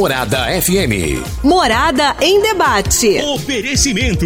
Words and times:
Morada 0.00 0.46
FM. 0.62 1.20
Morada 1.44 2.16
em 2.22 2.40
debate. 2.40 3.20
Oferecimento. 3.20 4.24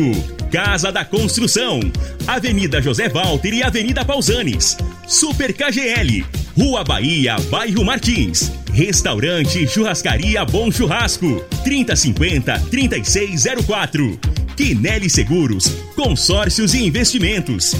Casa 0.48 0.92
da 0.92 1.04
Construção. 1.04 1.80
Avenida 2.28 2.80
José 2.80 3.08
Walter 3.08 3.52
e 3.52 3.60
Avenida 3.60 4.04
Pausanes. 4.04 4.76
Super 5.08 5.52
KGL. 5.52 6.24
Rua 6.56 6.84
Bahia, 6.84 7.34
Bairro 7.50 7.84
Martins. 7.84 8.52
Restaurante 8.72 9.66
Churrascaria 9.66 10.44
Bom 10.44 10.70
Churrasco. 10.70 11.44
3050-3604. 11.64 14.16
Quinelli 14.56 15.10
Seguros. 15.10 15.66
Consórcios 15.96 16.72
e 16.74 16.86
Investimentos. 16.86 17.74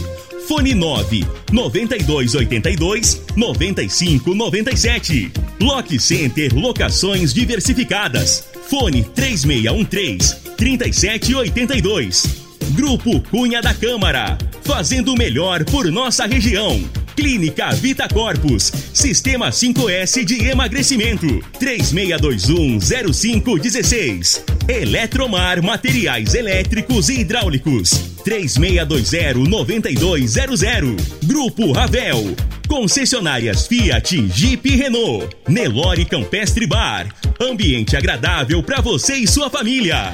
Fone 0.47 0.75
9 0.75 1.27
9282 1.53 3.23
9597. 3.37 5.33
Lock 5.61 5.98
Center 5.98 6.55
Locações 6.55 7.33
Diversificadas. 7.33 8.49
Fone 8.69 9.05
3613 9.15 10.37
3782. 10.57 12.45
Grupo 12.71 13.21
Cunha 13.30 13.61
da 13.62 13.75
Câmara. 13.75 14.38
Fazendo 14.62 15.12
o 15.12 15.16
melhor 15.16 15.65
por 15.65 15.91
nossa 15.91 16.27
região. 16.27 16.83
Clínica 17.14 17.70
Vita 17.73 18.09
Corpus. 18.09 18.73
Sistema 18.93 19.51
5S 19.51 20.24
de 20.24 20.48
emagrecimento. 20.48 21.26
36210516. 21.60 24.43
Eletromar 24.68 25.62
Materiais 25.62 26.34
Elétricos 26.34 27.09
e 27.09 27.21
Hidráulicos. 27.21 27.93
36209200. 28.24 30.96
Grupo 31.24 31.71
Ravel. 31.73 32.34
Concessionárias 32.66 33.66
Fiat, 33.66 34.26
Jeep 34.28 34.66
e 34.68 34.76
Renault. 34.76 35.28
Nelore 35.49 36.04
Campestre 36.04 36.66
Bar. 36.66 37.09
Ambiente 37.40 37.96
agradável 37.96 38.62
para 38.62 38.80
você 38.80 39.15
e 39.15 39.26
sua 39.26 39.51
família. 39.51 40.12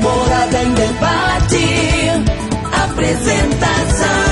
Morada 0.00 0.62
em 0.62 0.72
debate. 0.74 1.56
Apresentação. 2.72 4.31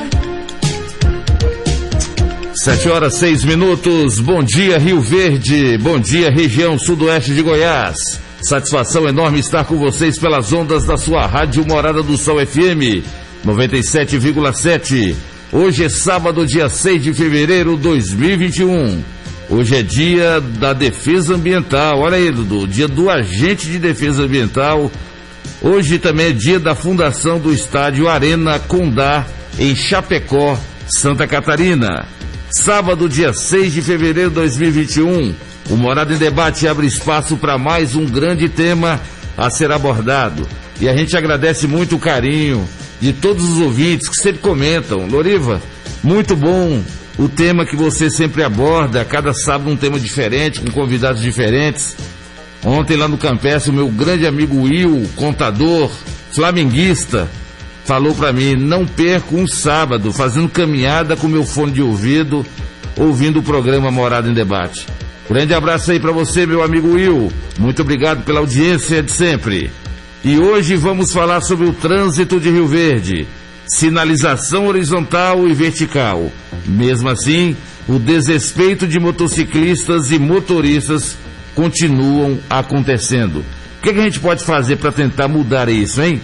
Sete 2.54 2.88
horas 2.88 3.14
seis 3.14 3.44
minutos. 3.44 4.20
Bom 4.20 4.42
dia, 4.42 4.78
Rio 4.78 5.00
Verde. 5.00 5.76
Bom 5.78 5.98
dia, 5.98 6.30
região 6.30 6.78
sudoeste 6.78 7.34
de 7.34 7.42
Goiás. 7.42 7.96
Satisfação 8.42 9.08
enorme 9.08 9.40
estar 9.40 9.64
com 9.64 9.76
vocês 9.78 10.18
pelas 10.18 10.52
ondas 10.52 10.84
da 10.84 10.96
sua 10.96 11.26
rádio 11.26 11.64
Morada 11.66 12.02
do 12.02 12.16
Sol 12.16 12.44
FM 12.44 13.02
97,7. 13.46 15.14
Hoje 15.52 15.84
é 15.84 15.88
sábado, 15.88 16.46
dia 16.46 16.68
6 16.68 17.02
de 17.02 17.12
fevereiro 17.12 17.76
de 17.76 17.82
2021. 17.82 19.02
Hoje 19.52 19.76
é 19.76 19.82
dia 19.82 20.40
da 20.40 20.72
defesa 20.72 21.34
ambiental. 21.34 22.00
Olha 22.00 22.16
aí, 22.16 22.30
Dudu, 22.30 22.66
dia 22.66 22.88
do 22.88 23.10
agente 23.10 23.66
de 23.66 23.78
defesa 23.78 24.22
ambiental. 24.22 24.90
Hoje 25.60 25.98
também 25.98 26.28
é 26.28 26.32
dia 26.32 26.58
da 26.58 26.74
fundação 26.74 27.38
do 27.38 27.52
estádio 27.52 28.08
Arena 28.08 28.58
Condá, 28.58 29.26
em 29.58 29.76
Chapecó, 29.76 30.58
Santa 30.88 31.26
Catarina. 31.26 32.06
Sábado, 32.50 33.10
dia 33.10 33.34
6 33.34 33.74
de 33.74 33.82
fevereiro 33.82 34.30
de 34.30 34.36
2021. 34.36 35.34
O 35.68 35.76
Morada 35.76 36.14
em 36.14 36.18
Debate 36.18 36.66
abre 36.66 36.86
espaço 36.86 37.36
para 37.36 37.58
mais 37.58 37.94
um 37.94 38.06
grande 38.06 38.48
tema 38.48 38.98
a 39.36 39.50
ser 39.50 39.70
abordado. 39.70 40.48
E 40.80 40.88
a 40.88 40.96
gente 40.96 41.14
agradece 41.14 41.66
muito 41.66 41.96
o 41.96 42.00
carinho 42.00 42.66
de 43.02 43.12
todos 43.12 43.44
os 43.44 43.60
ouvintes 43.60 44.08
que 44.08 44.16
sempre 44.16 44.40
comentam. 44.40 45.06
Loriva, 45.06 45.60
muito 46.02 46.34
bom 46.34 46.82
o 47.22 47.28
tema 47.28 47.64
que 47.64 47.76
você 47.76 48.10
sempre 48.10 48.42
aborda, 48.42 49.04
cada 49.04 49.32
sábado 49.32 49.70
um 49.70 49.76
tema 49.76 50.00
diferente, 50.00 50.60
com 50.60 50.70
convidados 50.72 51.22
diferentes. 51.22 51.96
Ontem 52.64 52.96
lá 52.96 53.06
no 53.06 53.16
Campestre, 53.16 53.70
o 53.70 53.74
meu 53.74 53.88
grande 53.88 54.26
amigo 54.26 54.62
Will, 54.62 55.08
contador, 55.14 55.88
flamenguista, 56.32 57.28
falou 57.84 58.12
para 58.12 58.32
mim, 58.32 58.56
não 58.56 58.84
perco 58.84 59.36
um 59.36 59.46
sábado 59.46 60.12
fazendo 60.12 60.48
caminhada 60.48 61.16
com 61.16 61.28
meu 61.28 61.44
fone 61.44 61.70
de 61.70 61.82
ouvido, 61.82 62.44
ouvindo 62.96 63.38
o 63.38 63.42
programa 63.42 63.90
Morada 63.90 64.28
em 64.28 64.34
Debate. 64.34 64.84
Grande 65.30 65.54
abraço 65.54 65.92
aí 65.92 66.00
para 66.00 66.10
você, 66.10 66.44
meu 66.44 66.60
amigo 66.60 66.94
Will. 66.94 67.32
Muito 67.56 67.82
obrigado 67.82 68.24
pela 68.24 68.40
audiência 68.40 69.00
de 69.00 69.12
sempre. 69.12 69.70
E 70.24 70.38
hoje 70.38 70.74
vamos 70.74 71.12
falar 71.12 71.40
sobre 71.40 71.66
o 71.66 71.72
trânsito 71.72 72.40
de 72.40 72.50
Rio 72.50 72.66
Verde. 72.66 73.28
Sinalização 73.74 74.66
horizontal 74.66 75.48
e 75.48 75.54
vertical. 75.54 76.30
Mesmo 76.66 77.08
assim, 77.08 77.56
o 77.88 77.98
desrespeito 77.98 78.86
de 78.86 79.00
motociclistas 79.00 80.10
e 80.10 80.18
motoristas 80.18 81.16
continuam 81.54 82.38
acontecendo. 82.50 83.38
O 83.38 83.82
que, 83.82 83.94
que 83.94 83.98
a 83.98 84.02
gente 84.02 84.20
pode 84.20 84.44
fazer 84.44 84.76
para 84.76 84.92
tentar 84.92 85.26
mudar 85.26 85.70
isso, 85.70 86.02
hein? 86.02 86.20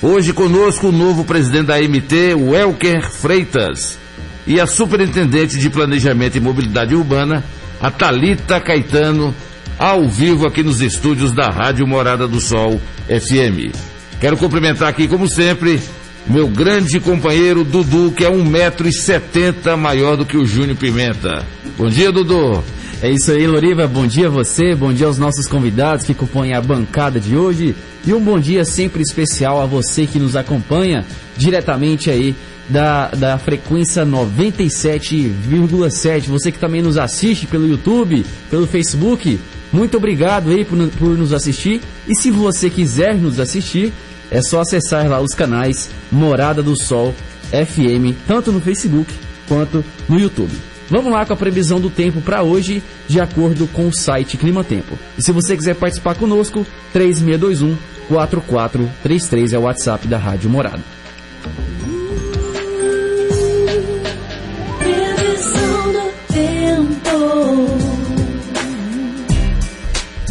Hoje 0.00 0.32
conosco 0.32 0.86
o 0.88 0.92
novo 0.92 1.24
presidente 1.24 1.66
da 1.66 1.80
MT, 1.80 2.34
Welker 2.34 3.10
Freitas, 3.10 3.98
e 4.46 4.60
a 4.60 4.68
superintendente 4.68 5.58
de 5.58 5.68
Planejamento 5.68 6.36
e 6.36 6.40
Mobilidade 6.40 6.94
Urbana, 6.94 7.42
a 7.80 7.90
Talita 7.90 8.60
Caetano, 8.60 9.34
ao 9.76 10.08
vivo 10.08 10.46
aqui 10.46 10.62
nos 10.62 10.80
estúdios 10.80 11.32
da 11.32 11.50
Rádio 11.50 11.88
Morada 11.88 12.28
do 12.28 12.40
Sol 12.40 12.80
FM. 13.08 13.74
Quero 14.20 14.36
cumprimentar 14.36 14.88
aqui, 14.88 15.08
como 15.08 15.28
sempre, 15.28 15.80
meu 16.28 16.48
grande 16.48 16.98
companheiro 16.98 17.62
Dudu, 17.62 18.10
que 18.10 18.24
é 18.24 18.30
um 18.30 18.44
metro 18.44 18.88
e 18.88 18.92
setenta 18.92 19.76
maior 19.76 20.16
do 20.16 20.26
que 20.26 20.36
o 20.36 20.44
Júnior 20.44 20.76
Pimenta. 20.76 21.46
Bom 21.78 21.88
dia, 21.88 22.10
Dudu. 22.10 22.64
É 23.02 23.10
isso 23.10 23.30
aí, 23.30 23.46
Loriva. 23.46 23.86
Bom 23.86 24.06
dia 24.06 24.26
a 24.26 24.30
você, 24.30 24.74
bom 24.74 24.90
dia 24.92 25.06
aos 25.06 25.18
nossos 25.18 25.46
convidados 25.46 26.04
que 26.04 26.14
compõem 26.14 26.54
a 26.54 26.60
bancada 26.60 27.20
de 27.20 27.36
hoje. 27.36 27.76
E 28.06 28.12
um 28.12 28.20
bom 28.20 28.40
dia 28.40 28.64
sempre 28.64 29.02
especial 29.02 29.60
a 29.60 29.66
você 29.66 30.06
que 30.06 30.18
nos 30.18 30.34
acompanha 30.34 31.04
diretamente 31.36 32.10
aí 32.10 32.34
da, 32.68 33.08
da 33.08 33.38
frequência 33.38 34.04
97,7. 34.04 36.28
Você 36.28 36.50
que 36.50 36.58
também 36.58 36.82
nos 36.82 36.96
assiste 36.96 37.46
pelo 37.46 37.68
YouTube, 37.68 38.26
pelo 38.50 38.66
Facebook, 38.66 39.38
muito 39.72 39.96
obrigado 39.96 40.50
aí 40.50 40.64
por, 40.64 40.76
por 40.98 41.16
nos 41.16 41.32
assistir. 41.32 41.80
E 42.08 42.16
se 42.16 42.30
você 42.30 42.70
quiser 42.70 43.14
nos 43.14 43.38
assistir, 43.38 43.92
é 44.30 44.42
só 44.42 44.60
acessar 44.60 45.08
lá 45.08 45.20
os 45.20 45.34
canais 45.34 45.90
Morada 46.10 46.62
do 46.62 46.76
Sol 46.76 47.14
FM, 47.50 48.16
tanto 48.26 48.52
no 48.52 48.60
Facebook 48.60 49.12
quanto 49.48 49.84
no 50.08 50.18
YouTube. 50.18 50.52
Vamos 50.88 51.12
lá 51.12 51.26
com 51.26 51.32
a 51.32 51.36
previsão 51.36 51.80
do 51.80 51.90
tempo 51.90 52.20
para 52.20 52.42
hoje, 52.42 52.82
de 53.08 53.20
acordo 53.20 53.66
com 53.68 53.88
o 53.88 53.92
site 53.92 54.36
Clima 54.36 54.62
Tempo. 54.62 54.96
E 55.18 55.22
se 55.22 55.32
você 55.32 55.56
quiser 55.56 55.74
participar 55.74 56.14
conosco, 56.14 56.64
3621 56.92 57.76
4433 58.08 59.52
é 59.52 59.58
o 59.58 59.62
WhatsApp 59.62 60.06
da 60.06 60.16
Rádio 60.16 60.48
Morada. 60.48 60.82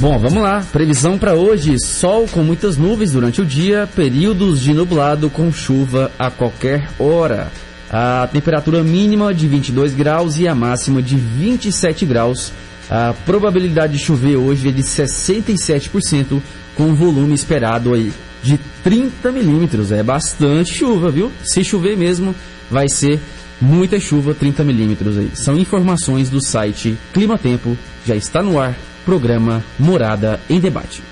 Bom, 0.05 0.19
vamos 0.19 0.43
lá. 0.43 0.63
Previsão 0.71 1.17
para 1.17 1.33
hoje: 1.33 1.79
sol 1.83 2.27
com 2.27 2.43
muitas 2.43 2.77
nuvens 2.77 3.11
durante 3.11 3.41
o 3.41 3.45
dia, 3.45 3.89
períodos 3.95 4.61
de 4.61 4.71
nublado 4.71 5.31
com 5.31 5.51
chuva 5.51 6.11
a 6.19 6.29
qualquer 6.29 6.87
hora. 6.99 7.51
A 7.89 8.29
temperatura 8.31 8.83
mínima 8.83 9.33
de 9.33 9.47
22 9.47 9.95
graus 9.95 10.37
e 10.37 10.47
a 10.47 10.53
máxima 10.53 11.01
de 11.01 11.15
27 11.15 12.05
graus. 12.05 12.53
A 12.87 13.15
probabilidade 13.25 13.93
de 13.93 13.99
chover 13.99 14.35
hoje 14.35 14.69
é 14.69 14.71
de 14.71 14.83
67%, 14.83 16.39
com 16.75 16.93
volume 16.93 17.33
esperado 17.33 17.95
aí 17.95 18.13
de 18.43 18.59
30 18.83 19.31
milímetros. 19.31 19.91
É 19.91 20.03
bastante 20.03 20.71
chuva, 20.71 21.09
viu? 21.09 21.31
Se 21.43 21.63
chover 21.63 21.97
mesmo, 21.97 22.35
vai 22.69 22.87
ser 22.87 23.19
muita 23.59 23.99
chuva, 23.99 24.35
30 24.35 24.63
milímetros 24.63 25.17
aí. 25.17 25.31
São 25.33 25.57
informações 25.57 26.29
do 26.29 26.39
site 26.39 26.95
Clima 27.11 27.39
Tempo. 27.39 27.75
Já 28.05 28.15
está 28.15 28.43
no 28.43 28.59
ar. 28.59 28.77
Programa 29.05 29.63
Morada 29.77 30.41
em 30.49 30.59
Debate. 30.59 31.03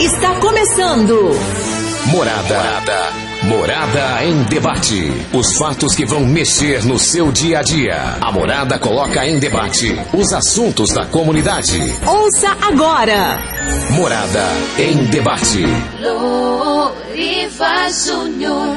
Está 0.00 0.34
começando. 0.40 1.30
Morada. 2.06 3.12
Morada 3.42 4.24
em 4.24 4.42
debate. 4.44 5.12
Os 5.34 5.54
fatos 5.58 5.94
que 5.94 6.06
vão 6.06 6.24
mexer 6.24 6.82
no 6.84 6.98
seu 6.98 7.30
dia 7.30 7.58
a 7.58 7.62
dia. 7.62 8.16
A 8.22 8.32
Morada 8.32 8.78
coloca 8.78 9.26
em 9.26 9.38
debate 9.38 9.94
os 10.14 10.32
assuntos 10.32 10.90
da 10.94 11.04
comunidade. 11.04 11.78
Ouça 12.06 12.56
agora. 12.62 13.38
Morada 13.90 14.44
em 14.78 15.04
debate. 15.04 15.62
Loriva 16.00 17.88
Júnior. 17.90 18.76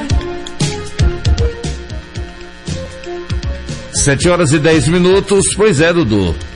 Sete 3.94 4.28
horas 4.28 4.52
e 4.52 4.58
dez 4.58 4.86
minutos. 4.86 5.46
Pois 5.56 5.80
é, 5.80 5.92
Dudu. 5.92 6.49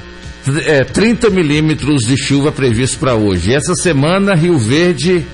É, 0.67 0.85
30 0.85 1.31
milímetros 1.31 2.07
de 2.07 2.17
chuva 2.17 2.53
previsto 2.53 2.99
para 2.99 3.15
hoje. 3.15 3.55
Essa 3.55 3.75
semana, 3.75 4.35
Rio 4.35 4.59
Verde 4.59 5.25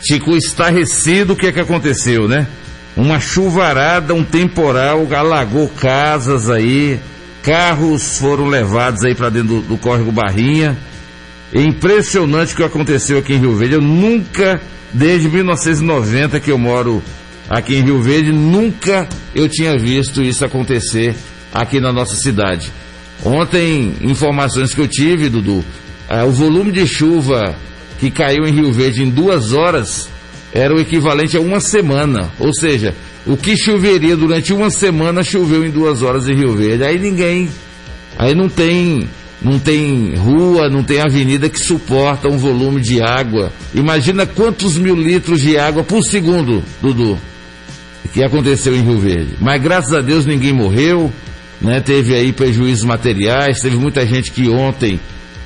ficou 0.00 0.36
estarrecido. 0.36 1.32
O 1.32 1.36
que 1.36 1.46
é 1.46 1.52
que 1.52 1.60
aconteceu, 1.60 2.26
né? 2.26 2.46
Uma 2.96 3.20
chuvarada, 3.20 4.14
um 4.14 4.24
temporal, 4.24 5.06
alagou 5.14 5.68
casas 5.68 6.50
aí, 6.50 6.98
carros 7.42 8.18
foram 8.18 8.46
levados 8.46 9.04
aí 9.04 9.14
para 9.14 9.30
dentro 9.30 9.60
do, 9.60 9.62
do 9.62 9.78
córrego 9.78 10.10
Barrinha. 10.10 10.76
É 11.52 11.62
impressionante 11.62 12.52
o 12.52 12.56
que 12.56 12.64
aconteceu 12.64 13.18
aqui 13.18 13.34
em 13.34 13.38
Rio 13.38 13.54
Verde. 13.54 13.74
Eu 13.74 13.80
nunca, 13.80 14.60
desde 14.92 15.28
1990 15.28 16.40
que 16.40 16.50
eu 16.50 16.58
moro 16.58 17.00
aqui 17.48 17.76
em 17.76 17.82
Rio 17.82 18.02
Verde, 18.02 18.32
nunca 18.32 19.08
eu 19.34 19.48
tinha 19.48 19.78
visto 19.78 20.20
isso 20.20 20.44
acontecer 20.44 21.14
aqui 21.54 21.80
na 21.80 21.92
nossa 21.92 22.16
cidade. 22.16 22.72
Ontem, 23.24 23.94
informações 24.00 24.72
que 24.72 24.80
eu 24.80 24.88
tive, 24.88 25.28
Dudu, 25.28 25.64
ah, 26.08 26.24
o 26.24 26.30
volume 26.30 26.72
de 26.72 26.86
chuva 26.86 27.54
que 27.98 28.10
caiu 28.10 28.46
em 28.46 28.52
Rio 28.52 28.72
Verde 28.72 29.02
em 29.02 29.10
duas 29.10 29.52
horas 29.52 30.08
era 30.52 30.74
o 30.74 30.80
equivalente 30.80 31.36
a 31.36 31.40
uma 31.40 31.60
semana. 31.60 32.30
Ou 32.38 32.52
seja, 32.54 32.94
o 33.26 33.36
que 33.36 33.56
choveria 33.56 34.16
durante 34.16 34.52
uma 34.52 34.70
semana 34.70 35.22
choveu 35.22 35.64
em 35.64 35.70
duas 35.70 36.02
horas 36.02 36.28
em 36.28 36.34
Rio 36.34 36.56
Verde. 36.56 36.84
Aí 36.84 36.98
ninguém. 36.98 37.48
Aí 38.18 38.34
não 38.34 38.48
tem. 38.48 39.08
Não 39.40 39.56
tem 39.56 40.16
rua, 40.16 40.68
não 40.68 40.82
tem 40.82 41.00
avenida 41.00 41.48
que 41.48 41.60
suporta 41.60 42.28
um 42.28 42.36
volume 42.36 42.80
de 42.80 43.00
água. 43.00 43.52
Imagina 43.72 44.26
quantos 44.26 44.76
mil 44.76 44.96
litros 44.96 45.40
de 45.40 45.56
água 45.56 45.84
por 45.84 46.02
segundo, 46.02 46.60
Dudu, 46.82 47.16
que 48.12 48.20
aconteceu 48.20 48.74
em 48.74 48.82
Rio 48.82 48.98
Verde. 48.98 49.36
Mas 49.40 49.62
graças 49.62 49.92
a 49.92 50.00
Deus 50.00 50.26
ninguém 50.26 50.52
morreu, 50.52 51.12
né? 51.60 51.80
Teve 51.80 52.14
aí 52.14 52.32
prejuízos 52.32 52.84
materiais, 52.84 53.60
teve 53.60 53.76
muita 53.76 54.06
gente 54.06 54.30
que 54.30 54.48
ontem 54.48 55.00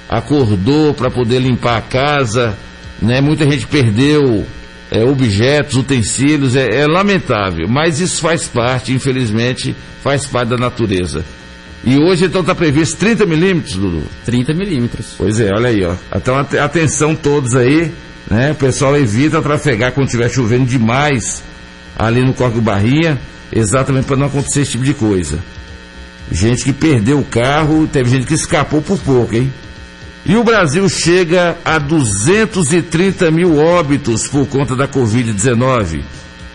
acordou 0.09 0.93
para 0.93 1.11
poder 1.11 1.39
limpar 1.39 1.79
a 1.79 1.83
casa, 1.83 2.57
né? 3.01 3.21
Muita 3.21 3.45
gente 3.45 3.67
perdeu 3.67 4.47
é, 4.91 5.03
objetos, 5.05 5.77
utensílios, 5.77 6.55
é, 6.55 6.83
é, 6.83 6.87
lamentável, 6.87 7.67
mas 7.67 7.99
isso 7.99 8.21
faz 8.21 8.47
parte, 8.47 8.93
infelizmente, 8.93 9.75
faz 10.03 10.27
parte 10.27 10.51
da 10.51 10.59
natureza. 10.59 11.25
E 11.85 11.97
hoje 11.97 12.27
então 12.27 12.43
está 12.43 12.55
previsto 12.55 12.97
30 12.99 13.27
milímetros, 13.27 13.75
Dudu? 13.75 14.03
30 14.25 14.55
milímetros. 14.55 15.15
Pois 15.17 15.41
é, 15.41 15.51
olha 15.53 15.69
aí, 15.69 15.83
ó. 15.83 15.95
Então 16.15 16.37
atenção 16.37 17.17
todos 17.17 17.57
aí, 17.57 17.91
né? 18.31 18.53
O 18.53 18.55
pessoal 18.55 18.97
evita 18.97 19.43
trafegar 19.43 19.93
quando 19.93 20.07
estiver 20.07 20.29
chovendo 20.29 20.67
demais 20.67 21.43
ali 21.99 22.25
no 22.25 22.35
Corpo 22.35 22.61
Barrinha, 22.61 23.19
exatamente 23.51 24.05
para 24.05 24.17
não 24.17 24.27
acontecer 24.27 24.61
esse 24.61 24.73
tipo 24.73 24.85
de 24.85 24.95
coisa. 24.95 25.39
Gente 26.33 26.65
que 26.65 26.73
perdeu 26.73 27.19
o 27.19 27.25
carro, 27.25 27.87
teve 27.87 28.09
gente 28.09 28.27
que 28.27 28.33
escapou 28.33 28.81
por 28.81 28.99
pouco, 28.99 29.37
hein? 29.37 29.53
E 30.25 30.35
o 30.35 30.43
Brasil 30.43 30.89
chega 30.89 31.59
a 31.63 31.79
230 31.79 33.31
mil 33.31 33.59
óbitos 33.59 34.27
por 34.29 34.47
conta 34.47 34.75
da 34.75 34.89
Covid-19 34.89 36.03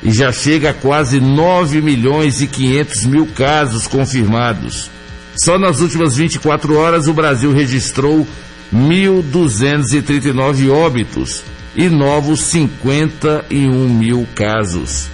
e 0.01 0.12
já 0.12 0.31
chega 0.31 0.71
a 0.71 0.74
quase 0.74 1.19
9 1.19 1.79
milhões 1.81 2.41
e 2.41 2.47
500 2.47 3.06
mil 3.06 3.27
casos 3.27 3.85
confirmados. 3.88 4.89
Só 5.35 5.59
nas 5.59 5.80
últimas 5.80 6.15
24 6.15 6.75
horas 6.75 7.07
o 7.07 7.13
Brasil 7.13 7.53
registrou 7.53 8.25
1.239 8.73 10.71
óbitos 10.71 11.44
e 11.75 11.88
novos 11.88 12.39
51 12.45 13.89
mil 13.89 14.27
casos. 14.33 15.09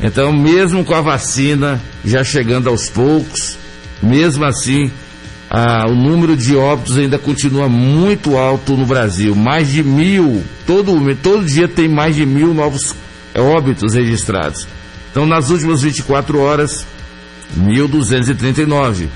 Então, 0.00 0.32
mesmo 0.32 0.84
com 0.84 0.94
a 0.94 1.00
vacina 1.00 1.82
já 2.04 2.22
chegando 2.22 2.68
aos 2.68 2.88
poucos, 2.88 3.58
mesmo 4.02 4.44
assim, 4.44 4.90
ah, 5.50 5.86
o 5.88 5.94
número 5.94 6.36
de 6.36 6.54
óbitos 6.56 6.98
ainda 6.98 7.18
continua 7.18 7.68
muito 7.68 8.36
alto 8.36 8.76
no 8.76 8.84
Brasil. 8.84 9.34
Mais 9.34 9.70
de 9.70 9.82
mil, 9.82 10.42
todo, 10.66 10.92
todo 11.16 11.44
dia 11.44 11.66
tem 11.66 11.88
mais 11.88 12.14
de 12.14 12.26
mil 12.26 12.52
novos 12.52 12.94
óbitos 13.36 13.94
registrados. 13.94 14.66
Então, 15.10 15.24
nas 15.24 15.50
últimas 15.50 15.82
24 15.82 16.38
horas, 16.38 16.86
1.239. 17.58 19.08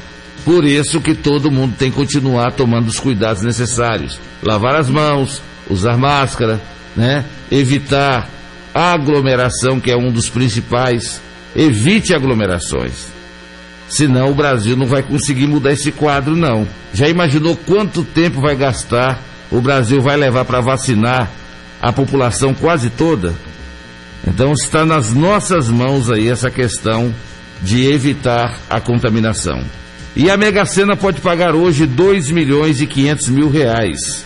Por 0.44 0.64
isso 0.64 1.00
que 1.00 1.14
todo 1.14 1.50
mundo 1.50 1.75
tem 1.78 1.90
que 1.90 1.96
continuar 1.96 2.52
tomando 2.52 2.88
os 2.88 2.99
cuidados 2.99 3.43
necessários. 3.43 4.19
Lavar 4.43 4.75
as 4.75 4.88
mãos, 4.88 5.43
usar 5.69 5.96
máscara, 5.96 6.61
né? 6.96 7.25
Evitar 7.50 8.28
aglomeração, 8.75 9.78
que 9.78 9.90
é 9.90 9.96
um 9.96 10.11
dos 10.11 10.28
principais. 10.28 11.20
Evite 11.55 12.14
aglomerações. 12.14 13.12
Senão 13.93 14.31
o 14.31 14.35
Brasil 14.35 14.75
não 14.75 14.87
vai 14.87 15.03
conseguir 15.03 15.47
mudar 15.47 15.73
esse 15.73 15.93
quadro, 15.93 16.35
não. 16.35 16.67
Já 16.94 17.09
imaginou 17.09 17.55
quanto 17.55 18.03
tempo 18.03 18.41
vai 18.41 18.56
gastar 18.56 19.23
o 19.53 19.61
Brasil 19.61 20.00
vai 20.00 20.17
levar 20.17 20.47
para 20.47 20.62
vacinar 20.62 21.31
a 21.81 21.93
população 21.93 22.55
quase 22.55 22.89
toda? 22.89 23.35
Então 24.27 24.55
está 24.55 24.87
nas 24.87 25.12
nossas 25.12 25.69
mãos 25.69 26.11
aí 26.11 26.29
essa 26.29 26.50
questão 26.50 27.15
de 27.61 27.85
evitar 27.85 28.59
a 28.71 28.81
contaminação. 28.81 29.62
E 30.17 30.31
a 30.31 30.38
Mega 30.38 30.65
Sena 30.65 30.97
pode 30.97 31.21
pagar 31.21 31.55
hoje 31.55 31.85
2 31.85 32.31
milhões 32.31 32.81
e 32.81 32.87
500 32.87 33.29
mil 33.29 33.50
reais. 33.50 34.25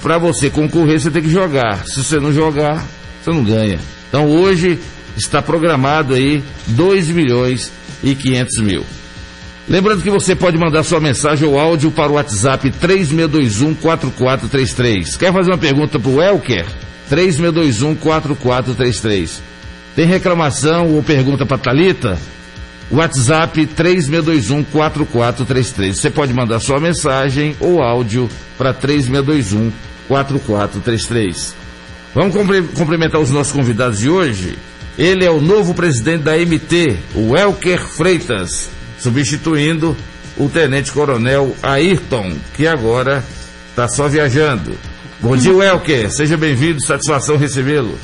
Para 0.00 0.18
você 0.18 0.48
concorrer, 0.48 1.00
você 1.00 1.10
tem 1.10 1.22
que 1.22 1.28
jogar. 1.28 1.84
Se 1.84 2.04
você 2.04 2.20
não 2.20 2.32
jogar, 2.32 2.84
você 3.20 3.30
não 3.30 3.42
ganha. 3.42 3.80
Então 4.08 4.28
hoje 4.28 4.78
está 5.16 5.42
programado 5.42 6.14
aí 6.14 6.40
2 6.68 7.08
milhões 7.08 7.72
e 8.02 8.14
500 8.14 8.62
mil. 8.62 8.84
Lembrando 9.66 10.02
que 10.02 10.10
você 10.10 10.36
pode 10.36 10.58
mandar 10.58 10.82
sua 10.82 11.00
mensagem 11.00 11.48
ou 11.48 11.58
áudio 11.58 11.90
para 11.90 12.12
o 12.12 12.16
WhatsApp 12.16 12.70
3621-4433. 12.70 15.16
Quer 15.16 15.32
fazer 15.32 15.50
uma 15.50 15.58
pergunta 15.58 15.98
para 15.98 16.10
o 16.10 16.22
Elker? 16.22 16.66
3621-4433. 17.10 19.40
Tem 19.96 20.06
reclamação 20.06 20.94
ou 20.94 21.02
pergunta 21.02 21.46
para 21.46 21.56
Talita? 21.56 22.18
WhatsApp 22.90 23.66
3621-4433. 23.66 25.94
Você 25.94 26.10
pode 26.10 26.34
mandar 26.34 26.60
sua 26.60 26.78
mensagem 26.78 27.56
ou 27.58 27.80
áudio 27.80 28.28
para 28.58 28.74
3621-4433. 28.74 31.54
Vamos 32.14 32.34
cumprimentar 32.76 33.18
os 33.20 33.30
nossos 33.30 33.52
convidados 33.52 33.98
de 33.98 34.10
hoje? 34.10 34.58
Ele 34.96 35.24
é 35.24 35.30
o 35.30 35.40
novo 35.40 35.74
presidente 35.74 36.22
da 36.22 36.36
MT, 36.36 36.96
o 37.16 37.36
Elker 37.36 37.84
Freitas, 37.84 38.70
substituindo 38.98 39.96
o 40.36 40.48
tenente-coronel 40.48 41.54
Ayrton, 41.62 42.36
que 42.54 42.66
agora 42.66 43.24
está 43.70 43.88
só 43.88 44.08
viajando. 44.08 44.78
Bom 45.20 45.36
dia, 45.36 45.52
Elker. 45.52 46.12
Seja 46.12 46.36
bem-vindo, 46.36 46.80
satisfação 46.84 47.36
recebê-lo. 47.36 47.98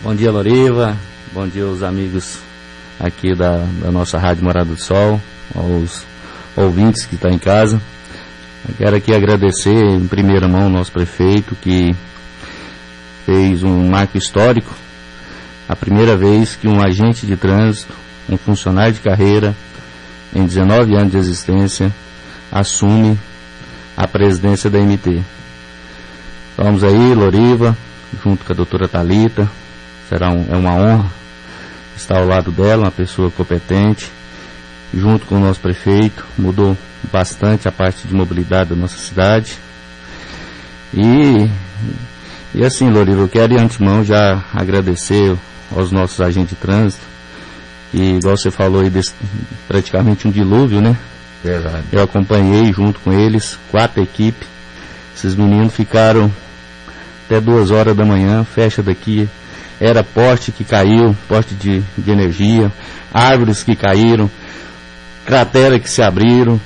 Bom 0.00 0.14
dia, 0.14 0.30
Loriva. 0.30 0.96
Bom 1.32 1.48
dia 1.48 1.64
aos 1.64 1.82
amigos 1.82 2.38
aqui 3.00 3.34
da, 3.34 3.56
da 3.82 3.90
nossa 3.90 4.16
Rádio 4.16 4.44
Morada 4.44 4.70
do 4.70 4.80
Sol, 4.80 5.20
aos 5.54 6.04
ouvintes 6.54 7.04
que 7.04 7.16
estão 7.16 7.30
tá 7.30 7.36
em 7.36 7.38
casa. 7.38 7.80
Quero 8.78 8.94
aqui 8.94 9.12
agradecer 9.12 9.74
em 9.74 10.06
primeira 10.06 10.46
mão 10.46 10.66
o 10.66 10.70
nosso 10.70 10.92
prefeito 10.92 11.56
que 11.56 11.94
fez 13.24 13.64
um 13.64 13.88
marco 13.88 14.16
histórico 14.16 14.72
a 15.68 15.74
primeira 15.74 16.16
vez 16.16 16.54
que 16.56 16.68
um 16.68 16.80
agente 16.80 17.26
de 17.26 17.36
trânsito, 17.36 17.92
um 18.28 18.36
funcionário 18.36 18.92
de 18.94 19.00
carreira, 19.00 19.54
em 20.34 20.44
19 20.44 20.94
anos 20.94 21.12
de 21.12 21.18
existência, 21.18 21.92
assume 22.50 23.18
a 23.96 24.06
presidência 24.06 24.70
da 24.70 24.78
MT. 24.78 25.22
Vamos 26.56 26.84
aí, 26.84 27.14
Loriva, 27.14 27.76
junto 28.22 28.44
com 28.44 28.52
a 28.52 28.56
doutora 28.56 28.88
Talita. 28.88 29.50
Será 30.08 30.30
um, 30.30 30.46
é 30.48 30.56
uma 30.56 30.74
honra 30.74 31.10
estar 31.96 32.18
ao 32.18 32.26
lado 32.26 32.52
dela, 32.52 32.84
uma 32.84 32.90
pessoa 32.90 33.30
competente, 33.30 34.10
junto 34.94 35.26
com 35.26 35.36
o 35.36 35.40
nosso 35.40 35.60
prefeito, 35.60 36.24
mudou 36.38 36.76
bastante 37.10 37.66
a 37.66 37.72
parte 37.72 38.06
de 38.06 38.14
mobilidade 38.14 38.70
da 38.70 38.76
nossa 38.76 38.96
cidade. 38.98 39.58
E, 40.94 41.50
e 42.54 42.64
assim, 42.64 42.90
Loriva, 42.90 43.22
eu 43.22 43.28
quero 43.28 43.56
de 43.56 43.62
antemão 43.62 44.04
já 44.04 44.44
agradecer 44.52 45.36
aos 45.74 45.90
nossos 45.90 46.20
agentes 46.20 46.50
de 46.50 46.56
trânsito. 46.56 47.02
E 47.92 48.16
igual 48.16 48.36
você 48.36 48.50
falou 48.50 48.82
aí, 48.82 48.90
desse, 48.90 49.14
praticamente 49.66 50.26
um 50.26 50.30
dilúvio, 50.30 50.80
né? 50.80 50.96
Verdade. 51.42 51.84
Eu 51.92 52.02
acompanhei 52.02 52.72
junto 52.72 53.00
com 53.00 53.12
eles, 53.12 53.58
quatro 53.70 54.02
equipes. 54.02 54.48
Esses 55.16 55.34
meninos 55.34 55.74
ficaram 55.74 56.30
até 57.24 57.40
duas 57.40 57.70
horas 57.70 57.96
da 57.96 58.04
manhã, 58.04 58.44
fecha 58.44 58.82
daqui. 58.82 59.28
Era 59.80 60.02
poste 60.02 60.52
que 60.52 60.64
caiu, 60.64 61.16
poste 61.28 61.54
de, 61.54 61.82
de 61.96 62.10
energia, 62.10 62.72
árvores 63.12 63.62
que 63.62 63.76
caíram, 63.76 64.30
cratera 65.24 65.78
que 65.78 65.88
se 65.88 66.02
abriram, 66.02 66.60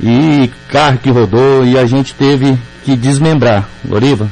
e 0.00 0.50
carro 0.68 0.98
que 0.98 1.10
rodou, 1.10 1.64
e 1.64 1.78
a 1.78 1.84
gente 1.86 2.14
teve 2.14 2.58
que 2.84 2.96
desmembrar. 2.96 3.68
Loriva, 3.88 4.28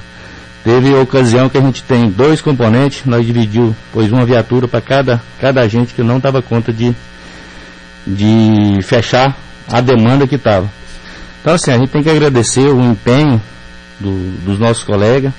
Teve 0.69 0.95
ocasião 0.97 1.49
que 1.49 1.57
a 1.57 1.63
gente 1.63 1.83
tem 1.83 2.11
dois 2.11 2.43
componentes, 2.43 3.07
nós 3.07 3.25
dividimos, 3.25 3.75
pôs 3.91 4.13
uma 4.13 4.27
viatura 4.27 4.69
para 4.69 4.83
cada, 4.83 5.23
cada 5.41 5.63
agente 5.63 5.95
que 5.95 6.03
não 6.03 6.21
dava 6.21 6.43
conta 6.43 6.75
de, 6.75 6.95
de 8.07 8.79
fechar 8.83 9.35
a 9.67 9.81
demanda 9.81 10.29
que 10.29 10.35
estava. 10.35 10.71
Então, 11.41 11.55
assim, 11.55 11.71
a 11.71 11.79
gente 11.79 11.89
tem 11.89 12.03
que 12.03 12.11
agradecer 12.11 12.69
o 12.69 12.83
empenho 12.83 13.41
do, 13.99 14.13
dos 14.45 14.59
nossos 14.59 14.85
colegas. 14.85 15.33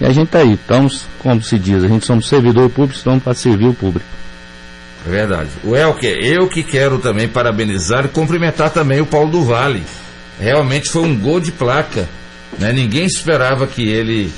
E 0.00 0.04
a 0.06 0.10
gente 0.10 0.26
está 0.26 0.38
aí, 0.38 0.52
estamos, 0.52 1.06
como 1.18 1.42
se 1.42 1.58
diz, 1.58 1.82
a 1.82 1.88
gente 1.88 2.06
somos 2.06 2.28
servidor 2.28 2.70
público, 2.70 2.96
estamos 2.96 3.20
para 3.20 3.34
servir 3.34 3.66
o 3.66 3.74
público. 3.74 4.06
É 5.04 5.10
verdade. 5.10 5.50
O 5.64 5.74
Elker, 5.74 6.24
eu 6.24 6.46
que 6.46 6.62
quero 6.62 7.00
também 7.00 7.26
parabenizar 7.26 8.04
e 8.04 8.08
cumprimentar 8.10 8.70
também 8.70 9.00
o 9.00 9.06
Paulo 9.06 9.28
do 9.28 9.44
Vale. 9.44 9.82
Realmente 10.38 10.88
foi 10.88 11.02
um 11.02 11.18
gol 11.18 11.40
de 11.40 11.50
placa. 11.50 12.08
Né? 12.60 12.72
Ninguém 12.72 13.04
esperava 13.06 13.66
que 13.66 13.88
ele 13.88 14.32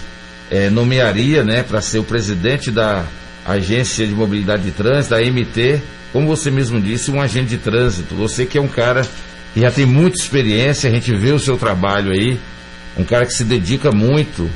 é, 0.51 0.71
nomearia 0.71 1.43
né, 1.43 1.63
para 1.63 1.81
ser 1.81 1.99
o 1.99 2.05
presidente 2.05 2.71
da 2.71 3.05
Agência 3.45 4.07
de 4.07 4.15
Mobilidade 4.15 4.63
de 4.63 4.71
Trânsito, 4.71 5.15
da 5.15 5.21
MT, 5.21 5.81
como 6.13 6.27
você 6.27 6.51
mesmo 6.51 6.81
disse, 6.81 7.11
um 7.11 7.21
agente 7.21 7.51
de 7.51 7.59
trânsito. 7.59 8.15
Você 8.15 8.47
que 8.47 8.57
é 8.57 8.61
um 8.61 8.69
cara 8.69 9.07
que 9.53 9.61
já 9.61 9.71
tem 9.71 9.85
muita 9.85 10.17
experiência, 10.17 10.89
a 10.89 10.93
gente 10.93 11.15
vê 11.15 11.33
o 11.33 11.39
seu 11.39 11.57
trabalho 11.57 12.13
aí, 12.13 12.39
um 12.97 13.05
cara 13.05 13.27
que 13.27 13.35
se 13.35 13.45
dedica 13.45 13.91
muito 13.91 14.49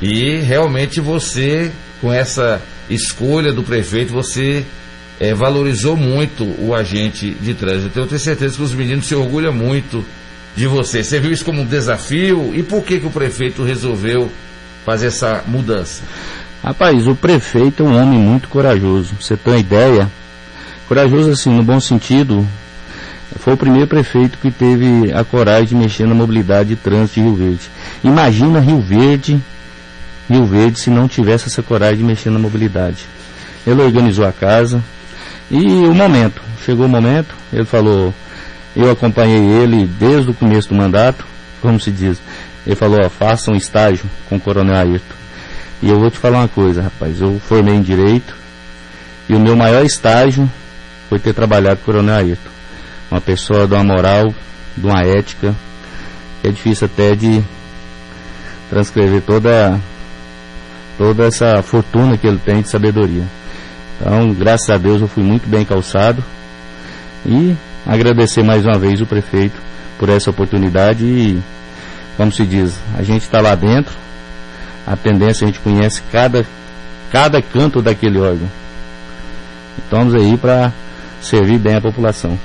e 0.00 0.36
realmente 0.36 1.00
você, 1.00 1.70
com 2.00 2.12
essa 2.12 2.62
escolha 2.88 3.52
do 3.52 3.62
prefeito, 3.62 4.12
você 4.12 4.64
é, 5.18 5.34
valorizou 5.34 5.96
muito 5.96 6.44
o 6.58 6.74
agente 6.74 7.30
de 7.40 7.54
trânsito. 7.54 7.98
Eu 7.98 8.06
tenho 8.06 8.20
certeza 8.20 8.56
que 8.56 8.62
os 8.62 8.72
meninos 8.72 9.06
se 9.06 9.14
orgulham 9.14 9.52
muito 9.52 10.04
de 10.56 10.66
você. 10.66 11.04
Você 11.04 11.20
viu 11.20 11.30
isso 11.32 11.44
como 11.44 11.60
um 11.60 11.66
desafio? 11.66 12.52
E 12.54 12.62
por 12.62 12.82
que, 12.82 12.98
que 12.98 13.06
o 13.06 13.10
prefeito 13.10 13.62
resolveu 13.62 14.30
fazer 14.84 15.06
essa 15.06 15.42
mudança? 15.46 16.02
Rapaz, 16.62 17.06
o 17.06 17.14
prefeito 17.14 17.82
é 17.82 17.86
um 17.86 18.00
homem 18.00 18.18
muito 18.18 18.48
corajoso. 18.48 19.14
Você 19.20 19.36
tem 19.36 19.54
uma 19.54 19.60
ideia? 19.60 20.10
Corajoso 20.86 21.30
assim, 21.30 21.50
no 21.50 21.62
bom 21.62 21.80
sentido, 21.80 22.46
foi 23.38 23.54
o 23.54 23.56
primeiro 23.56 23.86
prefeito 23.86 24.38
que 24.38 24.50
teve 24.50 25.12
a 25.12 25.24
coragem 25.24 25.68
de 25.68 25.74
mexer 25.76 26.06
na 26.06 26.14
mobilidade 26.14 26.70
de 26.70 26.76
trânsito 26.76 27.20
de 27.20 27.26
Rio 27.26 27.34
Verde. 27.34 27.70
Imagina 28.02 28.60
Rio 28.60 28.80
Verde, 28.80 29.40
Rio 30.28 30.44
Verde 30.44 30.78
se 30.78 30.90
não 30.90 31.08
tivesse 31.08 31.46
essa 31.46 31.62
coragem 31.62 31.98
de 31.98 32.04
mexer 32.04 32.30
na 32.30 32.38
mobilidade. 32.38 33.06
Ele 33.66 33.82
organizou 33.82 34.26
a 34.26 34.32
casa 34.32 34.82
e 35.50 35.64
o 35.64 35.94
momento, 35.94 36.42
chegou 36.64 36.86
o 36.86 36.88
momento, 36.88 37.34
ele 37.52 37.64
falou, 37.64 38.12
eu 38.76 38.90
acompanhei 38.90 39.40
ele 39.40 39.86
desde 39.98 40.30
o 40.30 40.34
começo 40.34 40.68
do 40.68 40.74
mandato, 40.74 41.24
como 41.60 41.78
se 41.80 41.90
diz, 41.90 42.20
ele 42.70 42.78
falou, 42.78 42.98
ó, 43.04 43.08
faça 43.08 43.50
um 43.50 43.56
estágio 43.56 44.04
com 44.28 44.36
o 44.36 44.40
Coronel 44.40 44.76
Ayrton. 44.76 45.14
E 45.82 45.88
eu 45.88 45.98
vou 45.98 46.10
te 46.10 46.18
falar 46.18 46.38
uma 46.38 46.48
coisa, 46.48 46.82
rapaz, 46.82 47.20
eu 47.20 47.40
formei 47.40 47.74
em 47.74 47.82
Direito 47.82 48.36
e 49.28 49.34
o 49.34 49.40
meu 49.40 49.56
maior 49.56 49.84
estágio 49.84 50.50
foi 51.08 51.18
ter 51.18 51.32
trabalhado 51.32 51.76
com 51.76 51.90
o 51.90 51.94
Coronel 51.94 52.16
Ayrton 52.16 52.50
uma 53.10 53.20
pessoa 53.20 53.66
de 53.66 53.74
uma 53.74 53.82
moral, 53.82 54.32
de 54.76 54.86
uma 54.86 55.02
ética, 55.02 55.54
que 56.40 56.48
é 56.48 56.52
difícil 56.52 56.86
até 56.86 57.14
de 57.16 57.42
transcrever 58.70 59.20
toda, 59.22 59.78
toda 60.96 61.24
essa 61.24 61.60
fortuna 61.62 62.16
que 62.16 62.26
ele 62.26 62.38
tem 62.38 62.62
de 62.62 62.68
sabedoria. 62.68 63.24
Então, 64.00 64.32
graças 64.32 64.70
a 64.70 64.78
Deus, 64.78 65.02
eu 65.02 65.08
fui 65.08 65.24
muito 65.24 65.48
bem 65.48 65.64
calçado 65.64 66.22
e 67.26 67.54
agradecer 67.84 68.42
mais 68.42 68.64
uma 68.64 68.78
vez 68.78 69.00
o 69.00 69.06
prefeito 69.06 69.60
por 69.98 70.08
essa 70.08 70.30
oportunidade 70.30 71.04
e, 71.04 71.42
como 72.20 72.30
se 72.30 72.44
diz, 72.44 72.74
a 72.98 73.02
gente 73.02 73.22
está 73.22 73.40
lá 73.40 73.54
dentro, 73.54 73.96
a 74.86 74.94
tendência 74.94 75.42
a 75.42 75.46
gente 75.46 75.58
conhece 75.60 76.02
cada, 76.12 76.44
cada 77.10 77.40
canto 77.40 77.80
daquele 77.80 78.18
órgão. 78.18 78.46
Estamos 79.78 80.14
aí 80.14 80.36
para 80.36 80.70
servir 81.22 81.58
bem 81.58 81.76
a 81.76 81.80
população. 81.80 82.38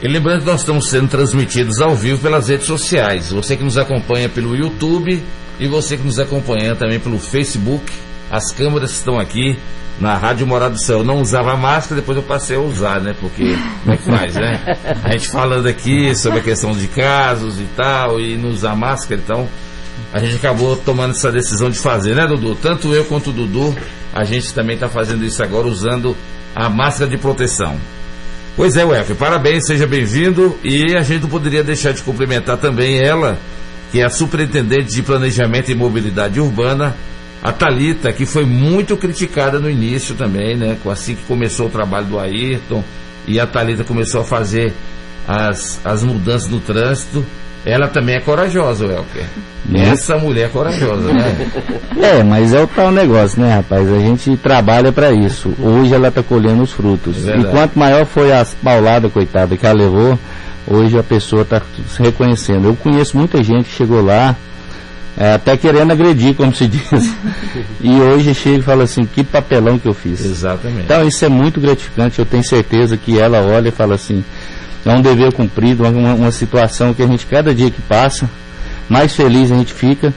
E 0.00 0.06
lembrando 0.06 0.42
que 0.42 0.46
nós 0.46 0.60
estamos 0.60 0.88
sendo 0.88 1.08
transmitidos 1.08 1.80
ao 1.80 1.96
vivo 1.96 2.22
pelas 2.22 2.48
redes 2.48 2.68
sociais. 2.68 3.32
Você 3.32 3.56
que 3.56 3.64
nos 3.64 3.76
acompanha 3.76 4.28
pelo 4.28 4.54
YouTube 4.54 5.20
e 5.58 5.66
você 5.66 5.96
que 5.96 6.04
nos 6.04 6.20
acompanha 6.20 6.76
também 6.76 7.00
pelo 7.00 7.18
Facebook. 7.18 7.92
As 8.30 8.52
câmeras 8.52 8.90
estão 8.90 9.18
aqui 9.18 9.58
na 10.00 10.16
Rádio 10.16 10.46
Morada 10.46 10.74
do 10.74 10.80
Céu. 10.80 10.98
Eu 10.98 11.04
não 11.04 11.20
usava 11.20 11.56
máscara, 11.56 12.00
depois 12.00 12.16
eu 12.16 12.22
passei 12.22 12.56
a 12.56 12.60
usar, 12.60 13.00
né? 13.00 13.14
Porque 13.20 13.56
como 13.82 13.94
é 13.94 13.96
que 13.96 14.02
faz, 14.04 14.34
né? 14.34 14.78
A 15.02 15.12
gente 15.12 15.28
falando 15.28 15.66
aqui 15.66 16.14
sobre 16.14 16.40
a 16.40 16.42
questão 16.42 16.72
de 16.72 16.86
casos 16.88 17.58
e 17.58 17.66
tal, 17.76 18.20
e 18.20 18.36
não 18.36 18.50
usar 18.50 18.74
máscara, 18.76 19.20
então 19.22 19.48
a 20.12 20.20
gente 20.20 20.36
acabou 20.36 20.76
tomando 20.76 21.10
essa 21.10 21.30
decisão 21.30 21.70
de 21.70 21.78
fazer, 21.78 22.14
né, 22.14 22.26
Dudu? 22.26 22.54
Tanto 22.54 22.94
eu 22.94 23.04
quanto 23.04 23.30
o 23.30 23.32
Dudu, 23.32 23.76
a 24.14 24.24
gente 24.24 24.54
também 24.54 24.74
está 24.74 24.88
fazendo 24.88 25.24
isso 25.24 25.42
agora 25.42 25.66
usando 25.66 26.16
a 26.54 26.68
máscara 26.68 27.10
de 27.10 27.18
proteção. 27.18 27.76
Pois 28.56 28.76
é, 28.76 28.84
Welker, 28.84 29.14
parabéns, 29.14 29.66
seja 29.66 29.86
bem-vindo. 29.86 30.58
E 30.64 30.96
a 30.96 31.02
gente 31.02 31.22
não 31.22 31.28
poderia 31.28 31.62
deixar 31.62 31.92
de 31.92 32.02
cumprimentar 32.02 32.56
também 32.56 32.98
ela, 32.98 33.38
que 33.92 34.00
é 34.00 34.04
a 34.04 34.10
superintendente 34.10 34.92
de 34.92 35.02
Planejamento 35.02 35.70
e 35.70 35.74
Mobilidade 35.74 36.40
Urbana, 36.40 36.96
a 37.42 37.52
Talita, 37.52 38.12
que 38.12 38.26
foi 38.26 38.44
muito 38.44 38.96
criticada 38.96 39.58
no 39.58 39.70
início 39.70 40.14
também, 40.14 40.56
né? 40.56 40.76
Assim 40.90 41.14
que 41.14 41.22
começou 41.22 41.66
o 41.66 41.70
trabalho 41.70 42.06
do 42.06 42.18
Ayrton 42.18 42.82
e 43.26 43.38
a 43.38 43.46
Talita 43.46 43.84
começou 43.84 44.22
a 44.22 44.24
fazer 44.24 44.72
as, 45.26 45.80
as 45.84 46.02
mudanças 46.02 46.48
no 46.48 46.60
trânsito. 46.60 47.24
Ela 47.64 47.88
também 47.88 48.16
é 48.16 48.20
corajosa, 48.20 48.86
Welker. 48.86 49.24
Né? 49.68 49.90
Essa 49.90 50.16
mulher 50.16 50.46
é 50.46 50.48
corajosa, 50.48 51.12
né? 51.12 51.50
É, 52.00 52.22
mas 52.22 52.54
é 52.54 52.62
o 52.62 52.66
tal 52.66 52.90
negócio, 52.90 53.38
né, 53.38 53.56
rapaz? 53.56 53.86
A 53.92 53.98
gente 53.98 54.34
trabalha 54.38 54.90
para 54.90 55.12
isso. 55.12 55.52
Hoje 55.60 55.92
ela 55.92 56.08
está 56.08 56.22
colhendo 56.22 56.62
os 56.62 56.72
frutos. 56.72 57.28
É 57.28 57.36
e 57.36 57.44
quanto 57.44 57.78
maior 57.78 58.06
foi 58.06 58.32
a 58.32 58.46
paulada, 58.64 59.10
coitada, 59.10 59.58
que 59.58 59.66
ela 59.66 59.78
levou, 59.78 60.18
hoje 60.66 60.98
a 60.98 61.02
pessoa 61.02 61.42
está 61.42 61.60
se 61.86 62.02
reconhecendo. 62.02 62.68
Eu 62.68 62.76
conheço 62.76 63.14
muita 63.18 63.44
gente 63.44 63.64
que 63.64 63.76
chegou 63.76 64.02
lá, 64.02 64.34
é, 65.18 65.34
até 65.34 65.56
querendo 65.56 65.90
agredir, 65.90 66.34
como 66.34 66.54
se 66.54 66.68
diz. 66.68 67.12
e 67.82 67.90
hoje 67.90 68.32
chega 68.32 68.58
e 68.58 68.62
fala 68.62 68.84
assim, 68.84 69.04
que 69.04 69.24
papelão 69.24 69.76
que 69.76 69.88
eu 69.88 69.92
fiz. 69.92 70.24
Exatamente. 70.24 70.84
Então 70.84 71.06
isso 71.06 71.24
é 71.24 71.28
muito 71.28 71.60
gratificante, 71.60 72.20
eu 72.20 72.24
tenho 72.24 72.44
certeza 72.44 72.96
que 72.96 73.18
ela 73.18 73.40
olha 73.40 73.68
e 73.68 73.72
fala 73.72 73.96
assim, 73.96 74.24
é 74.86 74.92
um 74.92 75.02
dever 75.02 75.32
cumprido, 75.32 75.82
uma, 75.82 76.14
uma 76.14 76.30
situação 76.30 76.94
que 76.94 77.02
a 77.02 77.06
gente, 77.06 77.26
cada 77.26 77.52
dia 77.52 77.68
que 77.68 77.82
passa, 77.82 78.30
mais 78.88 79.12
feliz 79.12 79.50
a 79.50 79.56
gente 79.56 79.74
fica 79.74 80.14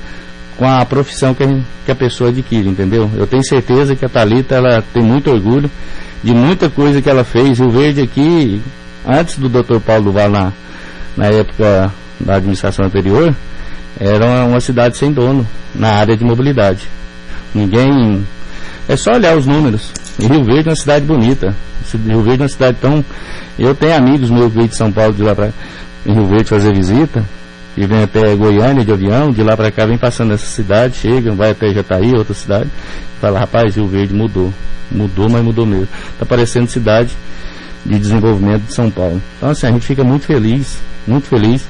com 0.55 0.69
a 0.69 0.85
profissão 0.85 1.33
que 1.33 1.41
a, 1.41 1.47
gente, 1.47 1.65
que 1.83 1.91
a 1.91 1.95
pessoa 1.95 2.29
adquire, 2.29 2.69
entendeu? 2.69 3.09
Eu 3.15 3.25
tenho 3.25 3.43
certeza 3.43 3.95
que 3.95 4.05
a 4.05 4.09
Talita 4.09 4.53
ela 4.53 4.83
tem 4.93 5.01
muito 5.01 5.31
orgulho 5.31 5.69
de 6.23 6.31
muita 6.31 6.69
coisa 6.69 7.01
que 7.01 7.09
ela 7.09 7.23
fez. 7.23 7.59
O 7.59 7.71
Verde 7.71 8.01
aqui, 8.01 8.61
antes 9.03 9.39
do 9.39 9.49
Dr. 9.49 9.79
Paulo 9.79 10.03
Duval 10.03 10.29
na, 10.29 10.53
na 11.17 11.25
época 11.25 11.91
da 12.19 12.35
administração 12.35 12.85
anterior, 12.85 13.35
era 14.03 14.45
uma, 14.47 14.59
cidade 14.59 14.97
sem 14.97 15.11
dono 15.11 15.47
na 15.75 15.89
área 15.89 16.17
de 16.17 16.25
mobilidade. 16.25 16.87
Ninguém. 17.53 18.25
É 18.89 18.95
só 18.95 19.11
olhar 19.11 19.37
os 19.37 19.45
números. 19.45 19.91
E 20.17 20.25
Rio 20.25 20.43
Verde 20.43 20.69
é 20.69 20.71
uma 20.71 20.75
cidade 20.75 21.05
bonita. 21.05 21.55
Rio 22.07 22.23
Verde 22.23 22.41
é 22.41 22.43
uma 22.45 22.49
cidade 22.49 22.77
tão. 22.81 23.05
Eu 23.59 23.75
tenho 23.75 23.95
amigos 23.95 24.31
meus 24.31 24.51
que 24.51 24.67
de 24.69 24.75
São 24.75 24.91
Paulo 24.91 25.13
de 25.13 25.21
lá 25.21 25.35
para 25.35 25.51
Rio 26.03 26.25
Verde 26.25 26.45
fazer 26.45 26.73
visita 26.73 27.23
e 27.77 27.85
vem 27.85 28.01
até 28.01 28.35
Goiânia 28.35 28.83
de 28.83 28.91
avião, 28.91 29.31
de 29.31 29.43
lá 29.43 29.55
para 29.55 29.71
cá 29.71 29.85
vem 29.85 29.99
passando 29.99 30.29
nessa 30.29 30.47
cidade, 30.47 30.95
chega, 30.95 31.31
vai 31.31 31.51
até 31.51 31.71
Jataí, 31.71 32.13
outra 32.13 32.33
cidade, 32.33 32.69
fala, 33.21 33.39
rapaz, 33.39 33.75
Rio 33.75 33.87
Verde 33.87 34.15
mudou. 34.15 34.51
Mudou, 34.91 35.29
mas 35.29 35.43
mudou 35.43 35.65
mesmo. 35.65 35.87
Está 36.11 36.25
parecendo 36.25 36.67
cidade 36.67 37.15
de 37.85 37.99
desenvolvimento 37.99 38.63
de 38.63 38.73
São 38.73 38.89
Paulo. 38.89 39.21
Então 39.37 39.49
assim, 39.49 39.67
a 39.67 39.71
gente 39.71 39.85
fica 39.85 40.03
muito 40.03 40.25
feliz, 40.25 40.79
muito 41.07 41.27
feliz. 41.27 41.65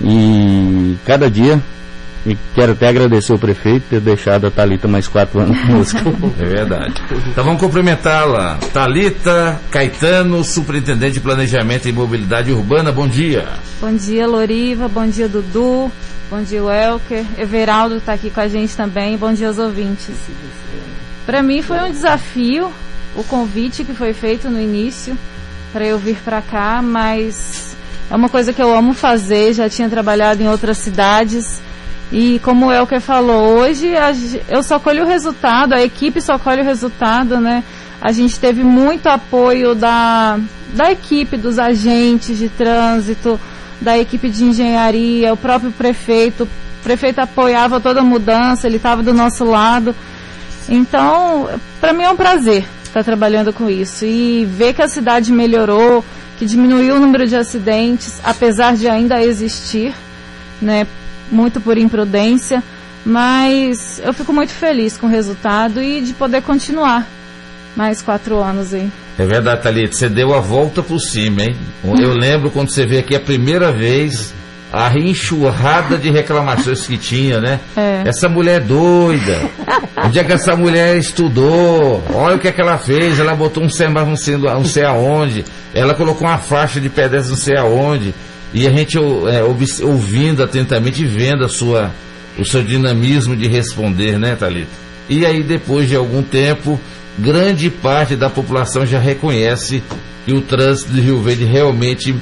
E 0.00 0.96
cada 1.04 1.30
dia 1.30 1.60
e 2.26 2.36
quero 2.54 2.72
até 2.72 2.88
agradecer 2.88 3.32
o 3.32 3.38
prefeito 3.38 3.82
por 3.84 3.90
ter 3.90 4.00
deixado 4.00 4.46
a 4.46 4.50
Talita 4.50 4.86
mais 4.86 5.08
quatro 5.08 5.40
anos 5.40 5.58
conosco. 5.60 5.98
É 6.38 6.44
verdade. 6.44 6.94
Então 7.28 7.44
vamos 7.44 7.60
cumprimentá-la. 7.60 8.58
Talita 8.72 9.60
Caetano, 9.70 10.44
superintendente 10.44 11.14
de 11.14 11.20
planejamento 11.20 11.88
e 11.88 11.92
mobilidade 11.92 12.52
urbana. 12.52 12.92
Bom 12.92 13.08
dia. 13.08 13.46
Bom 13.80 13.92
dia, 13.94 14.26
Loriva. 14.26 14.88
Bom 14.88 15.06
dia, 15.06 15.28
Dudu. 15.28 15.90
Bom 16.30 16.42
dia, 16.42 16.62
Welker. 16.62 17.24
Everaldo 17.38 17.96
está 17.96 18.12
aqui 18.12 18.30
com 18.30 18.40
a 18.40 18.48
gente 18.48 18.76
também. 18.76 19.16
Bom 19.16 19.32
dia 19.32 19.48
aos 19.48 19.58
ouvintes. 19.58 20.14
Para 21.24 21.42
mim 21.42 21.62
foi 21.62 21.78
um 21.80 21.90
desafio 21.90 22.70
o 23.16 23.24
convite 23.24 23.84
que 23.84 23.94
foi 23.94 24.12
feito 24.12 24.50
no 24.50 24.60
início 24.60 25.16
para 25.72 25.86
eu 25.86 25.98
vir 25.98 26.16
para 26.24 26.40
cá, 26.40 26.80
mas 26.82 27.67
é 28.10 28.16
uma 28.16 28.28
coisa 28.28 28.52
que 28.52 28.62
eu 28.62 28.74
amo 28.74 28.94
fazer. 28.94 29.52
Já 29.52 29.68
tinha 29.68 29.88
trabalhado 29.88 30.42
em 30.42 30.48
outras 30.48 30.78
cidades 30.78 31.60
e 32.10 32.40
como 32.42 32.66
o 32.66 32.72
Elker 32.72 33.00
falou, 33.00 33.58
hoje 33.58 33.92
eu 34.48 34.62
só 34.62 34.78
colho 34.78 35.04
o 35.04 35.06
resultado, 35.06 35.74
a 35.74 35.82
equipe 35.82 36.20
só 36.22 36.38
colhe 36.38 36.62
o 36.62 36.64
resultado, 36.64 37.38
né? 37.38 37.62
A 38.00 38.12
gente 38.12 38.40
teve 38.40 38.64
muito 38.64 39.08
apoio 39.08 39.74
da, 39.74 40.38
da 40.72 40.90
equipe, 40.90 41.36
dos 41.36 41.58
agentes 41.58 42.38
de 42.38 42.48
trânsito, 42.48 43.38
da 43.80 43.98
equipe 43.98 44.30
de 44.30 44.44
engenharia, 44.44 45.32
o 45.34 45.36
próprio 45.36 45.70
prefeito. 45.70 46.44
O 46.44 46.82
prefeito 46.82 47.18
apoiava 47.18 47.80
toda 47.80 48.00
a 48.00 48.04
mudança, 48.04 48.66
ele 48.66 48.76
estava 48.76 49.02
do 49.02 49.12
nosso 49.12 49.44
lado. 49.44 49.94
Então, 50.68 51.48
para 51.80 51.92
mim 51.92 52.04
é 52.04 52.10
um 52.10 52.16
prazer 52.16 52.64
estar 52.84 53.04
trabalhando 53.04 53.52
com 53.52 53.68
isso. 53.68 54.06
E 54.06 54.46
ver 54.46 54.72
que 54.72 54.80
a 54.80 54.88
cidade 54.88 55.30
melhorou, 55.32 56.02
que 56.38 56.46
diminuiu 56.46 56.96
o 56.96 57.00
número 57.00 57.26
de 57.26 57.36
acidentes, 57.36 58.20
apesar 58.24 58.76
de 58.76 58.88
ainda 58.88 59.22
existir 59.22 59.94
né? 60.60 60.86
Muito 61.30 61.60
por 61.60 61.76
imprudência, 61.76 62.62
mas 63.04 64.00
eu 64.04 64.12
fico 64.12 64.32
muito 64.32 64.52
feliz 64.52 64.96
com 64.96 65.06
o 65.06 65.10
resultado 65.10 65.82
e 65.82 66.00
de 66.00 66.14
poder 66.14 66.42
continuar 66.42 67.06
mais 67.76 68.02
quatro 68.02 68.42
anos 68.42 68.72
aí. 68.72 68.90
É 69.18 69.26
verdade, 69.26 69.62
Thalita, 69.62 69.92
você 69.94 70.08
deu 70.08 70.34
a 70.34 70.40
volta 70.40 70.82
por 70.82 70.98
cima, 70.98 71.42
hein? 71.42 71.56
Eu 71.84 72.14
lembro 72.14 72.50
quando 72.50 72.70
você 72.70 72.86
veio 72.86 73.00
aqui 73.00 73.14
a 73.14 73.20
primeira 73.20 73.70
vez, 73.72 74.32
a 74.72 74.92
enxurrada 74.98 75.96
de 75.96 76.10
reclamações 76.10 76.86
que 76.86 76.98
tinha, 76.98 77.40
né? 77.40 77.60
É. 77.76 78.02
Essa 78.06 78.28
mulher 78.28 78.56
é 78.56 78.64
doida. 78.64 79.38
Onde 80.04 80.18
é 80.18 80.24
que 80.24 80.32
essa 80.32 80.54
mulher 80.54 80.96
estudou? 80.96 82.02
Olha 82.12 82.36
o 82.36 82.38
que, 82.38 82.48
é 82.48 82.52
que 82.52 82.60
ela 82.60 82.78
fez. 82.78 83.18
Ela 83.18 83.34
botou 83.34 83.62
um 83.62 83.70
semáforo 83.70 84.10
não 84.10 84.16
sei, 84.16 84.36
não 84.36 84.64
sei 84.64 84.84
aonde. 84.84 85.44
Ela 85.74 85.94
colocou 85.94 86.26
uma 86.26 86.38
faixa 86.38 86.80
de 86.80 86.88
pedestre 86.88 87.30
não 87.30 87.38
sei 87.38 87.56
aonde. 87.56 88.14
E 88.52 88.66
a 88.66 88.70
gente 88.70 88.98
é, 88.98 89.42
ouvindo 89.84 90.42
atentamente 90.42 91.02
e 91.02 91.06
vendo 91.06 91.44
a 91.44 91.48
sua, 91.48 91.90
o 92.38 92.44
seu 92.44 92.62
dinamismo 92.62 93.36
de 93.36 93.48
responder, 93.48 94.18
né, 94.18 94.36
Thalita? 94.36 94.70
E 95.08 95.24
aí, 95.24 95.42
depois 95.42 95.88
de 95.88 95.96
algum 95.96 96.22
tempo, 96.22 96.78
grande 97.18 97.70
parte 97.70 98.14
da 98.14 98.28
população 98.28 98.86
já 98.86 98.98
reconhece 98.98 99.82
que 100.24 100.32
o 100.32 100.42
trânsito 100.42 100.92
de 100.92 101.00
Rio 101.00 101.22
Verde 101.22 101.44
realmente 101.44 102.14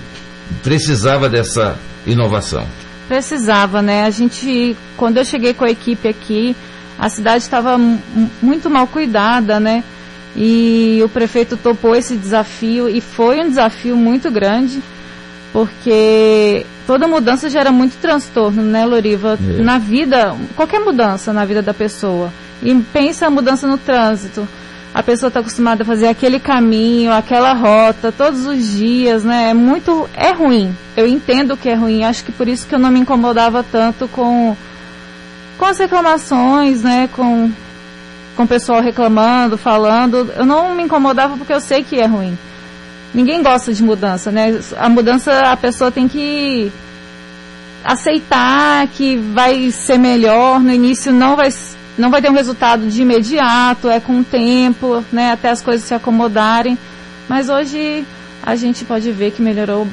precisava 0.63 1.29
dessa 1.29 1.77
inovação. 2.07 2.67
Precisava, 3.09 3.83
né? 3.83 4.05
A 4.05 4.11
gente, 4.11 4.77
quando 4.97 5.19
eu 5.19 5.25
cheguei 5.25 5.55
com 5.55 5.65
a 5.65 5.71
equipe 5.71 6.09
aqui, 6.09 6.57
a 6.99 7.09
cidade 7.09 7.45
estava 7.45 7.77
mu- 7.79 8.01
muito 8.43 8.69
mal 8.71 8.87
cuidada, 8.87 9.61
né? 9.61 9.85
E 10.35 11.01
o 11.05 11.09
prefeito 11.09 11.57
topou 11.57 11.95
esse 11.97 12.17
desafio 12.17 12.89
e 12.89 13.01
foi 13.01 13.41
um 13.41 13.49
desafio 13.49 13.97
muito 13.97 14.31
grande, 14.31 14.83
porque 15.53 16.67
toda 16.87 17.09
mudança 17.09 17.49
gera 17.49 17.73
muito 17.73 17.97
transtorno, 18.01 18.63
né, 18.63 18.85
Loriva? 18.85 19.39
É. 19.59 19.63
Na 19.63 19.79
vida, 19.79 20.37
qualquer 20.55 20.81
mudança 20.81 21.33
na 21.33 21.45
vida 21.45 21.63
da 21.63 21.73
pessoa. 21.73 22.31
E 22.63 22.75
pensa 22.93 23.27
a 23.27 23.31
mudança 23.31 23.67
no 23.67 23.79
trânsito. 23.79 24.47
A 24.97 25.03
pessoa 25.03 25.29
está 25.29 25.41
acostumada 25.41 25.83
a 25.83 25.87
fazer 25.87 26.09
aquele 26.09 26.41
caminho, 26.41 27.13
aquela 27.13 27.53
rota, 27.53 28.11
todos 28.11 28.47
os 28.47 28.79
dias, 28.79 29.25
né? 29.25 29.51
É 29.51 29.53
muito. 29.53 30.09
É 30.15 30.33
ruim. 30.33 30.75
Eu 30.97 31.07
entendo 31.07 31.55
que 31.55 31.69
é 31.69 31.75
ruim. 31.75 32.03
Acho 32.03 32.25
que 32.25 32.33
por 32.33 32.49
isso 32.49 32.67
que 32.67 32.75
eu 32.75 32.79
não 32.79 32.91
me 32.91 33.01
incomodava 33.01 33.63
tanto 33.63 34.09
com, 34.09 34.57
com 35.59 35.65
as 35.67 35.79
reclamações, 35.79 36.81
né? 36.81 37.11
Com, 37.13 37.53
com 38.35 38.45
o 38.45 38.49
pessoal 38.49 38.81
reclamando, 38.81 39.59
falando. 39.59 40.33
Eu 40.35 40.47
não 40.47 40.75
me 40.75 40.85
incomodava 40.85 41.37
porque 41.37 41.53
eu 41.53 41.61
sei 41.61 41.85
que 41.85 42.01
é 42.01 42.07
ruim. 42.07 42.39
Ninguém 43.13 43.43
gosta 43.43 43.75
de 43.75 43.83
mudança, 43.83 44.33
né? 44.33 44.59
A 44.79 44.89
mudança 44.89 45.41
a 45.41 45.59
pessoa 45.59 45.91
tem 45.91 46.09
que 46.09 46.73
aceitar 47.85 48.87
que 48.87 49.19
vai 49.19 49.71
ser 49.71 49.99
melhor. 49.99 50.59
No 50.59 50.73
início 50.73 51.13
não 51.13 51.37
vai, 51.37 51.51
não 51.99 52.11
vai 52.11 52.21
ter 52.23 52.31
um 52.31 52.35
resultado 52.35 52.87
de 52.89 53.03
imediato, 53.03 53.89
é 53.89 54.01
com 54.01 54.21
o 54.21 54.25
tempo, 54.25 55.05
né? 55.13 55.33
Até 55.33 55.51
as 55.51 55.63
coisas 55.63 55.87
se 55.87 55.95
acomodarem. 55.95 56.77
Mas 57.29 57.49
hoje 57.49 58.05
a 58.43 58.55
gente 58.57 58.85
pode 58.85 59.11
ver 59.13 59.31
que 59.33 59.43
melhorou 59.43 59.87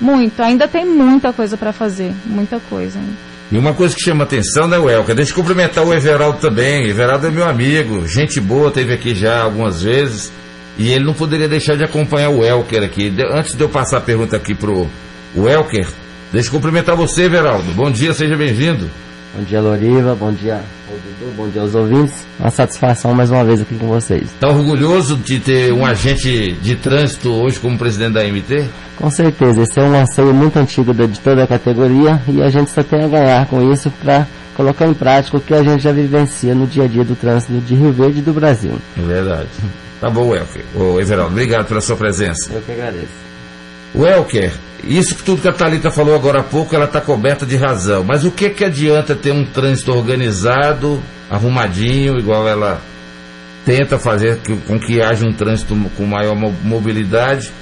muito. 0.00 0.42
Ainda 0.42 0.66
tem 0.66 0.84
muita 0.86 1.32
coisa 1.32 1.56
para 1.56 1.72
fazer, 1.72 2.12
muita 2.26 2.58
coisa. 2.68 2.98
ainda. 2.98 3.12
E 3.52 3.58
uma 3.58 3.74
coisa 3.74 3.94
que 3.94 4.00
chama 4.02 4.24
atenção, 4.24 4.68
né, 4.68 4.78
Welker? 4.78 5.14
Deixa 5.14 5.32
eu 5.32 5.34
cumprimentar 5.36 5.84
o 5.84 5.92
Everaldo 5.92 6.38
também. 6.38 6.86
Everaldo 6.88 7.26
é 7.26 7.30
meu 7.30 7.44
amigo, 7.48 8.06
gente 8.06 8.40
boa, 8.40 8.70
teve 8.70 8.92
aqui 8.94 9.14
já 9.14 9.42
algumas 9.42 9.82
vezes. 9.82 10.32
E 10.78 10.88
ele 10.90 11.04
não 11.04 11.12
poderia 11.12 11.48
deixar 11.48 11.76
de 11.76 11.84
acompanhar 11.84 12.30
o 12.30 12.38
Welker 12.38 12.82
aqui. 12.82 13.10
De- 13.10 13.24
antes 13.24 13.54
de 13.54 13.60
eu 13.62 13.68
passar 13.68 13.98
a 13.98 14.00
pergunta 14.00 14.36
aqui 14.36 14.54
pro 14.54 14.88
Welker, 15.36 15.86
deixa 16.32 16.48
eu 16.48 16.52
cumprimentar 16.52 16.96
você, 16.96 17.24
Everaldo. 17.24 17.70
Bom 17.72 17.90
dia, 17.90 18.14
seja 18.14 18.36
bem-vindo. 18.36 18.88
Bom 19.34 19.44
dia, 19.44 19.60
Loriva. 19.60 20.14
Bom 20.14 20.32
dia, 20.32 20.60
Dudu. 20.88 21.32
Bom 21.36 21.48
dia 21.48 21.62
aos 21.62 21.74
ouvintes. 21.74 22.26
Uma 22.38 22.50
satisfação 22.50 23.14
mais 23.14 23.30
uma 23.30 23.44
vez 23.44 23.60
aqui 23.60 23.76
com 23.76 23.86
vocês. 23.86 24.22
Está 24.22 24.48
orgulhoso 24.48 25.16
de 25.16 25.38
ter 25.38 25.72
um 25.72 25.86
agente 25.86 26.52
de 26.54 26.74
trânsito 26.76 27.30
hoje 27.30 27.60
como 27.60 27.78
presidente 27.78 28.14
da 28.14 28.24
MT? 28.24 28.66
Com 28.96 29.10
certeza, 29.10 29.62
esse 29.62 29.78
é 29.78 29.82
um 29.82 29.94
anseio 29.94 30.34
muito 30.34 30.58
antigo 30.58 30.92
de 30.92 31.20
toda 31.20 31.44
a 31.44 31.46
categoria 31.46 32.20
e 32.28 32.42
a 32.42 32.50
gente 32.50 32.70
só 32.70 32.82
tem 32.82 33.04
a 33.04 33.08
ganhar 33.08 33.46
com 33.46 33.72
isso 33.72 33.90
para 34.02 34.26
colocar 34.56 34.86
em 34.86 34.94
prática 34.94 35.36
o 35.36 35.40
que 35.40 35.54
a 35.54 35.62
gente 35.62 35.82
já 35.82 35.92
vivencia 35.92 36.54
no 36.54 36.66
dia 36.66 36.84
a 36.84 36.86
dia 36.88 37.04
do 37.04 37.14
trânsito 37.14 37.52
de 37.60 37.74
Rio 37.74 37.92
Verde 37.92 38.18
e 38.18 38.22
do 38.22 38.32
Brasil. 38.32 38.74
É 38.98 39.00
verdade. 39.00 39.48
Tá 40.00 40.10
bom, 40.10 40.28
Welker. 40.28 40.64
Ô, 40.74 41.00
Everaldo, 41.00 41.32
obrigado 41.32 41.66
pela 41.66 41.80
sua 41.80 41.96
presença. 41.96 42.52
Eu 42.52 42.60
que 42.62 42.72
agradeço. 42.72 43.29
Welker, 43.94 44.52
isso 44.84 45.14
que 45.14 45.22
tudo 45.22 45.42
que 45.42 45.48
a 45.48 45.52
Thalita 45.52 45.90
falou 45.90 46.14
agora 46.14 46.40
há 46.40 46.44
pouco, 46.44 46.74
ela 46.74 46.84
está 46.84 47.00
coberta 47.00 47.44
de 47.44 47.56
razão. 47.56 48.04
Mas 48.04 48.24
o 48.24 48.30
que 48.30 48.50
que 48.50 48.64
adianta 48.64 49.14
ter 49.14 49.32
um 49.32 49.44
trânsito 49.44 49.92
organizado, 49.92 51.02
arrumadinho, 51.30 52.18
igual 52.18 52.48
ela 52.48 52.80
tenta 53.64 53.98
fazer 53.98 54.38
que- 54.38 54.56
com 54.56 54.78
que 54.78 55.02
haja 55.02 55.26
um 55.26 55.32
trânsito 55.32 55.76
com 55.96 56.06
maior 56.06 56.34
mo- 56.34 56.54
mobilidade, 56.62 57.52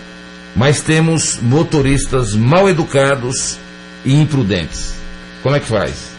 mas 0.54 0.80
temos 0.80 1.38
motoristas 1.40 2.34
mal 2.34 2.68
educados 2.68 3.58
e 4.04 4.14
imprudentes. 4.14 4.94
Como 5.42 5.56
é 5.56 5.60
que 5.60 5.66
faz? 5.66 6.12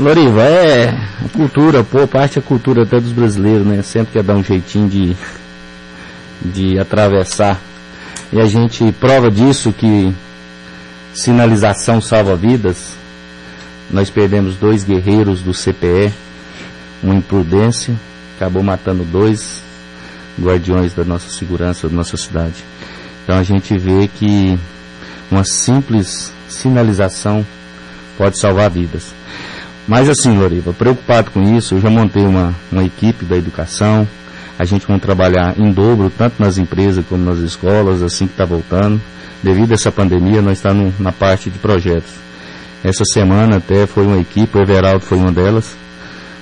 Loriva, 0.00 0.42
é 0.42 0.88
a 0.88 1.28
cultura, 1.36 1.84
pô, 1.84 2.06
parte 2.08 2.36
da 2.40 2.42
cultura 2.46 2.82
até 2.82 2.98
dos 2.98 3.12
brasileiros, 3.12 3.66
né? 3.66 3.82
Sempre 3.82 4.14
quer 4.14 4.22
dar 4.22 4.34
um 4.34 4.42
jeitinho 4.42 4.88
de, 4.88 5.16
de 6.42 6.78
atravessar. 6.78 7.60
E 8.32 8.40
a 8.40 8.46
gente 8.46 8.90
prova 8.92 9.30
disso 9.30 9.72
que 9.72 10.12
sinalização 11.12 12.00
salva 12.00 12.34
vidas. 12.34 12.96
Nós 13.90 14.08
perdemos 14.08 14.56
dois 14.56 14.84
guerreiros 14.84 15.42
do 15.42 15.52
CPE, 15.52 16.12
uma 17.02 17.14
imprudência, 17.14 17.94
acabou 18.36 18.62
matando 18.62 19.04
dois 19.04 19.62
guardiões 20.40 20.94
da 20.94 21.04
nossa 21.04 21.28
segurança, 21.28 21.88
da 21.88 21.94
nossa 21.94 22.16
cidade. 22.16 22.64
Então 23.22 23.38
a 23.38 23.42
gente 23.42 23.76
vê 23.76 24.08
que 24.08 24.58
uma 25.30 25.44
simples 25.44 26.32
sinalização 26.48 27.46
pode 28.16 28.38
salvar 28.38 28.70
vidas. 28.70 29.14
Mas 29.86 30.08
assim, 30.08 30.38
Loriva, 30.38 30.72
preocupado 30.72 31.30
com 31.30 31.42
isso, 31.56 31.74
eu 31.74 31.80
já 31.80 31.90
montei 31.90 32.24
uma, 32.24 32.54
uma 32.70 32.84
equipe 32.84 33.24
da 33.24 33.36
educação. 33.36 34.08
A 34.62 34.64
gente 34.64 34.86
vai 34.86 34.96
trabalhar 35.00 35.58
em 35.58 35.72
dobro, 35.72 36.08
tanto 36.08 36.40
nas 36.40 36.56
empresas 36.56 37.04
como 37.08 37.24
nas 37.24 37.40
escolas, 37.40 38.00
assim 38.00 38.28
que 38.28 38.34
está 38.34 38.44
voltando. 38.44 39.02
Devido 39.42 39.72
a 39.72 39.74
essa 39.74 39.90
pandemia, 39.90 40.40
nós 40.40 40.58
estamos 40.58 40.96
na 41.00 41.10
parte 41.10 41.50
de 41.50 41.58
projetos. 41.58 42.12
Essa 42.84 43.02
semana 43.04 43.56
até 43.56 43.88
foi 43.88 44.06
uma 44.06 44.20
equipe, 44.20 44.56
o 44.56 44.62
Everaldo 44.62 45.04
foi 45.04 45.18
uma 45.18 45.32
delas, 45.32 45.76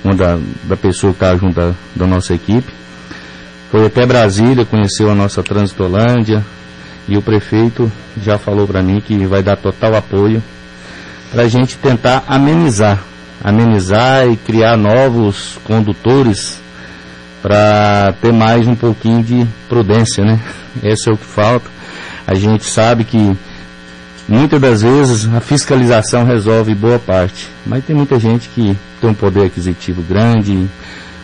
uma 0.03 0.13
da, 0.13 0.37
da 0.65 0.77
pessoa 0.77 1.11
que 1.13 1.17
está 1.17 1.35
junto 1.35 1.55
da, 1.55 1.73
da 1.95 2.05
nossa 2.05 2.35
equipe. 2.35 2.71
Foi 3.71 3.87
até 3.87 4.05
Brasília, 4.05 4.65
conheceu 4.65 5.09
a 5.09 5.15
nossa 5.15 5.41
Transitolândia 5.41 6.45
e 7.07 7.17
o 7.17 7.23
prefeito 7.23 7.91
já 8.21 8.37
falou 8.37 8.67
para 8.67 8.83
mim 8.83 9.01
que 9.01 9.17
vai 9.25 9.41
dar 9.41 9.57
total 9.57 9.95
apoio 9.95 10.43
para 11.31 11.41
a 11.41 11.47
gente 11.47 11.75
tentar 11.75 12.23
amenizar, 12.27 13.03
amenizar 13.43 14.27
e 14.27 14.37
criar 14.37 14.77
novos 14.77 15.57
condutores 15.63 16.61
para 17.41 18.13
ter 18.21 18.31
mais 18.31 18.67
um 18.67 18.75
pouquinho 18.75 19.23
de 19.23 19.47
prudência, 19.67 20.23
né? 20.23 20.39
Esse 20.83 21.09
é 21.09 21.13
o 21.13 21.17
que 21.17 21.25
falta. 21.25 21.69
A 22.27 22.35
gente 22.35 22.65
sabe 22.65 23.03
que 23.03 23.35
muitas 24.27 24.61
das 24.61 24.81
vezes 24.81 25.27
a 25.33 25.41
fiscalização 25.41 26.23
resolve 26.23 26.73
boa 26.75 26.99
parte, 26.99 27.49
mas 27.65 27.83
tem 27.83 27.95
muita 27.95 28.19
gente 28.19 28.47
que 28.49 28.77
tem 28.99 29.09
um 29.09 29.13
poder 29.13 29.45
aquisitivo 29.45 30.01
grande. 30.01 30.69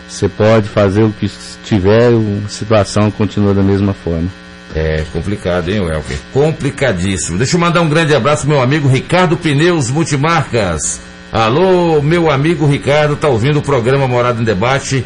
Você 0.08 0.28
pode 0.28 0.68
fazer 0.68 1.02
o 1.02 1.10
que 1.10 1.30
tiver, 1.64 2.10
a 2.44 2.48
situação 2.48 3.10
continua 3.10 3.54
da 3.54 3.62
mesma 3.62 3.92
forma. 3.92 4.28
É 4.74 5.04
complicado, 5.12 5.70
hein, 5.70 5.80
Welker? 5.80 6.18
Complicadíssimo. 6.32 7.38
Deixa 7.38 7.56
eu 7.56 7.60
mandar 7.60 7.80
um 7.80 7.88
grande 7.88 8.14
abraço 8.14 8.46
meu 8.46 8.60
amigo 8.60 8.88
Ricardo 8.88 9.36
Pneus 9.36 9.90
Multimarcas. 9.90 11.00
Alô, 11.32 12.00
meu 12.02 12.30
amigo 12.30 12.66
Ricardo, 12.66 13.16
tá 13.16 13.28
ouvindo 13.28 13.58
o 13.58 13.62
programa 13.62 14.08
Morada 14.08 14.40
em 14.40 14.44
Debate 14.44 15.04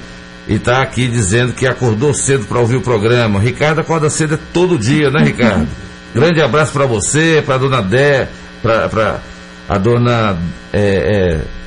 e 0.49 0.59
tá 0.59 0.83
aqui 0.83 1.07
dizendo 1.09 1.53
que 1.53 1.67
acordou 1.67 2.13
cedo 2.13 2.45
para 2.47 2.59
ouvir 2.59 2.77
o 2.77 2.81
programa. 2.81 3.41
Ricardo 3.41 3.81
acorda 3.81 4.11
cedo 4.11 4.39
todo 4.53 4.79
dia, 4.79 5.11
né, 5.11 5.23
Ricardo? 5.25 5.69
grande 6.15 6.41
abraço 6.41 6.73
para 6.73 6.87
você, 6.87 7.43
pra 7.45 7.59
dona 7.59 7.81
Dé, 7.81 8.29
pra 8.61 9.21
a 9.69 9.79
dona. 9.79 10.37
é, 10.73 11.41
é, 11.41 11.63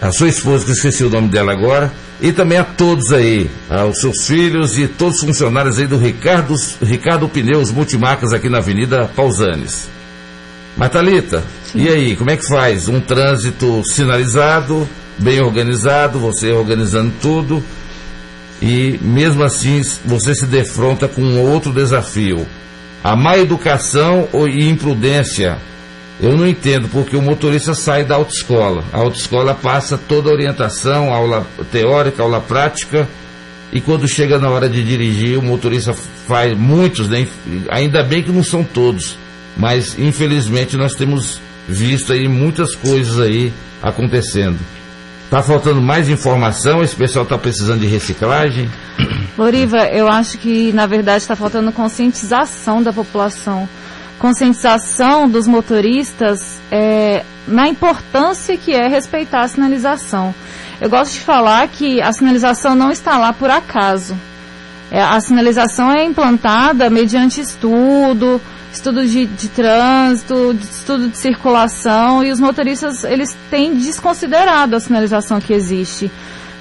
a 0.00 0.12
sua 0.12 0.28
esposa, 0.28 0.64
que 0.64 0.70
eu 0.70 0.74
esqueci 0.74 1.02
o 1.02 1.10
nome 1.10 1.28
dela 1.28 1.52
agora, 1.52 1.92
e 2.20 2.30
também 2.32 2.58
a 2.58 2.64
todos 2.64 3.12
aí, 3.12 3.50
aos 3.68 4.00
seus 4.00 4.26
filhos 4.26 4.78
e 4.78 4.86
todos 4.86 5.16
os 5.16 5.24
funcionários 5.24 5.78
aí 5.78 5.86
do 5.86 5.98
Ricardo, 5.98 6.54
Ricardo 6.80 7.28
Pneus 7.28 7.72
Multimarcas 7.72 8.32
aqui 8.32 8.48
na 8.48 8.58
Avenida 8.58 9.10
Pausanes. 9.16 9.88
Mas 10.76 10.92
Thalita, 10.92 11.42
e 11.74 11.88
aí, 11.88 12.14
como 12.14 12.30
é 12.30 12.36
que 12.36 12.46
faz? 12.46 12.88
Um 12.88 13.00
trânsito 13.00 13.82
sinalizado, 13.84 14.88
bem 15.18 15.40
organizado, 15.40 16.20
você 16.20 16.52
organizando 16.52 17.12
tudo, 17.20 17.62
e 18.60 18.98
mesmo 19.00 19.42
assim 19.42 19.82
você 20.04 20.34
se 20.34 20.46
defronta 20.46 21.06
com 21.06 21.40
outro 21.40 21.72
desafio. 21.72 22.46
A 23.02 23.16
má 23.16 23.38
educação 23.38 24.28
e 24.48 24.68
imprudência 24.68 25.56
Eu 26.20 26.36
não 26.36 26.48
entendo 26.48 26.88
porque 26.88 27.16
o 27.16 27.22
motorista 27.22 27.74
sai 27.74 28.04
da 28.04 28.16
autoescola. 28.16 28.82
A 28.92 28.98
autoescola 28.98 29.54
passa 29.54 29.96
toda 29.96 30.28
a 30.28 30.32
orientação, 30.32 31.14
aula 31.14 31.46
teórica, 31.70 32.24
aula 32.24 32.40
prática, 32.40 33.08
e 33.72 33.80
quando 33.80 34.08
chega 34.08 34.38
na 34.38 34.48
hora 34.48 34.68
de 34.68 34.82
dirigir, 34.82 35.38
o 35.38 35.42
motorista 35.42 35.94
faz 36.26 36.56
muitos, 36.56 37.08
né? 37.08 37.26
ainda 37.70 38.02
bem 38.02 38.22
que 38.22 38.32
não 38.32 38.42
são 38.42 38.64
todos, 38.64 39.18
mas 39.56 39.98
infelizmente 39.98 40.76
nós 40.76 40.94
temos 40.94 41.40
visto 41.68 42.12
aí 42.12 42.26
muitas 42.28 42.74
coisas 42.74 43.20
aí 43.20 43.52
acontecendo. 43.82 44.58
Tá 45.30 45.42
faltando 45.42 45.80
mais 45.82 46.08
informação, 46.08 46.82
esse 46.82 46.96
pessoal 46.96 47.24
está 47.24 47.36
precisando 47.36 47.80
de 47.80 47.86
reciclagem. 47.86 48.70
Loriva, 49.36 49.86
eu 49.88 50.08
acho 50.08 50.38
que 50.38 50.72
na 50.72 50.86
verdade 50.86 51.18
está 51.18 51.36
faltando 51.36 51.70
conscientização 51.70 52.82
da 52.82 52.92
população 52.92 53.68
conscientização 54.18 55.28
dos 55.28 55.46
motoristas 55.46 56.60
é, 56.70 57.24
na 57.46 57.68
importância 57.68 58.56
que 58.56 58.74
é 58.74 58.88
respeitar 58.88 59.42
a 59.42 59.48
sinalização. 59.48 60.34
Eu 60.80 60.90
gosto 60.90 61.14
de 61.14 61.20
falar 61.20 61.66
que 61.68 62.00
a 62.02 62.12
sinalização 62.12 62.74
não 62.74 62.90
está 62.90 63.16
lá 63.16 63.32
por 63.32 63.50
acaso. 63.50 64.16
É, 64.90 65.00
a 65.00 65.20
sinalização 65.20 65.92
é 65.92 66.04
implantada 66.04 66.90
mediante 66.90 67.40
estudo, 67.40 68.40
estudo 68.78 69.06
de, 69.06 69.26
de 69.26 69.48
trânsito, 69.48 70.54
de 70.54 70.64
estudo 70.64 71.08
de 71.08 71.18
circulação 71.18 72.24
e 72.24 72.30
os 72.30 72.40
motoristas 72.40 73.04
eles 73.04 73.36
têm 73.50 73.74
desconsiderado 73.74 74.76
a 74.76 74.80
sinalização 74.80 75.40
que 75.40 75.52
existe. 75.52 76.10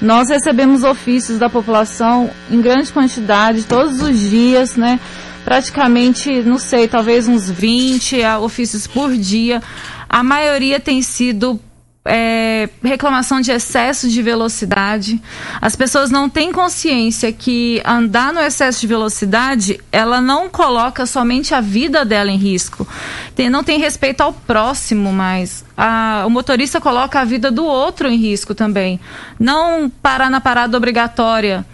Nós 0.01 0.29
recebemos 0.29 0.83
ofícios 0.83 1.39
da 1.39 1.49
população 1.49 2.29
em 2.51 2.61
grande 2.61 2.91
quantidade 2.91 3.63
todos 3.63 4.01
os 4.01 4.19
dias, 4.19 4.75
né? 4.75 4.99
praticamente, 5.47 6.41
não 6.43 6.59
sei, 6.59 6.89
talvez 6.89 7.25
uns 7.25 7.49
20 7.49 8.21
ofícios 8.41 8.85
por 8.85 9.15
dia. 9.15 9.63
A 10.09 10.21
maioria 10.21 10.77
tem 10.77 11.01
sido 11.01 11.57
é, 12.07 12.69
reclamação 12.83 13.41
de 13.41 13.51
excesso 13.51 14.09
de 14.09 14.21
velocidade. 14.21 15.21
As 15.61 15.75
pessoas 15.75 16.09
não 16.09 16.29
têm 16.29 16.51
consciência 16.51 17.31
que 17.31 17.81
andar 17.85 18.33
no 18.33 18.39
excesso 18.39 18.81
de 18.81 18.87
velocidade, 18.87 19.79
ela 19.91 20.19
não 20.19 20.49
coloca 20.49 21.05
somente 21.05 21.53
a 21.53 21.61
vida 21.61 22.03
dela 22.03 22.31
em 22.31 22.37
risco. 22.37 22.87
Tem, 23.35 23.49
não 23.49 23.63
tem 23.63 23.79
respeito 23.79 24.21
ao 24.21 24.33
próximo 24.33 25.13
mais. 25.13 25.63
A, 25.77 26.23
o 26.25 26.29
motorista 26.29 26.81
coloca 26.81 27.19
a 27.19 27.25
vida 27.25 27.51
do 27.51 27.65
outro 27.65 28.07
em 28.07 28.17
risco 28.17 28.55
também. 28.55 28.99
Não 29.39 29.89
parar 29.89 30.29
na 30.29 30.41
parada 30.41 30.75
obrigatória 30.75 31.65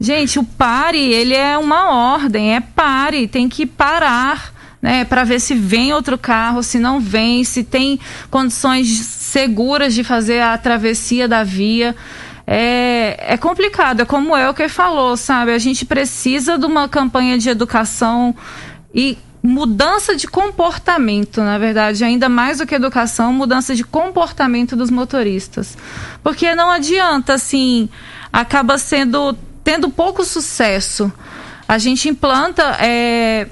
Gente, 0.00 0.38
o 0.38 0.44
pare, 0.44 1.12
ele 1.12 1.34
é 1.34 1.58
uma 1.58 1.90
ordem, 1.90 2.54
é 2.54 2.60
pare, 2.60 3.26
tem 3.26 3.48
que 3.48 3.66
parar, 3.66 4.52
né, 4.80 5.04
para 5.04 5.24
ver 5.24 5.40
se 5.40 5.54
vem 5.54 5.92
outro 5.92 6.16
carro, 6.16 6.62
se 6.62 6.78
não 6.78 7.00
vem, 7.00 7.44
se 7.44 7.64
tem 7.64 7.98
condições 8.30 8.88
seguras 8.88 9.94
de 9.94 10.04
fazer 10.04 10.40
a 10.40 10.56
travessia 10.56 11.26
da 11.26 11.42
via. 11.42 11.94
É, 12.46 13.34
é 13.34 13.36
complicado, 13.36 14.00
é 14.00 14.04
como 14.04 14.32
o 14.32 14.36
Elker 14.36 14.70
falou, 14.70 15.16
sabe? 15.16 15.52
A 15.52 15.58
gente 15.58 15.84
precisa 15.84 16.56
de 16.56 16.64
uma 16.64 16.88
campanha 16.88 17.36
de 17.36 17.48
educação 17.48 18.34
e 18.94 19.18
mudança 19.42 20.16
de 20.16 20.26
comportamento, 20.26 21.40
na 21.42 21.58
verdade, 21.58 22.02
ainda 22.04 22.28
mais 22.28 22.58
do 22.58 22.66
que 22.66 22.74
educação, 22.74 23.32
mudança 23.32 23.74
de 23.74 23.84
comportamento 23.84 24.74
dos 24.74 24.90
motoristas. 24.90 25.76
Porque 26.22 26.54
não 26.54 26.70
adianta, 26.70 27.34
assim, 27.34 27.88
acaba 28.32 28.78
sendo 28.78 29.36
tendo 29.62 29.90
pouco 29.90 30.24
sucesso. 30.24 31.12
A 31.68 31.76
gente 31.76 32.08
implanta 32.08 32.78
é, 32.80 33.46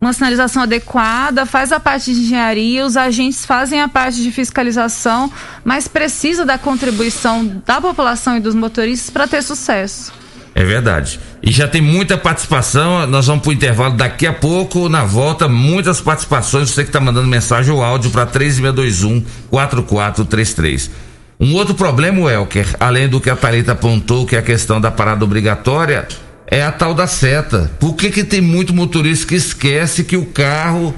uma 0.00 0.12
sinalização 0.12 0.62
adequada, 0.62 1.46
faz 1.46 1.72
a 1.72 1.80
parte 1.80 2.12
de 2.12 2.20
engenharia, 2.20 2.84
os 2.84 2.96
agentes 2.96 3.46
fazem 3.46 3.80
a 3.80 3.88
parte 3.88 4.22
de 4.22 4.30
fiscalização, 4.30 5.32
mas 5.64 5.88
precisa 5.88 6.44
da 6.44 6.58
contribuição 6.58 7.62
da 7.64 7.80
população 7.80 8.36
e 8.36 8.40
dos 8.40 8.54
motoristas 8.54 9.10
para 9.10 9.26
ter 9.26 9.42
sucesso. 9.42 10.12
É 10.54 10.64
verdade. 10.64 11.20
E 11.42 11.52
já 11.52 11.68
tem 11.68 11.82
muita 11.82 12.16
participação. 12.16 13.06
Nós 13.06 13.26
vamos 13.26 13.42
para 13.42 13.50
o 13.50 13.52
intervalo 13.52 13.94
daqui 13.94 14.26
a 14.26 14.32
pouco. 14.32 14.88
Na 14.88 15.04
volta, 15.04 15.46
muitas 15.46 16.00
participações. 16.00 16.70
Você 16.70 16.82
que 16.82 16.88
está 16.88 16.98
mandando 16.98 17.28
mensagem 17.28 17.70
ou 17.74 17.84
áudio 17.84 18.10
para 18.10 18.24
3621 18.24 19.22
4433. 19.50 20.90
Um 21.38 21.54
outro 21.54 21.74
problema, 21.74 22.22
Welker, 22.22 22.74
além 22.80 23.06
do 23.06 23.20
que 23.20 23.28
a 23.28 23.36
Thalita 23.36 23.72
apontou, 23.72 24.24
que 24.24 24.34
é 24.34 24.38
a 24.38 24.42
questão 24.42 24.80
da 24.80 24.90
parada 24.90 25.22
obrigatória, 25.22 26.08
é 26.46 26.62
a 26.62 26.72
tal 26.72 26.94
da 26.94 27.06
seta. 27.06 27.70
Por 27.80 27.94
que, 27.94 28.10
que 28.10 28.24
tem 28.24 28.40
muito 28.40 28.74
motorista 28.74 29.26
que 29.26 29.34
esquece 29.34 30.04
que 30.04 30.16
o 30.16 30.26
carro 30.26 30.94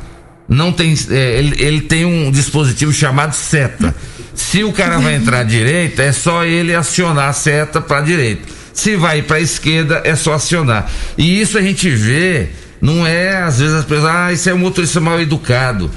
não 0.49 0.73
tem. 0.73 0.95
É, 1.11 1.39
ele, 1.39 1.63
ele 1.63 1.81
tem 1.83 2.05
um 2.05 2.31
dispositivo 2.31 2.93
chamado 2.93 3.35
seta. 3.35 3.95
Se 4.35 4.65
o 4.65 4.73
cara 4.73 4.99
vai 4.99 5.17
entrar 5.17 5.41
à 5.41 5.43
direita, 5.45 6.03
é 6.03 6.13
só 6.13 6.45
ele 6.45 6.75
acionar 6.75 7.29
a 7.29 7.33
seta 7.33 7.81
para 7.81 7.99
a 7.99 8.01
direita. 8.01 8.49
Se 8.73 8.97
vai 8.97 9.21
para 9.21 9.37
a 9.37 9.41
esquerda, 9.41 10.01
é 10.05 10.15
só 10.15 10.35
acionar. 10.35 10.89
E 11.19 11.41
isso 11.41 11.59
a 11.59 11.61
gente 11.61 11.91
vê, 11.91 12.49
não 12.81 13.07
é 13.07 13.43
às 13.43 13.59
vezes 13.59 13.75
as 13.75 13.85
pessoas, 13.85 14.15
ah, 14.15 14.33
isso 14.33 14.49
é 14.49 14.55
um 14.55 14.59
motorista 14.59 15.01
mal 15.01 15.21
educado. 15.21 15.91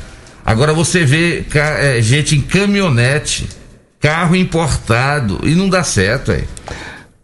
Agora 0.44 0.74
você 0.74 1.06
vê 1.06 1.46
é, 1.54 2.02
gente 2.02 2.36
em 2.36 2.42
caminhonete 2.42 3.48
carro 4.00 4.36
importado 4.36 5.40
e 5.44 5.54
não 5.54 5.70
dá 5.70 5.84
certo 5.84 6.32
aí. 6.32 6.44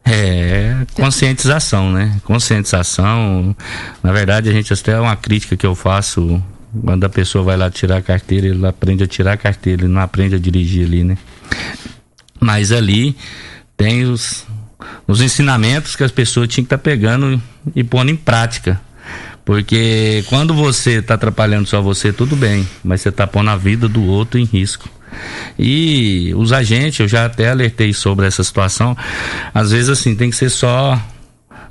É, 0.09 0.85
conscientização, 0.93 1.91
né? 1.91 2.19
Conscientização. 2.23 3.55
Na 4.01 4.11
verdade, 4.11 4.49
a 4.49 4.53
gente 4.53 4.71
até 4.71 4.93
é 4.93 4.99
uma 4.99 5.15
crítica 5.15 5.57
que 5.57 5.65
eu 5.65 5.75
faço 5.75 6.41
quando 6.83 7.03
a 7.03 7.09
pessoa 7.09 7.43
vai 7.43 7.57
lá 7.57 7.69
tirar 7.69 7.97
a 7.97 8.01
carteira, 8.01 8.47
ele 8.47 8.65
aprende 8.65 9.03
a 9.03 9.07
tirar 9.07 9.33
a 9.33 9.37
carteira, 9.37 9.83
ele 9.83 9.93
não 9.93 10.01
aprende 10.01 10.35
a 10.35 10.39
dirigir 10.39 10.85
ali, 10.85 11.03
né? 11.03 11.17
Mas 12.39 12.71
ali 12.71 13.15
tem 13.75 14.05
os, 14.05 14.45
os 15.07 15.21
ensinamentos 15.21 15.95
que 15.95 16.03
as 16.03 16.11
pessoas 16.11 16.47
tinham 16.47 16.63
que 16.63 16.67
estar 16.73 16.77
tá 16.77 16.83
pegando 16.83 17.41
e 17.75 17.83
pondo 17.83 18.11
em 18.11 18.15
prática. 18.15 18.79
Porque 19.43 20.25
quando 20.27 20.53
você 20.53 20.99
está 20.99 21.13
atrapalhando 21.13 21.67
só 21.67 21.81
você, 21.81 22.11
tudo 22.11 22.35
bem, 22.35 22.67
mas 22.83 23.01
você 23.01 23.09
está 23.09 23.25
pondo 23.25 23.49
a 23.49 23.55
vida 23.55 23.87
do 23.87 24.03
outro 24.03 24.39
em 24.39 24.43
risco. 24.43 24.89
E 25.57 26.33
os 26.35 26.53
agentes, 26.53 26.99
eu 26.99 27.07
já 27.07 27.25
até 27.25 27.49
alertei 27.49 27.93
sobre 27.93 28.27
essa 28.27 28.43
situação, 28.43 28.95
às 29.53 29.71
vezes 29.71 29.89
assim, 29.89 30.15
tem 30.15 30.29
que 30.29 30.35
ser 30.35 30.49
só 30.49 31.01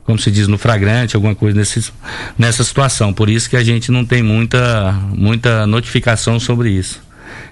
como 0.07 0.18
se 0.18 0.31
diz 0.31 0.46
no 0.46 0.57
flagrante, 0.57 1.16
alguma 1.16 1.35
coisa 1.35 1.59
nesse, 1.59 1.92
nessa 2.38 2.62
situação. 2.62 3.12
Por 3.12 3.29
isso 3.29 3.51
que 3.51 3.57
a 3.57 3.64
gente 3.64 3.90
não 3.90 4.05
tem 4.05 4.22
muita, 4.22 4.92
muita 5.12 5.66
notificação 5.66 6.38
sobre 6.38 6.70
isso. 6.70 7.03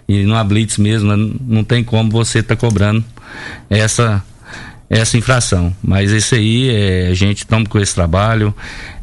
E 0.09 0.23
no 0.23 0.43
Blitz 0.45 0.79
mesmo, 0.79 1.17
né, 1.17 1.35
não 1.41 1.65
tem 1.65 1.83
como 1.83 2.11
você 2.11 2.39
estar 2.39 2.55
tá 2.55 2.61
cobrando 2.61 3.05
essa, 3.69 4.23
essa 4.89 5.19
infração. 5.19 5.75
Mas 5.83 6.13
esse 6.13 6.37
aí, 6.37 6.71
é, 6.71 7.09
a 7.09 7.15
gente 7.15 7.45
toma 7.45 7.67
com 7.67 7.81
esse 7.81 7.95
trabalho, 7.95 8.55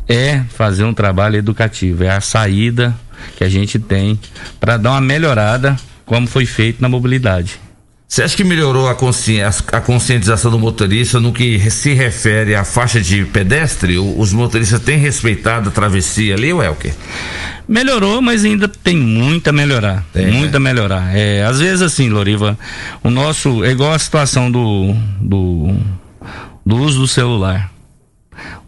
é 0.07 0.41
fazer 0.55 0.85
um 0.85 0.93
trabalho 0.93 1.35
educativo, 1.35 2.05
é 2.05 2.09
a 2.09 2.21
saída 2.21 2.95
que 3.35 3.43
a 3.43 3.49
gente 3.49 3.77
tem 3.77 4.19
para 4.59 4.77
dar 4.77 4.91
uma 4.91 5.01
melhorada 5.01 5.75
como 6.05 6.27
foi 6.27 6.45
feito 6.45 6.81
na 6.81 6.89
mobilidade. 6.89 7.59
Você 8.11 8.23
acha 8.23 8.35
que 8.35 8.43
melhorou 8.43 8.89
a, 8.89 8.93
consci... 8.93 9.39
a 9.41 9.79
conscientização 9.79 10.51
do 10.51 10.59
motorista 10.59 11.17
no 11.17 11.31
que 11.31 11.57
se 11.71 11.93
refere 11.93 12.53
à 12.53 12.65
faixa 12.65 12.99
de 12.99 13.23
pedestre? 13.23 13.97
Os 13.97 14.33
motoristas 14.33 14.81
têm 14.81 14.97
respeitado 14.97 15.69
a 15.69 15.71
travessia 15.71 16.35
ali, 16.35 16.51
Welker? 16.51 16.93
Melhorou, 17.65 18.21
mas 18.21 18.43
ainda 18.43 18.67
tem 18.67 18.97
muito 18.97 19.47
a 19.47 19.53
melhorar. 19.53 20.03
Tem, 20.11 20.29
muito 20.29 20.51
né? 20.51 20.57
a 20.57 20.59
melhorar. 20.59 21.15
É, 21.15 21.45
às 21.45 21.61
vezes, 21.61 21.81
assim, 21.81 22.09
Loriva, 22.09 22.59
o 23.01 23.09
nosso. 23.09 23.63
É 23.63 23.71
igual 23.71 23.93
a 23.93 23.99
situação 23.99 24.51
do, 24.51 24.93
do, 25.21 25.73
do 26.65 26.75
uso 26.75 26.99
do 26.99 27.07
celular. 27.07 27.71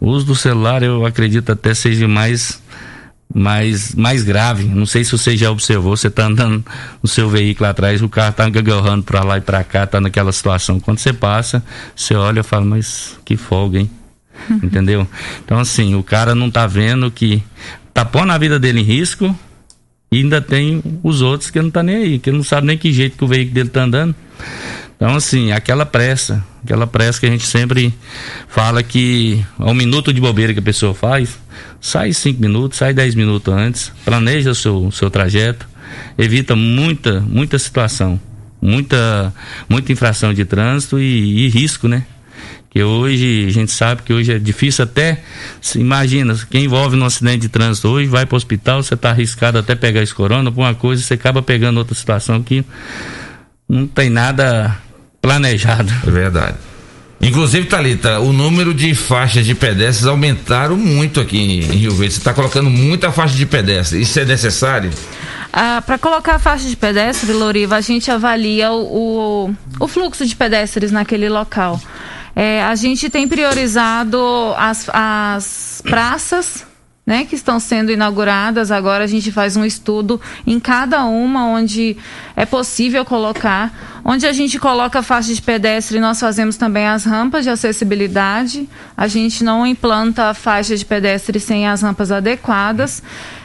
O 0.00 0.08
uso 0.08 0.24
do 0.24 0.34
celular, 0.34 0.82
eu 0.82 1.04
acredito 1.04 1.52
até 1.52 1.74
seja 1.74 2.08
mais 2.08 2.62
mais, 3.32 3.94
mais 3.94 4.22
grave. 4.22 4.64
Não 4.64 4.86
sei 4.86 5.04
se 5.04 5.12
você 5.12 5.36
já 5.36 5.50
observou, 5.50 5.96
você 5.96 6.08
está 6.08 6.26
andando 6.26 6.64
no 7.02 7.08
seu 7.08 7.28
veículo 7.28 7.68
atrás, 7.68 8.02
o 8.02 8.08
carro 8.08 8.30
está 8.30 8.48
gagorrando 8.48 9.02
para 9.04 9.22
lá 9.22 9.38
e 9.38 9.40
para 9.40 9.62
cá, 9.64 9.84
está 9.84 10.00
naquela 10.00 10.32
situação. 10.32 10.80
Quando 10.80 10.98
você 10.98 11.12
passa, 11.12 11.62
você 11.94 12.14
olha 12.14 12.40
e 12.40 12.42
fala, 12.42 12.64
mas 12.64 13.18
que 13.24 13.36
folga, 13.36 13.80
hein? 13.80 13.90
Entendeu? 14.62 15.06
Então, 15.44 15.58
assim, 15.58 15.94
o 15.94 16.02
cara 16.02 16.34
não 16.34 16.48
está 16.48 16.66
vendo 16.66 17.10
que 17.10 17.42
tá 17.92 18.04
pondo 18.04 18.32
a 18.32 18.38
vida 18.38 18.58
dele 18.58 18.80
em 18.80 18.84
risco 18.84 19.36
e 20.10 20.18
ainda 20.18 20.40
tem 20.40 20.82
os 21.02 21.22
outros 21.22 21.50
que 21.50 21.60
não 21.60 21.70
tá 21.70 21.82
nem 21.82 21.96
aí, 21.96 22.18
que 22.18 22.30
não 22.30 22.42
sabe 22.42 22.66
nem 22.66 22.78
que 22.78 22.92
jeito 22.92 23.16
que 23.16 23.24
o 23.24 23.28
veículo 23.28 23.54
dele 23.54 23.68
tá 23.68 23.82
andando. 23.82 24.14
Então, 24.96 25.16
assim, 25.16 25.52
aquela 25.52 25.84
pressa, 25.84 26.44
aquela 26.64 26.86
pressa 26.86 27.20
que 27.20 27.26
a 27.26 27.30
gente 27.30 27.46
sempre 27.46 27.94
fala 28.48 28.82
que 28.82 29.44
é 29.60 29.64
um 29.64 29.74
minuto 29.74 30.12
de 30.12 30.20
bobeira 30.20 30.52
que 30.52 30.58
a 30.58 30.62
pessoa 30.62 30.94
faz, 30.94 31.38
sai 31.80 32.12
cinco 32.12 32.40
minutos, 32.40 32.78
sai 32.78 32.94
dez 32.94 33.14
minutos 33.14 33.52
antes, 33.52 33.92
planeja 34.04 34.50
o 34.50 34.54
seu, 34.54 34.90
seu 34.90 35.10
trajeto, 35.10 35.68
evita 36.16 36.56
muita, 36.56 37.20
muita 37.20 37.58
situação, 37.58 38.18
muita, 38.60 39.32
muita 39.68 39.92
infração 39.92 40.32
de 40.32 40.44
trânsito 40.44 40.98
e, 40.98 41.46
e 41.46 41.48
risco, 41.50 41.86
né? 41.86 42.04
Porque 42.62 42.82
hoje 42.82 43.44
a 43.46 43.52
gente 43.52 43.70
sabe 43.70 44.02
que 44.02 44.12
hoje 44.12 44.32
é 44.32 44.38
difícil 44.38 44.82
até. 44.82 45.22
Se 45.60 45.78
imagina, 45.78 46.36
quem 46.50 46.64
envolve 46.64 46.96
num 46.96 47.04
acidente 47.04 47.42
de 47.42 47.48
trânsito 47.48 47.86
hoje 47.86 48.08
vai 48.08 48.26
para 48.26 48.34
o 48.34 48.36
hospital, 48.36 48.82
você 48.82 48.94
está 48.94 49.10
arriscado 49.10 49.58
até 49.58 49.76
pegar 49.76 50.02
esse 50.02 50.12
corona 50.12 50.50
por 50.50 50.62
uma 50.62 50.74
coisa, 50.74 51.00
você 51.00 51.14
acaba 51.14 51.40
pegando 51.40 51.76
outra 51.76 51.94
situação 51.94 52.42
que 52.42 52.64
não 53.68 53.86
tem 53.86 54.10
nada 54.10 54.76
planejado. 55.24 55.90
É 56.06 56.10
verdade. 56.10 56.56
Inclusive, 57.18 57.66
Thalita, 57.66 58.20
o 58.20 58.30
número 58.30 58.74
de 58.74 58.94
faixas 58.94 59.46
de 59.46 59.54
pedestres 59.54 60.06
aumentaram 60.06 60.76
muito 60.76 61.18
aqui 61.18 61.38
em 61.38 61.60
Rio 61.62 61.92
Verde. 61.92 62.12
Você 62.12 62.20
está 62.20 62.34
colocando 62.34 62.68
muita 62.68 63.10
faixa 63.10 63.34
de 63.34 63.46
pedestre. 63.46 64.02
Isso 64.02 64.20
é 64.20 64.26
necessário? 64.26 64.90
Ah, 65.50 65.82
para 65.86 65.96
colocar 65.96 66.34
a 66.34 66.38
faixa 66.38 66.68
de 66.68 66.76
pedestre, 66.76 67.32
Loriva, 67.32 67.76
a 67.76 67.80
gente 67.80 68.10
avalia 68.10 68.70
o, 68.72 69.48
o, 69.48 69.56
o 69.80 69.88
fluxo 69.88 70.26
de 70.26 70.36
pedestres 70.36 70.92
naquele 70.92 71.30
local. 71.30 71.80
É, 72.36 72.62
a 72.62 72.74
gente 72.74 73.08
tem 73.08 73.26
priorizado 73.26 74.18
as, 74.58 74.90
as 74.92 75.82
praças 75.88 76.66
né, 77.06 77.24
que 77.24 77.34
estão 77.34 77.60
sendo 77.60 77.92
inauguradas. 77.92 78.70
Agora 78.70 79.04
a 79.04 79.06
gente 79.06 79.30
faz 79.30 79.56
um 79.56 79.64
estudo 79.64 80.20
em 80.46 80.58
cada 80.58 81.04
uma 81.04 81.46
onde 81.46 81.96
é 82.34 82.46
possível 82.46 83.04
colocar. 83.04 84.00
Onde 84.04 84.26
a 84.26 84.32
gente 84.32 84.58
coloca 84.58 84.98
a 84.98 85.02
faixa 85.02 85.34
de 85.34 85.40
pedestre, 85.40 86.00
nós 86.00 86.20
fazemos 86.20 86.56
também 86.56 86.86
as 86.86 87.04
rampas 87.04 87.44
de 87.44 87.50
acessibilidade. 87.50 88.68
A 88.96 89.06
gente 89.06 89.44
não 89.44 89.66
implanta 89.66 90.30
a 90.30 90.34
faixa 90.34 90.76
de 90.76 90.84
pedestre 90.84 91.38
sem 91.38 91.66
as 91.66 91.82
rampas 91.82 92.10
adequadas. 92.10 93.02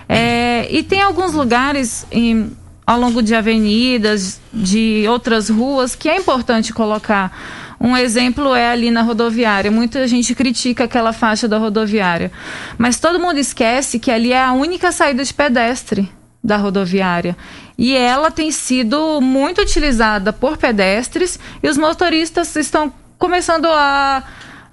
É, 0.08 0.68
e 0.70 0.82
tem 0.82 1.02
alguns 1.02 1.34
lugares 1.34 2.06
em, 2.12 2.52
ao 2.86 3.00
longo 3.00 3.22
de 3.22 3.36
avenidas, 3.36 4.40
de 4.54 5.06
outras 5.08 5.50
ruas, 5.50 5.96
que 5.96 6.10
é 6.10 6.18
importante 6.18 6.74
colocar 6.74 7.32
um 7.80 7.96
exemplo 7.96 8.54
é 8.54 8.72
ali 8.72 8.92
na 8.92 9.02
rodoviária. 9.02 9.72
Muita 9.72 10.06
gente 10.08 10.36
critica 10.36 10.84
aquela 10.84 11.14
faixa 11.14 11.48
da 11.48 11.58
rodoviária. 11.58 12.32
Mas 12.78 13.00
todo 13.00 13.20
mundo 13.20 13.38
esquece 13.38 14.00
que 14.00 14.12
ali 14.12 14.34
é 14.34 14.44
a 14.44 14.52
única 14.52 14.92
saída 14.92 15.24
de 15.24 15.34
pedestre 15.34 16.12
da 16.44 16.58
rodoviária. 16.58 17.38
E 17.78 17.96
ela 17.96 18.30
tem 18.30 18.52
sido 18.52 19.22
muito 19.22 19.62
utilizada 19.62 20.34
por 20.34 20.58
pedestres 20.58 21.40
e 21.64 21.70
os 21.70 21.78
motoristas 21.78 22.54
estão 22.56 22.92
começando 23.18 23.68
a, 23.68 24.24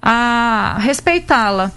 a 0.01 0.77
respeitá-la. 0.79 1.71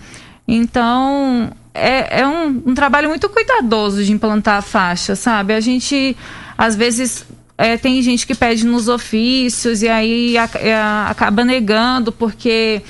Então, 0.47 1.53
é, 1.73 2.23
é 2.23 2.27
um, 2.27 2.63
um, 2.67 2.75
trabalho 2.75 3.09
muito 3.09 3.29
cuidadoso 3.29 4.03
de 4.03 4.13
implantar 4.13 4.57
a 4.57 4.63
faixa, 4.63 5.15
sabe? 5.15 5.55
A 5.55 5.61
gente, 5.61 6.17
às 6.59 6.75
vezes, 6.75 7.25
é, 7.61 7.77
tem 7.77 8.01
gente 8.01 8.27
que 8.27 8.35
pede 8.35 8.65
nos 8.65 8.89
ofícios 8.89 9.83
e 9.83 9.89
aí 9.89 10.39
a, 10.39 10.45
a, 10.45 10.59
é, 10.59 10.75
acaba 11.11 11.45
negando 11.45 12.11
porque 12.11 12.81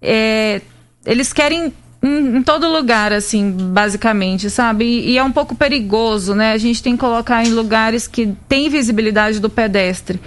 é, 0.00 0.62
eles 1.04 1.30
querem 1.30 1.74
em, 2.02 2.36
em, 2.38 2.42
todo 2.42 2.72
lugar, 2.72 3.12
assim, 3.12 3.50
basicamente, 3.50 4.48
sabe? 4.48 4.86
E, 4.86 5.10
e, 5.10 5.18
é 5.18 5.22
um 5.22 5.30
pouco 5.30 5.54
perigoso, 5.54 6.34
né? 6.34 6.52
A 6.52 6.58
gente 6.58 6.82
tem 6.82 6.94
que 6.94 7.00
colocar 7.00 7.44
em 7.44 7.50
lugares 7.50 8.08
que 8.08 8.34
tem 8.48 8.70
visibilidade 8.70 9.38
do 9.38 9.50
pedestre. 9.50 10.18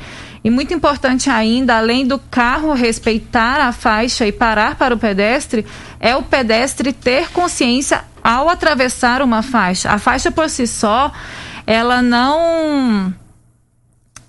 E 0.44 0.50
muito 0.52 0.72
importante 0.72 1.28
ainda, 1.28 1.76
além 1.76 2.06
do 2.06 2.20
carro 2.20 2.72
respeitar 2.72 3.60
a 3.60 3.72
faixa 3.72 4.28
e 4.28 4.32
parar 4.32 4.76
para 4.76 4.94
o 4.94 5.00
pedestre, 5.00 5.66
é 6.00 6.16
o 6.16 6.22
pedestre 6.22 6.94
ter 6.94 7.32
consciência 7.32 8.04
ao 8.24 8.48
atravessar 8.48 9.24
uma 9.24 9.42
faixa. 9.42 9.90
A 9.90 9.98
faixa 9.98 10.30
por 10.30 10.52
si 10.52 10.68
só, 10.68 11.12
ela 11.66 12.04
não 12.04 13.12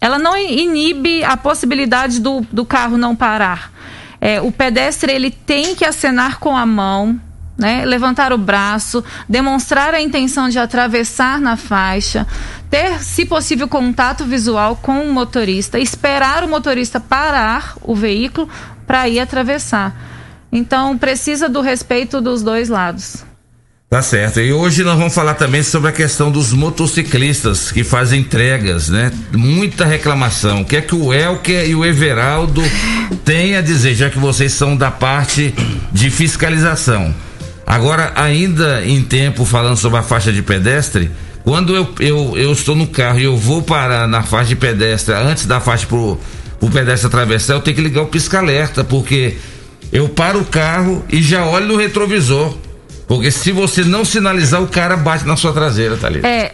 ela 0.06 0.20
não 0.20 0.38
inibe 0.38 1.24
a 1.24 1.36
possibilidade 1.36 2.20
do, 2.20 2.40
do 2.52 2.64
carro 2.64 2.96
não 2.96 3.16
parar. 3.16 3.72
É, 4.20 4.40
o 4.40 4.52
pedestre 4.52 5.12
ele 5.12 5.32
tem 5.32 5.74
que 5.74 5.84
acenar 5.84 6.38
com 6.38 6.56
a 6.56 6.64
mão, 6.64 7.20
né? 7.58 7.84
levantar 7.84 8.32
o 8.32 8.38
braço, 8.38 9.02
demonstrar 9.28 9.94
a 9.94 10.00
intenção 10.00 10.48
de 10.48 10.60
atravessar 10.60 11.40
na 11.40 11.56
faixa, 11.56 12.24
ter, 12.70 13.02
se 13.02 13.26
possível, 13.26 13.66
contato 13.66 14.24
visual 14.24 14.76
com 14.76 15.00
o 15.00 15.12
motorista, 15.12 15.76
esperar 15.76 16.44
o 16.44 16.48
motorista 16.48 17.00
parar 17.00 17.74
o 17.82 17.92
veículo 17.92 18.48
para 18.86 19.08
ir 19.08 19.18
atravessar. 19.18 19.92
Então, 20.52 20.96
precisa 20.96 21.48
do 21.48 21.60
respeito 21.60 22.20
dos 22.20 22.44
dois 22.44 22.68
lados. 22.68 23.24
Tá 23.88 24.02
certo. 24.02 24.40
E 24.40 24.52
hoje 24.52 24.82
nós 24.82 24.98
vamos 24.98 25.14
falar 25.14 25.34
também 25.34 25.62
sobre 25.62 25.88
a 25.88 25.92
questão 25.92 26.28
dos 26.28 26.52
motociclistas 26.52 27.70
que 27.70 27.84
fazem 27.84 28.20
entregas, 28.20 28.88
né? 28.88 29.12
Muita 29.32 29.84
reclamação. 29.84 30.62
O 30.62 30.64
que 30.64 30.76
é 30.76 30.80
que 30.80 30.94
o 30.94 31.14
Elker 31.14 31.68
e 31.68 31.74
o 31.74 31.84
Everaldo 31.84 32.62
têm 33.24 33.54
a 33.56 33.60
dizer, 33.60 33.94
já 33.94 34.10
que 34.10 34.18
vocês 34.18 34.52
são 34.52 34.76
da 34.76 34.90
parte 34.90 35.54
de 35.92 36.10
fiscalização? 36.10 37.14
Agora, 37.64 38.12
ainda 38.16 38.84
em 38.84 39.02
tempo, 39.02 39.44
falando 39.44 39.76
sobre 39.76 40.00
a 40.00 40.02
faixa 40.02 40.32
de 40.32 40.42
pedestre, 40.42 41.08
quando 41.44 41.76
eu, 41.76 41.88
eu, 42.00 42.36
eu 42.36 42.52
estou 42.52 42.74
no 42.74 42.88
carro 42.88 43.20
e 43.20 43.24
eu 43.24 43.36
vou 43.36 43.62
parar 43.62 44.08
na 44.08 44.24
faixa 44.24 44.48
de 44.48 44.56
pedestre, 44.56 45.14
antes 45.14 45.46
da 45.46 45.60
faixa 45.60 45.86
pro, 45.86 46.18
pro 46.58 46.70
pedestre 46.70 47.06
atravessar, 47.06 47.54
eu 47.54 47.60
tenho 47.60 47.76
que 47.76 47.82
ligar 47.82 48.02
o 48.02 48.06
pisca-alerta, 48.06 48.82
porque 48.82 49.36
eu 49.92 50.08
paro 50.08 50.40
o 50.40 50.44
carro 50.44 51.04
e 51.08 51.22
já 51.22 51.46
olho 51.46 51.66
no 51.66 51.76
retrovisor 51.76 52.65
porque 53.06 53.30
se 53.30 53.52
você 53.52 53.84
não 53.84 54.04
sinalizar, 54.04 54.62
o 54.62 54.68
cara 54.68 54.96
bate 54.96 55.24
na 55.24 55.36
sua 55.36 55.52
traseira, 55.52 55.96
Thalita. 55.96 56.26
É, 56.26 56.52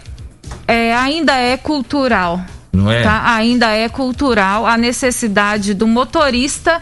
é 0.67 0.95
ainda 0.95 1.37
é 1.37 1.57
cultural. 1.57 2.41
Não 2.73 2.91
é? 2.91 3.03
Tá? 3.03 3.35
Ainda 3.35 3.71
é 3.71 3.88
cultural 3.88 4.67
a 4.67 4.79
necessidade 4.79 5.75
do 5.75 5.87
motorista 5.87 6.81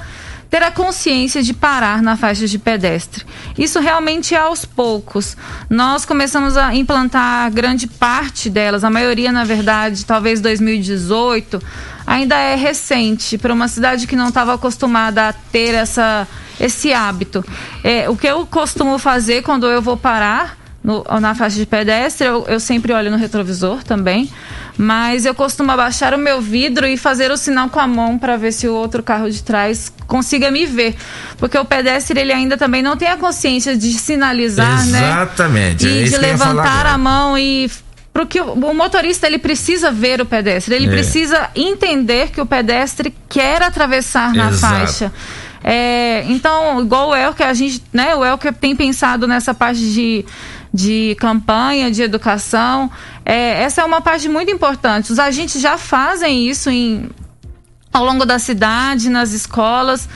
ter 0.50 0.62
a 0.64 0.70
consciência 0.70 1.42
de 1.42 1.54
parar 1.54 2.02
na 2.02 2.16
faixa 2.16 2.46
de 2.46 2.58
pedestre. 2.58 3.24
Isso 3.56 3.78
realmente 3.78 4.34
é 4.34 4.38
aos 4.38 4.64
poucos. 4.64 5.36
Nós 5.70 6.04
começamos 6.04 6.56
a 6.56 6.74
implantar 6.74 7.50
grande 7.52 7.86
parte 7.86 8.50
delas, 8.50 8.82
a 8.82 8.90
maioria, 8.90 9.30
na 9.30 9.44
verdade, 9.44 10.04
talvez 10.04 10.40
2018, 10.40 11.62
ainda 12.10 12.36
é 12.36 12.56
recente 12.56 13.38
para 13.38 13.54
uma 13.54 13.68
cidade 13.68 14.04
que 14.08 14.16
não 14.16 14.28
estava 14.28 14.52
acostumada 14.52 15.28
a 15.28 15.32
ter 15.32 15.74
essa 15.74 16.26
esse 16.58 16.92
hábito. 16.92 17.42
É, 17.82 18.10
o 18.10 18.16
que 18.16 18.26
eu 18.26 18.44
costumo 18.44 18.98
fazer 18.98 19.42
quando 19.42 19.66
eu 19.66 19.80
vou 19.80 19.96
parar 19.96 20.58
no, 20.84 21.04
na 21.20 21.34
faixa 21.34 21.56
de 21.56 21.64
pedestre, 21.64 22.26
eu, 22.26 22.44
eu, 22.48 22.60
sempre 22.60 22.92
olho 22.92 23.10
no 23.10 23.16
retrovisor 23.16 23.82
também, 23.82 24.30
mas 24.76 25.24
eu 25.24 25.34
costumo 25.34 25.70
abaixar 25.72 26.12
o 26.12 26.18
meu 26.18 26.40
vidro 26.40 26.86
e 26.86 26.98
fazer 26.98 27.30
o 27.30 27.36
sinal 27.36 27.70
com 27.70 27.78
a 27.80 27.86
mão 27.86 28.18
para 28.18 28.36
ver 28.36 28.52
se 28.52 28.68
o 28.68 28.74
outro 28.74 29.02
carro 29.02 29.30
de 29.30 29.42
trás 29.42 29.90
consiga 30.06 30.50
me 30.50 30.66
ver, 30.66 30.96
porque 31.38 31.56
o 31.56 31.64
pedestre 31.64 32.20
ele 32.20 32.32
ainda 32.32 32.58
também 32.58 32.82
não 32.82 32.96
tem 32.96 33.08
a 33.08 33.16
consciência 33.16 33.76
de 33.76 33.92
sinalizar, 33.92 34.82
Exatamente. 34.82 34.92
né? 34.92 35.08
Exatamente. 35.10 35.86
E 35.86 36.02
é 36.02 36.04
de 36.04 36.16
levantar 36.18 36.86
a 36.86 36.98
mão 36.98 37.38
e 37.38 37.70
porque 38.20 38.38
o 38.38 38.74
motorista 38.74 39.26
ele 39.26 39.38
precisa 39.38 39.90
ver 39.90 40.20
o 40.20 40.26
pedestre, 40.26 40.74
ele 40.74 40.88
é. 40.88 40.90
precisa 40.90 41.48
entender 41.54 42.30
que 42.30 42.38
o 42.38 42.44
pedestre 42.44 43.14
quer 43.30 43.62
atravessar 43.62 44.34
na 44.34 44.50
Exato. 44.50 44.74
faixa. 44.74 45.12
É, 45.64 46.22
então, 46.28 46.82
igual 46.82 47.08
o 47.08 47.16
Elker, 47.16 47.46
a 47.46 47.54
gente, 47.54 47.82
né, 47.90 48.14
o 48.14 48.22
Elker 48.22 48.52
tem 48.52 48.76
pensado 48.76 49.26
nessa 49.26 49.54
parte 49.54 49.80
de, 49.80 50.24
de 50.72 51.16
campanha, 51.18 51.90
de 51.90 52.02
educação. 52.02 52.90
É, 53.24 53.62
essa 53.62 53.80
é 53.80 53.84
uma 53.86 54.02
parte 54.02 54.28
muito 54.28 54.50
importante. 54.50 55.10
Os 55.10 55.18
agentes 55.18 55.58
já 55.58 55.78
fazem 55.78 56.46
isso 56.46 56.68
em, 56.68 57.08
ao 57.90 58.04
longo 58.04 58.26
da 58.26 58.38
cidade, 58.38 59.08
nas 59.08 59.32
escolas. 59.32 60.06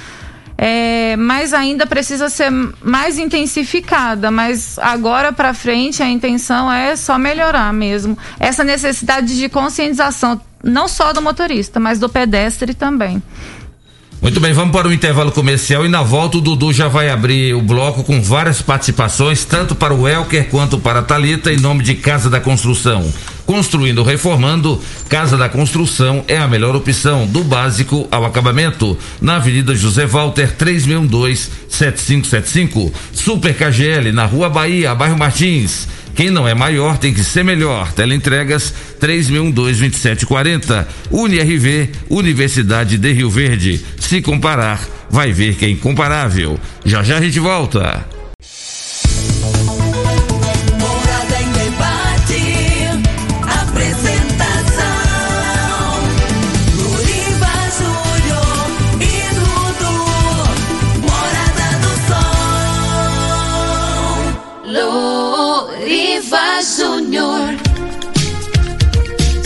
É, 0.57 1.17
mas 1.17 1.53
ainda 1.53 1.87
precisa 1.87 2.29
ser 2.29 2.51
mais 2.83 3.19
intensificada. 3.19 4.31
Mas 4.31 4.79
agora 4.79 5.33
para 5.33 5.53
frente 5.53 6.03
a 6.03 6.09
intenção 6.09 6.73
é 6.73 6.97
só 6.97 7.19
melhorar 7.19 7.73
mesmo 7.73 8.17
essa 8.39 8.65
necessidade 8.65 9.37
de 9.37 9.49
conscientização, 9.49 10.41
não 10.63 10.89
só 10.89 11.13
do 11.13 11.21
motorista, 11.21 11.81
mas 11.81 11.99
do 11.99 12.09
pedestre 12.09 12.75
também. 12.75 13.23
Muito 14.25 14.41
bem, 14.41 14.55
vamos 14.55 14.73
para 14.73 14.89
o 14.89 14.93
intervalo 14.93 15.31
comercial 15.31 15.85
e 15.85 15.89
na 15.89 16.03
volta 16.03 16.39
o 16.39 16.41
Dudu 16.41 16.73
já 16.73 16.89
vai 16.89 17.11
abrir 17.11 17.55
o 17.55 17.61
bloco 17.61 18.03
com 18.03 18.23
várias 18.23 18.63
participações, 18.63 19.45
tanto 19.45 19.75
para 19.75 19.93
o 19.93 20.09
Elker 20.09 20.49
quanto 20.49 20.79
para 20.79 21.01
a 21.01 21.03
Talita, 21.03 21.53
em 21.53 21.59
nome 21.59 21.83
de 21.83 21.95
Casa 21.95 22.31
da 22.31 22.41
Construção. 22.41 23.05
Construindo 23.47 23.99
ou 23.99 24.05
reformando, 24.05 24.81
Casa 25.09 25.37
da 25.37 25.49
Construção 25.49 26.25
é 26.27 26.37
a 26.37 26.49
melhor 26.49 26.75
opção, 26.75 27.25
do 27.27 27.45
básico 27.45 28.09
ao 28.11 28.25
acabamento. 28.25 28.99
Na 29.21 29.37
Avenida 29.37 29.73
José 29.75 30.07
Walter, 30.07 30.57
3612-7575. 30.57 32.91
Super 33.13 33.55
KGL, 33.55 34.11
na 34.13 34.25
Rua 34.25 34.49
Bahia, 34.49 34.95
bairro 34.95 35.19
Martins. 35.19 35.87
Quem 36.15 36.31
não 36.31 36.47
é 36.47 36.55
maior 36.55 36.97
tem 36.97 37.13
que 37.13 37.25
ser 37.25 37.45
melhor. 37.45 37.93
Teleentregas 37.93 38.73
3612-2740. 39.01 40.87
UniRV, 41.11 41.91
Universidade 42.09 42.97
de 42.97 43.13
Rio 43.13 43.29
Verde. 43.29 43.85
Se 43.99 44.23
comparar, 44.23 44.81
vai 45.11 45.33
ver 45.33 45.57
que 45.57 45.67
é 45.67 45.71
incomparável. 45.71 46.57
Já 46.85 47.03
já 47.03 47.19
a 47.19 47.21
gente 47.21 47.41
volta. 47.41 48.07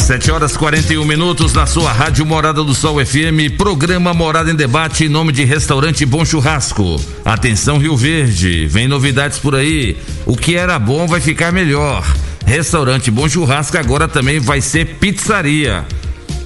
7 0.08 0.30
horas 0.30 0.56
41 0.56 1.04
minutos 1.04 1.52
na 1.52 1.66
sua 1.66 1.92
Rádio 1.92 2.24
Morada 2.24 2.64
do 2.64 2.74
Sol 2.74 2.96
FM, 3.04 3.58
programa 3.58 4.14
Morada 4.14 4.50
em 4.50 4.54
Debate 4.54 5.04
em 5.04 5.08
nome 5.10 5.32
de 5.32 5.44
Restaurante 5.44 6.06
Bom 6.06 6.24
Churrasco. 6.24 6.98
Atenção 7.22 7.76
Rio 7.76 7.94
Verde, 7.94 8.66
vem 8.68 8.88
novidades 8.88 9.38
por 9.38 9.54
aí. 9.54 9.98
O 10.24 10.34
que 10.34 10.56
era 10.56 10.78
bom 10.78 11.06
vai 11.06 11.20
ficar 11.20 11.52
melhor. 11.52 12.02
Restaurante 12.46 13.10
Bom 13.10 13.28
Churrasco 13.28 13.76
agora 13.76 14.08
também 14.08 14.40
vai 14.40 14.62
ser 14.62 14.96
pizzaria. 14.98 15.84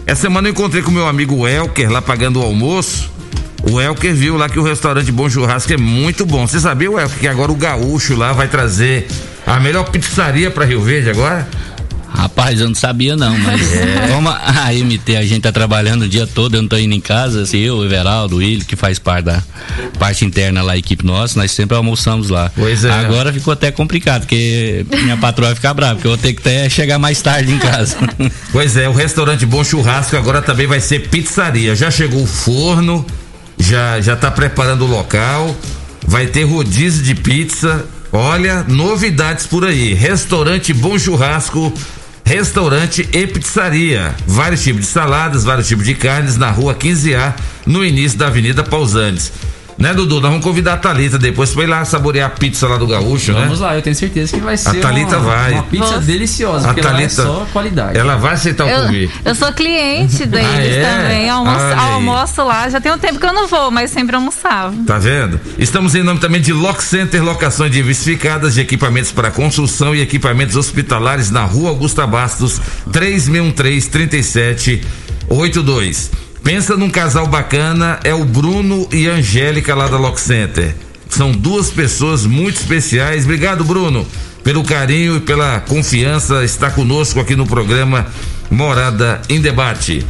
Essa 0.05 0.23
semana 0.23 0.49
eu 0.49 0.51
encontrei 0.51 0.83
com 0.83 0.91
meu 0.91 1.07
amigo 1.07 1.47
Elker 1.47 1.89
lá 1.89 2.03
pagando 2.03 2.41
o 2.41 2.43
almoço. 2.43 3.13
O 3.63 3.81
Elker 3.81 4.13
viu 4.13 4.37
lá 4.37 4.49
que 4.49 4.59
o 4.59 4.65
restaurante 4.65 5.13
Bom 5.13 5.31
Churrasco 5.31 5.73
é 5.73 5.77
muito 5.77 6.27
bom. 6.27 6.49
Você 6.49 6.59
sabia, 6.59 6.89
Elker, 6.89 7.21
que 7.21 7.29
agora 7.29 7.53
o 7.53 7.55
gaúcho 7.55 8.17
lá 8.17 8.33
vai 8.33 8.49
trazer 8.49 9.07
a 9.47 9.61
melhor 9.61 9.89
pizzaria 9.89 10.51
para 10.51 10.65
Rio 10.65 10.81
Verde 10.81 11.11
agora? 11.11 11.47
Rapaz, 12.15 12.61
eu 12.61 12.69
não 12.69 12.75
sabia 12.75 13.17
não, 13.17 13.37
mas 13.39 13.73
é. 13.73 14.09
como 14.09 14.29
a 14.29 14.73
MT 14.73 15.17
a 15.17 15.23
gente 15.23 15.41
tá 15.41 15.53
trabalhando 15.53 16.03
o 16.03 16.09
dia 16.09 16.27
todo, 16.27 16.57
eu 16.57 16.63
não 16.63 16.69
tô 16.69 16.77
indo 16.77 16.95
em 16.95 17.01
casa, 17.01 17.43
assim, 17.43 17.59
eu, 17.59 17.79
o 17.79 17.85
Everaldo, 17.85 18.37
o 18.37 18.39
Willi, 18.39 18.65
que 18.65 18.77
faz 18.77 18.99
parte 18.99 19.25
da 19.25 19.43
parte 19.99 20.25
interna 20.25 20.63
lá, 20.63 20.73
a 20.73 20.77
equipe 20.77 21.05
nossa, 21.05 21.39
nós 21.39 21.51
sempre 21.51 21.77
almoçamos 21.77 22.29
lá. 22.29 22.51
Pois 22.55 22.85
é. 22.85 22.91
Agora 22.91 23.33
ficou 23.33 23.53
até 23.53 23.71
complicado, 23.71 24.23
porque 24.23 24.85
minha 24.91 25.17
patroa 25.17 25.49
vai 25.49 25.55
ficar 25.55 25.75
brava, 25.75 25.95
porque 25.95 26.07
eu 26.07 26.13
vou 26.13 26.19
ter 26.19 26.35
que 26.35 26.41
até 26.41 26.69
chegar 26.69 26.99
mais 26.99 27.21
tarde 27.23 27.53
em 27.53 27.59
casa. 27.59 27.97
pois 28.53 28.77
é, 28.77 28.89
o 28.89 28.93
restaurante 28.93 29.47
Bom 29.47 29.65
Churrasco 29.65 30.17
agora 30.17 30.43
também 30.43 30.67
vai 30.67 30.81
ser 30.81 31.09
pizzaria. 31.09 31.75
Já 31.75 31.91
chegou 31.91 32.23
o 32.23 32.27
forno, 32.27 33.07
já 33.59 34.01
já 34.01 34.17
tá 34.17 34.31
preparando 34.31 34.85
o 34.85 34.89
local, 34.89 35.57
vai 36.07 36.27
ter 36.27 36.45
rodízio 36.45 37.03
de 37.03 37.15
pizza. 37.15 37.87
Olha, 38.13 38.65
novidades 38.69 39.47
por 39.47 39.65
aí. 39.65 39.95
Restaurante 39.95 40.75
Bom 40.75 40.99
Churrasco 40.99 41.73
restaurante 42.25 43.09
e 43.13 43.27
pizzaria. 43.27 44.15
Vários 44.27 44.63
tipos 44.63 44.83
de 44.83 44.87
saladas, 44.87 45.45
vários 45.45 45.69
tipos 45.69 45.85
de 45.85 45.95
carnes 45.95 46.37
na 46.37 46.51
rua 46.51 46.75
15A, 46.75 47.35
no 47.67 47.85
início 47.85 48.19
da 48.19 48.27
Avenida 48.27 48.63
Pausantes. 48.63 49.33
Né, 49.79 49.95
Dudu? 49.95 50.21
Nós 50.21 50.31
vamos 50.31 50.45
convidar 50.45 50.75
a 50.75 50.77
Thalita 50.77 51.19
depois 51.19 51.53
pra 51.53 51.65
ir 51.65 51.67
lá 51.67 51.85
saborear 51.85 52.27
a 52.27 52.31
pizza 52.31 52.69
lá 52.69 52.77
do 52.77 52.87
Gaúcho, 52.87 53.33
vamos 53.33 53.41
né? 53.41 53.47
Vamos 53.47 53.61
lá, 53.61 53.75
eu 53.75 53.83
tenho 53.83 53.97
certeza 53.97 54.33
que 54.33 54.41
vai 54.41 54.57
ser 54.57 54.79
a 54.79 54.81
Thalita 54.81 55.19
uma, 55.19 55.31
vai. 55.31 55.53
uma 55.53 55.63
pizza 55.65 55.85
Nossa. 55.85 56.01
deliciosa, 56.01 56.65
a 56.65 56.69
porque 56.69 56.81
Thalita, 56.81 57.05
é 57.05 57.25
só 57.25 57.47
qualidade. 57.53 57.99
Ela 57.99 58.17
vai 58.17 58.35
aceitar 58.35 58.69
eu, 58.69 58.79
o 58.79 58.87
convite. 58.87 59.13
Eu 59.25 59.35
sou 59.35 59.53
cliente 59.53 60.27
deles 60.27 60.47
ah, 60.47 60.63
é? 60.63 60.83
também. 60.83 61.31
Almoço, 61.31 61.65
almoço, 61.79 62.45
lá, 62.45 62.69
já 62.69 62.81
tem 62.81 62.93
um 62.93 62.99
tempo 62.99 63.19
que 63.19 63.27
eu 63.27 63.33
não 63.33 63.49
vou, 63.49 63.71
mas 63.71 63.91
sempre 63.91 64.15
almoçava. 64.15 64.75
Tá 64.87 64.99
vendo? 64.99 65.41
Estamos 65.59 65.95
em 65.95 66.03
nome 66.03 66.21
também 66.21 66.41
de 66.41 66.53
Lock 66.53 66.83
Center, 66.83 67.23
locações 67.23 67.73
diversificadas 67.73 68.55
de 68.55 68.61
equipamentos 68.61 69.13
para 69.13 69.31
construção 69.31 69.95
e 69.95 70.01
equipamentos 70.01 70.57
hospitalares 70.57 71.31
na 71.31 71.45
rua 71.45 71.71
Augusta 71.71 72.07
Bastos, 72.07 72.61
3613 72.93 73.89
3782. 73.89 76.11
Pensa 76.43 76.77
num 76.77 76.91
casal 76.91 77.29
bacana, 77.29 78.01
é 78.03 78.13
o 78.13 78.25
Bruno 78.25 78.89
e 78.93 79.09
a 79.09 79.15
Angélica 79.15 79.75
lá 79.77 79.87
da 79.87 79.97
Lock 79.97 80.21
Center. 80.21 80.75
São 81.09 81.31
duas 81.31 81.71
pessoas 81.71 82.27
muito 82.27 82.61
especiais. 82.61 83.25
Obrigado, 83.25 83.63
Bruno, 83.63 84.05
pelo 84.43 84.65
carinho 84.65 85.17
e 85.17 85.21
pela 85.21 85.61
confiança 85.61 86.43
estar 86.43 86.71
conosco 86.71 87.21
aqui 87.21 87.37
no 87.37 87.47
programa 87.47 88.07
Morada 88.51 89.23
em 89.29 89.41
Debate. 89.41 90.05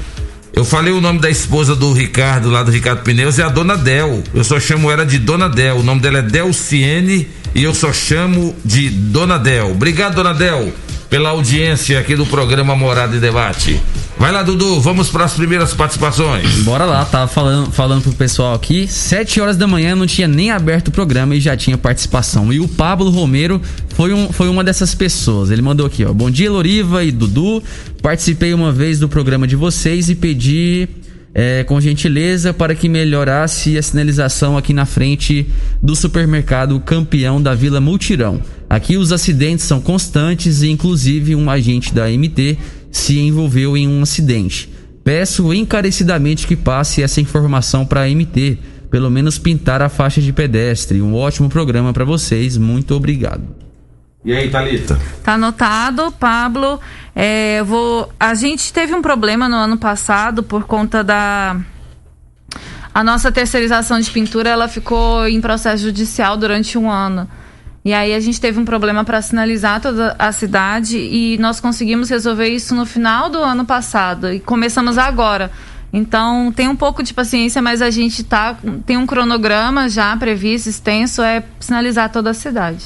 Eu 0.54 0.64
falei 0.64 0.92
o 0.92 1.00
nome 1.00 1.18
da 1.18 1.28
esposa 1.28 1.76
do 1.76 1.92
Ricardo, 1.92 2.50
lá 2.50 2.62
do 2.62 2.70
Ricardo 2.70 3.02
Pneus, 3.02 3.38
é 3.38 3.42
a 3.42 3.48
Dona 3.48 3.76
Del. 3.76 4.22
Eu 4.32 4.44
só 4.44 4.58
chamo 4.58 4.90
ela 4.90 5.04
de 5.04 5.18
Dona 5.18 5.48
Del. 5.48 5.78
O 5.78 5.82
nome 5.82 6.00
dela 6.00 6.18
é 6.18 6.22
Delciene 6.22 7.28
e 7.54 7.62
eu 7.62 7.74
só 7.74 7.92
chamo 7.92 8.54
de 8.64 8.88
Dona 8.88 9.38
Del. 9.38 9.70
Obrigado, 9.70 10.14
Dona 10.14 10.32
Del, 10.32 10.72
pela 11.10 11.30
audiência 11.30 11.98
aqui 11.98 12.16
do 12.16 12.24
programa 12.24 12.74
Morada 12.74 13.16
em 13.16 13.20
Debate. 13.20 13.80
Vai 14.22 14.30
lá, 14.30 14.44
Dudu, 14.44 14.80
vamos 14.80 15.10
para 15.10 15.24
as 15.24 15.34
primeiras 15.34 15.74
participações. 15.74 16.62
Bora 16.62 16.84
lá, 16.84 17.04
tava 17.04 17.26
falando, 17.26 17.72
falando 17.72 18.02
pro 18.02 18.12
pessoal 18.12 18.54
aqui. 18.54 18.86
Sete 18.86 19.40
horas 19.40 19.56
da 19.56 19.66
manhã 19.66 19.96
não 19.96 20.06
tinha 20.06 20.28
nem 20.28 20.52
aberto 20.52 20.88
o 20.88 20.90
programa 20.92 21.34
e 21.34 21.40
já 21.40 21.56
tinha 21.56 21.76
participação. 21.76 22.52
E 22.52 22.60
o 22.60 22.68
Pablo 22.68 23.10
Romero 23.10 23.60
foi, 23.96 24.14
um, 24.14 24.32
foi 24.32 24.48
uma 24.48 24.62
dessas 24.62 24.94
pessoas. 24.94 25.50
Ele 25.50 25.60
mandou 25.60 25.84
aqui, 25.84 26.04
ó. 26.04 26.12
Bom 26.12 26.30
dia, 26.30 26.52
Loriva 26.52 27.02
e 27.02 27.10
Dudu. 27.10 27.60
Participei 28.00 28.54
uma 28.54 28.70
vez 28.70 29.00
do 29.00 29.08
programa 29.08 29.44
de 29.44 29.56
vocês 29.56 30.08
e 30.08 30.14
pedi 30.14 30.88
é, 31.34 31.64
com 31.64 31.80
gentileza 31.80 32.54
para 32.54 32.76
que 32.76 32.88
melhorasse 32.88 33.76
a 33.76 33.82
sinalização 33.82 34.56
aqui 34.56 34.72
na 34.72 34.86
frente 34.86 35.48
do 35.82 35.96
supermercado 35.96 36.78
campeão 36.78 37.42
da 37.42 37.56
Vila 37.56 37.80
Multirão. 37.80 38.40
Aqui 38.70 38.96
os 38.96 39.10
acidentes 39.10 39.64
são 39.64 39.80
constantes 39.80 40.62
e 40.62 40.70
inclusive 40.70 41.34
um 41.34 41.50
agente 41.50 41.92
da 41.92 42.08
MT 42.08 42.56
se 42.92 43.18
envolveu 43.18 43.76
em 43.76 43.88
um 43.88 44.02
acidente. 44.02 44.70
Peço 45.02 45.52
encarecidamente 45.52 46.46
que 46.46 46.54
passe 46.54 47.02
essa 47.02 47.20
informação 47.20 47.84
para 47.84 48.02
a 48.02 48.08
MT, 48.08 48.58
pelo 48.90 49.10
menos 49.10 49.38
pintar 49.38 49.82
a 49.82 49.88
faixa 49.88 50.20
de 50.20 50.32
pedestre. 50.32 51.02
Um 51.02 51.16
ótimo 51.16 51.48
programa 51.48 51.92
para 51.92 52.04
vocês, 52.04 52.56
muito 52.56 52.94
obrigado. 52.94 53.42
E 54.24 54.32
aí, 54.32 54.48
Thalita? 54.48 55.00
Tá 55.24 55.32
anotado, 55.34 56.12
Pablo. 56.12 56.78
É, 57.14 57.62
vou. 57.64 58.12
A 58.20 58.34
gente 58.34 58.72
teve 58.72 58.94
um 58.94 59.02
problema 59.02 59.48
no 59.48 59.56
ano 59.56 59.76
passado 59.76 60.42
por 60.44 60.64
conta 60.64 61.02
da. 61.02 61.56
A 62.94 63.02
nossa 63.02 63.32
terceirização 63.32 63.98
de 63.98 64.10
pintura 64.10 64.50
ela 64.50 64.68
ficou 64.68 65.26
em 65.26 65.40
processo 65.40 65.82
judicial 65.82 66.36
durante 66.36 66.78
um 66.78 66.88
ano. 66.90 67.28
E 67.84 67.92
aí 67.92 68.14
a 68.14 68.20
gente 68.20 68.40
teve 68.40 68.60
um 68.60 68.64
problema 68.64 69.02
para 69.02 69.20
sinalizar 69.20 69.80
toda 69.80 70.14
a 70.16 70.30
cidade 70.30 70.96
e 70.96 71.36
nós 71.38 71.58
conseguimos 71.58 72.08
resolver 72.08 72.48
isso 72.48 72.76
no 72.76 72.86
final 72.86 73.28
do 73.28 73.38
ano 73.38 73.64
passado 73.64 74.32
e 74.32 74.38
começamos 74.38 74.96
agora. 74.96 75.50
Então 75.92 76.52
tem 76.52 76.68
um 76.68 76.76
pouco 76.76 77.02
de 77.02 77.12
paciência, 77.12 77.60
mas 77.60 77.82
a 77.82 77.90
gente 77.90 78.22
tá 78.22 78.56
tem 78.86 78.96
um 78.96 79.04
cronograma 79.04 79.88
já 79.88 80.16
previsto, 80.16 80.68
extenso, 80.68 81.22
é 81.22 81.42
sinalizar 81.58 82.10
toda 82.10 82.30
a 82.30 82.34
cidade. 82.34 82.84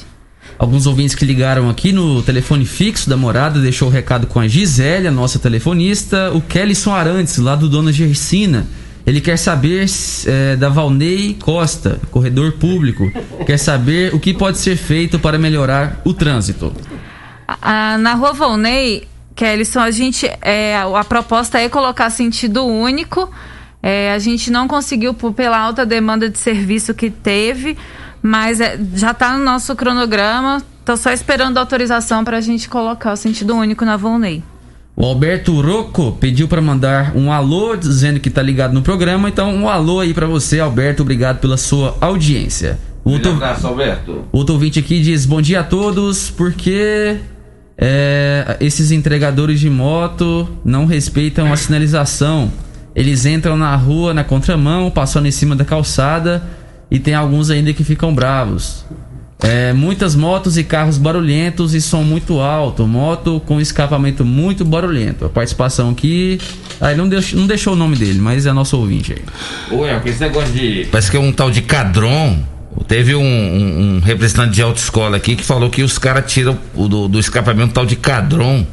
Alguns 0.58 0.86
ouvintes 0.86 1.14
que 1.14 1.26
ligaram 1.26 1.68
aqui 1.68 1.92
no 1.92 2.22
telefone 2.22 2.64
fixo 2.64 3.10
da 3.10 3.16
morada, 3.18 3.60
deixou 3.60 3.88
o 3.88 3.90
recado 3.90 4.26
com 4.26 4.40
a 4.40 4.48
Gisele, 4.48 5.08
a 5.08 5.10
nossa 5.10 5.38
telefonista, 5.38 6.30
o 6.32 6.40
Kellyson 6.40 6.94
Arantes, 6.94 7.36
lá 7.36 7.54
do 7.54 7.68
Dona 7.68 7.92
Gersina 7.92 8.66
ele 9.06 9.20
quer 9.20 9.36
saber 9.36 9.86
é, 10.26 10.56
da 10.56 10.68
Valnei 10.68 11.34
Costa, 11.34 12.00
corredor 12.10 12.52
público. 12.54 13.08
Quer 13.46 13.56
saber 13.56 14.12
o 14.12 14.18
que 14.18 14.34
pode 14.34 14.58
ser 14.58 14.76
feito 14.76 15.16
para 15.16 15.38
melhorar 15.38 16.00
o 16.04 16.12
trânsito. 16.12 16.74
Ah, 17.46 17.96
na 17.98 18.14
rua 18.14 18.32
Valnei, 18.32 19.06
Kellyson, 19.36 19.78
a 19.78 19.92
gente. 19.92 20.28
É, 20.42 20.76
a 20.76 21.04
proposta 21.04 21.60
é 21.60 21.68
colocar 21.68 22.10
sentido 22.10 22.66
único. 22.66 23.30
É, 23.80 24.12
a 24.12 24.18
gente 24.18 24.50
não 24.50 24.66
conseguiu 24.66 25.14
pela 25.14 25.56
alta 25.56 25.86
demanda 25.86 26.28
de 26.28 26.38
serviço 26.38 26.92
que 26.92 27.08
teve, 27.08 27.78
mas 28.20 28.60
é, 28.60 28.76
já 28.94 29.12
está 29.12 29.38
no 29.38 29.44
nosso 29.44 29.76
cronograma. 29.76 30.60
Estou 30.80 30.96
só 30.96 31.12
esperando 31.12 31.58
a 31.58 31.60
autorização 31.60 32.24
para 32.24 32.38
a 32.38 32.40
gente 32.40 32.68
colocar 32.68 33.12
o 33.12 33.16
sentido 33.16 33.54
único 33.54 33.84
na 33.84 33.96
Volney. 33.96 34.42
O 34.98 35.04
Alberto 35.04 35.60
Rocco 35.60 36.12
pediu 36.12 36.48
para 36.48 36.62
mandar 36.62 37.14
um 37.14 37.30
alô 37.30 37.76
dizendo 37.76 38.18
que 38.18 38.30
tá 38.30 38.40
ligado 38.40 38.72
no 38.72 38.80
programa. 38.80 39.28
Então, 39.28 39.54
um 39.54 39.68
alô 39.68 40.00
aí 40.00 40.14
para 40.14 40.26
você, 40.26 40.58
Alberto. 40.58 41.02
Obrigado 41.02 41.38
pela 41.38 41.58
sua 41.58 41.94
audiência. 42.00 42.78
Um 43.04 43.12
outro, 43.12 43.32
abraço, 43.32 43.66
Alberto. 43.66 44.24
Outro 44.32 44.54
ouvinte 44.54 44.78
aqui 44.78 45.02
diz: 45.02 45.26
Bom 45.26 45.42
dia 45.42 45.60
a 45.60 45.64
todos, 45.64 46.30
porque 46.30 47.18
é, 47.76 48.56
esses 48.58 48.90
entregadores 48.90 49.60
de 49.60 49.68
moto 49.68 50.48
não 50.64 50.86
respeitam 50.86 51.52
a 51.52 51.56
sinalização. 51.56 52.50
Eles 52.94 53.26
entram 53.26 53.54
na 53.54 53.76
rua 53.76 54.14
na 54.14 54.24
contramão, 54.24 54.90
passando 54.90 55.28
em 55.28 55.30
cima 55.30 55.54
da 55.54 55.64
calçada 55.66 56.42
e 56.90 56.98
tem 56.98 57.14
alguns 57.14 57.50
ainda 57.50 57.70
que 57.74 57.84
ficam 57.84 58.14
bravos. 58.14 58.84
É, 59.42 59.72
muitas 59.72 60.14
motos 60.14 60.56
e 60.56 60.64
carros 60.64 60.96
barulhentos 60.96 61.74
e 61.74 61.80
som 61.80 62.02
muito 62.02 62.40
alto. 62.40 62.86
Moto 62.86 63.40
com 63.44 63.60
escapamento 63.60 64.24
muito 64.24 64.64
barulhento. 64.64 65.24
A 65.24 65.28
participação 65.28 65.90
aqui. 65.90 66.40
Aí 66.80 66.96
não, 66.96 67.08
deixou, 67.08 67.38
não 67.38 67.46
deixou 67.46 67.74
o 67.74 67.76
nome 67.76 67.96
dele, 67.96 68.18
mas 68.18 68.46
é 68.46 68.52
nosso 68.52 68.78
ouvinte 68.78 69.12
aí. 69.12 69.76
Ué, 69.78 70.00
esse 70.04 70.20
negócio 70.20 70.52
de. 70.52 70.88
Parece 70.90 71.10
que 71.10 71.16
é 71.16 71.20
um 71.20 71.32
tal 71.32 71.50
de 71.50 71.62
Cadron. 71.62 72.38
Teve 72.88 73.14
um, 73.14 73.22
um, 73.22 73.96
um 73.96 74.00
representante 74.00 74.52
de 74.52 74.62
autoescola 74.62 75.16
aqui 75.16 75.34
que 75.34 75.44
falou 75.44 75.70
que 75.70 75.82
os 75.82 75.98
caras 75.98 76.30
tiram 76.30 76.58
do, 76.74 77.08
do 77.08 77.18
escapamento 77.18 77.70
um 77.70 77.72
tal 77.72 77.86
de 77.86 77.96
Cadron 77.96 78.66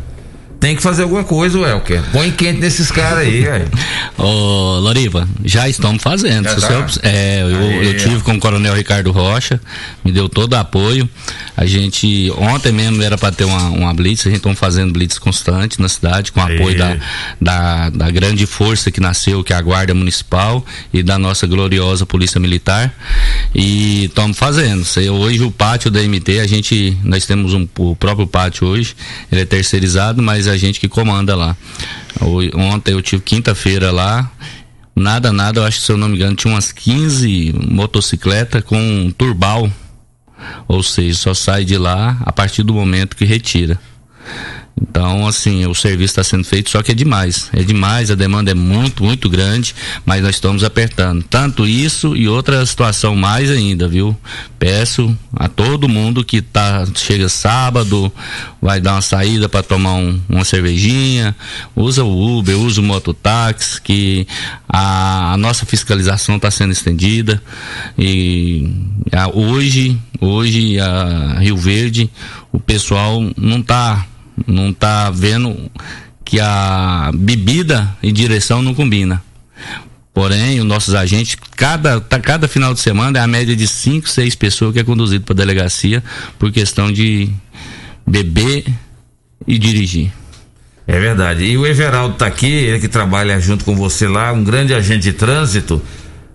tem 0.63 0.77
que 0.77 0.81
fazer 0.81 1.03
alguma 1.03 1.25
coisa, 1.25 1.59
Welker. 1.59 2.01
Põe 2.13 2.31
quente 2.31 2.61
nesses 2.61 2.89
caras 2.89 3.17
aí, 3.19 3.41
velho. 3.43 3.69
Ô, 4.17 4.79
Loriva, 4.79 5.27
já 5.43 5.67
estamos 5.67 6.01
fazendo. 6.01 6.45
Já 6.45 6.55
tá? 6.55 6.87
você- 6.87 7.01
é, 7.03 7.41
eu, 7.41 7.57
Aí, 7.57 7.87
eu 7.87 7.97
tive 7.97 8.21
com 8.21 8.31
o 8.31 8.39
Coronel 8.39 8.73
Ricardo 8.73 9.11
Rocha, 9.11 9.59
me 10.05 10.09
deu 10.13 10.29
todo 10.29 10.53
o 10.53 10.55
apoio. 10.55 11.09
A 11.57 11.65
gente, 11.65 12.31
ontem 12.37 12.71
mesmo 12.71 13.03
era 13.03 13.17
para 13.17 13.29
ter 13.29 13.43
uma, 13.43 13.71
uma 13.71 13.93
blitz, 13.93 14.25
a 14.25 14.29
gente 14.29 14.37
está 14.37 14.55
fazendo 14.55 14.93
blitz 14.93 15.17
constante 15.17 15.81
na 15.81 15.89
cidade, 15.89 16.31
com 16.31 16.39
Aí. 16.39 16.55
apoio 16.55 16.77
da, 16.77 16.97
da, 17.41 17.89
da 17.89 18.09
grande 18.09 18.45
força 18.45 18.89
que 18.89 19.01
nasceu, 19.01 19.43
que 19.43 19.51
é 19.51 19.57
a 19.57 19.61
Guarda 19.61 19.93
Municipal, 19.93 20.65
e 20.93 21.03
da 21.03 21.19
nossa 21.19 21.45
gloriosa 21.45 22.05
Polícia 22.05 22.39
Militar. 22.39 22.93
E 23.53 24.05
estamos 24.05 24.37
fazendo. 24.37 24.85
Hoje 25.11 25.43
o 25.43 25.51
pátio 25.51 25.91
da 25.91 26.01
MT, 26.01 26.39
a 26.39 26.47
gente, 26.47 26.97
nós 27.03 27.25
temos 27.25 27.53
um, 27.53 27.67
o 27.77 27.97
próprio 27.97 28.25
pátio 28.25 28.65
hoje, 28.65 28.95
ele 29.29 29.41
é 29.41 29.45
terceirizado, 29.45 30.23
mas 30.23 30.47
é 30.47 30.52
a 30.53 30.57
gente 30.57 30.79
que 30.79 30.87
comanda 30.87 31.35
lá. 31.35 31.55
Ontem 32.55 32.91
eu 32.91 33.01
tive 33.01 33.21
quinta-feira 33.21 33.91
lá, 33.91 34.31
nada, 34.95 35.31
nada, 35.31 35.59
eu 35.59 35.65
acho 35.65 35.79
que 35.79 35.85
se 35.85 35.91
eu 35.91 35.97
não 35.97 36.07
me 36.07 36.15
engano, 36.15 36.35
tinha 36.35 36.53
umas 36.53 36.71
15 36.71 37.53
motocicletas 37.69 38.63
com 38.63 38.77
um 38.77 39.11
turbal. 39.11 39.69
Ou 40.67 40.83
seja, 40.83 41.17
só 41.17 41.33
sai 41.33 41.63
de 41.63 41.77
lá 41.77 42.17
a 42.21 42.31
partir 42.31 42.63
do 42.63 42.73
momento 42.73 43.15
que 43.15 43.25
retira. 43.25 43.79
Então, 44.81 45.27
assim, 45.27 45.65
o 45.67 45.73
serviço 45.75 46.11
está 46.13 46.23
sendo 46.23 46.43
feito, 46.43 46.69
só 46.69 46.81
que 46.81 46.91
é 46.91 46.95
demais. 46.95 47.47
É 47.53 47.61
demais, 47.63 48.09
a 48.09 48.15
demanda 48.15 48.51
é 48.51 48.53
muito, 48.55 49.03
muito 49.03 49.29
grande, 49.29 49.73
mas 50.03 50.21
nós 50.23 50.35
estamos 50.35 50.63
apertando. 50.63 51.23
Tanto 51.23 51.65
isso 51.67 52.15
e 52.15 52.27
outra 52.27 52.65
situação 52.65 53.15
mais 53.15 53.51
ainda, 53.51 53.87
viu? 53.87 54.17
Peço 54.57 55.15
a 55.35 55.47
todo 55.47 55.87
mundo 55.87 56.23
que 56.25 56.41
tá, 56.41 56.85
chega 56.95 57.29
sábado, 57.29 58.11
vai 58.61 58.81
dar 58.81 58.93
uma 58.93 59.01
saída 59.01 59.47
para 59.47 59.61
tomar 59.61 59.93
um- 59.93 60.19
uma 60.27 60.43
cervejinha, 60.43 61.35
usa 61.75 62.03
o 62.03 62.37
Uber, 62.39 62.57
usa 62.57 62.81
o 62.81 62.83
mototáxi, 62.83 63.79
que 63.81 64.27
a, 64.67 65.33
a 65.33 65.37
nossa 65.37 65.65
fiscalização 65.67 66.37
está 66.37 66.49
sendo 66.49 66.71
estendida. 66.71 67.41
E 67.97 68.69
a- 69.11 69.29
hoje, 69.29 69.97
hoje 70.19 70.79
a 70.79 71.37
Rio 71.39 71.57
Verde, 71.57 72.09
o 72.51 72.59
pessoal 72.59 73.21
não 73.37 73.59
está 73.59 74.05
não 74.47 74.73
tá 74.73 75.09
vendo 75.11 75.69
que 76.25 76.39
a 76.39 77.11
bebida 77.13 77.95
e 78.01 78.11
direção 78.11 78.61
não 78.61 78.73
combina. 78.73 79.21
Porém, 80.13 80.59
os 80.59 80.65
nossos 80.65 80.93
agentes, 80.93 81.35
cada, 81.55 81.99
tá- 81.99 82.19
cada 82.19 82.47
final 82.47 82.73
de 82.73 82.79
semana 82.79 83.17
é 83.17 83.21
a 83.21 83.27
média 83.27 83.55
de 83.55 83.67
5, 83.67 84.07
6 84.07 84.35
pessoas 84.35 84.71
que 84.73 84.79
é 84.79 84.83
conduzido 84.83 85.25
para 85.25 85.33
delegacia 85.35 86.03
por 86.37 86.51
questão 86.51 86.91
de 86.91 87.29
beber 88.05 88.63
e 89.47 89.57
dirigir. 89.57 90.11
É 90.85 90.99
verdade. 90.99 91.45
E 91.45 91.57
o 91.57 91.65
Everaldo 91.65 92.15
tá 92.15 92.27
aqui, 92.27 92.45
ele 92.45 92.79
que 92.79 92.87
trabalha 92.87 93.39
junto 93.39 93.65
com 93.65 93.75
você 93.75 94.07
lá, 94.07 94.31
um 94.33 94.43
grande 94.43 94.73
agente 94.73 95.03
de 95.03 95.13
trânsito. 95.13 95.81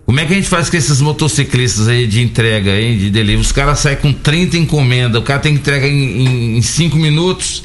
Como 0.08 0.18
é 0.20 0.24
que 0.24 0.32
a 0.32 0.36
gente 0.36 0.48
faz 0.48 0.70
com 0.70 0.76
esses 0.78 1.02
motociclistas 1.02 1.86
aí 1.86 2.06
de 2.06 2.22
entrega, 2.22 2.70
aí, 2.70 2.96
de 2.96 3.10
delivery? 3.10 3.42
Os 3.42 3.52
caras 3.52 3.78
saem 3.80 3.98
com 3.98 4.10
30 4.10 4.56
encomendas, 4.56 5.20
o 5.20 5.22
cara 5.22 5.38
tem 5.38 5.52
que 5.52 5.60
entregar 5.60 5.86
em 5.86 6.62
5 6.62 6.96
minutos. 6.96 7.64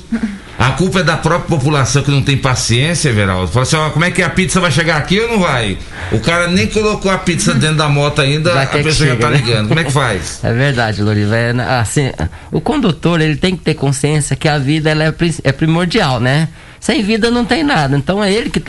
A 0.60 0.72
culpa 0.72 1.00
é 1.00 1.04
da 1.04 1.16
própria 1.16 1.58
população 1.58 2.04
que 2.04 2.12
não 2.12 2.22
tem 2.22 2.36
paciência, 2.36 3.08
Everaldo. 3.08 3.48
Fala 3.48 3.64
assim, 3.64 3.78
ó, 3.78 3.90
como 3.92 4.04
é 4.04 4.12
que 4.12 4.22
a 4.22 4.30
pizza 4.30 4.60
vai 4.60 4.72
chegar 4.72 4.98
aqui 4.98 5.22
ou 5.22 5.30
não 5.30 5.40
vai? 5.40 5.78
O 6.12 6.20
cara 6.20 6.48
nem 6.50 6.68
colocou 6.68 7.10
a 7.10 7.18
pizza 7.18 7.54
dentro 7.54 7.78
da 7.78 7.88
moto 7.88 8.20
ainda, 8.20 8.52
Já 8.52 8.62
a 8.64 8.66
que 8.66 8.84
pessoa 8.84 8.94
já 8.94 9.14
chega, 9.14 9.22
tá 9.22 9.30
né? 9.30 9.38
ligando. 9.38 9.68
Como 9.70 9.80
é 9.80 9.84
que 9.86 9.92
faz? 9.94 10.42
É 10.44 10.52
verdade, 10.52 11.02
Loriva. 11.02 11.38
É, 11.38 11.52
assim, 11.80 12.12
o 12.52 12.60
condutor 12.60 13.22
ele 13.22 13.38
tem 13.38 13.56
que 13.56 13.64
ter 13.64 13.76
consciência 13.76 14.36
que 14.36 14.50
a 14.50 14.58
vida 14.58 14.90
ela 14.90 15.06
é, 15.06 15.14
é 15.46 15.52
primordial, 15.54 16.20
né? 16.20 16.50
Sem 16.78 17.02
vida 17.04 17.32
não 17.32 17.46
tem 17.46 17.64
nada. 17.64 17.96
Então 17.96 18.22
é 18.22 18.30
ele 18.34 18.50
que 18.50 18.60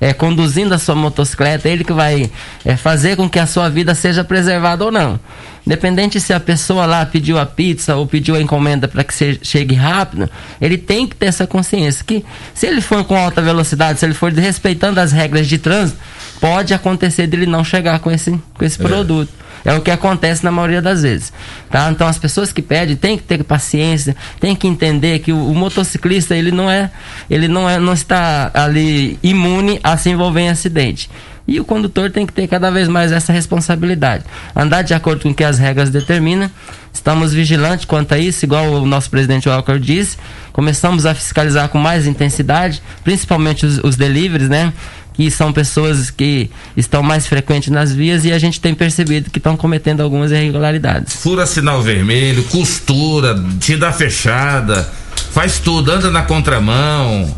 está 0.00 0.14
conduzindo 0.14 0.74
a 0.74 0.78
sua 0.78 0.94
motocicleta, 0.94 1.68
é 1.68 1.72
ele 1.72 1.84
que 1.84 1.92
vai 1.92 2.30
é, 2.64 2.76
fazer 2.76 3.16
com 3.16 3.28
que 3.28 3.38
a 3.38 3.46
sua 3.46 3.68
vida 3.68 3.94
seja 3.94 4.24
preservada 4.24 4.84
ou 4.84 4.90
não. 4.90 5.20
Independente 5.66 6.18
se 6.20 6.32
a 6.32 6.40
pessoa 6.40 6.86
lá 6.86 7.04
pediu 7.04 7.38
a 7.38 7.44
pizza 7.44 7.94
ou 7.94 8.06
pediu 8.06 8.34
a 8.34 8.40
encomenda 8.40 8.88
para 8.88 9.04
que 9.04 9.38
chegue 9.42 9.74
rápido, 9.74 10.28
ele 10.60 10.78
tem 10.78 11.06
que 11.06 11.14
ter 11.14 11.26
essa 11.26 11.46
consciência 11.46 12.02
que 12.04 12.24
se 12.54 12.66
ele 12.66 12.80
for 12.80 13.04
com 13.04 13.14
alta 13.14 13.42
velocidade, 13.42 13.98
se 14.00 14.06
ele 14.06 14.14
for 14.14 14.32
desrespeitando 14.32 14.98
as 14.98 15.12
regras 15.12 15.46
de 15.46 15.58
trânsito, 15.58 15.98
pode 16.40 16.72
acontecer 16.74 17.26
dele 17.26 17.46
não 17.46 17.62
chegar 17.62 17.98
com 18.00 18.10
esse, 18.10 18.30
com 18.54 18.64
esse 18.64 18.80
É. 18.80 18.84
produto. 18.86 19.30
É 19.62 19.74
o 19.74 19.82
que 19.82 19.90
acontece 19.90 20.42
na 20.42 20.50
maioria 20.50 20.80
das 20.80 21.02
vezes. 21.02 21.32
Tá? 21.70 21.90
Então 21.90 22.06
as 22.08 22.18
pessoas 22.18 22.50
que 22.50 22.62
pedem 22.62 22.96
têm 22.96 23.18
que 23.18 23.24
ter 23.24 23.44
paciência, 23.44 24.16
têm 24.40 24.56
que 24.56 24.66
entender 24.66 25.18
que 25.18 25.32
o, 25.32 25.50
o 25.50 25.54
motociclista 25.54 26.34
ele 26.34 26.50
não 26.50 26.70
é, 26.70 26.90
ele 27.28 27.46
não 27.46 27.68
é, 27.68 27.78
não 27.78 27.92
está 27.92 28.50
ali 28.54 29.18
imune 29.22 29.78
a 29.84 29.98
se 29.98 30.08
envolver 30.08 30.40
em 30.40 30.48
acidente. 30.48 31.10
E 31.46 31.58
o 31.58 31.64
condutor 31.64 32.10
tem 32.10 32.24
que 32.26 32.32
ter 32.32 32.46
cada 32.46 32.70
vez 32.70 32.86
mais 32.88 33.12
essa 33.12 33.32
responsabilidade. 33.32 34.24
Andar 34.54 34.82
de 34.82 34.94
acordo 34.94 35.22
com 35.22 35.30
o 35.30 35.34
que 35.34 35.42
as 35.42 35.58
regras 35.58 35.90
determinam. 35.90 36.48
Estamos 36.92 37.32
vigilantes 37.32 37.84
quanto 37.84 38.12
a 38.14 38.18
isso, 38.18 38.44
igual 38.44 38.66
o 38.66 38.86
nosso 38.86 39.10
presidente 39.10 39.48
Walker 39.48 39.78
disse. 39.78 40.16
Começamos 40.52 41.06
a 41.06 41.14
fiscalizar 41.14 41.68
com 41.68 41.78
mais 41.78 42.06
intensidade, 42.06 42.80
principalmente 43.02 43.66
os, 43.66 43.78
os 43.82 43.96
deliveries, 43.96 44.48
né? 44.48 44.72
Que 45.12 45.30
são 45.30 45.52
pessoas 45.52 46.10
que 46.10 46.50
estão 46.76 47.02
mais 47.02 47.26
frequentes 47.26 47.70
nas 47.70 47.92
vias 47.92 48.24
e 48.24 48.32
a 48.32 48.38
gente 48.38 48.60
tem 48.60 48.74
percebido 48.74 49.30
que 49.30 49.38
estão 49.38 49.56
cometendo 49.56 50.00
algumas 50.00 50.30
irregularidades. 50.30 51.14
Fura 51.16 51.46
sinal 51.46 51.82
vermelho, 51.82 52.42
costura, 52.44 53.42
te 53.60 53.76
dá 53.76 53.92
fechada, 53.92 54.88
faz 55.32 55.58
tudo, 55.58 55.90
anda 55.90 56.10
na 56.10 56.22
contramão. 56.22 57.34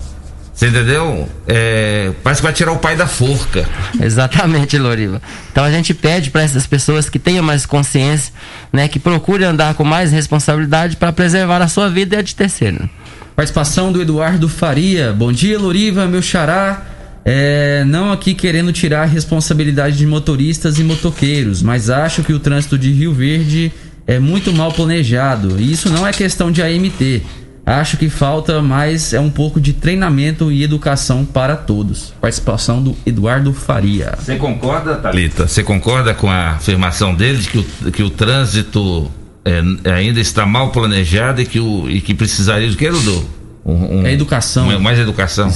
Você 0.55 0.68
entendeu? 0.68 1.29
É, 1.49 2.12
parece 2.23 2.41
que 2.41 2.45
vai 2.45 2.53
tirar 2.53 2.73
o 2.73 2.79
pai 2.79 2.95
da 2.95 3.07
forca. 3.07 3.66
Exatamente, 4.01 4.79
Loriva. 4.79 5.20
Então 5.51 5.64
a 5.64 5.70
gente 5.70 5.93
pede 5.93 6.31
para 6.31 6.43
essas 6.43 6.66
pessoas 6.66 7.09
que 7.09 7.18
tenham 7.18 7.43
mais 7.43 7.66
consciência, 7.66 8.33
né, 8.73 8.87
que 8.87 9.01
procurem 9.01 9.47
andar 9.47 9.75
com 9.75 9.83
mais 9.83 10.12
responsabilidade 10.12 10.97
para 10.97 11.12
preservar 11.12 11.62
a 11.62 11.68
sua 11.68 11.89
vida 11.89 12.14
e 12.14 12.18
a 12.18 12.23
de 12.23 12.37
terceiro. 12.37 12.89
Participação 13.35 13.91
do 13.91 14.03
Eduardo 14.03 14.49
Faria. 14.49 15.12
Bom 15.12 15.33
dia, 15.33 15.59
Loriva, 15.59 16.07
meu 16.07 16.20
xará. 16.23 16.91
É, 17.25 17.85
não 17.87 18.11
aqui 18.11 18.35
querendo 18.35 18.73
tirar 18.73 19.03
a 19.03 19.07
responsabilidade 19.07 19.97
de 19.97 20.07
motoristas 20.07 20.79
e 20.79 20.85
motoqueiros, 20.85 21.62
mas 21.62 21.89
acho 21.89 22.23
que 22.23 22.33
o 22.33 22.39
trânsito 22.41 22.77
de 22.77 22.91
Rio 22.93 23.12
Verde 23.12 23.70
é 24.07 24.18
muito 24.18 24.53
mal 24.53 24.73
planejado. 24.73 25.57
E 25.61 25.70
isso 25.73 25.89
não 25.89 26.07
é 26.07 26.12
questão 26.12 26.51
de 26.51 26.61
AMT. 26.62 27.23
Acho 27.64 27.97
que 27.97 28.09
falta 28.11 28.61
mais 28.61 29.12
é 29.12 29.20
um 29.20 29.31
pouco 29.31 29.61
de 29.61 29.73
treinamento 29.73 30.51
e 30.51 30.64
educação 30.64 31.25
para 31.25 31.55
todos. 31.55 32.12
Participação 32.20 32.83
do 32.83 32.97
Eduardo 33.07 33.53
Faria. 33.53 34.14
Você 34.18 34.35
concorda, 34.35 34.97
Thalita? 34.97 35.47
Você 35.47 35.62
concorda 35.62 36.12
com 36.12 36.29
a 36.29 36.55
afirmação 36.55 37.14
dele 37.14 37.39
de 37.39 37.49
que 37.49 37.59
o, 37.59 37.64
que 37.93 38.03
o 38.03 38.11
trânsito 38.11 39.09
é, 39.45 39.62
ainda 39.93 40.18
está 40.18 40.45
mal 40.45 40.73
planejado 40.73 41.41
e 41.41 41.47
que, 41.47 41.61
o, 41.61 41.89
e 41.89 42.01
que 42.01 42.14
precisaria 42.14 42.68
de 42.68 42.77
que, 42.77 42.91
Dudu? 42.91 43.25
Um, 43.64 44.01
um- 44.01 44.07
É 44.07 44.12
educação. 44.12 44.66
um- 44.68 44.81
mais 44.81 44.99
educação. 44.99 45.49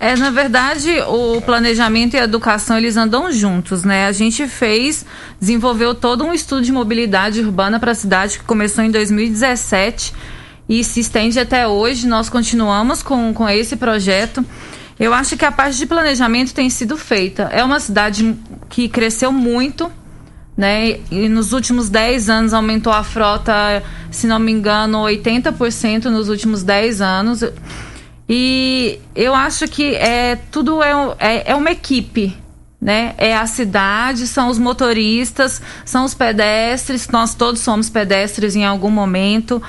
É, 0.00 0.14
na 0.14 0.30
verdade, 0.30 1.00
o 1.08 1.40
planejamento 1.40 2.14
e 2.14 2.20
a 2.20 2.24
educação, 2.24 2.78
eles 2.78 2.96
andam 2.96 3.32
juntos, 3.32 3.82
né? 3.82 4.06
A 4.06 4.12
gente 4.12 4.46
fez, 4.46 5.04
desenvolveu 5.40 5.92
todo 5.94 6.24
um 6.24 6.32
estudo 6.32 6.62
de 6.62 6.70
mobilidade 6.70 7.40
urbana 7.40 7.80
para 7.80 7.90
a 7.90 7.94
cidade 7.94 8.38
que 8.38 8.44
começou 8.44 8.84
em 8.84 8.90
2017 8.92 10.14
e 10.68 10.84
se 10.84 11.00
estende 11.00 11.40
até 11.40 11.66
hoje. 11.66 12.06
Nós 12.06 12.28
continuamos 12.28 13.02
com, 13.02 13.34
com 13.34 13.48
esse 13.48 13.76
projeto. 13.76 14.44
Eu 15.00 15.12
acho 15.12 15.36
que 15.36 15.44
a 15.44 15.50
parte 15.50 15.76
de 15.76 15.86
planejamento 15.86 16.54
tem 16.54 16.70
sido 16.70 16.96
feita. 16.96 17.44
É 17.52 17.64
uma 17.64 17.80
cidade 17.80 18.36
que 18.68 18.88
cresceu 18.88 19.32
muito, 19.32 19.90
né? 20.56 20.98
E 21.10 21.28
nos 21.28 21.52
últimos 21.52 21.88
10 21.88 22.28
anos 22.28 22.52
aumentou 22.52 22.92
a 22.92 23.02
frota, 23.02 23.82
se 24.10 24.26
não 24.26 24.38
me 24.38 24.52
engano, 24.52 24.98
80% 25.02 26.04
nos 26.04 26.28
últimos 26.28 26.62
10 26.62 27.00
anos. 27.00 27.44
E 28.28 29.00
eu 29.14 29.34
acho 29.34 29.66
que 29.66 29.94
é 29.94 30.36
tudo 30.50 30.82
é, 30.82 30.92
é, 31.18 31.52
é 31.52 31.54
uma 31.54 31.70
equipe, 31.70 32.36
né? 32.80 33.14
É 33.16 33.34
a 33.34 33.46
cidade, 33.46 34.26
são 34.26 34.50
os 34.50 34.58
motoristas, 34.58 35.62
são 35.84 36.04
os 36.04 36.12
pedestres, 36.12 37.08
nós 37.08 37.34
todos 37.34 37.60
somos 37.60 37.88
pedestres 37.88 38.54
em 38.54 38.66
algum 38.66 38.90
momento. 38.90 39.62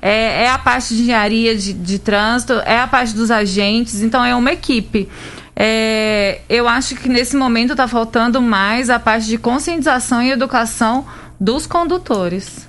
É, 0.00 0.44
é 0.44 0.50
a 0.50 0.58
parte 0.58 0.94
de 0.94 1.02
engenharia 1.02 1.56
de, 1.56 1.72
de 1.72 1.98
trânsito, 1.98 2.54
é 2.64 2.78
a 2.78 2.86
parte 2.86 3.14
dos 3.14 3.30
agentes, 3.30 4.02
então 4.02 4.24
é 4.24 4.34
uma 4.34 4.52
equipe. 4.52 5.08
É, 5.54 6.40
eu 6.48 6.68
acho 6.68 6.94
que 6.96 7.08
nesse 7.08 7.36
momento 7.36 7.72
está 7.72 7.88
faltando 7.88 8.40
mais 8.40 8.88
a 8.88 8.98
parte 8.98 9.26
de 9.26 9.38
conscientização 9.38 10.22
e 10.22 10.30
educação 10.30 11.06
dos 11.40 11.66
condutores. 11.66 12.66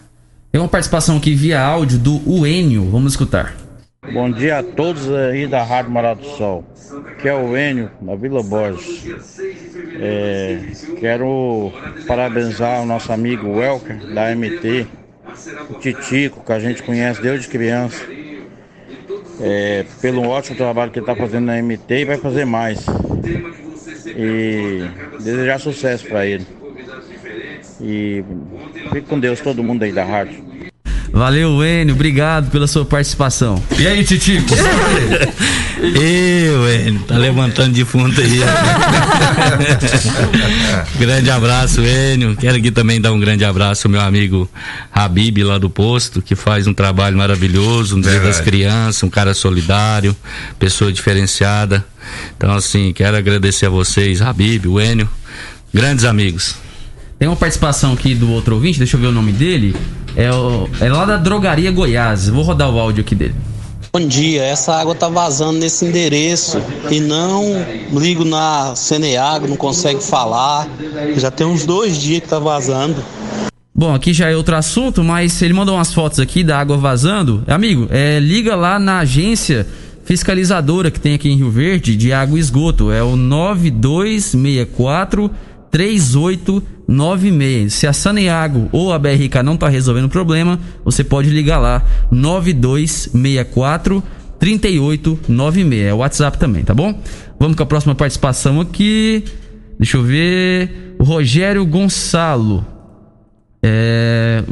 Tem 0.51 0.61
uma 0.61 0.69
participação 0.69 1.17
aqui 1.17 1.35
via 1.35 1.61
áudio 1.61 1.99
do 1.99 2.21
Uênio. 2.29 2.89
Vamos 2.89 3.13
escutar. 3.13 3.66
Bom 4.11 4.31
dia 4.31 4.59
a 4.59 4.63
todos 4.63 5.11
aí 5.11 5.47
da 5.47 5.63
Rádio 5.63 5.91
Morado 5.91 6.21
do 6.21 6.27
Sol. 6.27 6.63
Que 7.19 7.27
é 7.27 7.33
o 7.33 7.55
Enio, 7.57 7.91
da 8.01 8.15
Vila 8.15 8.41
Borges. 8.41 9.05
É, 9.99 10.59
quero 10.99 11.71
parabenizar 12.07 12.81
o 12.81 12.85
nosso 12.85 13.11
amigo 13.11 13.47
Welker, 13.57 14.05
da 14.07 14.31
MT, 14.35 14.87
o 15.69 15.73
Titico, 15.75 16.43
que 16.43 16.51
a 16.51 16.59
gente 16.59 16.83
conhece 16.83 17.21
desde 17.21 17.47
criança. 17.47 18.07
é, 19.39 19.85
pelo 20.01 20.25
ótimo 20.27 20.55
trabalho 20.55 20.91
que 20.91 20.99
ele 20.99 21.03
está 21.03 21.15
fazendo 21.15 21.45
na 21.45 21.57
MT 21.61 22.01
e 22.01 22.05
vai 22.05 22.17
fazer 22.17 22.45
mais. 22.45 22.85
E 24.05 24.91
desejar 25.19 25.59
sucesso 25.59 26.07
para 26.07 26.25
ele. 26.25 26.47
E 27.79 28.23
fique 28.91 29.07
com 29.07 29.19
Deus, 29.19 29.41
todo 29.41 29.63
mundo 29.63 29.83
aí 29.83 29.91
da 29.91 30.03
rádio. 30.03 30.43
Valeu, 31.11 31.63
Enio, 31.63 31.95
obrigado 31.95 32.51
pela 32.51 32.67
sua 32.67 32.85
participação. 32.85 33.61
E 33.77 33.87
aí, 33.87 34.03
Titico? 34.03 34.53
Eu, 35.79 36.69
Enio, 36.69 36.99
tá 37.07 37.17
levantando 37.17 37.73
defunto 37.73 38.19
aí. 38.19 38.39
grande 40.99 41.29
abraço, 41.29 41.81
Enio. 41.81 42.35
Quero 42.35 42.57
aqui 42.57 42.71
também 42.71 42.99
dar 42.99 43.13
um 43.13 43.19
grande 43.19 43.45
abraço 43.45 43.87
ao 43.87 43.91
meu 43.91 44.01
amigo 44.01 44.49
Habib 44.91 45.43
lá 45.43 45.57
do 45.57 45.69
posto, 45.69 46.21
que 46.21 46.35
faz 46.35 46.67
um 46.67 46.73
trabalho 46.73 47.17
maravilhoso, 47.17 47.97
um 47.97 48.01
dia 48.01 48.19
das 48.19 48.39
crianças, 48.39 49.03
um 49.03 49.09
cara 49.09 49.33
solidário, 49.33 50.15
pessoa 50.59 50.91
diferenciada. 50.91 51.85
Então, 52.35 52.53
assim, 52.53 52.93
quero 52.93 53.17
agradecer 53.17 53.65
a 53.65 53.69
vocês, 53.69 54.21
Habib, 54.21 54.67
o 54.67 54.79
Enio, 54.79 55.09
grandes 55.73 56.05
amigos. 56.05 56.55
Tem 57.19 57.27
uma 57.27 57.35
participação 57.35 57.93
aqui 57.93 58.13
do 58.13 58.31
outro 58.31 58.55
ouvinte, 58.55 58.77
deixa 58.77 58.95
eu 58.95 59.01
ver 59.01 59.07
o 59.07 59.11
nome 59.11 59.31
dele. 59.31 59.75
É, 60.17 60.31
o- 60.33 60.67
é 60.81 60.89
lá 60.89 61.05
da 61.05 61.17
Drogaria 61.17 61.71
Goiás. 61.71 62.27
Vou 62.27 62.41
rodar 62.43 62.71
o 62.73 62.79
áudio 62.79 63.01
aqui 63.01 63.13
dele. 63.13 63.35
Bom 63.93 64.01
dia, 64.05 64.43
essa 64.43 64.73
água 64.75 64.93
tá 64.95 65.07
vazando 65.07 65.59
nesse 65.59 65.85
endereço 65.85 66.59
e 66.89 66.99
não 66.99 67.45
ligo 67.93 68.25
na 68.25 68.75
Ceneago, 68.75 69.47
não 69.47 69.55
consegue 69.55 70.03
falar. 70.03 70.67
Já 71.15 71.29
tem 71.31 71.45
uns 71.47 71.65
dois 71.65 71.97
dias 72.01 72.19
que 72.21 72.27
tá 72.27 72.39
vazando. 72.39 72.95
Bom, 73.73 73.93
aqui 73.93 74.11
já 74.11 74.27
é 74.29 74.35
outro 74.35 74.55
assunto, 74.55 75.03
mas 75.03 75.39
ele 75.41 75.53
mandou 75.53 75.75
umas 75.75 75.93
fotos 75.93 76.19
aqui 76.19 76.43
da 76.43 76.59
água 76.59 76.77
vazando. 76.77 77.43
Amigo, 77.47 77.87
é, 77.91 78.19
liga 78.19 78.55
lá 78.55 78.79
na 78.79 78.99
agência 78.99 79.67
fiscalizadora 80.03 80.89
que 80.89 80.99
tem 80.99 81.13
aqui 81.13 81.29
em 81.29 81.37
Rio 81.37 81.51
Verde 81.51 81.95
de 81.95 82.11
água 82.11 82.37
e 82.37 82.41
esgoto. 82.41 82.91
É 82.91 83.03
o 83.03 83.15
9264 83.15 85.29
3896. 86.87 87.73
Se 87.73 87.85
a 87.85 87.93
Saneago 87.93 88.69
ou 88.71 88.93
a 88.93 88.99
BRK 88.99 89.43
não 89.43 89.57
tá 89.57 89.67
resolvendo 89.67 90.05
o 90.05 90.09
problema, 90.09 90.59
você 90.83 91.03
pode 91.03 91.29
ligar 91.29 91.59
lá 91.59 91.83
9264 92.09 94.01
3896. 94.39 95.85
É 95.85 95.93
o 95.93 95.97
WhatsApp 95.97 96.37
também, 96.37 96.63
tá 96.63 96.73
bom? 96.73 96.99
Vamos 97.39 97.55
com 97.55 97.63
a 97.63 97.65
próxima 97.67 97.93
participação 97.93 98.61
aqui. 98.61 99.23
Deixa 99.77 99.97
eu 99.97 100.03
ver. 100.03 100.95
O 100.97 101.03
Rogério 101.03 101.65
Gonçalo. 101.65 102.65
É... 103.61 104.43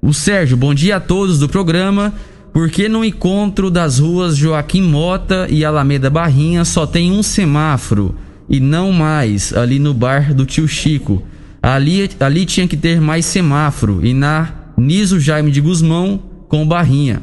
O 0.00 0.14
Sérgio, 0.14 0.56
bom 0.56 0.72
dia 0.72 0.96
a 0.96 1.00
todos 1.00 1.38
do 1.40 1.48
programa. 1.48 2.14
Por 2.52 2.70
que 2.70 2.88
no 2.88 3.04
encontro 3.04 3.70
das 3.70 3.98
ruas 3.98 4.36
Joaquim 4.36 4.82
Mota 4.82 5.46
e 5.50 5.64
Alameda 5.64 6.08
Barrinha 6.08 6.64
só 6.64 6.86
tem 6.86 7.10
um 7.10 7.22
semáforo 7.22 8.14
e 8.48 8.60
não 8.60 8.92
mais 8.92 9.52
ali 9.52 9.78
no 9.78 9.92
bar 9.92 10.32
do 10.32 10.46
tio 10.46 10.66
Chico? 10.66 11.22
Ali, 11.66 12.08
ali 12.20 12.46
tinha 12.46 12.68
que 12.68 12.76
ter 12.76 13.00
mais 13.00 13.26
semáforo 13.26 14.04
e 14.06 14.14
na 14.14 14.52
Niso 14.76 15.18
Jaime 15.18 15.50
de 15.50 15.60
Guzmão 15.60 16.22
com 16.48 16.66
Barrinha. 16.66 17.22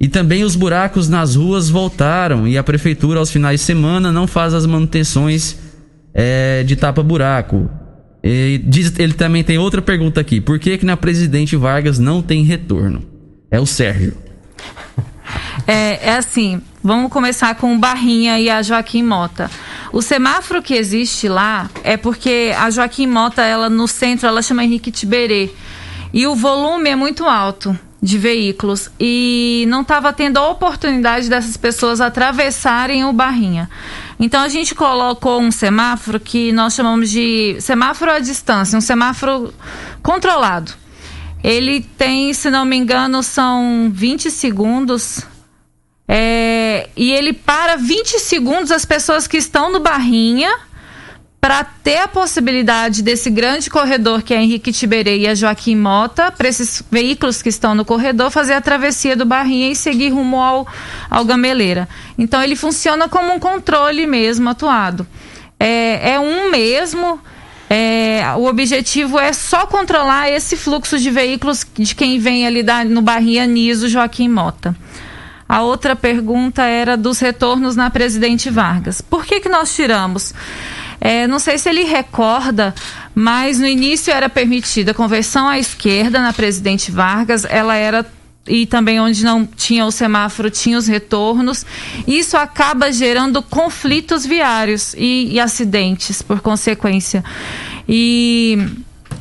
E 0.00 0.08
também 0.08 0.42
os 0.42 0.56
buracos 0.56 1.08
nas 1.08 1.36
ruas 1.36 1.68
voltaram 1.68 2.48
e 2.48 2.58
a 2.58 2.64
prefeitura 2.64 3.20
aos 3.20 3.30
finais 3.30 3.60
de 3.60 3.66
semana 3.66 4.10
não 4.10 4.26
faz 4.26 4.54
as 4.54 4.66
manutenções 4.66 5.56
é, 6.12 6.64
de 6.64 6.74
tapa-buraco. 6.74 7.70
Diz- 8.64 8.98
ele 8.98 9.12
também 9.12 9.44
tem 9.44 9.56
outra 9.58 9.80
pergunta 9.80 10.20
aqui. 10.20 10.40
Por 10.40 10.58
que 10.58 10.76
que 10.78 10.84
na 10.84 10.96
Presidente 10.96 11.54
Vargas 11.54 11.98
não 11.98 12.20
tem 12.22 12.42
retorno? 12.42 13.02
É 13.50 13.60
o 13.60 13.66
Sérgio. 13.66 14.14
É, 15.66 16.08
é 16.08 16.16
assim, 16.16 16.60
vamos 16.82 17.12
começar 17.12 17.54
com 17.54 17.74
o 17.74 17.78
Barrinha 17.78 18.40
e 18.40 18.50
a 18.50 18.62
Joaquim 18.62 19.02
Mota. 19.02 19.50
O 19.92 20.00
semáforo 20.00 20.62
que 20.62 20.74
existe 20.74 21.28
lá 21.28 21.68
é 21.82 21.96
porque 21.96 22.54
a 22.56 22.70
Joaquim 22.70 23.06
Mota, 23.06 23.42
ela 23.42 23.68
no 23.68 23.88
centro, 23.88 24.26
ela 24.26 24.42
chama 24.42 24.64
Henrique 24.64 24.90
Tiberê. 24.90 25.50
E 26.12 26.26
o 26.26 26.34
volume 26.34 26.90
é 26.90 26.96
muito 26.96 27.24
alto 27.24 27.76
de 28.02 28.16
veículos 28.16 28.90
e 28.98 29.66
não 29.68 29.82
estava 29.82 30.12
tendo 30.12 30.38
a 30.38 30.48
oportunidade 30.48 31.28
dessas 31.28 31.56
pessoas 31.56 32.00
atravessarem 32.00 33.04
o 33.04 33.12
Barrinha. 33.12 33.68
Então 34.18 34.42
a 34.42 34.48
gente 34.48 34.74
colocou 34.74 35.40
um 35.40 35.50
semáforo 35.50 36.18
que 36.18 36.50
nós 36.52 36.74
chamamos 36.74 37.10
de 37.10 37.56
semáforo 37.60 38.10
à 38.12 38.18
distância, 38.18 38.78
um 38.78 38.80
semáforo 38.80 39.52
controlado. 40.02 40.72
Ele 41.42 41.80
tem, 41.80 42.32
se 42.32 42.50
não 42.50 42.64
me 42.64 42.76
engano, 42.76 43.22
são 43.22 43.90
20 43.92 44.30
segundos. 44.30 45.20
É, 46.12 46.88
e 46.96 47.12
ele 47.12 47.32
para 47.32 47.76
20 47.76 48.18
segundos 48.18 48.72
as 48.72 48.84
pessoas 48.84 49.28
que 49.28 49.36
estão 49.36 49.70
no 49.70 49.78
Barrinha 49.78 50.52
para 51.40 51.62
ter 51.62 51.98
a 51.98 52.08
possibilidade 52.08 53.00
desse 53.00 53.30
grande 53.30 53.70
corredor 53.70 54.20
que 54.20 54.34
é 54.34 54.42
Henrique 54.42 54.72
Tiberê 54.72 55.18
e 55.18 55.28
a 55.28 55.36
Joaquim 55.36 55.76
Mota, 55.76 56.32
para 56.32 56.48
esses 56.48 56.82
veículos 56.90 57.40
que 57.40 57.48
estão 57.48 57.76
no 57.76 57.84
corredor, 57.84 58.28
fazer 58.28 58.54
a 58.54 58.60
travessia 58.60 59.14
do 59.14 59.24
Barrinha 59.24 59.70
e 59.70 59.76
seguir 59.76 60.08
rumo 60.08 60.40
ao, 60.40 60.66
ao 61.08 61.24
Gameleira. 61.24 61.88
Então 62.18 62.42
ele 62.42 62.56
funciona 62.56 63.08
como 63.08 63.32
um 63.32 63.38
controle 63.38 64.04
mesmo 64.04 64.50
atuado. 64.50 65.06
É, 65.60 66.14
é 66.14 66.18
um 66.18 66.50
mesmo. 66.50 67.20
é, 67.70 68.24
o 68.36 68.46
objetivo 68.46 69.16
é 69.16 69.32
só 69.32 69.64
controlar 69.64 70.28
esse 70.28 70.56
fluxo 70.56 70.98
de 70.98 71.08
veículos 71.08 71.64
de 71.72 71.94
quem 71.94 72.18
vem 72.18 72.48
ali 72.48 72.64
da, 72.64 72.84
no 72.84 73.00
Barrinha 73.00 73.46
Niso 73.46 73.88
Joaquim 73.88 74.28
Mota. 74.28 74.74
A 75.50 75.62
outra 75.62 75.96
pergunta 75.96 76.62
era 76.62 76.96
dos 76.96 77.18
retornos 77.18 77.74
na 77.74 77.90
Presidente 77.90 78.48
Vargas. 78.48 79.00
Por 79.00 79.26
que, 79.26 79.40
que 79.40 79.48
nós 79.48 79.74
tiramos? 79.74 80.32
É, 81.00 81.26
não 81.26 81.40
sei 81.40 81.58
se 81.58 81.68
ele 81.68 81.82
recorda, 81.82 82.72
mas 83.12 83.58
no 83.58 83.66
início 83.66 84.12
era 84.12 84.28
permitida 84.28 84.94
conversão 84.94 85.48
à 85.48 85.58
esquerda 85.58 86.20
na 86.20 86.32
Presidente 86.32 86.92
Vargas, 86.92 87.44
ela 87.44 87.74
era 87.74 88.06
e 88.46 88.64
também 88.64 89.00
onde 89.00 89.24
não 89.24 89.44
tinha 89.44 89.84
o 89.84 89.90
semáforo 89.90 90.50
tinha 90.50 90.78
os 90.78 90.86
retornos. 90.86 91.66
Isso 92.06 92.36
acaba 92.36 92.92
gerando 92.92 93.42
conflitos 93.42 94.24
viários 94.24 94.94
e, 94.96 95.32
e 95.32 95.40
acidentes 95.40 96.22
por 96.22 96.40
consequência. 96.40 97.24
E 97.88 98.56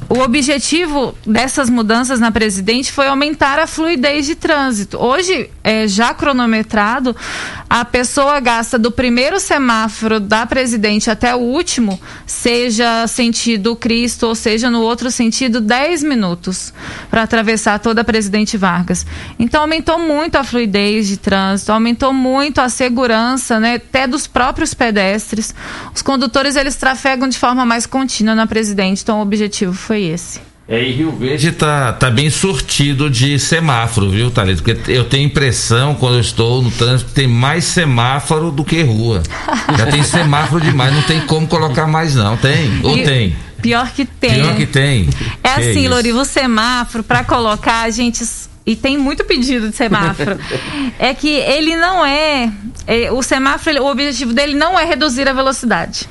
o 0.10 0.22
objetivo 0.22 1.14
dessas 1.24 1.70
mudanças 1.70 2.20
na 2.20 2.32
presidente 2.32 2.92
foi 2.92 3.08
aumentar 3.08 3.60
a 3.60 3.68
fluidez 3.68 4.26
de 4.26 4.34
trânsito. 4.34 4.98
Hoje, 4.98 5.52
é, 5.64 5.88
já 5.88 6.16
cronometrado, 6.16 7.16
a 7.70 7.86
pessoa 7.86 8.40
gasta 8.40 8.80
do 8.80 8.92
primeiro 8.92 9.40
semáforo 9.40 10.20
da 10.20 10.48
presidente 10.48 11.12
até 11.12 11.36
o 11.36 11.40
último, 11.40 12.02
seja 12.26 13.06
sentido 13.06 13.76
Cristo 13.76 14.26
ou 14.26 14.34
seja 14.34 14.68
no 14.72 14.82
outro 14.82 15.12
sentido, 15.12 15.62
10 15.62 16.02
minutos 16.02 16.74
para 17.12 17.22
atravessar 17.22 17.78
toda 17.78 18.02
a 18.02 18.04
presidente 18.04 18.58
Vargas. 18.58 19.06
Então, 19.38 19.62
aumentou 19.62 20.00
muito 20.00 20.38
a 20.38 20.44
fluidez 20.44 21.08
de 21.08 21.18
trânsito, 21.18 21.72
aumentou 21.72 22.12
muito 22.12 22.60
a 22.60 22.68
segurança, 22.68 23.60
né, 23.60 23.76
até 23.76 24.08
dos 24.08 24.26
próprios 24.26 24.74
pedestres. 24.74 25.54
Os 25.94 26.02
condutores 26.02 26.56
eles 26.56 26.76
trafegam 26.76 27.30
de 27.30 27.38
forma 27.38 27.64
mais 27.64 27.86
contínua 27.86 28.34
na 28.34 28.48
presidente, 28.48 29.04
então 29.04 29.20
o 29.20 29.22
objetivo 29.22 29.74
foi 29.74 29.99
esse. 30.00 30.40
É, 30.68 30.84
e 30.84 30.92
Rio 30.92 31.12
Verde 31.12 31.52
tá, 31.52 31.92
tá 31.94 32.12
bem 32.12 32.30
surtido 32.30 33.10
de 33.10 33.40
semáforo, 33.40 34.10
viu, 34.12 34.30
Thalita? 34.30 34.62
Porque 34.62 34.92
eu 34.92 35.04
tenho 35.04 35.26
impressão, 35.26 35.96
quando 35.96 36.14
eu 36.16 36.22
estou 36.22 36.62
no 36.62 36.70
trânsito, 36.70 37.10
que 37.10 37.16
tem 37.16 37.28
mais 37.28 37.64
semáforo 37.66 38.52
do 38.52 38.64
que 38.64 38.84
rua. 38.84 39.24
Já 39.76 39.88
tem 39.88 40.04
semáforo 40.04 40.62
demais, 40.64 40.94
não 40.94 41.02
tem 41.02 41.22
como 41.22 41.48
colocar 41.48 41.88
mais, 41.88 42.14
não. 42.14 42.38
Tem? 42.38 42.80
Ou 42.84 42.96
E- 42.96 43.04
tem? 43.04 43.36
Pior 43.64 43.92
que 43.92 44.06
tem. 44.06 44.36
Pior 44.36 44.56
que 44.56 44.66
tem. 44.68 45.10
É 45.44 45.56
Que 45.56 45.60
assim, 45.72 45.80
isso? 45.82 45.90
Loriva, 45.90 46.22
o 46.22 46.26
semáforo, 46.26 47.04
para 47.04 47.24
colocar, 47.24 47.82
a 47.82 47.90
gente. 47.90 48.24
E 48.66 48.76
tem 48.76 48.96
muito 48.96 49.24
pedido 49.26 49.70
de 49.72 49.76
semáforo. 49.76 50.38
é 51.00 51.14
que 51.16 51.30
ele 51.30 51.76
não 51.78 52.06
é. 52.06 52.52
é, 52.86 53.12
o 53.12 53.24
semáforo, 53.24 53.72
ele- 53.72 53.80
o 53.80 53.88
objetivo 53.90 54.34
dele 54.34 54.54
não 54.54 54.80
é 54.80 54.86
reduzir 54.86 55.28
a 55.28 55.34
velocidade. 55.34 56.08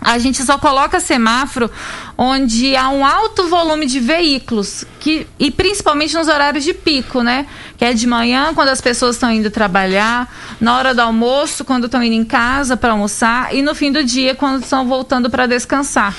A 0.00 0.18
gente 0.18 0.42
só 0.44 0.56
coloca 0.56 1.00
semáforo 1.00 1.70
onde 2.16 2.76
há 2.76 2.88
um 2.90 3.04
alto 3.04 3.48
volume 3.48 3.86
de 3.86 3.98
veículos, 3.98 4.84
que, 5.00 5.26
e 5.38 5.50
principalmente 5.50 6.14
nos 6.14 6.28
horários 6.28 6.64
de 6.64 6.72
pico, 6.72 7.22
né? 7.22 7.46
Que 7.76 7.84
é 7.84 7.92
de 7.92 8.06
manhã, 8.06 8.54
quando 8.54 8.68
as 8.68 8.80
pessoas 8.80 9.16
estão 9.16 9.32
indo 9.32 9.50
trabalhar, 9.50 10.32
na 10.60 10.76
hora 10.76 10.94
do 10.94 11.00
almoço, 11.00 11.64
quando 11.64 11.86
estão 11.86 12.02
indo 12.02 12.14
em 12.14 12.24
casa 12.24 12.76
para 12.76 12.92
almoçar, 12.92 13.54
e 13.54 13.62
no 13.62 13.74
fim 13.74 13.90
do 13.90 14.04
dia, 14.04 14.34
quando 14.34 14.62
estão 14.62 14.86
voltando 14.86 15.28
para 15.28 15.46
descansar. 15.46 16.14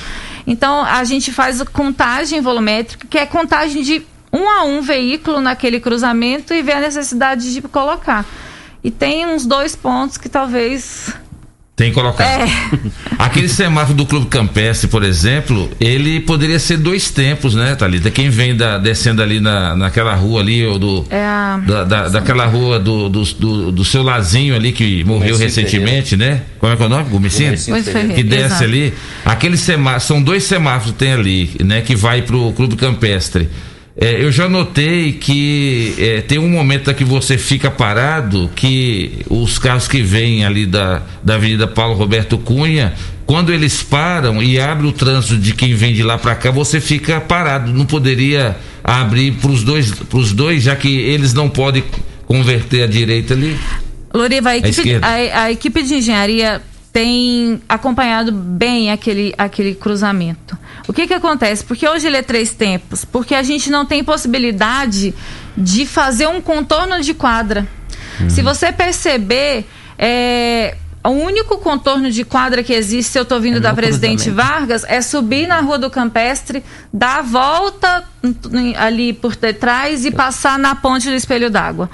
Então, 0.46 0.84
a 0.84 1.04
gente 1.04 1.32
faz 1.32 1.62
contagem 1.64 2.42
volumétrica, 2.42 3.08
que 3.08 3.18
é 3.18 3.26
contagem 3.26 3.82
de 3.84 4.06
um 4.32 4.50
a 4.50 4.64
um 4.64 4.82
veículo 4.82 5.40
naquele 5.40 5.80
cruzamento 5.80 6.54
e 6.54 6.62
ver 6.62 6.74
a 6.74 6.82
necessidade 6.82 7.54
de 7.54 7.62
colocar. 7.62 8.26
E 8.84 8.92
tem 8.92 9.26
uns 9.26 9.46
dois 9.46 9.76
pontos 9.76 10.18
que 10.18 10.30
talvez 10.30 11.14
Tem 11.78 11.90
que 11.90 11.94
colocar. 11.94 12.26
É. 12.26 12.48
Aquele 13.20 13.48
semáforo 13.48 13.96
do 13.96 14.04
Clube 14.04 14.26
Campestre, 14.26 14.88
por 14.88 15.04
exemplo, 15.04 15.70
ele 15.80 16.20
poderia 16.20 16.58
ser 16.58 16.78
dois 16.78 17.12
tempos, 17.12 17.54
né, 17.54 17.76
Thalita? 17.76 18.10
Quem 18.10 18.32
vem 18.32 18.56
da, 18.56 18.80
descendo 18.80 19.22
ali 19.22 19.40
na, 19.40 19.76
naquela 19.76 20.16
rua 20.16 20.42
ali, 20.42 20.66
ou 20.66 20.80
do. 20.80 21.06
É 21.08 21.24
a... 21.24 21.62
Da, 21.64 21.84
da- 21.84 22.10
daquela 22.10 22.48
rua 22.48 22.80
do, 22.80 23.08
do, 23.10 23.22
do, 23.24 23.72
do 23.72 23.86
seu 23.86 24.02
Lazinho 24.02 24.56
ali 24.56 24.72
que 24.72 25.04
morreu 25.04 25.38
recentemente, 25.38 26.18
né? 26.18 26.42
Como 26.58 26.74
é 26.74 26.76
que 26.76 26.82
é 26.82 26.86
o 26.88 26.90
nome? 26.90 27.10
Ferreira. 27.92 28.14
Que 28.16 28.24
desce 28.24 28.46
Exato. 28.46 28.64
ali. 28.64 28.94
Aquele 29.24 29.56
semáforo, 29.56 30.02
são 30.04 30.20
dois 30.20 30.44
semáforos 30.46 30.94
que 30.94 30.98
tem 30.98 31.14
ali, 31.14 31.52
né? 31.64 31.82
Que 31.82 31.96
vai 31.96 32.24
pro 32.24 32.52
Clube 32.54 32.76
Campestre. 32.76 33.48
É, 34.00 34.24
eu 34.24 34.32
já 34.32 34.48
notei 34.48 35.14
que 35.14 35.96
é, 35.98 36.22
tem 36.22 36.38
um 36.38 36.48
momento 36.48 36.94
que 36.94 37.04
você 37.04 37.36
fica 37.36 37.72
parado 37.72 38.48
que 38.56 39.26
os 39.28 39.58
carros 39.58 39.88
que 39.88 40.04
vêm 40.04 40.46
ali 40.46 40.68
da, 40.68 41.02
da 41.24 41.34
Avenida 41.34 41.66
Paulo 41.66 41.96
Roberto 41.96 42.38
Cunha, 42.38 42.94
quando 43.26 43.52
eles 43.52 43.82
param 43.82 44.42
e 44.42 44.60
abre 44.60 44.86
o 44.86 44.92
trânsito 44.92 45.38
de 45.38 45.52
quem 45.52 45.74
vem 45.74 45.96
de 45.96 46.04
lá 46.04 46.16
para 46.16 46.36
cá, 46.36 46.52
você 46.52 46.80
fica 46.80 47.20
parado. 47.20 47.74
Não 47.74 47.88
poderia 47.88 48.56
abrir 48.84 49.32
para 49.34 49.50
os 49.50 49.64
dois, 49.64 49.92
pros 49.92 50.32
dois, 50.32 50.62
já 50.62 50.76
que 50.76 50.88
eles 50.88 51.34
não 51.34 51.50
podem 51.50 51.84
converter 52.28 52.84
à 52.84 52.88
direita 52.88 53.34
ali. 53.34 53.58
Loriva, 54.14 54.52
a 54.52 54.56
a, 55.02 55.44
a 55.44 55.52
equipe 55.52 55.82
de 55.82 55.96
engenharia 55.96 56.62
tem 56.98 57.62
acompanhado 57.70 58.32
bem 58.32 58.92
aquele, 58.92 59.32
aquele 59.38 59.76
cruzamento. 59.76 60.58
O 60.88 60.94
que 60.94 61.06
que 61.06 61.14
acontece? 61.14 61.64
Porque 61.64 61.88
hoje 61.88 62.08
ele 62.08 62.18
é 62.18 62.24
três 62.24 62.56
tempos, 62.56 63.06
porque 63.06 63.36
a 63.36 63.44
gente 63.44 63.70
não 63.70 63.86
tem 63.86 64.04
possibilidade 64.04 65.14
de 65.56 65.86
fazer 65.86 66.26
um 66.26 66.42
contorno 66.42 67.00
de 67.00 67.14
quadra. 67.14 67.68
Se 68.28 68.42
você 68.42 68.72
perceber, 68.72 69.68
é, 69.96 70.76
o 71.10 71.12
único 71.12 71.58
contorno 71.60 72.12
de 72.12 72.24
quadra 72.24 72.64
que 72.64 72.74
existe, 72.74 73.12
se 73.12 73.20
eu 73.20 73.24
estou 73.24 73.40
vindo 73.40 73.58
É 73.58 73.60
da 73.60 73.74
Presidente. 73.74 74.30
Vargas, 74.30 74.84
é 74.88 75.02
subir 75.02 75.48
na 75.48 75.62
Rua 75.62 75.78
do 75.78 75.90
Campestre, 75.90 76.64
dar 76.92 77.20
a 77.20 77.22
volta 77.22 78.04
ali 78.78 79.14
por 79.14 79.36
detrás 79.36 80.06
e 80.06 80.12
passar 80.12 80.60
na 80.60 80.76
ponte 80.76 81.08
do 81.10 81.16
Espelho 81.16 81.50
d'Água. 81.50 81.90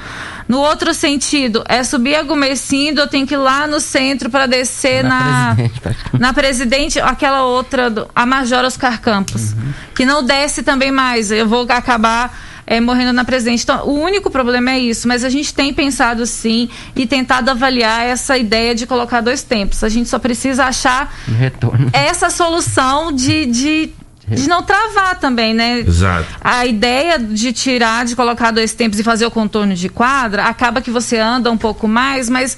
No 0.47 0.59
outro 0.59 0.93
sentido, 0.93 1.63
é 1.67 1.83
subir 1.83 2.15
a 2.15 2.23
Gumecindo, 2.23 3.01
eu 3.01 3.07
tenho 3.07 3.25
que 3.25 3.33
ir 3.33 3.37
lá 3.37 3.67
no 3.67 3.79
centro 3.79 4.29
para 4.29 4.45
descer 4.45 5.03
na, 5.03 5.53
Presidente, 5.55 5.81
praticamente. 5.81 6.21
na 6.21 6.33
Presidente, 6.33 6.99
aquela 6.99 7.43
outra, 7.43 7.91
a 8.15 8.25
Major 8.25 8.65
Oscar 8.65 8.99
Campos, 8.99 9.53
que 9.95 10.05
não 10.05 10.23
desce 10.23 10.63
também 10.63 10.91
mais. 10.91 11.31
Eu 11.31 11.47
vou 11.47 11.65
acabar 11.69 12.52
é, 12.65 12.79
morrendo 12.79 13.13
na 13.13 13.25
Presidente. 13.25 13.63
Então, 13.63 13.85
o 13.87 13.99
único 13.99 14.29
problema 14.29 14.71
é 14.71 14.79
isso, 14.79 15.07
mas 15.07 15.23
a 15.23 15.29
gente 15.29 15.53
tem 15.53 15.73
pensado 15.73 16.25
sim 16.25 16.69
e 16.95 17.05
tentado 17.05 17.49
avaliar 17.51 18.03
essa 18.03 18.37
ideia 18.37 18.73
de 18.73 18.85
colocar 18.85 19.21
dois 19.21 19.43
tempos. 19.43 19.83
A 19.83 19.89
gente 19.89 20.09
só 20.09 20.19
precisa 20.19 20.65
achar 20.65 21.13
Um 21.27 21.35
retorno. 21.35 21.89
essa 21.93 22.29
solução 22.29 23.11
de, 23.11 23.45
de, 23.45 23.89
de 24.27 24.47
não 24.47 24.63
travar 24.63 25.19
também, 25.19 25.53
né? 25.53 25.79
Exato. 25.79 26.27
A 26.41 26.65
ideia 26.65 27.19
de 27.19 27.51
tirar, 27.53 28.05
de 28.05 28.15
colocar 28.15 28.51
dois 28.51 28.73
tempos 28.73 28.99
e 28.99 29.03
fazer 29.03 29.25
o 29.25 29.31
contorno 29.31 29.75
de 29.75 29.89
quadra, 29.89 30.45
acaba 30.45 30.81
que 30.81 30.91
você 30.91 31.17
anda 31.17 31.51
um 31.51 31.57
pouco 31.57 31.87
mais, 31.87 32.29
mas 32.29 32.57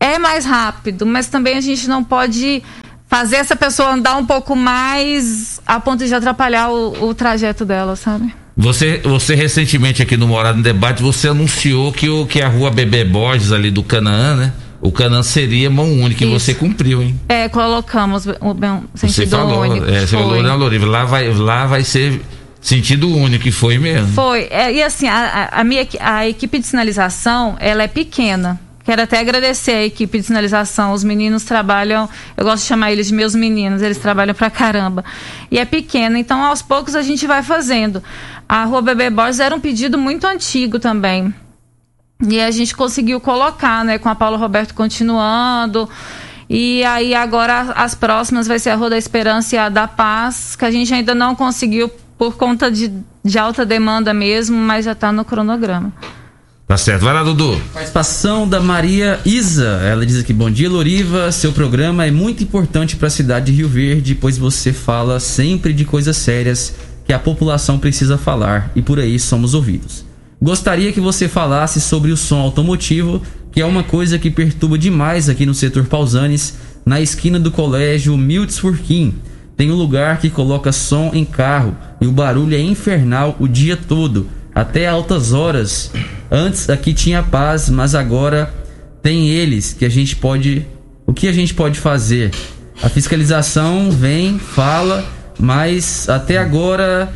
é 0.00 0.18
mais 0.18 0.44
rápido. 0.44 1.04
Mas 1.04 1.26
também 1.26 1.56
a 1.56 1.60
gente 1.60 1.88
não 1.88 2.02
pode 2.02 2.62
fazer 3.08 3.36
essa 3.36 3.54
pessoa 3.54 3.90
andar 3.92 4.16
um 4.16 4.26
pouco 4.26 4.56
mais 4.56 5.60
a 5.66 5.78
ponto 5.78 6.04
de 6.04 6.14
atrapalhar 6.14 6.70
o, 6.70 7.08
o 7.08 7.14
trajeto 7.14 7.64
dela, 7.64 7.96
sabe? 7.96 8.34
Você, 8.56 9.00
você 9.04 9.34
recentemente 9.34 10.02
aqui 10.02 10.16
no 10.16 10.26
Morado 10.26 10.56
no 10.58 10.62
Debate, 10.64 11.02
você 11.02 11.28
anunciou 11.28 11.92
que, 11.92 12.08
o, 12.08 12.24
que 12.24 12.40
a 12.40 12.48
rua 12.48 12.70
Bebê 12.70 13.04
Borges 13.04 13.52
ali 13.52 13.70
do 13.70 13.82
Canaã, 13.82 14.34
né? 14.36 14.52
O 14.80 14.90
Canaã 14.90 15.22
seria 15.22 15.68
mão 15.68 15.92
única 16.00 16.24
e 16.24 16.28
Isso. 16.34 16.40
você 16.40 16.54
cumpriu, 16.54 17.02
hein? 17.02 17.18
É, 17.28 17.48
colocamos 17.48 18.24
o 18.40 18.54
bem- 18.54 18.82
Você 18.94 19.08
sentido 19.08 19.36
falou, 19.36 19.60
único. 19.60 19.86
é, 19.86 20.00
você 20.00 20.06
Foi. 20.06 20.18
falou, 20.18 20.56
Loriva? 20.56 20.86
Lá 20.86 21.04
vai, 21.04 21.28
lá 21.32 21.66
vai 21.66 21.82
ser 21.84 22.20
sentido 22.60 23.08
único, 23.14 23.46
e 23.46 23.52
foi 23.52 23.78
mesmo. 23.78 24.08
Foi. 24.14 24.46
É, 24.50 24.72
e 24.72 24.82
assim, 24.82 25.06
a, 25.06 25.48
a- 25.52 25.64
minha, 25.64 25.86
a 26.00 26.26
equipe 26.26 26.58
de 26.58 26.66
sinalização, 26.66 27.56
ela 27.60 27.82
é 27.82 27.88
pequena. 27.88 28.58
Quero 28.86 29.02
até 29.02 29.18
agradecer 29.18 29.72
a 29.72 29.84
equipe 29.84 30.20
de 30.20 30.26
sinalização. 30.26 30.92
Os 30.92 31.02
meninos 31.02 31.42
trabalham, 31.42 32.08
eu 32.36 32.44
gosto 32.44 32.62
de 32.62 32.68
chamar 32.68 32.92
eles 32.92 33.08
de 33.08 33.14
meus 33.14 33.34
meninos, 33.34 33.82
eles 33.82 33.98
trabalham 33.98 34.32
pra 34.32 34.48
caramba. 34.48 35.04
E 35.50 35.58
é 35.58 35.64
pequena, 35.64 36.16
então 36.16 36.44
aos 36.44 36.62
poucos 36.62 36.94
a 36.94 37.02
gente 37.02 37.26
vai 37.26 37.42
fazendo. 37.42 38.00
A 38.48 38.62
Rua 38.62 38.80
Bebê 38.80 39.10
Borges 39.10 39.40
era 39.40 39.52
um 39.52 39.58
pedido 39.58 39.98
muito 39.98 40.24
antigo 40.24 40.78
também. 40.78 41.34
E 42.28 42.40
a 42.40 42.48
gente 42.52 42.76
conseguiu 42.76 43.18
colocar, 43.18 43.84
né, 43.84 43.98
com 43.98 44.08
a 44.08 44.14
Paulo 44.14 44.36
Roberto 44.36 44.72
continuando. 44.72 45.90
E 46.48 46.84
aí 46.84 47.12
agora 47.12 47.72
as 47.74 47.92
próximas 47.96 48.46
vai 48.46 48.60
ser 48.60 48.70
a 48.70 48.76
Rua 48.76 48.90
da 48.90 48.96
Esperança 48.96 49.56
e 49.56 49.58
a 49.58 49.68
da 49.68 49.88
Paz, 49.88 50.54
que 50.54 50.64
a 50.64 50.70
gente 50.70 50.94
ainda 50.94 51.12
não 51.12 51.34
conseguiu 51.34 51.90
por 52.16 52.36
conta 52.36 52.70
de, 52.70 52.92
de 53.24 53.36
alta 53.36 53.66
demanda 53.66 54.14
mesmo, 54.14 54.56
mas 54.56 54.84
já 54.84 54.92
está 54.92 55.10
no 55.10 55.24
cronograma. 55.24 55.92
Tá 56.66 56.76
certo. 56.76 57.04
Vai 57.04 57.14
lá, 57.14 57.22
Dudu. 57.22 57.60
Participação 57.72 58.48
da 58.48 58.58
Maria 58.58 59.20
Isa. 59.24 59.80
Ela 59.84 60.04
diz 60.04 60.18
aqui: 60.18 60.32
Bom 60.32 60.50
dia, 60.50 60.68
Loriva. 60.68 61.30
Seu 61.30 61.52
programa 61.52 62.04
é 62.04 62.10
muito 62.10 62.42
importante 62.42 62.96
para 62.96 63.06
a 63.06 63.10
cidade 63.10 63.46
de 63.46 63.52
Rio 63.52 63.68
Verde, 63.68 64.16
pois 64.16 64.36
você 64.36 64.72
fala 64.72 65.20
sempre 65.20 65.72
de 65.72 65.84
coisas 65.84 66.16
sérias 66.16 66.74
que 67.06 67.12
a 67.12 67.20
população 67.20 67.78
precisa 67.78 68.18
falar 68.18 68.72
e 68.74 68.82
por 68.82 68.98
aí 68.98 69.16
somos 69.16 69.54
ouvidos. 69.54 70.04
Gostaria 70.42 70.92
que 70.92 71.00
você 71.00 71.28
falasse 71.28 71.80
sobre 71.80 72.10
o 72.10 72.16
som 72.16 72.40
automotivo, 72.40 73.22
que 73.52 73.60
é 73.60 73.64
uma 73.64 73.84
coisa 73.84 74.18
que 74.18 74.28
perturba 74.28 74.76
demais 74.76 75.28
aqui 75.28 75.46
no 75.46 75.54
setor 75.54 75.86
Pausanes, 75.86 76.54
na 76.84 77.00
esquina 77.00 77.38
do 77.38 77.52
colégio 77.52 78.16
Miltz 78.16 78.58
Furquim. 78.58 79.14
Tem 79.56 79.70
um 79.70 79.76
lugar 79.76 80.18
que 80.18 80.28
coloca 80.28 80.72
som 80.72 81.12
em 81.14 81.24
carro 81.24 81.76
e 82.00 82.08
o 82.08 82.12
barulho 82.12 82.56
é 82.56 82.60
infernal 82.60 83.36
o 83.38 83.46
dia 83.46 83.76
todo, 83.76 84.28
até 84.56 84.86
altas 84.86 85.34
horas. 85.34 85.92
Antes 86.30 86.70
aqui 86.70 86.94
tinha 86.94 87.22
paz, 87.22 87.68
mas 87.68 87.94
agora 87.94 88.52
tem 89.02 89.28
eles 89.28 89.74
que 89.74 89.84
a 89.84 89.88
gente 89.90 90.16
pode. 90.16 90.66
O 91.06 91.12
que 91.12 91.28
a 91.28 91.32
gente 91.32 91.52
pode 91.52 91.78
fazer? 91.78 92.30
A 92.82 92.88
fiscalização 92.88 93.90
vem, 93.90 94.38
fala, 94.38 95.04
mas 95.38 96.08
até 96.08 96.38
agora 96.38 97.12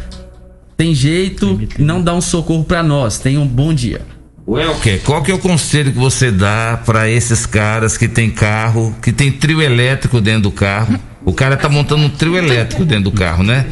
tem 0.76 0.94
jeito, 0.94 1.58
não 1.78 2.02
dá 2.02 2.14
um 2.14 2.20
socorro 2.20 2.62
para 2.62 2.82
nós. 2.82 3.18
Tenham 3.18 3.42
um 3.42 3.48
bom 3.48 3.72
dia. 3.72 4.02
Welker, 4.46 5.00
qual 5.02 5.22
que 5.22 5.30
é 5.30 5.34
o 5.34 5.38
conselho 5.38 5.92
que 5.92 5.98
você 5.98 6.30
dá 6.30 6.82
para 6.84 7.08
esses 7.08 7.46
caras 7.46 7.96
que 7.96 8.08
tem 8.08 8.30
carro, 8.30 8.94
que 9.00 9.12
tem 9.12 9.32
trio 9.32 9.62
elétrico 9.62 10.20
dentro 10.20 10.42
do 10.42 10.52
carro? 10.52 10.98
O 11.24 11.32
cara 11.32 11.56
tá 11.56 11.68
montando 11.68 12.02
um 12.04 12.10
trio 12.10 12.36
elétrico 12.36 12.84
dentro 12.84 13.04
do 13.04 13.12
carro, 13.12 13.42
né? 13.42 13.66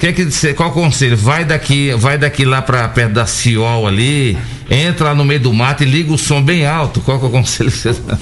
Que 0.00 0.14
que 0.14 0.24
você, 0.24 0.54
qual 0.54 0.72
conselho? 0.72 1.14
Vai 1.14 1.44
daqui, 1.44 1.92
vai 1.92 2.16
daqui 2.16 2.46
lá 2.46 2.62
para 2.62 2.88
perto 2.88 3.12
da 3.12 3.26
Ciol 3.26 3.86
ali, 3.86 4.34
entra 4.70 5.08
lá 5.08 5.14
no 5.14 5.26
meio 5.26 5.40
do 5.40 5.52
mato 5.52 5.82
e 5.82 5.86
liga 5.86 6.10
o 6.10 6.16
som 6.16 6.42
bem 6.42 6.64
alto. 6.64 7.02
Qual 7.02 7.18
que 7.18 7.26
é 7.26 7.28
o 7.28 7.30
conselho 7.30 7.70
que 7.70 7.76
você 7.76 7.92
dá? 7.92 8.18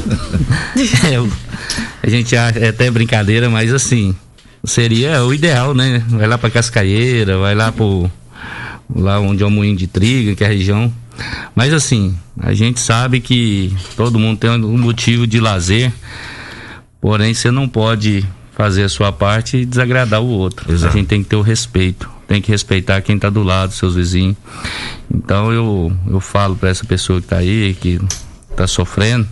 É, 1.09 2.07
a 2.07 2.11
gente 2.11 2.37
acha, 2.37 2.59
é 2.59 2.71
até 2.71 2.91
brincadeira, 2.91 3.49
mas 3.49 3.73
assim, 3.73 4.13
seria 4.65 5.23
o 5.23 5.33
ideal, 5.33 5.73
né? 5.73 6.03
Vai 6.09 6.27
lá 6.27 6.37
pra 6.37 6.51
Cascaeira, 6.51 7.39
vai 7.39 7.55
lá 7.55 7.71
pro. 7.71 8.11
lá 8.93 9.21
onde 9.21 9.45
é 9.45 9.47
o 9.47 9.51
moinho 9.51 9.77
de 9.77 9.87
trigo, 9.87 10.35
que 10.35 10.43
é 10.43 10.49
a 10.49 10.51
região. 10.51 10.93
Mas 11.55 11.73
assim, 11.73 12.13
a 12.41 12.55
gente 12.55 12.81
sabe 12.81 13.21
que 13.21 13.73
todo 13.97 14.19
mundo 14.19 14.37
tem 14.37 14.51
um 14.51 14.79
motivo 14.79 15.29
de 15.29 15.39
lazer, 15.39 15.93
porém 17.01 17.33
você 17.33 17.53
não 17.53 17.69
pode 17.69 18.27
fazer 18.59 18.83
a 18.83 18.89
sua 18.89 19.13
parte 19.13 19.57
e 19.59 19.65
desagradar 19.65 20.21
o 20.21 20.27
outro. 20.27 20.71
Exato. 20.71 20.93
A 20.93 20.99
gente 20.99 21.07
tem 21.07 21.23
que 21.23 21.29
ter 21.31 21.37
o 21.37 21.41
respeito, 21.43 22.11
tem 22.27 22.43
que 22.43 22.51
respeitar 22.51 23.01
quem 23.01 23.17
tá 23.19 23.31
do 23.31 23.43
lado, 23.45 23.73
seus 23.73 23.95
vizinhos. 23.95 24.37
Então 25.09 25.53
eu, 25.53 25.93
eu 26.09 26.19
falo 26.21 26.57
para 26.57 26.69
essa 26.69 26.85
pessoa 26.85 27.21
que 27.21 27.29
tá 27.29 27.37
aí, 27.37 27.75
que 27.81 28.01
tá 28.57 28.67
sofrendo, 28.67 29.27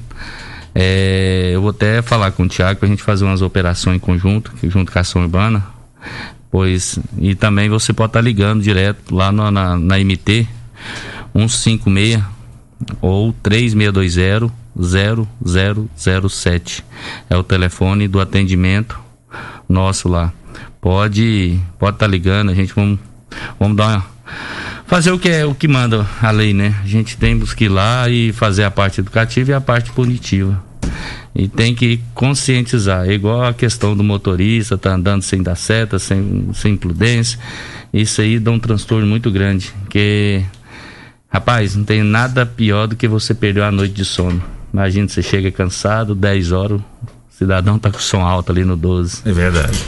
é, 0.72 1.50
eu 1.52 1.60
vou 1.60 1.70
até 1.70 2.00
falar 2.02 2.30
com 2.30 2.44
o 2.44 2.48
Thiago 2.48 2.78
pra 2.78 2.88
gente 2.88 3.02
fazer 3.02 3.24
umas 3.24 3.42
operações 3.42 3.96
em 3.96 3.98
conjunto, 3.98 4.52
junto 4.62 4.92
com 4.92 4.98
a 4.98 5.00
ação 5.02 5.22
urbana. 5.22 5.66
Pois, 6.50 6.96
e 7.18 7.34
também 7.34 7.68
você 7.68 7.92
pode 7.92 8.10
estar 8.10 8.20
ligando 8.20 8.62
direto 8.62 9.12
lá 9.14 9.32
no- 9.32 9.50
na, 9.50 9.76
na 9.76 9.98
MT 9.98 10.46
156 11.34 12.22
ou 13.02 13.32
3620 13.42 14.52
0007. 15.96 16.84
É 17.28 17.36
o 17.36 17.42
telefone 17.42 18.06
do 18.06 18.20
atendimento 18.20 18.98
nosso 19.68 20.08
lá. 20.08 20.32
Pode 20.80 21.60
pode 21.78 21.96
estar 21.96 22.06
ligando, 22.06 22.50
a 22.50 22.54
gente 22.54 22.72
vamos 22.74 22.98
vamos 23.58 23.76
dar 23.76 23.88
uma 23.88 24.16
fazer 24.86 25.10
o 25.10 25.18
que 25.18 25.28
é 25.28 25.44
o 25.44 25.54
que 25.54 25.68
manda 25.68 26.06
a 26.22 26.30
lei, 26.30 26.54
né? 26.54 26.74
A 26.82 26.86
gente 26.86 27.16
tem 27.16 27.38
que 27.38 27.64
ir 27.64 27.68
lá 27.68 28.08
e 28.08 28.32
fazer 28.32 28.64
a 28.64 28.70
parte 28.70 29.00
educativa 29.00 29.50
e 29.50 29.54
a 29.54 29.60
parte 29.60 29.90
punitiva. 29.92 30.62
E 31.34 31.48
tem 31.48 31.74
que 31.74 32.00
conscientizar, 32.14 33.06
é 33.06 33.12
igual 33.12 33.44
a 33.44 33.52
questão 33.52 33.94
do 33.94 34.02
motorista, 34.02 34.78
tá 34.78 34.94
andando 34.94 35.20
sem 35.20 35.42
dar 35.42 35.54
seta, 35.54 35.98
sem, 35.98 36.48
sem 36.54 36.76
prudência. 36.76 37.38
Isso 37.92 38.22
aí 38.22 38.38
dá 38.38 38.50
um 38.50 38.58
transtorno 38.58 39.06
muito 39.06 39.30
grande. 39.30 39.70
Que, 39.90 40.42
rapaz, 41.28 41.76
não 41.76 41.84
tem 41.84 42.02
nada 42.02 42.46
pior 42.46 42.86
do 42.86 42.96
que 42.96 43.06
você 43.06 43.34
perder 43.34 43.64
a 43.64 43.70
noite 43.70 43.92
de 43.92 44.04
sono. 44.04 44.42
Imagina, 44.72 45.08
você 45.08 45.22
chega 45.22 45.50
cansado, 45.50 46.14
10 46.14 46.52
horas, 46.52 46.80
cidadão 47.36 47.78
tá 47.78 47.90
com 47.90 47.98
som 47.98 48.22
alto 48.22 48.52
ali 48.52 48.64
no 48.64 48.76
12. 48.76 49.22
É 49.24 49.32
verdade. 49.32 49.78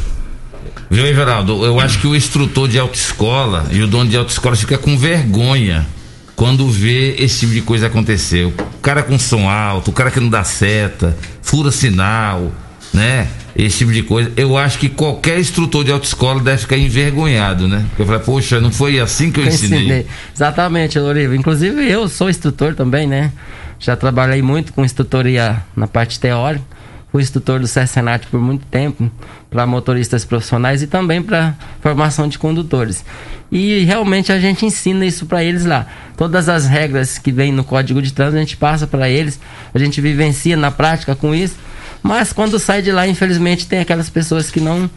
Viu, 0.90 1.06
Everaldo? 1.06 1.64
Eu 1.64 1.78
acho 1.80 2.00
que 2.00 2.06
o 2.06 2.16
instrutor 2.16 2.68
de 2.68 2.78
autoescola 2.78 3.66
e 3.70 3.82
o 3.82 3.86
dono 3.86 4.08
de 4.08 4.16
autoescola 4.16 4.56
fica 4.56 4.78
com 4.78 4.96
vergonha 4.96 5.86
quando 6.34 6.68
vê 6.68 7.16
esse 7.18 7.40
tipo 7.40 7.52
de 7.52 7.60
coisa 7.62 7.88
acontecer. 7.88 8.46
O 8.46 8.52
cara 8.80 9.02
com 9.02 9.18
som 9.18 9.48
alto, 9.48 9.90
o 9.90 9.92
cara 9.92 10.10
que 10.10 10.20
não 10.20 10.28
dá 10.28 10.44
seta, 10.44 11.16
fura 11.42 11.70
sinal, 11.70 12.52
né? 12.92 13.28
Esse 13.56 13.78
tipo 13.78 13.92
de 13.92 14.02
coisa. 14.02 14.32
Eu 14.36 14.56
acho 14.56 14.78
que 14.78 14.88
qualquer 14.88 15.38
instrutor 15.40 15.84
de 15.84 15.90
autoescola 15.90 16.40
deve 16.40 16.58
ficar 16.58 16.78
envergonhado, 16.78 17.66
né? 17.66 17.84
Eu 17.98 18.06
falei, 18.06 18.20
poxa, 18.20 18.60
não 18.60 18.70
foi 18.70 19.00
assim 19.00 19.32
que 19.32 19.40
eu, 19.40 19.44
Eu 19.44 19.48
ensinei. 19.48 19.78
ensinei. 19.80 20.06
Exatamente, 20.34 20.98
Loriva. 20.98 21.34
Inclusive 21.34 21.90
eu 21.90 22.08
sou 22.08 22.30
instrutor 22.30 22.74
também, 22.74 23.06
né? 23.06 23.32
Já 23.80 23.96
trabalhei 23.96 24.40
muito 24.42 24.72
com 24.72 24.84
instrutoria 24.84 25.62
na 25.76 25.86
parte 25.86 26.20
teórica. 26.20 26.77
Fui 27.10 27.22
instrutor 27.22 27.58
do 27.58 27.66
Cessenat 27.66 28.26
por 28.26 28.38
muito 28.40 28.66
tempo, 28.66 29.10
para 29.50 29.66
motoristas 29.66 30.24
profissionais 30.26 30.82
e 30.82 30.86
também 30.86 31.22
para 31.22 31.54
formação 31.80 32.28
de 32.28 32.38
condutores. 32.38 33.02
E 33.50 33.82
realmente 33.84 34.30
a 34.30 34.38
gente 34.38 34.66
ensina 34.66 35.06
isso 35.06 35.24
para 35.24 35.42
eles 35.42 35.64
lá. 35.64 35.86
Todas 36.18 36.50
as 36.50 36.66
regras 36.66 37.16
que 37.16 37.32
vêm 37.32 37.50
no 37.50 37.64
Código 37.64 38.02
de 38.02 38.12
Trânsito 38.12 38.36
a 38.36 38.40
gente 38.40 38.56
passa 38.58 38.86
para 38.86 39.08
eles, 39.08 39.40
a 39.72 39.78
gente 39.78 40.00
vivencia 40.02 40.54
na 40.54 40.70
prática 40.70 41.14
com 41.16 41.34
isso. 41.34 41.56
Mas 42.02 42.30
quando 42.32 42.58
sai 42.58 42.82
de 42.82 42.92
lá, 42.92 43.08
infelizmente, 43.08 43.66
tem 43.66 43.78
aquelas 43.80 44.10
pessoas 44.10 44.50
que 44.50 44.60
não 44.60 44.88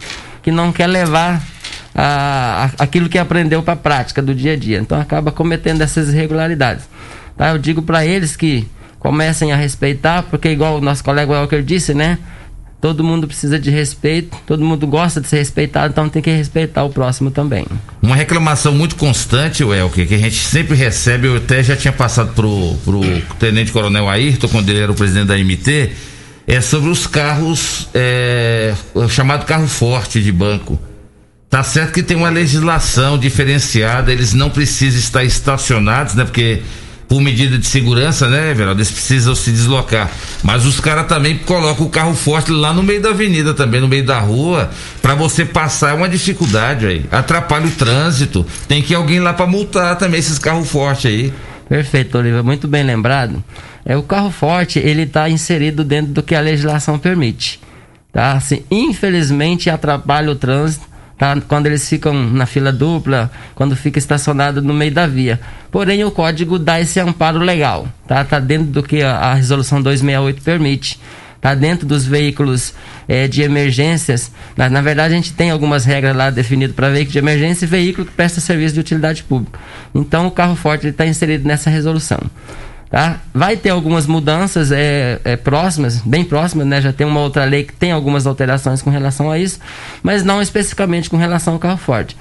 que 0.43 0.51
não 0.51 0.71
quer 0.71 0.87
levar 0.87 1.41
a, 1.95 2.65
a- 2.77 2.83
aquilo 2.83 3.07
que 3.07 3.17
aprendeu 3.17 3.63
para 3.63 3.73
a 3.73 3.77
prática 3.77 4.21
do 4.21 4.35
dia 4.35 4.53
a 4.53 4.55
dia. 4.57 4.79
Então 4.79 4.99
acaba 4.99 5.31
cometendo 5.31 5.81
essas 5.81 6.09
irregularidades. 6.09 6.83
Tá? 7.37 7.49
Eu 7.51 7.57
digo 7.57 7.81
para 7.81 8.05
eles 8.05 8.35
que 8.35 8.67
comecem 9.01 9.51
a 9.51 9.55
respeitar, 9.55 10.23
porque 10.23 10.49
igual 10.49 10.77
o 10.77 10.81
nosso 10.81 11.03
colega 11.03 11.33
Walker 11.33 11.61
disse, 11.61 11.93
né? 11.93 12.19
Todo 12.79 13.03
mundo 13.03 13.27
precisa 13.27 13.59
de 13.59 13.69
respeito, 13.69 14.35
todo 14.45 14.63
mundo 14.63 14.87
gosta 14.87 15.19
de 15.21 15.27
ser 15.27 15.37
respeitado, 15.37 15.91
então 15.91 16.09
tem 16.09 16.21
que 16.21 16.31
respeitar 16.31 16.83
o 16.83 16.89
próximo 16.89 17.29
também. 17.29 17.65
Uma 18.01 18.15
reclamação 18.15 18.73
muito 18.73 18.95
constante, 18.95 19.63
Welker, 19.63 20.07
que 20.07 20.15
a 20.15 20.17
gente 20.17 20.37
sempre 20.37 20.75
recebe, 20.75 21.27
eu 21.27 21.37
até 21.37 21.61
já 21.61 21.75
tinha 21.75 21.91
passado 21.91 22.33
pro, 22.33 22.75
pro 22.83 23.01
Tenente 23.37 23.71
Coronel 23.71 24.09
Ayrton, 24.09 24.47
quando 24.47 24.69
ele 24.69 24.79
era 24.79 24.91
o 24.91 24.95
presidente 24.95 25.27
da 25.27 25.37
MT, 25.37 25.91
é 26.47 26.61
sobre 26.61 26.89
os 26.89 27.05
carros, 27.05 27.87
é, 27.93 28.73
o 28.95 29.07
chamado 29.07 29.45
carro 29.45 29.67
forte 29.67 30.21
de 30.21 30.31
banco. 30.31 30.79
Tá 31.49 31.63
certo 31.63 31.93
que 31.93 32.01
tem 32.01 32.17
uma 32.17 32.29
legislação 32.29 33.17
diferenciada, 33.17 34.11
eles 34.11 34.33
não 34.33 34.49
precisam 34.49 34.99
estar 34.99 35.23
estacionados, 35.23 36.15
né? 36.15 36.23
Porque 36.23 36.61
por 37.11 37.19
medida 37.19 37.57
de 37.57 37.67
segurança, 37.67 38.29
né, 38.29 38.51
Everaldo? 38.51 38.79
Eles 38.79 38.89
precisam 38.89 39.35
se 39.35 39.51
deslocar. 39.51 40.09
Mas 40.41 40.65
os 40.65 40.79
caras 40.79 41.07
também 41.07 41.37
colocam 41.39 41.85
o 41.85 41.89
carro 41.89 42.15
forte 42.15 42.51
lá 42.51 42.71
no 42.71 42.81
meio 42.81 43.01
da 43.01 43.09
avenida 43.09 43.53
também, 43.53 43.81
no 43.81 43.87
meio 43.89 44.05
da 44.05 44.17
rua, 44.17 44.71
para 45.01 45.13
você 45.13 45.43
passar 45.43 45.89
é 45.89 45.93
uma 45.93 46.07
dificuldade 46.07 46.85
aí. 46.85 47.05
Atrapalha 47.11 47.67
o 47.67 47.71
trânsito. 47.71 48.45
Tem 48.65 48.81
que 48.81 48.93
ir 48.93 48.95
alguém 48.95 49.19
lá 49.19 49.33
para 49.33 49.45
multar 49.45 49.97
também 49.97 50.21
esses 50.21 50.39
carros 50.39 50.71
fortes 50.71 51.07
aí. 51.07 51.33
Perfeito, 51.67 52.17
Oliva, 52.17 52.41
muito 52.41 52.65
bem 52.65 52.81
lembrado. 52.81 53.43
É 53.83 53.97
o 53.97 54.03
carro 54.03 54.31
forte, 54.31 54.79
ele 54.79 55.01
está 55.01 55.29
inserido 55.29 55.83
dentro 55.83 56.13
do 56.13 56.23
que 56.23 56.33
a 56.33 56.39
legislação 56.39 56.97
permite, 56.97 57.59
tá? 58.13 58.31
Assim, 58.31 58.63
infelizmente 58.71 59.69
atrapalha 59.69 60.31
o 60.31 60.35
trânsito, 60.35 60.85
tá? 61.21 61.39
Quando 61.47 61.67
eles 61.67 61.87
ficam 61.87 62.15
na 62.15 62.47
fila 62.47 62.71
dupla, 62.71 63.29
quando 63.53 63.75
fica 63.75 63.99
estacionado 63.99 64.59
no 64.59 64.73
meio 64.73 64.91
da 64.91 65.05
via. 65.05 65.39
Porém, 65.69 66.03
o 66.03 66.09
código 66.09 66.57
dá 66.57 66.81
esse 66.81 66.99
amparo 66.99 67.37
legal, 67.37 67.87
tá? 68.07 68.23
Tá 68.23 68.39
dentro 68.39 68.65
do 68.65 68.81
que 68.81 69.03
a, 69.03 69.17
a 69.17 69.33
resolução 69.35 69.79
268 69.83 70.41
permite. 70.41 70.99
Tá 71.39 71.53
dentro 71.53 71.85
dos 71.85 72.05
veículos 72.05 72.73
eh, 73.07 73.27
de 73.27 73.43
emergências. 73.43 74.31
Na, 74.57 74.67
na 74.67 74.81
verdade, 74.81 75.13
a 75.13 75.15
gente 75.17 75.33
tem 75.33 75.51
algumas 75.51 75.85
regras 75.85 76.15
lá 76.15 76.31
definidas 76.31 76.75
para 76.75 76.89
veículo 76.89 77.11
de 77.11 77.19
emergência 77.19 77.65
e 77.65 77.67
veículo 77.67 78.07
que 78.07 78.13
presta 78.13 78.41
serviço 78.41 78.73
de 78.73 78.79
utilidade 78.79 79.21
pública. 79.23 79.59
Então, 79.93 80.25
o 80.25 80.31
carro 80.31 80.55
forte 80.55 80.87
está 80.87 81.05
inserido 81.05 81.47
nessa 81.47 81.69
resolução. 81.69 82.19
Tá? 82.91 83.21
Vai 83.33 83.55
ter 83.55 83.69
algumas 83.69 84.05
mudanças 84.05 84.69
é, 84.69 85.17
é, 85.23 85.37
próximas, 85.37 86.01
bem 86.01 86.25
próximas, 86.25 86.67
né? 86.67 86.81
Já 86.81 86.91
tem 86.91 87.07
uma 87.07 87.21
outra 87.21 87.45
lei 87.45 87.63
que 87.63 87.71
tem 87.71 87.93
algumas 87.93 88.27
alterações 88.27 88.81
com 88.81 88.89
relação 88.89 89.31
a 89.31 89.39
isso, 89.39 89.61
mas 90.03 90.25
não 90.25 90.41
especificamente 90.41 91.09
com 91.09 91.15
relação 91.15 91.53
ao 91.53 91.59
carro 91.59 91.77
forte. 91.77 92.17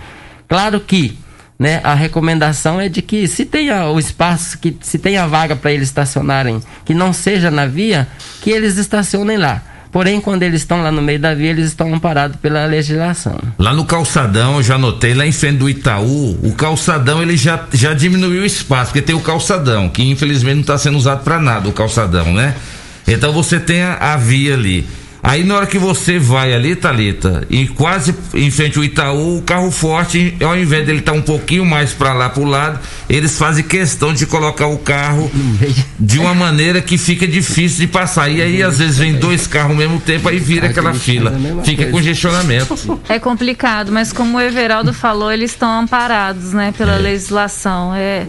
Claro 0.48 0.78
que 0.78 1.18
né, 1.58 1.80
a 1.82 1.92
recomendação 1.92 2.80
é 2.80 2.88
de 2.88 3.02
que 3.02 3.26
se 3.26 3.44
tenha 3.44 3.88
o 3.88 3.98
espaço, 3.98 4.58
que 4.58 4.76
se 4.80 4.96
tenha 4.96 5.26
vaga 5.26 5.56
para 5.56 5.72
eles 5.72 5.88
estacionarem, 5.88 6.62
que 6.84 6.94
não 6.94 7.12
seja 7.12 7.50
na 7.50 7.66
via, 7.66 8.06
que 8.40 8.50
eles 8.50 8.78
estacionem 8.78 9.36
lá. 9.36 9.62
Porém, 9.92 10.20
quando 10.20 10.44
eles 10.44 10.60
estão 10.60 10.82
lá 10.82 10.92
no 10.92 11.02
meio 11.02 11.18
da 11.18 11.34
via, 11.34 11.50
eles 11.50 11.66
estão 11.66 11.92
amparados 11.92 12.36
pela 12.36 12.64
legislação. 12.64 13.38
Lá 13.58 13.74
no 13.74 13.84
calçadão, 13.84 14.62
já 14.62 14.78
notei, 14.78 15.14
lá 15.14 15.26
em 15.26 15.32
frente 15.32 15.58
do 15.58 15.68
Itaú, 15.68 16.38
o 16.42 16.52
calçadão 16.52 17.20
ele 17.20 17.36
já, 17.36 17.64
já 17.72 17.92
diminuiu 17.92 18.42
o 18.42 18.46
espaço, 18.46 18.92
porque 18.92 19.02
tem 19.02 19.16
o 19.16 19.20
calçadão, 19.20 19.88
que 19.88 20.02
infelizmente 20.02 20.54
não 20.54 20.60
está 20.60 20.78
sendo 20.78 20.96
usado 20.96 21.24
para 21.24 21.40
nada, 21.40 21.68
o 21.68 21.72
calçadão, 21.72 22.32
né? 22.32 22.54
Então 23.06 23.32
você 23.32 23.58
tem 23.58 23.82
a, 23.82 23.94
a 23.94 24.16
via 24.16 24.54
ali. 24.54 24.86
Aí 25.22 25.44
na 25.44 25.56
hora 25.56 25.66
que 25.66 25.78
você 25.78 26.18
vai 26.18 26.54
ali, 26.54 26.74
Thalita, 26.74 27.46
e 27.50 27.66
quase 27.68 28.14
em 28.34 28.50
frente 28.50 28.78
ao 28.78 28.84
Itaú, 28.84 29.38
o 29.38 29.42
carro 29.42 29.70
forte, 29.70 30.34
ao 30.42 30.56
invés 30.56 30.86
dele 30.86 31.00
estar 31.00 31.12
um 31.12 31.20
pouquinho 31.20 31.64
mais 31.64 31.92
para 31.92 32.14
lá 32.14 32.30
pro 32.30 32.44
lado, 32.44 32.78
eles 33.08 33.36
fazem 33.36 33.62
questão 33.62 34.14
de 34.14 34.24
colocar 34.24 34.66
o 34.66 34.78
carro 34.78 35.30
de 35.98 36.18
uma 36.18 36.32
maneira 36.34 36.80
que 36.80 36.96
fica 36.96 37.26
difícil 37.26 37.80
de 37.80 37.86
passar. 37.86 38.30
E 38.30 38.40
aí 38.40 38.62
às 38.62 38.78
vezes 38.78 38.96
vem 38.96 39.14
dois 39.14 39.46
carros 39.46 39.72
ao 39.72 39.76
mesmo 39.76 40.00
tempo, 40.00 40.28
aí 40.28 40.38
vira 40.38 40.68
aquela 40.68 40.94
fila. 40.94 41.32
Fica 41.64 41.86
congestionamento. 41.90 43.00
É 43.08 43.18
complicado, 43.18 43.92
mas 43.92 44.12
como 44.12 44.38
o 44.38 44.40
Everaldo 44.40 44.94
falou, 44.94 45.30
eles 45.30 45.50
estão 45.50 45.80
amparados, 45.80 46.52
né, 46.54 46.72
pela 46.76 46.96
legislação. 46.96 47.94
É. 47.94 48.26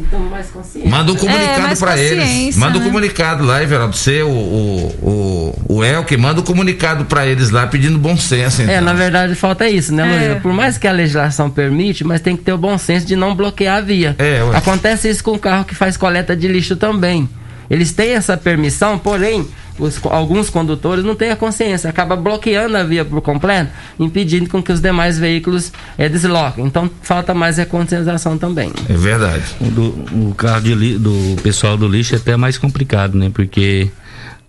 Manda 0.85 1.11
um 1.13 1.15
É, 1.15 1.19
comunicado 1.19 1.61
mais 1.61 1.79
pra 1.79 1.97
eles. 1.97 2.57
Manda 2.57 2.77
um 2.77 2.81
né? 2.81 2.85
comunicado 2.87 3.45
lá, 3.45 3.63
Everaldo. 3.63 3.95
Você, 3.95 4.21
o, 4.23 4.27
o, 4.29 5.55
o, 5.67 5.75
o 5.77 5.83
Elke, 5.85 6.17
manda 6.17 6.41
um 6.41 6.43
comunicado 6.43 6.80
pra 7.07 7.25
eles 7.27 7.49
lá 7.49 7.67
pedindo 7.67 7.97
bom 7.97 8.17
senso. 8.17 8.61
Então. 8.61 8.73
É, 8.73 8.81
na 8.81 8.93
verdade 8.93 9.35
falta 9.35 9.69
isso, 9.69 9.93
né, 9.93 10.03
Luísa? 10.03 10.35
Por 10.41 10.53
mais 10.53 10.77
que 10.77 10.87
a 10.87 10.91
legislação 10.91 11.49
permite, 11.49 12.03
mas 12.03 12.21
tem 12.21 12.35
que 12.35 12.43
ter 12.43 12.53
o 12.53 12.57
bom 12.57 12.77
senso 12.77 13.05
de 13.05 13.15
não 13.15 13.35
bloquear 13.35 13.77
a 13.77 13.81
via. 13.81 14.15
É, 14.17 14.43
ué. 14.43 14.55
Acontece 14.57 15.09
isso 15.09 15.23
com 15.23 15.31
o 15.31 15.39
carro 15.39 15.65
que 15.65 15.75
faz 15.75 15.95
coleta 15.97 16.35
de 16.35 16.47
lixo 16.47 16.75
também. 16.75 17.29
Eles 17.69 17.91
têm 17.93 18.11
essa 18.15 18.35
permissão, 18.35 18.97
porém, 18.99 19.47
os 19.79 19.97
alguns 20.05 20.49
condutores 20.49 21.05
não 21.05 21.15
têm 21.15 21.31
a 21.31 21.37
consciência, 21.37 21.89
acaba 21.89 22.17
bloqueando 22.17 22.75
a 22.75 22.83
via 22.83 23.05
por 23.05 23.21
completo, 23.21 23.71
impedindo 23.97 24.49
com 24.49 24.61
que 24.61 24.73
os 24.73 24.81
demais 24.81 25.17
veículos 25.17 25.71
eh, 25.97 26.09
desloquem. 26.09 26.65
Então 26.65 26.89
falta 27.01 27.33
mais 27.33 27.57
a 27.59 27.65
conscientização 27.65 28.37
também. 28.37 28.73
É 28.89 28.93
verdade. 28.93 29.43
O, 29.61 29.65
do, 29.65 29.83
o 30.29 30.35
carro 30.35 30.61
de 30.61 30.75
li- 30.75 30.97
do 30.97 31.37
pessoal 31.41 31.77
do 31.77 31.87
lixo 31.87 32.13
é 32.13 32.17
até 32.17 32.35
mais 32.35 32.57
complicado, 32.57 33.17
né? 33.17 33.31
Porque 33.33 33.89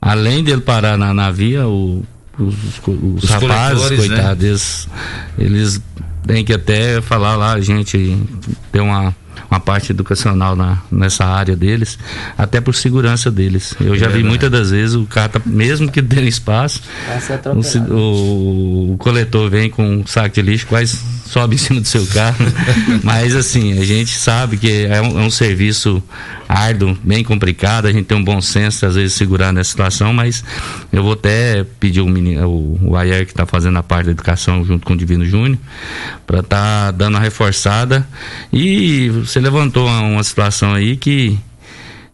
além 0.01 0.43
dele 0.43 0.61
parar 0.61 0.99
na, 0.99 1.15
na 1.15 1.31
via, 1.31 1.67
o- 1.69 2.03
os, 2.39 2.55
os 2.87 3.25
Os 3.25 3.31
rapazes, 3.31 3.91
né? 3.91 3.97
coitados, 3.97 4.45
eles, 4.45 4.89
eles 5.39 5.83
têm 6.27 6.45
que 6.45 6.53
até 6.53 7.01
falar 7.01 7.37
lá, 7.37 7.53
a 7.53 7.61
gente 7.61 8.19
tem 8.71 8.81
uma, 8.81 9.15
uma 9.51 9.61
parte 9.61 9.93
educacional 9.93 10.57
na, 10.57 10.79
nessa 10.91 11.25
área 11.25 11.55
deles, 11.55 11.99
até 12.39 12.61
por 12.61 12.75
segurança 12.75 13.31
deles. 13.31 13.75
Eu 13.81 13.97
já 13.97 14.07
vi 14.07 14.15
verdade. 14.15 14.25
muitas 14.25 14.51
das 14.51 14.71
vezes 14.71 14.95
o 14.97 15.05
cara, 15.05 15.29
tá, 15.29 15.41
mesmo 15.45 15.91
que 15.91 16.01
dê 16.01 16.23
espaço, 16.23 16.83
o, 17.55 17.63
o- 17.95 18.93
o 18.95 18.97
coletor 18.99 19.51
vem 19.51 19.69
com 19.71 19.87
um 19.99 20.07
saco 20.07 20.35
de 20.35 20.43
lixo, 20.43 20.67
quase 20.67 20.99
sobe 21.27 21.55
em 21.55 21.59
cima 21.59 21.81
do 21.81 21.87
seu 21.89 22.07
carro. 22.07 22.37
Mas 23.03 23.35
assim, 23.35 23.79
a 23.79 23.85
gente 23.85 24.11
sabe 24.19 24.57
que 24.57 24.87
é 24.87 25.01
um, 25.01 25.21
é 25.21 25.23
um 25.23 25.31
serviço 25.31 26.03
árduo, 26.49 26.97
bem 27.03 27.25
complicado, 27.25 27.87
a 27.87 27.93
gente 27.93 28.05
tem 28.05 28.17
um 28.19 28.25
bom 28.25 28.41
senso, 28.43 28.85
às 28.85 28.95
vezes, 28.95 29.15
segurar 29.15 29.53
nessa 29.53 29.71
situação, 29.71 30.13
mas 30.13 30.45
eu 30.93 31.03
vou 31.03 31.15
até 31.15 31.65
pedir 31.81 32.03
o, 32.03 32.07
menino, 32.07 32.47
o, 32.47 32.91
o 32.91 32.97
Ayer, 32.97 33.25
que 33.25 33.33
está 33.33 33.47
fazendo 33.47 33.79
a 33.79 33.83
parte 33.83 34.07
da 34.07 34.11
educação 34.13 34.63
junto 34.63 34.85
com 34.87 34.93
o 34.93 34.97
Divino 34.97 35.25
Júnior, 35.25 35.57
para 36.27 36.41
estar 36.41 36.91
dando 36.91 37.15
uma 37.15 37.21
reforçada. 37.21 38.07
E 38.53 39.22
você 39.27 39.41
levantou 39.41 39.87
uma, 39.89 40.23
situação 40.23 40.73
aí 40.75 40.97
que 40.97 41.39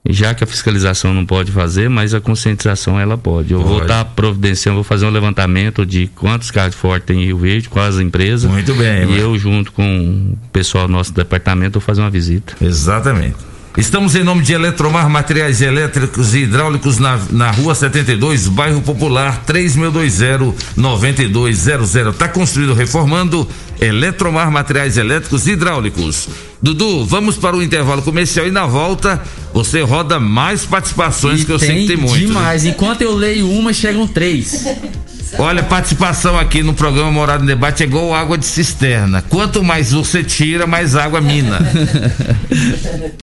já 0.09 0.33
que 0.33 0.43
a 0.43 0.47
fiscalização 0.47 1.13
não 1.13 1.27
pode 1.27 1.53
fazer, 1.53 1.91
mas 1.91 2.15
a 2.15 2.21
conscientização 2.21 2.99
ela 2.99 3.19
pode. 3.19 3.53
Eu 3.53 3.61
vou 3.61 3.73
Pode. 3.81 3.83
estar 3.83 4.05
providenciando, 4.07 4.77
vou 4.77 4.85
fazer 4.85 5.05
um 5.05 5.11
levantamento 5.11 5.85
de 5.85 6.07
quantos 6.15 6.51
carros 6.51 6.75
fortes 6.75 7.07
tem 7.07 7.23
em 7.23 7.27
Rio 7.27 7.39
Verde, 7.39 7.69
quais 7.69 7.97
as 7.97 8.01
empresas. 8.01 8.51
Muito 8.51 8.75
bem, 8.75 9.03
E 9.03 9.07
mano. 9.07 9.19
eu, 9.19 9.39
junto 9.39 9.71
com 9.73 10.33
o 10.33 10.49
pessoal 10.51 10.87
do 10.87 10.93
nosso 10.93 11.13
departamento, 11.13 11.79
vou 11.79 11.83
fazer 11.85 12.01
uma 12.01 12.11
visita. 12.11 12.55
Exatamente. 12.61 13.37
Estamos 13.79 14.15
em 14.17 14.25
nome 14.25 14.43
de 14.43 14.53
Eletromar 14.53 15.09
Materiais 15.09 15.63
Elétricos 15.63 16.35
e 16.35 16.39
Hidráulicos 16.39 16.99
na, 16.99 17.17
na 17.31 17.53
Rua 17.53 17.77
72, 17.77 18.49
bairro 18.49 18.83
Popular, 18.83 19.45
3620-9200. 19.47 22.11
Está 22.11 22.27
construído, 22.27 22.75
reformando. 22.75 23.47
Eletromar 23.81 24.51
Materiais 24.51 24.97
Elétricos 24.97 25.47
e 25.47 25.53
Hidráulicos. 25.53 26.29
Dudu, 26.61 27.07
vamos 27.07 27.37
para 27.37 27.57
o 27.57 27.63
intervalo 27.63 28.03
comercial 28.03 28.49
e 28.49 28.51
na 28.51 28.67
volta 28.67 29.23
você 29.55 29.81
roda 29.81 30.19
mais 30.19 30.67
participações 30.67 31.45
que 31.45 31.53
eu 31.53 31.59
sei 31.61 31.83
que 31.83 31.87
tem 31.87 31.97
muito. 31.97 32.15
né? 32.15 32.21
demais. 32.27 32.67
Enquanto 32.67 33.03
eu 33.03 33.15
leio 33.15 33.49
uma, 33.49 33.73
chegam 33.73 34.09
três. 34.09 34.67
Olha, 35.39 35.63
participação 35.63 36.37
aqui 36.37 36.65
no 36.65 36.75
programa 36.75 37.13
Morado 37.13 37.45
em 37.45 37.47
Debate 37.47 37.85
é 37.85 37.87
igual 37.87 38.13
água 38.13 38.37
de 38.37 38.45
cisterna. 38.45 39.23
Quanto 39.23 39.63
mais 39.63 39.93
você 39.93 40.25
tira, 40.25 40.67
mais 40.67 40.97
água 40.97 41.21
mina. 41.21 41.61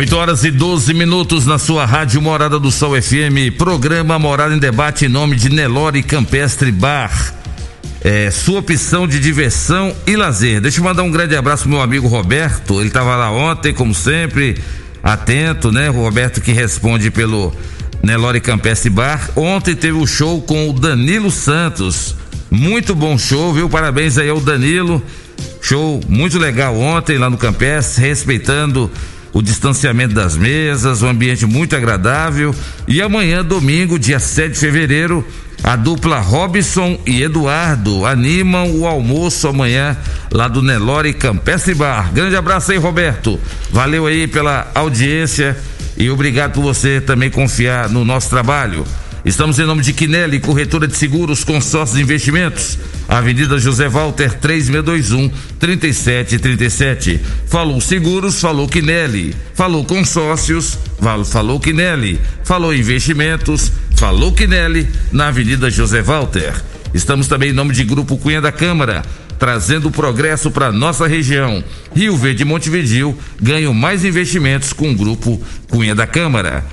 8 0.00 0.16
horas 0.16 0.44
e 0.44 0.50
12 0.50 0.94
minutos 0.94 1.44
na 1.44 1.58
sua 1.58 1.84
rádio 1.84 2.22
Morada 2.22 2.58
do 2.58 2.70
Sol 2.70 2.92
FM, 2.98 3.54
programa 3.58 4.18
Morada 4.18 4.54
em 4.54 4.58
Debate 4.58 5.04
em 5.04 5.08
nome 5.10 5.36
de 5.36 5.50
Nelore 5.50 6.02
Campestre 6.02 6.72
Bar. 6.72 7.34
É, 8.00 8.30
sua 8.30 8.60
opção 8.60 9.06
de 9.06 9.20
diversão 9.20 9.94
e 10.06 10.16
lazer. 10.16 10.58
Deixa 10.58 10.80
eu 10.80 10.84
mandar 10.84 11.02
um 11.02 11.10
grande 11.10 11.36
abraço 11.36 11.64
pro 11.64 11.72
meu 11.72 11.82
amigo 11.82 12.08
Roberto. 12.08 12.80
Ele 12.80 12.88
estava 12.88 13.14
lá 13.14 13.30
ontem, 13.30 13.74
como 13.74 13.94
sempre, 13.94 14.56
atento, 15.02 15.70
né? 15.70 15.90
O 15.90 15.92
Roberto 15.92 16.40
que 16.40 16.52
responde 16.52 17.10
pelo 17.10 17.54
Nelore 18.02 18.40
Campestre 18.40 18.88
Bar. 18.88 19.30
Ontem 19.36 19.76
teve 19.76 19.98
o 19.98 20.06
show 20.06 20.40
com 20.40 20.70
o 20.70 20.72
Danilo 20.72 21.30
Santos. 21.30 22.16
Muito 22.50 22.94
bom 22.94 23.18
show, 23.18 23.52
viu? 23.52 23.68
Parabéns 23.68 24.16
aí 24.16 24.30
ao 24.30 24.40
Danilo. 24.40 25.02
Show 25.60 26.00
muito 26.08 26.38
legal 26.38 26.74
ontem 26.74 27.18
lá 27.18 27.28
no 27.28 27.36
Campestre, 27.36 28.00
respeitando 28.02 28.90
o 29.32 29.42
distanciamento 29.42 30.14
das 30.14 30.36
mesas, 30.36 31.02
um 31.02 31.08
ambiente 31.08 31.46
muito 31.46 31.76
agradável. 31.76 32.54
E 32.86 33.00
amanhã, 33.00 33.44
domingo, 33.44 33.98
dia 33.98 34.18
7 34.18 34.52
de 34.52 34.58
fevereiro, 34.58 35.26
a 35.62 35.76
dupla 35.76 36.20
Robson 36.20 36.98
e 37.06 37.22
Eduardo 37.22 38.06
animam 38.06 38.70
o 38.70 38.86
almoço 38.86 39.46
amanhã 39.46 39.96
lá 40.32 40.48
do 40.48 40.62
Nelore 40.62 41.12
Campestre 41.12 41.74
Bar. 41.74 42.12
Grande 42.12 42.34
abraço 42.34 42.72
aí, 42.72 42.78
Roberto. 42.78 43.38
Valeu 43.70 44.06
aí 44.06 44.26
pela 44.26 44.70
audiência 44.74 45.56
e 45.96 46.10
obrigado 46.10 46.52
por 46.52 46.62
você 46.62 47.00
também 47.00 47.30
confiar 47.30 47.88
no 47.88 48.04
nosso 48.04 48.30
trabalho. 48.30 48.86
Estamos 49.22 49.58
em 49.58 49.66
nome 49.66 49.82
de 49.82 49.92
Quinelli, 49.92 50.40
corretora 50.40 50.88
de 50.88 50.96
seguros, 50.96 51.44
consórcios 51.44 51.98
e 51.98 52.02
investimentos. 52.02 52.78
Avenida 53.06 53.58
José 53.58 53.86
Walter, 53.86 54.32
3621 54.38 55.30
3737. 55.58 57.20
Falou 57.46 57.80
seguros, 57.82 58.40
falou 58.40 58.66
Quinelli. 58.66 59.34
Falou 59.54 59.84
consórcios, 59.84 60.78
falou 61.26 61.60
Quinelli. 61.60 62.18
Falou 62.44 62.74
investimentos, 62.74 63.70
falou 63.94 64.32
Quinelli, 64.32 64.88
na 65.12 65.28
Avenida 65.28 65.70
José 65.70 66.00
Walter. 66.00 66.54
Estamos 66.94 67.28
também 67.28 67.50
em 67.50 67.54
nome 67.54 67.74
de 67.74 67.84
Grupo 67.84 68.16
Cunha 68.16 68.40
da 68.40 68.50
Câmara, 68.50 69.02
trazendo 69.38 69.90
progresso 69.90 70.50
para 70.50 70.72
nossa 70.72 71.06
região. 71.06 71.62
Rio 71.94 72.16
Verde 72.16 72.42
e 72.42 72.46
Montevidil 72.46 73.16
ganham 73.40 73.74
mais 73.74 74.02
investimentos 74.02 74.72
com 74.72 74.90
o 74.90 74.96
Grupo 74.96 75.40
Cunha 75.68 75.94
da 75.94 76.06
Câmara. 76.06 76.64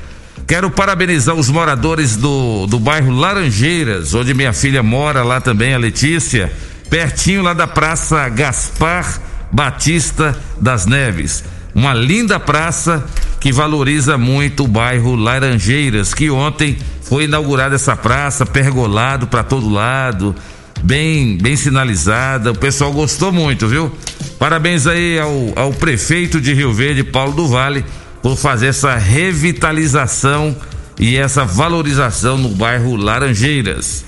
Quero 0.47 0.71
parabenizar 0.71 1.35
os 1.35 1.49
moradores 1.49 2.15
do, 2.15 2.65
do 2.67 2.79
bairro 2.79 3.11
Laranjeiras, 3.11 4.13
onde 4.13 4.33
minha 4.33 4.53
filha 4.53 4.81
mora 4.81 5.21
lá 5.21 5.41
também, 5.41 5.73
a 5.73 5.77
Letícia, 5.77 6.49
pertinho 6.89 7.41
lá 7.41 7.53
da 7.53 7.67
Praça 7.67 8.29
Gaspar 8.29 9.19
Batista 9.51 10.39
das 10.57 10.85
Neves. 10.85 11.43
Uma 11.75 11.93
linda 11.93 12.39
praça 12.39 13.05
que 13.41 13.51
valoriza 13.51 14.17
muito 14.17 14.63
o 14.63 14.67
bairro 14.69 15.15
Laranjeiras, 15.15 16.13
que 16.13 16.29
ontem 16.29 16.77
foi 17.01 17.25
inaugurada 17.25 17.75
essa 17.75 17.97
praça, 17.97 18.45
pergolado 18.45 19.27
para 19.27 19.43
todo 19.43 19.67
lado, 19.67 20.33
bem 20.81 21.37
bem 21.37 21.57
sinalizada. 21.57 22.53
O 22.53 22.57
pessoal 22.57 22.93
gostou 22.93 23.33
muito, 23.33 23.67
viu? 23.67 23.91
Parabéns 24.39 24.87
aí 24.87 25.19
ao, 25.19 25.51
ao 25.57 25.73
prefeito 25.73 26.39
de 26.39 26.53
Rio 26.53 26.71
Verde, 26.73 27.03
Paulo 27.03 27.33
do 27.33 27.47
Vale, 27.49 27.83
por 28.21 28.37
fazer 28.37 28.67
essa 28.67 28.95
revitalização 28.95 30.55
e 30.99 31.15
essa 31.15 31.45
valorização 31.45 32.37
no 32.37 32.49
bairro 32.49 32.95
Laranjeiras. 32.95 34.03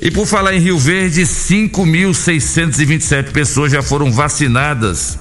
E 0.00 0.10
por 0.10 0.26
falar 0.26 0.54
em 0.54 0.60
Rio 0.60 0.78
Verde, 0.78 1.22
5.627 1.22 3.32
pessoas 3.32 3.72
já 3.72 3.82
foram 3.82 4.12
vacinadas. 4.12 5.18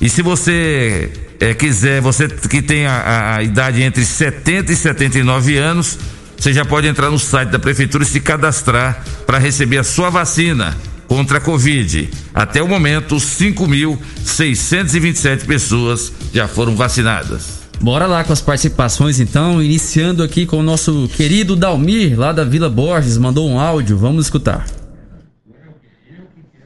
E 0.00 0.08
se 0.08 0.22
você 0.22 1.10
eh, 1.38 1.52
quiser, 1.54 2.00
você 2.00 2.26
que 2.28 2.62
tem 2.62 2.86
a, 2.86 2.92
a- 2.92 3.36
a 3.36 3.42
idade 3.42 3.82
entre 3.82 4.04
70 4.04 4.72
e 4.72 4.76
79 4.76 5.56
anos, 5.58 5.98
você 6.36 6.52
já 6.54 6.64
pode 6.64 6.86
entrar 6.86 7.10
no 7.10 7.18
site 7.18 7.50
da 7.50 7.58
prefeitura 7.58 8.02
e 8.02 8.06
se 8.06 8.20
cadastrar 8.20 9.04
para 9.26 9.36
receber 9.36 9.76
a 9.78 9.84
sua 9.84 10.08
vacina 10.08 10.74
contra 11.10 11.36
a 11.38 11.40
Covid. 11.40 12.08
Até 12.32 12.62
o 12.62 12.68
momento, 12.68 13.16
5.627 13.16 15.44
pessoas 15.44 16.12
já 16.32 16.46
foram 16.46 16.76
vacinadas. 16.76 17.58
Bora 17.80 18.06
lá 18.06 18.22
com 18.22 18.32
as 18.32 18.40
participações 18.40 19.18
então, 19.18 19.60
iniciando 19.60 20.22
aqui 20.22 20.46
com 20.46 20.58
o 20.58 20.62
nosso 20.62 21.08
querido 21.08 21.56
Dalmir, 21.56 22.16
lá 22.16 22.30
da 22.30 22.44
Vila 22.44 22.70
Borges, 22.70 23.18
mandou 23.18 23.48
um 23.48 23.58
áudio, 23.58 23.98
vamos 23.98 24.26
escutar. 24.26 24.64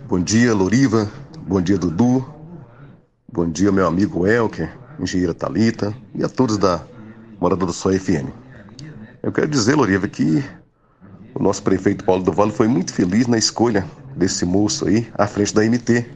Bom 0.06 0.20
dia, 0.20 0.52
Loriva. 0.52 1.10
Bom 1.46 1.62
dia, 1.62 1.78
Dudu. 1.78 2.28
Bom 3.32 3.48
dia, 3.48 3.72
meu 3.72 3.86
amigo 3.86 4.26
Elker, 4.26 4.70
engenheira 5.00 5.32
Talita 5.32 5.96
e 6.14 6.22
a 6.22 6.28
todos 6.28 6.58
da 6.58 6.84
Morada 7.40 7.64
do 7.64 7.72
Sol 7.72 7.98
FM. 7.98 8.28
Eu 9.22 9.32
quero 9.32 9.48
dizer, 9.48 9.74
Loriva, 9.74 10.06
que 10.06 10.44
o 11.34 11.42
nosso 11.42 11.62
prefeito 11.62 12.04
Paulo 12.04 12.22
do 12.22 12.30
Vale 12.30 12.52
foi 12.52 12.68
muito 12.68 12.92
feliz 12.92 13.26
na 13.26 13.38
escolha 13.38 13.86
desse 14.16 14.44
moço 14.44 14.86
aí 14.86 15.10
à 15.14 15.26
frente 15.26 15.54
da 15.54 15.62
MT. 15.62 16.06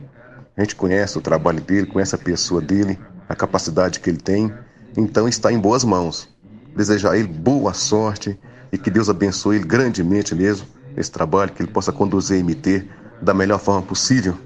A 0.56 0.60
gente 0.62 0.74
conhece 0.74 1.16
o 1.18 1.20
trabalho 1.20 1.60
dele, 1.60 1.86
conhece 1.86 2.14
a 2.14 2.18
pessoa 2.18 2.60
dele, 2.60 2.98
a 3.28 3.34
capacidade 3.34 4.00
que 4.00 4.10
ele 4.10 4.18
tem, 4.18 4.52
então 4.96 5.28
está 5.28 5.52
em 5.52 5.58
boas 5.58 5.84
mãos. 5.84 6.28
Desejar 6.74 7.12
a 7.12 7.18
ele 7.18 7.28
boa 7.28 7.72
sorte 7.74 8.38
e 8.72 8.78
que 8.78 8.90
Deus 8.90 9.08
abençoe 9.08 9.56
ele 9.56 9.64
grandemente 9.64 10.34
mesmo 10.34 10.66
nesse 10.96 11.10
trabalho, 11.10 11.52
que 11.52 11.62
ele 11.62 11.70
possa 11.70 11.92
conduzir 11.92 12.40
a 12.40 12.44
MT 12.44 12.88
da 13.22 13.32
melhor 13.32 13.58
forma 13.58 13.82
possível. 13.82 14.36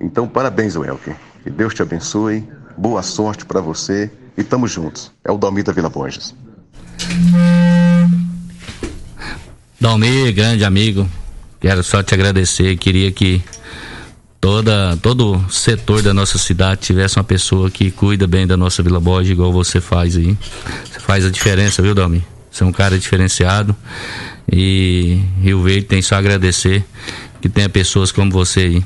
Então, 0.00 0.26
parabéns, 0.28 0.76
Welker. 0.76 1.16
Que 1.42 1.50
Deus 1.50 1.74
te 1.74 1.82
abençoe, 1.82 2.46
boa 2.76 3.02
sorte 3.02 3.44
para 3.44 3.60
você 3.60 4.10
e 4.36 4.42
tamo 4.42 4.66
juntos. 4.66 5.12
É 5.24 5.30
o 5.30 5.38
Dalmir 5.38 5.64
da 5.64 5.72
Vila 5.72 5.88
Borges. 5.88 6.34
Dalmir, 9.80 10.34
grande 10.34 10.64
amigo, 10.64 11.06
quero 11.60 11.82
só 11.82 12.02
te 12.02 12.14
agradecer. 12.14 12.76
Queria 12.76 13.10
que 13.10 13.42
toda, 14.40 14.96
todo 15.02 15.44
setor 15.50 16.02
da 16.02 16.14
nossa 16.14 16.38
cidade 16.38 16.80
tivesse 16.82 17.18
uma 17.18 17.24
pessoa 17.24 17.70
que 17.70 17.90
cuida 17.90 18.26
bem 18.26 18.46
da 18.46 18.56
nossa 18.56 18.82
Vila 18.82 19.00
Borges, 19.00 19.32
igual 19.32 19.52
você 19.52 19.80
faz 19.80 20.16
aí. 20.16 20.36
Você 20.84 21.00
faz 21.00 21.24
a 21.24 21.30
diferença, 21.30 21.82
viu, 21.82 21.94
Dalmir? 21.94 22.22
Você 22.50 22.62
é 22.62 22.66
um 22.66 22.72
cara 22.72 22.98
diferenciado 22.98 23.76
e 24.50 25.18
Rio 25.42 25.62
Verde 25.62 25.82
tem 25.82 26.00
só 26.00 26.14
agradecer 26.14 26.84
que 27.40 27.48
tenha 27.48 27.68
pessoas 27.68 28.10
como 28.10 28.30
você 28.30 28.60
aí. 28.60 28.84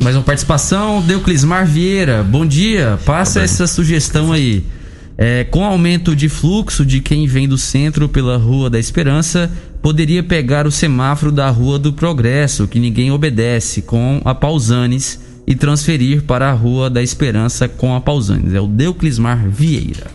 Mais 0.00 0.16
uma 0.16 0.22
participação, 0.22 1.00
Deuclismar 1.00 1.66
Vieira. 1.66 2.22
Bom 2.24 2.44
dia, 2.44 2.98
passa 3.04 3.40
essa 3.40 3.66
sugestão 3.66 4.32
aí. 4.32 4.64
É, 5.16 5.44
com 5.44 5.64
aumento 5.64 6.16
de 6.16 6.28
fluxo 6.28 6.84
de 6.84 7.00
quem 7.00 7.26
vem 7.26 7.46
do 7.46 7.56
centro 7.56 8.08
pela 8.08 8.36
Rua 8.36 8.68
da 8.68 8.78
Esperança, 8.78 9.48
poderia 9.82 10.22
pegar 10.22 10.66
o 10.66 10.70
semáforo 10.70 11.32
da 11.32 11.50
Rua 11.50 11.78
do 11.78 11.92
Progresso, 11.92 12.68
que 12.68 12.78
ninguém 12.78 13.10
obedece, 13.10 13.82
com 13.82 14.22
a 14.24 14.34
Pausanes, 14.34 15.20
e 15.44 15.56
transferir 15.56 16.22
para 16.22 16.48
a 16.48 16.52
Rua 16.52 16.88
da 16.88 17.02
Esperança 17.02 17.68
com 17.68 17.94
a 17.94 18.00
Pausanes. 18.00 18.54
É 18.54 18.60
o 18.60 18.68
Deuclismar 18.68 19.48
Vieira. 19.48 20.06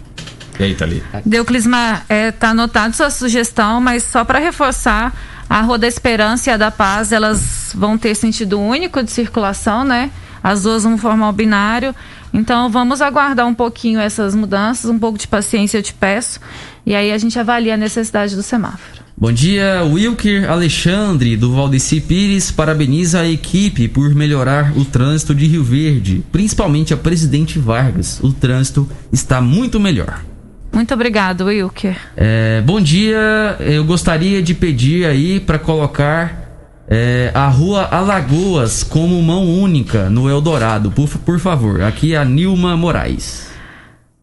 E 0.58 0.64
aí, 0.64 0.74
Thalita? 0.74 1.22
Deuclismar, 1.26 2.06
é, 2.08 2.32
tá 2.32 2.50
anotado 2.50 2.96
sua 2.96 3.10
sugestão, 3.10 3.82
mas 3.82 4.04
só 4.04 4.24
para 4.24 4.40
reforçar, 4.40 5.14
a 5.50 5.62
Rua 5.62 5.78
da 5.78 5.88
Esperança 5.88 6.50
e 6.50 6.54
a 6.54 6.58
da 6.58 6.72
Paz, 6.72 7.12
elas 7.12 7.72
vão 7.76 7.98
ter 7.98 8.16
sentido 8.16 8.60
único 8.60 9.04
de 9.04 9.12
circulação, 9.12 9.84
né? 9.84 10.12
As 10.44 10.64
duas 10.64 10.84
vão 10.84 10.98
formar 10.98 11.30
o 11.30 11.34
binário. 11.34 11.96
Então 12.34 12.70
vamos 12.70 13.02
aguardar 13.02 13.48
um 13.48 13.54
pouquinho 13.54 14.00
essas 14.00 14.36
mudanças, 14.36 14.90
um 14.90 15.00
pouco 15.00 15.18
de 15.18 15.28
paciência 15.28 15.78
eu 15.78 15.84
te 15.84 15.94
peço. 15.94 16.40
E 16.86 16.94
aí 16.94 17.12
a 17.12 17.18
gente 17.18 17.38
avalia 17.40 17.76
a 17.76 17.78
necessidade 17.78 18.36
do 18.36 18.44
semáforo. 18.44 19.07
Bom 19.20 19.32
dia, 19.32 19.82
Wilker 19.84 20.48
Alexandre 20.48 21.36
do 21.36 21.52
Valdeci 21.52 22.00
Pires 22.00 22.52
parabeniza 22.52 23.22
a 23.22 23.28
equipe 23.28 23.88
por 23.88 24.14
melhorar 24.14 24.78
o 24.78 24.86
trânsito 24.86 25.34
de 25.34 25.48
Rio 25.48 25.64
Verde, 25.64 26.24
principalmente 26.32 26.94
a 26.94 26.98
Presidente 26.98 27.58
Vargas. 27.58 28.20
O 28.22 28.32
trânsito 28.32 28.88
está 29.12 29.42
muito 29.42 29.80
melhor. 29.80 30.24
Muito 30.72 30.94
obrigado, 30.94 31.46
Wilker. 31.46 31.98
É, 32.16 32.62
bom 32.62 32.80
dia, 32.80 33.56
eu 33.60 33.84
gostaria 33.84 34.40
de 34.40 34.54
pedir 34.54 35.08
aí 35.08 35.40
para 35.40 35.58
colocar 35.58 36.84
é, 36.88 37.32
a 37.34 37.48
Rua 37.48 37.88
Alagoas 37.90 38.84
como 38.84 39.20
mão 39.24 39.50
única 39.50 40.12
no 40.12 40.30
Eldorado, 40.30 40.92
por, 40.92 41.10
por 41.10 41.40
favor. 41.40 41.82
Aqui 41.82 42.14
é 42.14 42.18
a 42.18 42.24
Nilma 42.24 42.78
Moraes. 42.78 43.47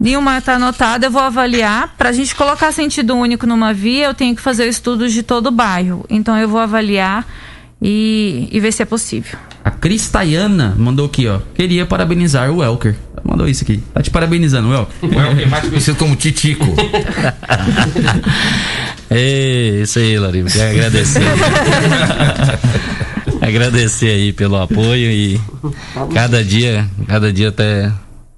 Nenhuma 0.04 0.36
está 0.36 0.56
anotada, 0.56 1.06
eu 1.06 1.10
vou 1.10 1.22
avaliar. 1.22 1.94
Para 1.96 2.10
a 2.10 2.12
gente 2.12 2.34
colocar 2.34 2.70
sentido 2.72 3.14
único 3.14 3.46
numa 3.46 3.72
via, 3.72 4.04
eu 4.04 4.12
tenho 4.12 4.36
que 4.36 4.42
fazer 4.42 4.68
estudos 4.68 5.14
de 5.14 5.22
todo 5.22 5.46
o 5.46 5.50
bairro. 5.50 6.04
Então 6.10 6.36
eu 6.36 6.46
vou 6.46 6.60
avaliar 6.60 7.26
e, 7.80 8.46
e 8.52 8.60
ver 8.60 8.70
se 8.70 8.82
é 8.82 8.84
possível. 8.84 9.38
A 9.64 9.70
Cristaiana 9.70 10.74
mandou 10.76 11.06
aqui, 11.06 11.26
ó. 11.26 11.38
Queria 11.54 11.86
parabenizar 11.86 12.50
o 12.50 12.62
Elker. 12.62 12.94
Mandou 13.24 13.48
isso 13.48 13.64
aqui. 13.64 13.82
Tá 13.94 14.02
te 14.02 14.10
parabenizando, 14.10 14.74
Elker. 14.74 14.94
O 15.04 15.20
Elker, 15.22 15.48
mais 15.48 15.68
conhecido 15.70 15.96
como 15.96 16.14
Titico. 16.14 16.66
É, 19.10 19.82
isso 19.82 19.98
aí, 19.98 20.18
Larivo. 20.18 20.48
Quero 20.50 20.70
agradecer. 20.70 21.22
agradecer 23.40 24.08
aí 24.08 24.32
pelo 24.32 24.56
apoio 24.56 25.10
e 25.10 25.40
cada 26.12 26.42
dia, 26.42 26.88
cada 27.06 27.32
dia 27.32 27.50
até 27.50 27.92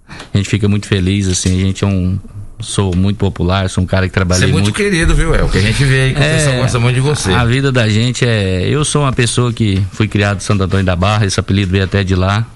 a 0.09 0.37
gente 0.37 0.49
fica 0.49 0.69
muito 0.69 0.87
feliz, 0.87 1.29
assim, 1.29 1.61
a 1.61 1.65
gente 1.65 1.85
é 1.85 1.87
um 1.87 2.19
sou 2.61 2.95
muito 2.95 3.19
popular, 3.19 3.69
sou 3.69 3.85
um 3.85 3.87
cara 3.87 4.07
que 4.07 4.15
trabalhei 4.15 4.47
Você 4.47 4.51
é 4.51 4.53
muito, 4.53 4.73
querido, 4.73 5.15
viu, 5.15 5.35
El? 5.35 5.49
Que 5.49 5.59
a 5.59 5.61
gente 5.61 5.85
vê 5.85 6.01
aí 6.03 6.15
que 6.15 6.21
o 6.21 6.25
pessoal 6.25 6.57
gosta 6.57 6.79
muito 6.79 6.95
de 6.95 7.01
você. 7.01 7.33
A 7.33 7.45
vida 7.45 7.71
da 7.71 7.89
gente 7.89 8.25
é. 8.25 8.67
Eu 8.69 8.85
sou 8.85 9.03
uma 9.03 9.13
pessoa 9.13 9.53
que 9.53 9.83
fui 9.93 10.09
criado 10.09 10.39
em 10.39 10.41
Santo 10.41 10.65
Antônio 10.65 10.85
da 10.85 10.97
Barra, 10.97 11.27
esse 11.27 11.39
apelido 11.39 11.73
veio 11.73 11.85
até 11.85 12.03
de 12.03 12.15
lá. 12.15 12.47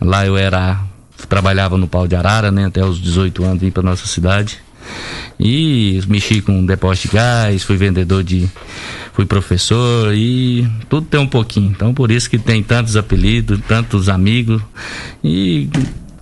Lá 0.00 0.26
eu 0.26 0.36
era. 0.36 0.80
Trabalhava 1.28 1.78
no 1.78 1.86
pau 1.86 2.08
de 2.08 2.16
arara, 2.16 2.50
né? 2.50 2.66
Até 2.66 2.84
os 2.84 3.00
18 3.00 3.44
anos 3.44 3.60
vim 3.60 3.70
pra 3.70 3.82
nossa 3.82 4.06
cidade. 4.06 4.58
E 5.38 6.00
mexi 6.08 6.40
com 6.40 6.64
depósito 6.66 7.08
de 7.08 7.14
gás, 7.14 7.62
fui 7.62 7.76
vendedor 7.76 8.24
de. 8.24 8.48
fui 9.12 9.24
professor 9.24 10.12
e 10.14 10.66
tudo 10.88 11.06
tem 11.06 11.20
um 11.20 11.26
pouquinho. 11.26 11.70
Então 11.70 11.94
por 11.94 12.10
isso 12.10 12.28
que 12.28 12.38
tem 12.38 12.62
tantos 12.62 12.96
apelidos, 12.96 13.60
tantos 13.68 14.08
amigos. 14.08 14.60
E 15.22 15.68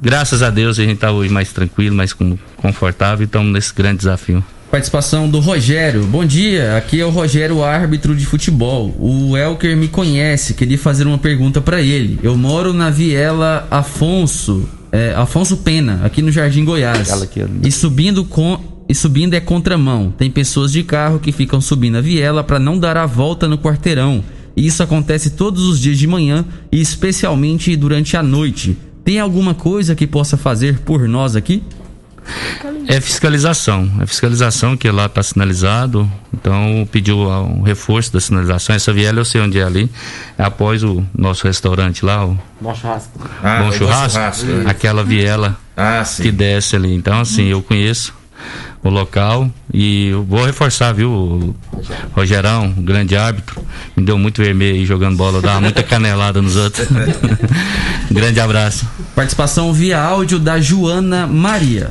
graças 0.01 0.42
a 0.42 0.51
Deus 0.51 0.78
a 0.78 0.84
gente 0.84 0.98
tá 0.98 1.11
hoje 1.11 1.32
mais 1.32 1.53
tranquilo, 1.53 1.94
mais 1.94 2.14
confortável 2.57 3.22
e 3.22 3.26
estamos 3.26 3.53
nesse 3.53 3.74
grande 3.74 3.98
desafio. 3.98 4.42
Participação 4.70 5.28
do 5.28 5.40
Rogério. 5.40 6.05
Bom 6.05 6.24
dia, 6.24 6.76
aqui 6.76 7.01
é 7.01 7.05
o 7.05 7.11
Rogério, 7.11 7.64
árbitro 7.64 8.14
de 8.14 8.24
futebol. 8.24 8.94
O 9.01 9.36
Elker 9.36 9.76
me 9.76 9.88
conhece, 9.88 10.55
queria 10.55 10.78
fazer 10.78 11.09
uma 11.09 11.18
pergunta 11.18 11.61
pra 11.61 11.80
ele. 11.80 12.20
Eu 12.22 12.36
moro 12.36 12.72
na 12.72 12.88
Viela 12.88 13.66
Afonso, 13.68 14.68
é, 14.92 15.12
Afonso 15.16 15.57
Pena, 15.57 16.01
aqui 16.05 16.22
no 16.22 16.30
Jardim 16.30 16.64
Goiás. 16.64 17.11
E 17.64 17.72
subindo 17.72 18.24
com 18.24 18.61
e 18.88 18.94
subindo 18.94 19.34
é 19.34 19.40
contramão. 19.40 20.12
Tem 20.16 20.30
pessoas 20.30 20.72
de 20.72 20.82
carro 20.82 21.18
que 21.18 21.32
ficam 21.32 21.61
subindo 21.61 21.98
a 21.98 22.01
viela 22.01 22.42
pra 22.42 22.59
não 22.59 22.78
dar 22.78 22.96
a 22.96 23.07
volta 23.07 23.46
no 23.46 23.59
quarteirão. 23.59 24.22
E 24.57 24.66
isso 24.66 24.82
acontece 24.82 25.30
todos 25.30 25.62
os 25.64 25.78
dias 25.78 25.96
de 25.98 26.07
manhã 26.07 26.44
e 26.72 26.80
especialmente 26.80 27.74
durante 27.76 28.16
a 28.16 28.22
noite. 28.22 28.76
Tem 29.05 29.18
alguma 29.18 29.55
coisa 29.55 29.94
que 29.94 30.07
possa 30.07 30.36
fazer 30.36 30.80
por 30.80 31.09
nós 31.09 31.34
aqui? 31.36 31.62
É 32.86 33.01
fiscalização. 33.01 33.90
É 34.01 34.07
fiscalização 34.07 34.76
que 34.76 34.88
lá 34.90 35.07
está 35.07 35.22
sinalizado. 35.22 36.11
Então 36.32 36.86
pediu 36.92 37.18
um 37.18 37.62
reforço 37.62 38.12
da 38.12 38.20
sinalização. 38.20 38.74
Essa 38.76 38.92
viela 38.92 39.18
eu 39.18 39.24
sei 39.24 39.40
onde 39.40 39.59
é 39.59 39.64
ali. 39.64 39.90
É 40.38 40.44
após 40.44 40.82
o 40.84 41.05
nosso 41.16 41.46
restaurante 41.46 42.05
lá, 42.05 42.26
o 42.26 42.38
Bom 42.61 42.74
churrasco. 42.74 43.11
Ah, 43.42 43.59
Bom 43.61 43.66
Bom 43.66 43.72
Churrasco. 43.72 44.11
Churrasco, 44.12 44.46
é. 44.66 44.70
aquela 44.70 45.03
viela 45.03 45.57
Ah, 45.76 46.05
sim. 46.05 46.22
que 46.24 46.30
desce 46.30 46.76
ali. 46.76 46.94
Então, 46.94 47.20
assim, 47.20 47.46
eu 47.46 47.62
conheço 47.62 48.14
o 48.82 48.88
local 48.88 49.50
e 49.72 50.08
eu 50.08 50.24
vou 50.24 50.44
reforçar, 50.44 50.92
viu? 50.92 51.10
O 51.10 51.54
Rogerão, 52.14 52.72
grande 52.72 53.16
árbitro, 53.16 53.62
me 53.96 54.04
deu 54.04 54.18
muito 54.18 54.42
vermelho 54.42 54.76
aí 54.76 54.86
jogando 54.86 55.16
bola, 55.16 55.40
dava 55.40 55.60
muita 55.60 55.82
canelada 55.82 56.40
nos 56.40 56.56
outros. 56.56 56.88
grande 58.10 58.40
abraço. 58.40 58.86
Participação 59.14 59.72
via 59.72 60.00
áudio 60.00 60.38
da 60.38 60.60
Joana 60.60 61.26
Maria. 61.26 61.90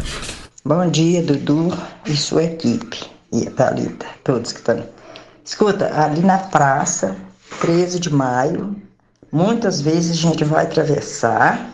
Bom 0.66 0.90
dia, 0.90 1.22
Dudu 1.22 1.76
e 2.06 2.16
sua 2.16 2.44
equipe. 2.44 3.00
E 3.32 3.48
a 3.48 3.52
Thalita, 3.52 4.08
todos 4.24 4.52
que 4.52 4.60
estão. 4.60 4.84
Escuta, 5.46 5.92
ali 6.00 6.22
na 6.22 6.38
praça, 6.38 7.16
13 7.62 8.00
de 8.00 8.14
maio, 8.14 8.76
muitas 9.32 9.82
vezes 9.82 10.12
a 10.12 10.22
gente 10.30 10.44
vai 10.44 10.66
atravessar 10.66 11.74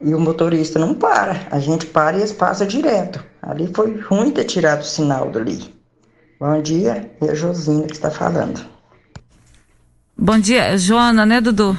e 0.00 0.14
o 0.14 0.20
motorista 0.20 0.78
não 0.78 0.94
para. 0.94 1.46
A 1.50 1.58
gente 1.58 1.86
para 1.86 2.16
e 2.16 2.20
eles 2.20 2.32
passam 2.32 2.66
direto. 2.66 3.22
Ali 3.42 3.70
foi 3.74 4.00
ruim 4.00 4.30
ter 4.30 4.44
tirado 4.44 4.80
o 4.80 4.84
sinal 4.84 5.30
dali. 5.30 5.74
Bom 6.38 6.60
dia, 6.62 7.10
e 7.20 7.28
a 7.28 7.34
Josina 7.34 7.86
que 7.86 7.92
está 7.92 8.10
falando. 8.10 8.64
Bom 10.16 10.38
dia, 10.38 10.76
Joana, 10.76 11.26
né, 11.26 11.40
Dudu? 11.40 11.78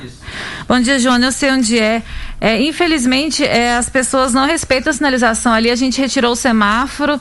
Bom 0.68 0.80
dia, 0.80 1.00
Joana. 1.00 1.28
Eu 1.28 1.32
sei 1.32 1.52
onde 1.52 1.80
é. 1.80 2.04
É, 2.40 2.62
infelizmente, 2.62 3.44
é, 3.44 3.76
as 3.76 3.90
pessoas 3.90 4.34
não 4.34 4.46
respeitam 4.46 4.90
a 4.90 4.94
sinalização. 4.94 5.52
Ali 5.54 5.70
a 5.70 5.76
gente 5.76 6.00
retirou 6.00 6.32
o 6.32 6.36
semáforo 6.36 7.20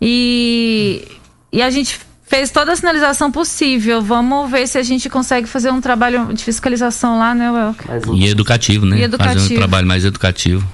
e, 0.00 1.06
e 1.52 1.62
a 1.62 1.70
gente 1.70 2.05
fez 2.36 2.50
toda 2.50 2.72
a 2.72 2.76
sinalização 2.76 3.30
possível. 3.32 4.02
Vamos 4.02 4.50
ver 4.50 4.66
se 4.68 4.76
a 4.76 4.82
gente 4.82 5.08
consegue 5.08 5.46
fazer 5.48 5.70
um 5.70 5.80
trabalho 5.80 6.32
de 6.34 6.44
fiscalização 6.44 7.18
lá, 7.18 7.34
né, 7.34 7.50
Welker? 7.50 7.86
E 8.14 8.26
educativo, 8.28 8.84
né? 8.84 8.98
E 8.98 9.02
educativo. 9.04 9.40
Fazer 9.40 9.54
um 9.54 9.58
trabalho 9.58 9.86
mais 9.86 10.04
educativo. 10.04 10.66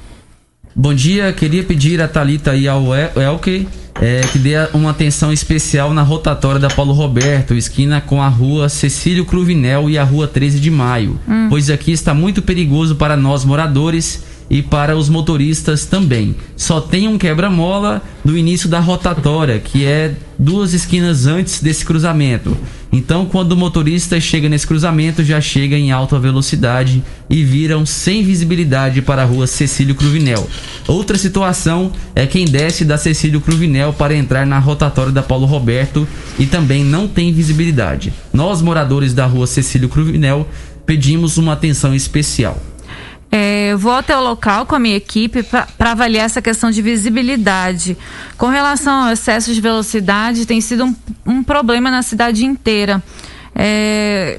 Bom 0.74 0.92
dia, 0.94 1.32
queria 1.32 1.62
pedir 1.62 2.00
a 2.00 2.08
Thalita 2.08 2.56
e 2.56 2.66
ao 2.66 2.94
El- 2.94 3.12
Elke 3.22 3.68
é, 4.00 4.22
que 4.22 4.38
dê 4.38 4.54
uma 4.72 4.90
atenção 4.90 5.30
especial 5.32 5.92
na 5.92 6.02
rotatória 6.02 6.58
da 6.58 6.68
Paulo 6.70 6.92
Roberto, 6.94 7.52
esquina 7.54 8.00
com 8.00 8.22
a 8.22 8.28
rua 8.28 8.68
Cecílio 8.70 9.24
Cruvinel 9.26 9.88
e 9.90 9.98
a 9.98 10.02
rua 10.02 10.26
13 10.26 10.58
de 10.58 10.70
Maio, 10.70 11.20
Hum. 11.28 11.46
pois 11.50 11.68
aqui 11.70 11.92
está 11.92 12.12
muito 12.14 12.40
perigoso 12.42 12.96
para 12.96 13.16
nós 13.18 13.44
moradores 13.44 14.24
e 14.50 14.62
para 14.62 14.96
os 14.96 15.08
motoristas 15.08 15.86
também. 15.86 16.36
Só 16.56 16.80
tem 16.80 17.08
um 17.08 17.18
quebra-mola 17.18 18.02
no 18.24 18.36
início 18.36 18.68
da 18.68 18.80
rotatória, 18.80 19.58
que 19.58 19.84
é 19.84 20.14
duas 20.38 20.72
esquinas 20.72 21.26
antes 21.26 21.60
desse 21.60 21.84
cruzamento. 21.84 22.56
Então, 22.92 23.24
quando 23.24 23.52
o 23.52 23.56
motorista 23.56 24.20
chega 24.20 24.50
nesse 24.50 24.66
cruzamento, 24.66 25.24
já 25.24 25.40
chega 25.40 25.76
em 25.76 25.90
alta 25.90 26.18
velocidade 26.18 27.02
e 27.30 27.42
viram 27.42 27.86
sem 27.86 28.22
visibilidade 28.22 29.00
para 29.00 29.22
a 29.22 29.24
rua 29.24 29.46
Cecílio 29.46 29.94
Cruvinel. 29.94 30.46
Outra 30.86 31.16
situação 31.16 31.90
é 32.14 32.26
quem 32.26 32.44
desce 32.44 32.84
da 32.84 32.98
Cecílio 32.98 33.40
Cruvinel 33.40 33.94
para 33.94 34.14
entrar 34.14 34.44
na 34.44 34.58
rotatória 34.58 35.10
da 35.10 35.22
Paulo 35.22 35.46
Roberto 35.46 36.06
e 36.38 36.44
também 36.44 36.84
não 36.84 37.08
tem 37.08 37.32
visibilidade. 37.32 38.12
Nós, 38.30 38.60
moradores 38.60 39.14
da 39.14 39.24
rua 39.24 39.46
Cecílio 39.46 39.88
Cruvinel, 39.88 40.46
pedimos 40.84 41.38
uma 41.38 41.54
atenção 41.54 41.94
especial. 41.94 42.60
É, 43.34 43.74
vou 43.76 43.94
até 43.94 44.14
o 44.14 44.20
local 44.20 44.66
com 44.66 44.74
a 44.74 44.78
minha 44.78 44.94
equipe 44.94 45.42
para 45.42 45.92
avaliar 45.92 46.26
essa 46.26 46.42
questão 46.42 46.70
de 46.70 46.82
visibilidade. 46.82 47.96
Com 48.36 48.48
relação 48.48 49.06
ao 49.06 49.12
excesso 49.12 49.54
de 49.54 49.60
velocidade, 49.60 50.44
tem 50.44 50.60
sido 50.60 50.84
um, 50.84 50.94
um 51.24 51.42
problema 51.42 51.90
na 51.90 52.02
cidade 52.02 52.44
inteira. 52.44 53.02
É, 53.54 54.38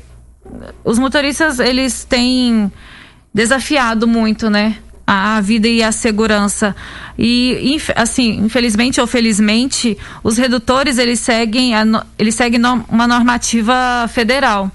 os 0.85 0.99
motoristas 0.99 1.57
eles 1.57 2.03
têm 2.03 2.71
desafiado 3.33 4.07
muito, 4.07 4.47
né? 4.47 4.77
A, 5.07 5.41
vida 5.41 5.67
e 5.67 5.83
a 5.83 5.91
segurança 5.91 6.73
e 7.19 7.77
assim 7.93 8.39
infelizmente 8.45 9.01
ou 9.01 9.05
felizmente 9.05 9.97
os 10.23 10.37
redutores 10.37 10.97
eles 10.97 11.19
seguem 11.19 11.75
a 11.75 11.83
eles 12.17 12.35
seguem 12.35 12.61
uma 12.87 13.05
normativa 13.05 14.07
federal 14.07 14.71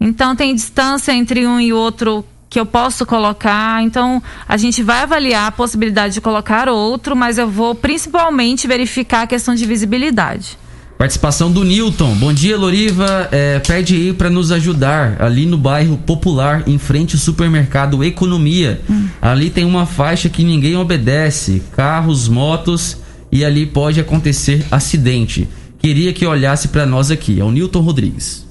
então 0.00 0.36
tem 0.36 0.54
distância 0.54 1.10
entre 1.10 1.44
um 1.44 1.58
e 1.58 1.72
outro 1.72 2.24
que 2.54 2.60
eu 2.60 2.64
posso 2.64 3.04
colocar. 3.04 3.82
Então 3.82 4.22
a 4.48 4.56
gente 4.56 4.80
vai 4.80 5.02
avaliar 5.02 5.48
a 5.48 5.50
possibilidade 5.50 6.14
de 6.14 6.20
colocar 6.20 6.68
outro, 6.68 7.16
mas 7.16 7.36
eu 7.36 7.50
vou 7.50 7.74
principalmente 7.74 8.68
verificar 8.68 9.22
a 9.22 9.26
questão 9.26 9.56
de 9.56 9.66
visibilidade. 9.66 10.56
Participação 10.96 11.50
do 11.50 11.64
Newton. 11.64 12.14
Bom 12.14 12.32
dia, 12.32 12.56
Loriva. 12.56 13.28
É, 13.32 13.58
pede 13.58 13.96
aí 13.96 14.12
para 14.12 14.30
nos 14.30 14.52
ajudar 14.52 15.20
ali 15.20 15.46
no 15.46 15.58
bairro 15.58 15.96
Popular, 15.96 16.62
em 16.68 16.78
frente 16.78 17.16
ao 17.16 17.20
supermercado 17.20 18.04
Economia. 18.04 18.80
Ali 19.20 19.50
tem 19.50 19.64
uma 19.64 19.84
faixa 19.84 20.28
que 20.28 20.44
ninguém 20.44 20.76
obedece: 20.76 21.60
carros, 21.74 22.28
motos, 22.28 22.98
e 23.32 23.44
ali 23.44 23.66
pode 23.66 23.98
acontecer 23.98 24.64
acidente. 24.70 25.48
Queria 25.80 26.12
que 26.12 26.24
olhasse 26.24 26.68
para 26.68 26.86
nós 26.86 27.10
aqui. 27.10 27.40
É 27.40 27.44
o 27.44 27.50
Newton 27.50 27.80
Rodrigues. 27.80 28.43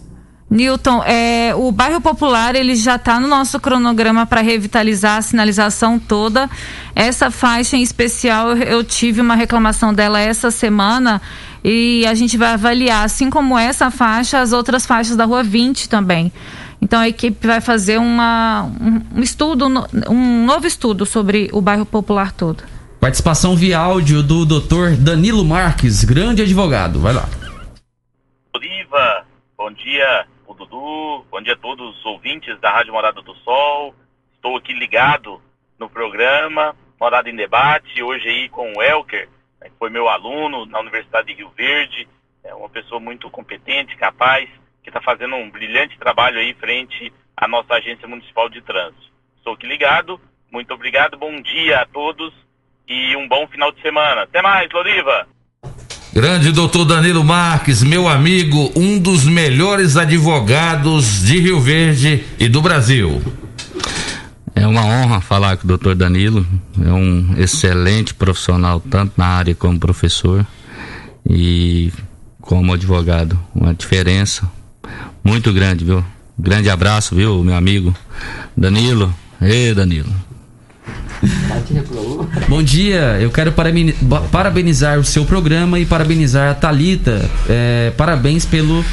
Newton, 0.50 1.04
é, 1.04 1.54
o 1.56 1.72
bairro 1.72 2.00
popular 2.00 2.56
ele 2.56 2.76
já 2.76 2.96
está 2.96 3.20
no 3.20 3.28
nosso 3.28 3.60
cronograma 3.60 4.26
para 4.26 4.42
revitalizar 4.42 5.18
a 5.18 5.22
sinalização 5.22 5.98
toda. 5.98 6.50
Essa 6.96 7.32
faixa 7.32 7.76
em 7.76 7.82
especial, 7.82 8.56
eu, 8.56 8.84
tive 8.84 9.20
uma 9.20 9.36
reclamação 9.36 9.94
dela 9.94 10.20
essa 10.20 10.52
semana 10.52 11.22
e 11.64 12.06
a 12.06 12.14
gente 12.14 12.38
vai 12.38 12.54
avaliar, 12.54 13.04
assim 13.04 13.30
como 13.30 13.58
essa 13.58 13.90
faixa, 13.90 14.40
as 14.40 14.54
outras 14.54 14.86
faixas 14.86 15.16
da 15.16 15.26
Rua 15.26 15.42
20 15.42 15.90
também. 15.90 16.32
Então 16.82 17.00
a 17.00 17.08
equipe 17.08 17.48
vai 17.48 17.62
fazer 17.62 17.98
uma, 17.98 18.70
um, 19.16 19.22
estudo, 19.22 19.66
um 20.10 20.46
novo 20.46 20.68
estudo 20.68 21.06
sobre 21.06 21.50
o 21.54 21.62
bairro 21.62 21.86
popular 21.86 22.32
todo. 22.34 22.64
Participação 23.00 23.56
via 23.56 23.80
áudio 23.80 24.22
do 24.22 24.46
Dr. 24.46 24.96
Danilo 25.00 25.44
Marques, 25.44 26.04
grande 26.04 26.42
advogado. 26.42 27.00
Vai 27.00 27.14
lá. 27.14 27.28
Oliva, 28.54 29.26
bom 29.58 29.72
dia, 29.72 30.26
Dudu, 30.64 31.26
bom 31.30 31.42
dia 31.42 31.54
a 31.54 31.58
todos 31.58 31.98
os 31.98 32.06
ouvintes 32.06 32.58
da 32.62 32.72
Rádio 32.72 32.94
Morada 32.94 33.22
do 33.22 33.36
Sol. 33.36 33.94
Estou 34.34 34.56
aqui 34.56 34.72
ligado 34.74 35.42
no 35.78 35.90
programa. 35.90 36.74
Morada 36.98 37.30
em 37.30 37.36
Debate, 37.36 38.02
hoje 38.02 38.30
aí 38.30 38.48
com 38.48 38.72
o 38.72 38.82
Elker, 38.82 39.28
né, 39.60 39.68
que 39.68 39.76
foi 39.78 39.90
meu 39.90 40.08
aluno 40.08 40.66
na 40.66 40.80
Universidade 40.80 41.28
de 41.28 41.34
Rio 41.34 41.50
Verde, 41.50 42.08
é 42.46 42.56
uma 42.56 42.70
pessoa 42.70 42.98
muito 42.98 43.30
competente, 43.30 43.98
capaz, 43.98 44.50
que 44.82 44.90
está 44.90 45.02
fazendo 45.02 45.36
um 45.36 45.50
brilhante 45.50 45.98
trabalho 45.98 46.40
aí 46.40 46.54
frente 46.54 47.12
à 47.36 47.46
nossa 47.46 47.74
Agência 47.74 48.08
Municipal 48.08 48.48
de 48.48 48.62
Trânsito. 48.62 49.12
Estou 49.36 49.56
aqui 49.56 49.68
ligado, 49.68 50.22
muito 50.50 50.74
obrigado, 50.74 51.18
bom 51.18 51.42
dia 51.42 51.82
a 51.82 51.86
todos 51.86 52.34
e 52.88 53.18
um 53.18 53.28
bom 53.28 53.46
final 53.48 53.70
de 53.74 53.82
semana. 53.82 54.22
Até 54.22 54.42
mais, 54.42 54.72
Loriva! 54.72 55.28
Grande 56.14 56.52
doutor 56.52 56.86
Danilo 56.86 57.24
Marques, 57.24 57.82
meu 57.82 58.08
amigo, 58.08 58.72
um 58.76 59.00
dos 59.00 59.24
melhores 59.24 59.98
advogados 59.98 61.24
de 61.24 61.40
Rio 61.40 61.60
Verde 61.60 62.24
e 62.38 62.48
do 62.48 62.62
Brasil. 62.62 63.20
É 64.54 64.68
uma 64.68 64.86
honra 64.86 65.20
falar 65.20 65.58
com 65.58 65.64
o 65.64 65.68
doutor 65.68 65.96
Danilo, 65.96 66.46
é 66.86 66.94
um 66.94 67.34
excelente 67.36 68.14
profissional, 68.14 68.80
tanto 68.80 69.14
na 69.18 69.26
área 69.26 69.56
como 69.56 69.80
professor 69.80 70.46
e 71.28 71.92
como 72.40 72.72
advogado. 72.74 73.38
Uma 73.56 73.74
diferença 73.74 74.48
muito 75.24 75.52
grande, 75.52 75.84
viu? 75.84 76.06
Grande 76.38 76.70
abraço, 76.70 77.16
viu, 77.16 77.44
meu 77.44 77.56
amigo 77.56 77.92
Danilo. 78.56 79.12
Ei, 79.42 79.74
Danilo. 79.74 80.14
Bom 82.48 82.62
dia, 82.62 83.18
eu 83.22 83.30
quero 83.32 83.54
parabenizar 84.32 85.00
o 85.00 85.04
seu 85.04 85.26
programa 85.26 85.80
e 85.80 85.86
parabenizar 85.86 86.52
a 86.52 86.54
Thalita. 86.54 87.30
É, 87.50 87.92
parabéns 87.98 88.46
pelo 88.46 88.84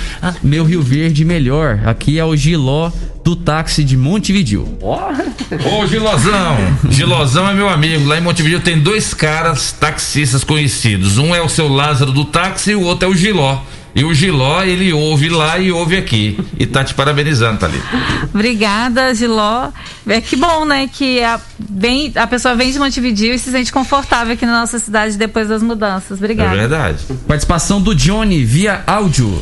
meu 0.43 0.65
Rio 0.65 0.83
Verde 0.83 1.25
melhor. 1.25 1.81
Aqui 1.85 2.19
é 2.19 2.25
o 2.25 2.35
Giló 2.37 2.91
do 3.25 3.37
táxi 3.37 3.85
de 3.85 3.97
Montevidil. 3.97 4.79
Ô 4.81 5.87
Gilozão, 5.87 6.57
Gilozão 6.89 7.49
é 7.49 7.55
meu 7.55 7.69
amigo. 7.69 8.07
Lá 8.07 8.19
em 8.19 8.21
Montevideo 8.21 8.61
tem 8.61 8.79
dois 8.79 9.13
caras 9.13 9.73
taxistas 9.73 10.45
conhecidos. 10.45 11.19
Um 11.19 11.35
é 11.35 11.41
o 11.43 11.49
seu 11.49 11.69
Lázaro 11.69 12.13
do 12.13 12.25
táxi 12.25 12.73
e 12.73 12.75
o 12.75 12.83
outro 12.83 13.09
é 13.09 13.11
o 13.11 13.17
Giló. 13.17 13.61
E 13.95 14.05
o 14.05 14.15
Giló, 14.15 14.63
ele 14.63 14.93
ouve 14.93 15.29
lá 15.29 15.59
e 15.59 15.73
ouve 15.73 15.97
aqui. 15.97 16.39
E 16.59 16.67
tá 16.67 16.85
te 16.85 16.95
parabenizando, 16.95 17.59
Thalita. 17.59 17.85
Obrigada, 18.33 19.15
Giló. 19.15 19.71
É 20.07 20.21
que 20.21 20.37
bom, 20.37 20.65
né? 20.65 20.89
Que 20.93 21.23
a, 21.23 21.41
vem, 21.59 22.13
a 22.15 22.27
pessoa 22.27 22.55
vem 22.55 22.71
de 22.71 22.79
Montevideo 22.79 23.35
e 23.35 23.39
se 23.39 23.51
sente 23.51 23.73
confortável 23.73 24.35
aqui 24.35 24.47
na 24.47 24.61
nossa 24.61 24.79
cidade 24.79 25.17
depois 25.17 25.49
das 25.49 25.63
mudanças. 25.63 26.19
Obrigada. 26.19 26.55
verdade. 26.55 26.99
Participação 27.27 27.81
do 27.81 27.95
Johnny 27.95 28.45
via 28.45 28.83
áudio. 28.87 29.41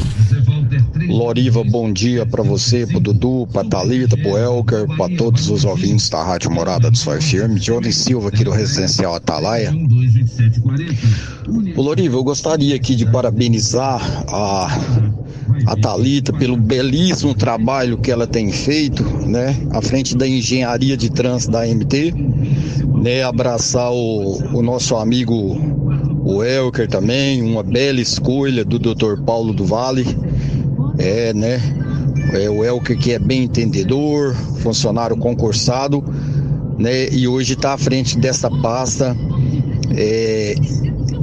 Loriva, 1.08 1.64
bom 1.64 1.92
dia 1.92 2.26
pra 2.26 2.42
você, 2.42 2.86
pro 2.86 3.00
Dudu, 3.00 3.48
pra 3.52 3.64
Thalita, 3.64 4.16
pro 4.16 4.36
Elker, 4.36 4.86
pra 4.96 5.08
todos 5.16 5.48
os 5.48 5.64
ouvintes 5.64 6.08
da 6.10 6.22
Rádio 6.22 6.50
Morada 6.50 6.90
do 6.90 6.98
Sol 6.98 7.20
FM. 7.20 7.58
Johnny 7.58 7.92
Silva 7.92 8.28
aqui 8.28 8.44
do 8.44 8.50
Residencial 8.50 9.14
Atalaia. 9.14 9.72
Ô 11.76 11.82
Loriva, 11.82 12.16
eu 12.16 12.24
gostaria 12.24 12.76
aqui 12.76 12.94
de 12.94 13.06
parabenizar 13.06 14.00
a, 14.28 14.78
a 15.66 15.76
Thalita 15.76 16.32
pelo 16.32 16.56
belíssimo 16.56 17.34
trabalho 17.34 17.96
que 17.98 18.10
ela 18.10 18.26
tem 18.26 18.52
feito, 18.52 19.02
né? 19.26 19.56
À 19.70 19.80
frente 19.80 20.16
da 20.16 20.28
engenharia 20.28 20.96
de 20.96 21.10
trânsito 21.10 21.52
da 21.52 21.66
MT, 21.66 22.14
né? 23.02 23.22
Abraçar 23.22 23.90
o, 23.90 24.58
o 24.58 24.62
nosso 24.62 24.94
amigo 24.96 25.56
o 26.28 26.44
Elker 26.44 26.86
também, 26.86 27.40
uma 27.40 27.62
bela 27.62 28.02
escolha 28.02 28.62
do 28.62 28.78
Dr. 28.78 29.22
Paulo 29.24 29.54
do 29.54 29.64
Vale. 29.64 30.04
É, 30.98 31.32
né? 31.32 31.60
É 32.32 32.50
o 32.50 32.64
Elker 32.64 32.98
que 32.98 33.12
é 33.12 33.18
bem 33.18 33.44
entendedor, 33.44 34.34
funcionário 34.60 35.16
concursado, 35.16 36.04
né? 36.78 37.08
E 37.10 37.26
hoje 37.26 37.54
está 37.54 37.72
à 37.74 37.78
frente 37.78 38.18
dessa 38.18 38.50
pasta, 38.50 39.16
é, 39.96 40.54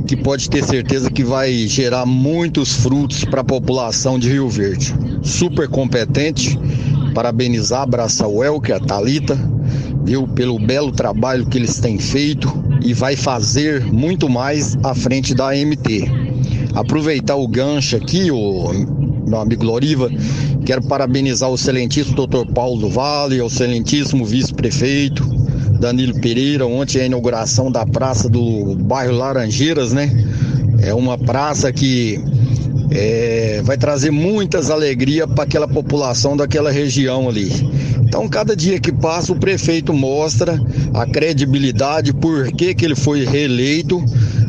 que 0.08 0.16
pode 0.16 0.50
ter 0.50 0.64
certeza 0.64 1.10
que 1.10 1.24
vai 1.24 1.54
gerar 1.68 2.06
muitos 2.06 2.74
frutos 2.74 3.24
para 3.26 3.42
a 3.42 3.44
população 3.44 4.18
de 4.18 4.30
Rio 4.30 4.50
Verde. 4.50 4.94
Super 5.22 5.68
competente, 5.68 6.58
parabenizar, 7.14 7.82
abraçar 7.82 8.28
o 8.28 8.44
Elker, 8.44 8.76
a 8.76 8.80
Thalita, 8.80 9.38
viu? 10.04 10.28
Pelo 10.28 10.60
belo 10.60 10.92
trabalho 10.92 11.46
que 11.46 11.58
eles 11.58 11.80
têm 11.80 11.98
feito 11.98 12.52
e 12.84 12.94
vai 12.94 13.16
fazer 13.16 13.84
muito 13.86 14.30
mais 14.30 14.78
à 14.84 14.94
frente 14.94 15.34
da 15.34 15.50
MT. 15.56 16.06
Aproveitar 16.76 17.36
o 17.36 17.48
gancho 17.48 17.96
aqui, 17.96 18.30
o 18.30 19.05
meu 19.28 19.40
amigo 19.40 19.64
Loriva, 19.64 20.10
quero 20.66 20.82
parabenizar 20.84 21.50
o 21.50 21.56
excelentíssimo 21.56 22.28
Dr. 22.28 22.52
Paulo 22.54 22.82
do 22.82 22.90
Vale, 22.90 23.42
o 23.42 23.48
excelentíssimo 23.48 24.26
vice-prefeito 24.26 25.24
Danilo 25.80 26.20
Pereira, 26.20 26.66
ontem 26.66 27.02
a 27.02 27.06
inauguração 27.06 27.72
da 27.72 27.86
praça 27.86 28.30
do 28.30 28.76
bairro 28.76 29.14
Laranjeiras, 29.14 29.94
né? 29.94 30.12
É 30.82 30.94
uma 30.94 31.18
praça 31.18 31.72
que 31.72 32.20
é, 32.92 33.62
vai 33.64 33.78
trazer 33.78 34.12
muitas 34.12 34.70
alegrias 34.70 35.30
para 35.30 35.44
aquela 35.44 35.68
população 35.68 36.38
daquela 36.38 36.72
região 36.72 37.28
ali. 37.28 37.52
Então, 38.02 38.28
cada 38.30 38.56
dia 38.56 38.80
que 38.80 38.92
passa, 38.92 39.34
o 39.34 39.40
prefeito 39.40 39.94
mostra 39.94 40.60
a 40.94 41.06
credibilidade, 41.06 42.14
por 42.14 42.52
que, 42.52 42.74
que 42.74 42.86
ele 42.86 42.96
foi 42.96 43.26
reeleito, 43.26 44.04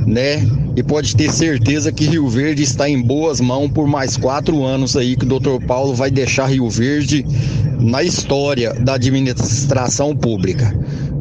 né? 0.07 0.47
E 0.77 0.83
pode 0.83 1.17
ter 1.17 1.33
certeza 1.33 1.91
que 1.91 2.05
Rio 2.05 2.29
Verde 2.29 2.63
está 2.63 2.87
em 2.87 3.01
boas 3.01 3.41
mãos 3.41 3.71
por 3.71 3.89
mais 3.89 4.17
quatro 4.17 4.63
anos 4.63 4.95
aí, 4.95 5.17
que 5.17 5.25
o 5.25 5.29
doutor 5.29 5.61
Paulo 5.63 5.95
vai 5.95 6.11
deixar 6.11 6.47
Rio 6.47 6.69
Verde 6.69 7.25
na 7.81 8.03
história 8.03 8.75
da 8.75 8.95
administração 8.95 10.15
pública. 10.15 10.79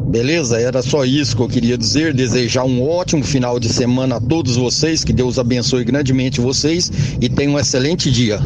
Beleza? 0.07 0.59
Era 0.59 0.81
só 0.81 1.05
isso 1.05 1.35
que 1.35 1.41
eu 1.41 1.47
queria 1.47 1.77
dizer. 1.77 2.13
Desejar 2.13 2.63
um 2.65 2.85
ótimo 2.87 3.23
final 3.23 3.59
de 3.59 3.69
semana 3.69 4.17
a 4.17 4.21
todos 4.21 4.55
vocês. 4.55 5.03
Que 5.03 5.11
Deus 5.11 5.39
abençoe 5.39 5.83
grandemente 5.83 6.39
vocês 6.39 6.91
e 7.19 7.27
tenham 7.29 7.53
um 7.53 7.59
excelente 7.59 8.11
dia. 8.11 8.39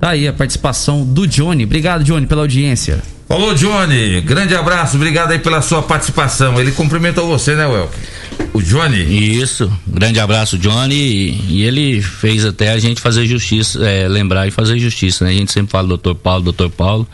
Tá 0.00 0.10
aí 0.10 0.28
a 0.28 0.32
participação 0.32 1.04
do 1.04 1.26
Johnny. 1.26 1.64
Obrigado, 1.64 2.04
Johnny, 2.04 2.26
pela 2.26 2.42
audiência. 2.42 3.02
Falou, 3.26 3.54
Johnny. 3.54 4.20
Grande 4.20 4.54
abraço, 4.54 4.96
obrigado 4.96 5.32
aí 5.32 5.38
pela 5.38 5.60
sua 5.60 5.82
participação. 5.82 6.60
Ele 6.60 6.72
cumprimentou 6.72 7.26
você, 7.26 7.54
né, 7.54 7.66
Welker? 7.66 7.98
O 8.52 8.62
Johnny? 8.62 9.38
Isso, 9.38 9.70
grande 9.86 10.18
abraço, 10.18 10.58
Johnny. 10.58 10.94
E, 10.94 11.58
e 11.58 11.62
ele 11.62 12.00
fez 12.02 12.44
até 12.44 12.70
a 12.72 12.78
gente 12.78 13.00
fazer 13.00 13.26
justiça, 13.26 13.84
é, 13.86 14.08
lembrar 14.08 14.46
e 14.48 14.50
fazer 14.50 14.78
justiça, 14.78 15.24
né? 15.24 15.30
A 15.30 15.34
gente 15.34 15.52
sempre 15.52 15.70
fala 15.70 15.86
doutor 15.88 16.14
Paulo, 16.14 16.44
doutor 16.44 16.70
Paulo, 16.70 17.06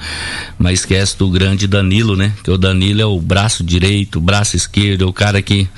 mas 0.59 0.81
esquece 0.81 1.18
do 1.18 1.29
grande 1.29 1.66
Danilo, 1.66 2.16
né? 2.16 2.33
Que 2.43 2.51
o 2.51 2.57
Danilo 2.59 3.01
é 3.01 3.07
o 3.07 3.20
braço 3.20 3.62
direito, 3.62 4.16
o 4.18 4.22
braço 4.22 4.57
esquerdo, 4.57 5.05
é 5.05 5.07
o 5.07 5.12
cara 5.12 5.43
que 5.43 5.68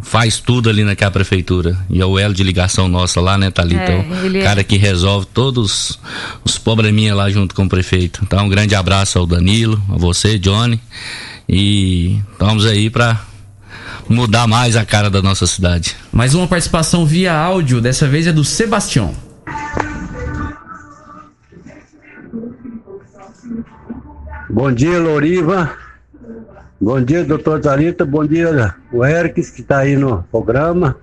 faz 0.00 0.40
tudo 0.40 0.70
ali 0.70 0.84
naquela 0.84 1.10
prefeitura. 1.10 1.76
E 1.88 2.00
é 2.00 2.06
o 2.06 2.18
elo 2.18 2.34
de 2.34 2.42
ligação 2.42 2.88
nossa 2.88 3.20
lá, 3.20 3.36
né, 3.36 3.50
Thalita? 3.50 3.80
É, 3.92 4.06
É, 4.24 4.28
o 4.28 4.36
é- 4.36 4.42
cara 4.42 4.64
que 4.64 4.76
resolve 4.76 5.26
todos 5.26 5.98
os 6.44 6.58
probleminha 6.58 7.14
lá 7.14 7.30
junto 7.30 7.54
com 7.54 7.64
o 7.64 7.68
prefeito. 7.68 8.20
Então, 8.22 8.44
um 8.46 8.48
grande 8.48 8.74
abraço 8.74 9.18
ao 9.18 9.26
Danilo, 9.26 9.80
a 9.88 9.96
você, 9.98 10.38
Johnny. 10.38 10.80
E 11.48 12.18
estamos 12.32 12.64
aí 12.64 12.88
para 12.88 13.20
mudar 14.08 14.46
mais 14.46 14.76
a 14.76 14.84
cara 14.84 15.08
da 15.08 15.22
nossa 15.22 15.46
cidade. 15.46 15.96
Mais 16.12 16.34
uma 16.34 16.46
participação 16.46 17.06
via 17.06 17.34
áudio, 17.34 17.80
dessa 17.80 18.06
vez 18.06 18.26
é 18.26 18.32
do 18.32 18.44
Sebastião. 18.44 19.14
Bom 24.48 24.70
dia, 24.70 24.98
Loriva. 24.98 25.70
Bom 26.80 27.00
dia, 27.00 27.24
doutor 27.24 27.62
Zarita. 27.62 28.04
Bom 28.04 28.26
dia, 28.26 28.74
o 28.92 29.04
Eric, 29.04 29.34
que 29.34 29.60
está 29.60 29.78
aí 29.78 29.96
no 29.96 30.24
programa. 30.30 30.96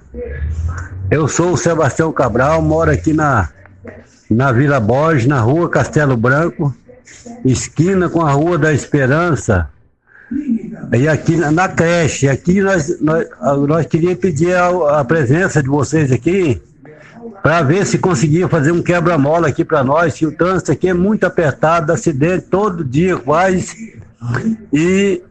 Eu 1.10 1.28
sou 1.28 1.53
o 1.53 1.57
Sebastião 1.57 2.11
Cabral, 2.11 2.61
moro 2.61 2.91
aqui 2.91 3.14
na, 3.14 3.49
na 4.30 4.52
Vila 4.52 4.80
Borges, 4.80 5.26
na 5.26 5.40
rua 5.40 5.69
Castelo 5.69 6.15
Branco, 6.15 6.76
esquina 7.44 8.10
com 8.10 8.22
a 8.22 8.32
Rua 8.32 8.57
da 8.57 8.72
Esperança. 8.72 9.69
E 10.91 11.07
aqui 11.07 11.36
na, 11.36 11.52
na 11.52 11.68
creche, 11.68 12.28
aqui 12.28 12.61
nós, 12.61 12.99
nós, 12.99 13.28
nós 13.68 13.86
queríamos 13.86 14.20
pedir 14.20 14.56
a, 14.56 14.99
a 14.99 15.06
presença 15.06 15.61
de 15.61 15.70
vocês 15.70 16.11
aqui 16.11 16.61
para 17.44 17.61
ver 17.61 17.86
se 17.86 17.98
conseguia 17.98 18.48
fazer 18.48 18.72
um 18.72 18.82
quebra-mola 18.82 19.48
aqui 19.48 19.64
para 19.64 19.84
nós, 19.84 20.16
que 20.16 20.26
o 20.26 20.32
trânsito 20.32 20.72
aqui 20.72 20.90
é 20.90 20.94
muito 20.94 21.26
apertado, 21.26 21.91
acidente 21.91 22.45
todo 22.49 22.84
dia 22.84 23.18
quase, 23.18 23.99
e 24.74 25.22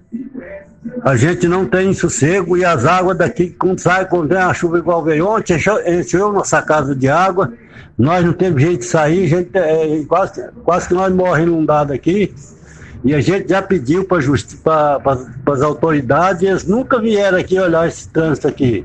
a 1.02 1.16
gente 1.16 1.46
não 1.48 1.66
tem 1.66 1.92
sossego, 1.92 2.56
e 2.56 2.64
as 2.64 2.84
águas 2.84 3.18
daqui, 3.18 3.50
quando 3.50 3.80
sai, 3.80 4.06
quando 4.06 4.28
vem 4.28 4.38
a 4.38 4.54
chuva 4.54 4.78
igual 4.78 5.02
veio 5.02 5.26
ontem, 5.26 5.56
encheu, 5.86 6.32
nossa 6.32 6.62
casa 6.62 6.94
de 6.94 7.08
água, 7.08 7.52
nós 7.98 8.24
não 8.24 8.32
temos 8.32 8.62
jeito 8.62 8.80
de 8.80 8.86
sair, 8.86 9.26
gente, 9.26 9.50
é, 9.54 10.02
quase, 10.08 10.42
quase 10.64 10.88
que 10.88 10.94
nós 10.94 11.12
morremos 11.12 11.52
inundados 11.52 11.92
aqui, 11.92 12.32
e 13.04 13.14
a 13.14 13.20
gente 13.20 13.48
já 13.48 13.62
pediu 13.62 14.04
para 14.04 14.18
as 15.52 15.62
autoridades, 15.62 16.64
nunca 16.64 17.00
vieram 17.00 17.38
aqui 17.38 17.58
olhar 17.58 17.86
esse 17.86 18.08
trânsito 18.08 18.48
aqui. 18.48 18.84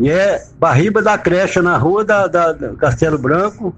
E 0.00 0.10
é 0.10 0.42
Barriba 0.58 1.02
da 1.02 1.16
Creche, 1.16 1.60
na 1.60 1.76
rua 1.76 2.04
da, 2.04 2.26
da- 2.26 2.52
da 2.52 2.74
Castelo 2.74 3.18
Branco, 3.18 3.74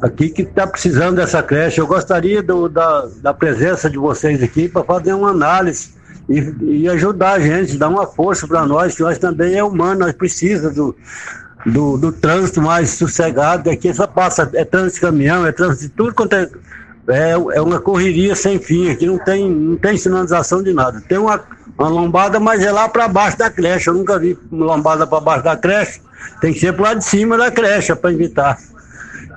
aqui 0.00 0.28
que 0.30 0.42
está 0.42 0.66
precisando 0.66 1.16
dessa 1.16 1.42
creche. 1.42 1.80
Eu 1.80 1.86
gostaria 1.86 2.42
do- 2.42 2.68
da, 2.68 3.06
da 3.22 3.34
presença 3.34 3.90
de 3.90 3.98
vocês 3.98 4.42
aqui 4.42 4.68
para 4.68 4.84
fazer 4.84 5.12
uma 5.12 5.30
análise 5.30 5.90
e, 6.28 6.82
e 6.82 6.88
ajudar 6.88 7.32
a 7.32 7.40
gente, 7.40 7.76
dar 7.76 7.88
uma 7.88 8.06
força 8.06 8.46
para 8.46 8.64
nós, 8.66 8.94
que 8.94 9.02
nós 9.02 9.18
também 9.18 9.54
é 9.54 9.64
humano, 9.64 10.00
nós 10.00 10.12
precisamos 10.12 10.74
do, 10.76 10.96
do, 11.66 11.98
do 11.98 12.12
trânsito 12.12 12.62
mais 12.62 12.90
sossegado. 12.90 13.68
Aqui 13.70 13.92
só 13.92 14.06
passa, 14.06 14.48
é 14.54 14.64
trânsito 14.64 14.94
de 14.96 15.00
caminhão, 15.00 15.46
é 15.46 15.52
trânsito 15.52 15.84
de 15.84 15.88
tudo 15.90 16.14
quanto 16.14 16.34
é. 16.34 16.48
É, 17.08 17.30
é 17.32 17.60
uma 17.60 17.80
correria 17.80 18.34
sem 18.34 18.58
fim, 18.58 18.90
aqui 18.90 19.06
não 19.06 19.18
tem, 19.18 19.50
não 19.50 19.76
tem 19.76 19.96
sinalização 19.96 20.62
de 20.62 20.72
nada. 20.72 21.00
Tem 21.08 21.18
uma, 21.18 21.42
uma 21.78 21.88
lombada, 21.88 22.38
mas 22.38 22.62
é 22.62 22.70
lá 22.70 22.88
para 22.88 23.08
baixo 23.08 23.38
da 23.38 23.50
creche. 23.50 23.88
Eu 23.88 23.94
nunca 23.94 24.18
vi 24.18 24.38
lombada 24.52 25.06
para 25.06 25.20
baixo 25.20 25.44
da 25.44 25.56
creche. 25.56 26.00
Tem 26.40 26.52
que 26.52 26.60
ser 26.60 26.72
para 26.74 26.90
lá 26.90 26.94
de 26.94 27.04
cima 27.04 27.36
da 27.36 27.50
creche 27.50 27.94
para 27.94 28.12
evitar. 28.12 28.58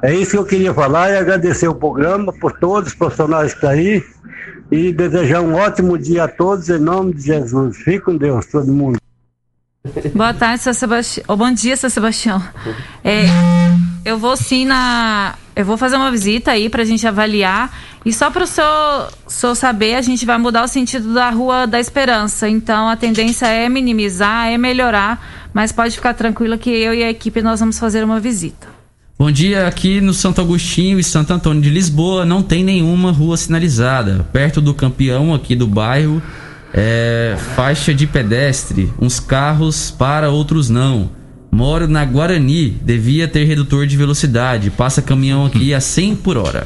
É 0.04 0.14
isso 0.14 0.32
que 0.32 0.38
eu 0.38 0.46
queria 0.46 0.74
falar 0.74 1.12
e 1.12 1.18
agradecer 1.18 1.68
o 1.68 1.76
programa 1.76 2.34
por 2.34 2.54
todos 2.54 2.90
os 2.90 2.96
profissionais 2.96 3.52
que 3.54 3.58
estão 3.58 3.70
aí 3.70 4.04
e 4.72 4.92
desejar 4.92 5.42
um 5.42 5.54
ótimo 5.54 5.98
dia 5.98 6.24
a 6.24 6.28
todos 6.28 6.70
em 6.70 6.80
nome 6.80 7.14
de 7.14 7.22
Jesus. 7.22 7.78
Fique 7.78 8.00
com 8.00 8.18
Deus, 8.18 8.46
todo 8.48 8.72
mundo. 8.72 8.98
Boa 10.16 10.34
tarde, 10.34 10.64
seu 10.64 10.74
Sebastião. 10.74 11.26
Oh, 11.28 11.36
bom 11.36 11.52
dia, 11.52 11.76
seu 11.76 11.90
Sebastião. 11.90 12.42
É, 13.04 13.26
eu 14.06 14.18
vou 14.18 14.38
sim 14.38 14.66
na. 14.66 15.36
Eu 15.56 15.66
vou 15.66 15.78
fazer 15.78 15.98
uma 15.98 16.10
visita 16.10 16.52
aí 16.52 16.70
pra 16.70 16.84
gente 16.84 17.06
avaliar. 17.06 17.76
E 18.06 18.14
só 18.14 18.32
para 18.32 18.44
o 18.44 18.48
senhor, 18.48 19.12
senhor 19.28 19.56
saber, 19.56 19.96
a 19.96 20.02
gente 20.02 20.26
vai 20.26 20.38
mudar 20.38 20.64
o 20.64 20.68
sentido 20.68 21.14
da 21.14 21.30
Rua 21.30 21.68
da 21.68 21.80
Esperança. 21.80 22.48
Então 22.48 22.88
a 22.88 22.96
tendência 22.96 23.46
é 23.48 23.68
minimizar, 23.68 24.48
é 24.48 24.58
melhorar. 24.58 25.50
Mas 25.54 25.72
pode 25.72 25.96
ficar 25.96 26.14
tranquila 26.14 26.58
que 26.58 26.70
eu 26.70 26.94
e 26.94 27.04
a 27.04 27.10
equipe 27.10 27.42
nós 27.42 27.60
vamos 27.60 27.78
fazer 27.78 28.04
uma 28.04 28.20
visita. 28.20 28.68
Bom 29.20 29.30
dia, 29.30 29.68
aqui 29.68 30.02
no 30.02 30.16
Santo 30.16 30.42
Agostinho 30.42 30.98
e 30.98 31.04
Santo 31.04 31.32
Antônio 31.32 31.62
de 31.62 31.70
Lisboa 31.70 32.26
não 32.26 32.42
tem 32.42 32.64
nenhuma 32.64 33.12
rua 33.12 33.38
sinalizada. 33.38 34.26
Perto 34.34 34.60
do 34.60 34.74
campeão 34.74 35.32
aqui 35.32 35.56
do 35.56 35.68
bairro, 35.68 36.20
é, 36.74 37.36
faixa 37.56 37.94
de 37.94 38.08
pedestre, 38.08 38.92
uns 39.00 39.20
carros 39.20 39.92
para, 39.92 40.32
outros 40.32 40.70
não. 40.70 41.21
Moro 41.52 41.88
na 41.88 42.06
Guarani, 42.06 42.70
devia 42.70 43.28
ter 43.28 43.44
redutor 43.44 43.86
de 43.86 43.98
velocidade, 43.98 44.72
passa 44.72 45.02
caminhão 45.02 45.46
aqui 45.46 45.74
a 45.74 45.82
100 45.82 46.16
por 46.16 46.38
hora. 46.38 46.66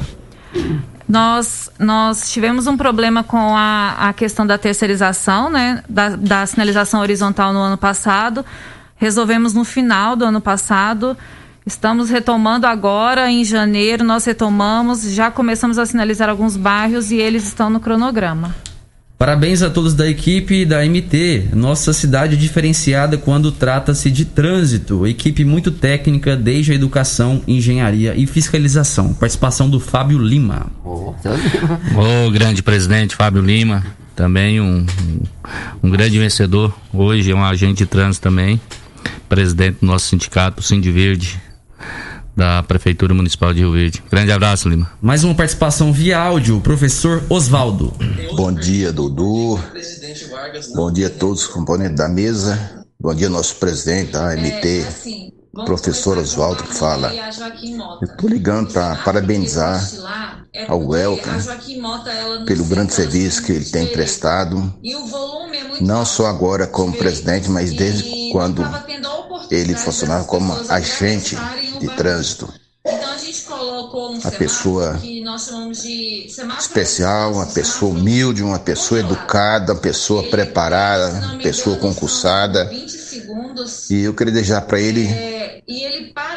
Nós, 1.08 1.70
nós 1.78 2.30
tivemos 2.30 2.66
um 2.66 2.76
problema 2.76 3.22
com 3.22 3.56
a, 3.56 4.08
a 4.08 4.12
questão 4.12 4.46
da 4.46 4.56
terceirização, 4.56 5.50
né? 5.50 5.82
Da, 5.88 6.10
da 6.10 6.46
sinalização 6.46 7.00
horizontal 7.00 7.52
no 7.52 7.60
ano 7.60 7.76
passado. 7.76 8.44
Resolvemos 8.96 9.54
no 9.54 9.64
final 9.64 10.16
do 10.16 10.24
ano 10.24 10.40
passado. 10.40 11.16
Estamos 11.64 12.10
retomando 12.10 12.66
agora, 12.66 13.30
em 13.30 13.44
janeiro, 13.44 14.04
nós 14.04 14.24
retomamos, 14.24 15.10
já 15.10 15.32
começamos 15.32 15.78
a 15.78 15.86
sinalizar 15.86 16.28
alguns 16.28 16.56
bairros 16.56 17.10
e 17.10 17.16
eles 17.16 17.44
estão 17.44 17.68
no 17.68 17.80
cronograma. 17.80 18.54
Parabéns 19.18 19.62
a 19.62 19.70
todos 19.70 19.94
da 19.94 20.06
equipe 20.06 20.66
da 20.66 20.84
MT. 20.84 21.48
Nossa 21.54 21.94
cidade 21.94 22.34
é 22.34 22.36
diferenciada 22.36 23.16
quando 23.16 23.50
trata-se 23.50 24.10
de 24.10 24.26
trânsito. 24.26 25.06
Equipe 25.06 25.42
muito 25.42 25.70
técnica, 25.70 26.36
desde 26.36 26.72
a 26.72 26.74
educação, 26.74 27.42
engenharia 27.48 28.14
e 28.14 28.26
fiscalização. 28.26 29.14
Participação 29.14 29.70
do 29.70 29.80
Fábio 29.80 30.18
Lima. 30.18 30.66
O 30.84 32.30
grande 32.30 32.62
presidente 32.62 33.16
Fábio 33.16 33.40
Lima, 33.40 33.86
também 34.14 34.60
um, 34.60 34.84
um, 34.84 35.22
um 35.84 35.90
grande 35.90 36.18
vencedor. 36.18 36.74
Hoje 36.92 37.30
é 37.30 37.34
um 37.34 37.42
agente 37.42 37.78
de 37.78 37.86
trânsito 37.86 38.24
também. 38.24 38.60
Presidente 39.30 39.78
do 39.80 39.86
nosso 39.86 40.08
sindicato, 40.08 40.62
Cindy 40.62 40.90
Verde, 40.90 41.40
da 42.36 42.62
Prefeitura 42.62 43.14
Municipal 43.14 43.54
de 43.54 43.60
Rio 43.60 43.72
Verde. 43.72 44.02
Grande 44.10 44.30
abraço, 44.30 44.68
Lima. 44.68 44.92
Mais 45.00 45.24
uma 45.24 45.34
participação 45.34 45.92
via 45.92 46.18
áudio, 46.18 46.60
professor 46.60 47.24
Osvaldo. 47.30 47.94
Bom 48.36 48.52
dia, 48.52 48.92
Dudu. 48.92 49.58
Bom 50.74 50.92
dia 50.92 51.06
a 51.06 51.10
todos 51.10 51.42
os 51.42 51.46
componentes 51.48 51.96
da 51.96 52.08
mesa. 52.08 52.84
Bom 53.00 53.14
dia, 53.14 53.30
nosso 53.30 53.56
presidente 53.56 54.12
da 54.12 54.30
AMT, 54.32 55.32
professor 55.64 56.18
Osvaldo, 56.18 56.62
que 56.62 56.74
fala. 56.74 57.12
Eu 58.02 58.16
tô 58.16 58.28
ligando 58.28 58.70
para 58.72 58.96
parabenizar 58.96 59.82
ao 60.68 60.94
Elton 60.94 62.44
pelo 62.46 62.64
grande 62.64 62.92
serviço 62.92 63.42
que 63.44 63.52
ele 63.52 63.64
tem 63.64 63.86
prestado, 63.86 64.74
não 65.80 66.04
só 66.04 66.26
agora 66.26 66.66
como 66.66 66.92
presidente, 66.92 67.50
mas 67.50 67.72
desde 67.72 68.30
quando 68.32 68.62
ele 69.50 69.74
funcionava 69.74 70.24
como 70.24 70.52
agente 70.68 71.36
de 71.80 71.88
trânsito. 71.96 72.52
A 74.24 74.30
pessoa 74.30 75.00
especial, 76.58 77.32
uma 77.32 77.46
pessoa 77.46 77.92
humilde, 77.92 78.42
uma 78.42 78.58
pessoa 78.58 79.00
educada, 79.00 79.72
uma 79.72 79.80
pessoa 79.80 80.22
preparada, 80.24 81.26
uma 81.26 81.38
pessoa 81.38 81.76
concursada. 81.78 82.70
E 83.90 84.02
eu 84.02 84.14
queria 84.14 84.32
desejar 84.32 84.62
para 84.62 84.80
ele 84.80 85.08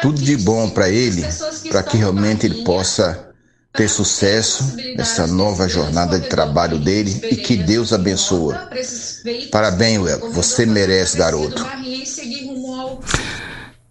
tudo 0.01 0.21
de 0.21 0.37
bom 0.37 0.69
para 0.69 0.89
ele, 0.89 1.23
para 1.69 1.83
que 1.83 1.97
realmente 1.97 2.45
ele 2.47 2.63
possa 2.63 3.29
ter 3.73 3.87
sucesso 3.87 4.75
nessa 4.95 5.27
nova 5.27 5.67
jornada 5.67 6.19
de 6.19 6.27
trabalho 6.27 6.79
dele 6.79 7.21
e 7.29 7.35
que 7.35 7.55
Deus 7.55 7.93
abençoe. 7.93 8.55
Parabéns, 9.51 10.01
Welco. 10.01 10.31
Você 10.31 10.65
merece, 10.65 11.17
garoto. 11.17 11.65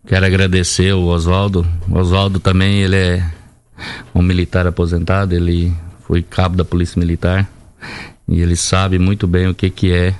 Quero 0.06 0.24
agradecer 0.24 0.94
o 0.94 1.04
Oswaldo. 1.04 1.66
Oswaldo 1.90 2.40
também, 2.40 2.80
ele 2.80 2.96
é 2.96 3.30
um 4.14 4.22
militar 4.22 4.66
aposentado, 4.66 5.34
ele 5.34 5.72
foi 6.06 6.22
cabo 6.22 6.56
da 6.56 6.64
Polícia 6.64 6.98
Militar 6.98 7.48
e 8.26 8.40
ele 8.40 8.56
sabe 8.56 8.98
muito 8.98 9.26
bem 9.26 9.48
o 9.48 9.54
que 9.54 9.68
que 9.68 9.92
é 9.92 10.14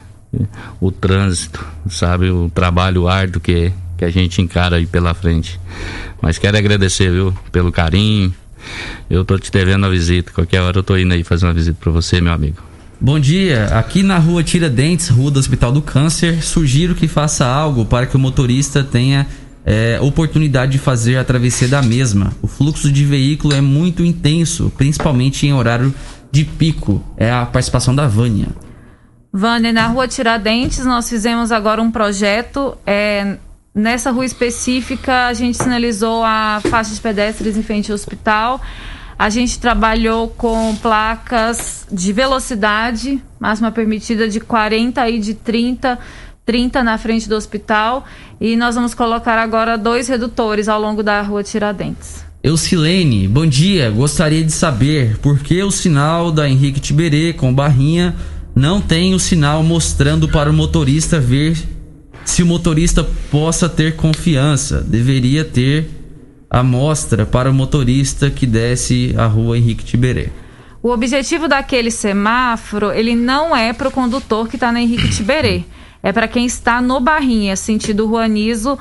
o 0.80 0.90
trânsito, 0.90 1.64
sabe 1.88 2.30
o 2.30 2.50
trabalho 2.50 3.08
árduo 3.08 3.40
que, 3.40 3.72
que 3.96 4.04
a 4.04 4.10
gente 4.10 4.42
encara 4.42 4.76
aí 4.76 4.86
pela 4.86 5.14
frente. 5.14 5.58
Mas 6.20 6.36
quero 6.38 6.58
agradecer, 6.58 7.10
viu, 7.10 7.32
pelo 7.50 7.72
carinho. 7.72 8.34
Eu 9.08 9.24
tô 9.24 9.38
te 9.38 9.50
devendo 9.50 9.86
a 9.86 9.88
visita. 9.88 10.32
Qualquer 10.32 10.60
hora 10.60 10.78
eu 10.78 10.82
tô 10.82 10.96
indo 10.96 11.14
aí 11.14 11.24
fazer 11.24 11.46
uma 11.46 11.54
visita 11.54 11.78
para 11.80 11.92
você, 11.92 12.20
meu 12.20 12.32
amigo. 12.32 12.67
Bom 13.00 13.20
dia, 13.20 13.66
aqui 13.78 14.02
na 14.02 14.18
rua 14.18 14.42
Tiradentes, 14.42 15.08
rua 15.08 15.30
do 15.30 15.38
Hospital 15.38 15.70
do 15.70 15.80
Câncer, 15.80 16.42
sugiro 16.42 16.96
que 16.96 17.06
faça 17.06 17.46
algo 17.46 17.84
para 17.84 18.06
que 18.06 18.16
o 18.16 18.18
motorista 18.18 18.82
tenha 18.82 19.24
é, 19.64 20.00
oportunidade 20.00 20.72
de 20.72 20.78
fazer 20.78 21.16
a 21.16 21.22
travessia 21.22 21.68
da 21.68 21.80
mesma. 21.80 22.32
O 22.42 22.48
fluxo 22.48 22.90
de 22.90 23.04
veículo 23.04 23.54
é 23.54 23.60
muito 23.60 24.04
intenso, 24.04 24.72
principalmente 24.76 25.46
em 25.46 25.52
horário 25.52 25.94
de 26.32 26.44
pico. 26.44 27.00
É 27.16 27.30
a 27.30 27.46
participação 27.46 27.94
da 27.94 28.08
Vânia. 28.08 28.48
Vânia, 29.32 29.72
na 29.72 29.86
rua 29.86 30.08
Tiradentes, 30.08 30.84
nós 30.84 31.08
fizemos 31.08 31.52
agora 31.52 31.80
um 31.80 31.92
projeto. 31.92 32.76
É, 32.84 33.36
nessa 33.72 34.10
rua 34.10 34.24
específica, 34.24 35.28
a 35.28 35.34
gente 35.34 35.56
sinalizou 35.56 36.24
a 36.24 36.60
faixa 36.68 36.92
de 36.92 37.00
pedestres 37.00 37.56
em 37.56 37.62
frente 37.62 37.92
ao 37.92 37.94
hospital. 37.94 38.60
A 39.18 39.30
gente 39.30 39.58
trabalhou 39.58 40.28
com 40.28 40.76
placas 40.76 41.84
de 41.90 42.12
velocidade, 42.12 43.20
máxima 43.40 43.72
permitida 43.72 44.28
de 44.28 44.38
40 44.38 45.10
e 45.10 45.18
de 45.18 45.34
30, 45.34 45.98
30 46.46 46.84
na 46.84 46.96
frente 46.96 47.28
do 47.28 47.34
hospital. 47.34 48.06
E 48.40 48.54
nós 48.54 48.76
vamos 48.76 48.94
colocar 48.94 49.36
agora 49.36 49.76
dois 49.76 50.06
redutores 50.06 50.68
ao 50.68 50.80
longo 50.80 51.02
da 51.02 51.20
rua 51.20 51.42
Tiradentes. 51.42 52.24
Eucilene, 52.44 53.26
bom 53.26 53.44
dia. 53.44 53.90
Gostaria 53.90 54.44
de 54.44 54.52
saber 54.52 55.18
por 55.18 55.40
que 55.40 55.60
o 55.64 55.70
sinal 55.72 56.30
da 56.30 56.48
Henrique 56.48 56.78
Tiberê 56.78 57.32
com 57.32 57.52
barrinha 57.52 58.14
não 58.54 58.80
tem 58.80 59.14
o 59.14 59.18
sinal 59.18 59.64
mostrando 59.64 60.28
para 60.28 60.48
o 60.48 60.52
motorista 60.52 61.18
ver 61.18 61.58
se 62.24 62.40
o 62.40 62.46
motorista 62.46 63.02
possa 63.32 63.68
ter 63.68 63.96
confiança. 63.96 64.80
Deveria 64.80 65.44
ter 65.44 65.97
a 66.50 66.62
mostra 66.62 67.26
para 67.26 67.50
o 67.50 67.54
motorista 67.54 68.30
que 68.30 68.46
desce 68.46 69.14
a 69.16 69.26
rua 69.26 69.58
Henrique 69.58 69.84
Tiberê. 69.84 70.30
O 70.82 70.90
objetivo 70.90 71.48
daquele 71.48 71.90
semáforo, 71.90 72.92
ele 72.92 73.14
não 73.14 73.54
é 73.54 73.72
para 73.72 73.88
o 73.88 73.92
condutor 73.92 74.48
que 74.48 74.56
está 74.56 74.72
na 74.72 74.80
Henrique 74.80 75.10
Tiberê. 75.10 75.64
É 76.00 76.12
para 76.12 76.28
quem 76.28 76.46
está 76.46 76.80
no 76.80 77.00
Barrinha, 77.00 77.56
sentido 77.56 78.06
Ruanizo, 78.06 78.78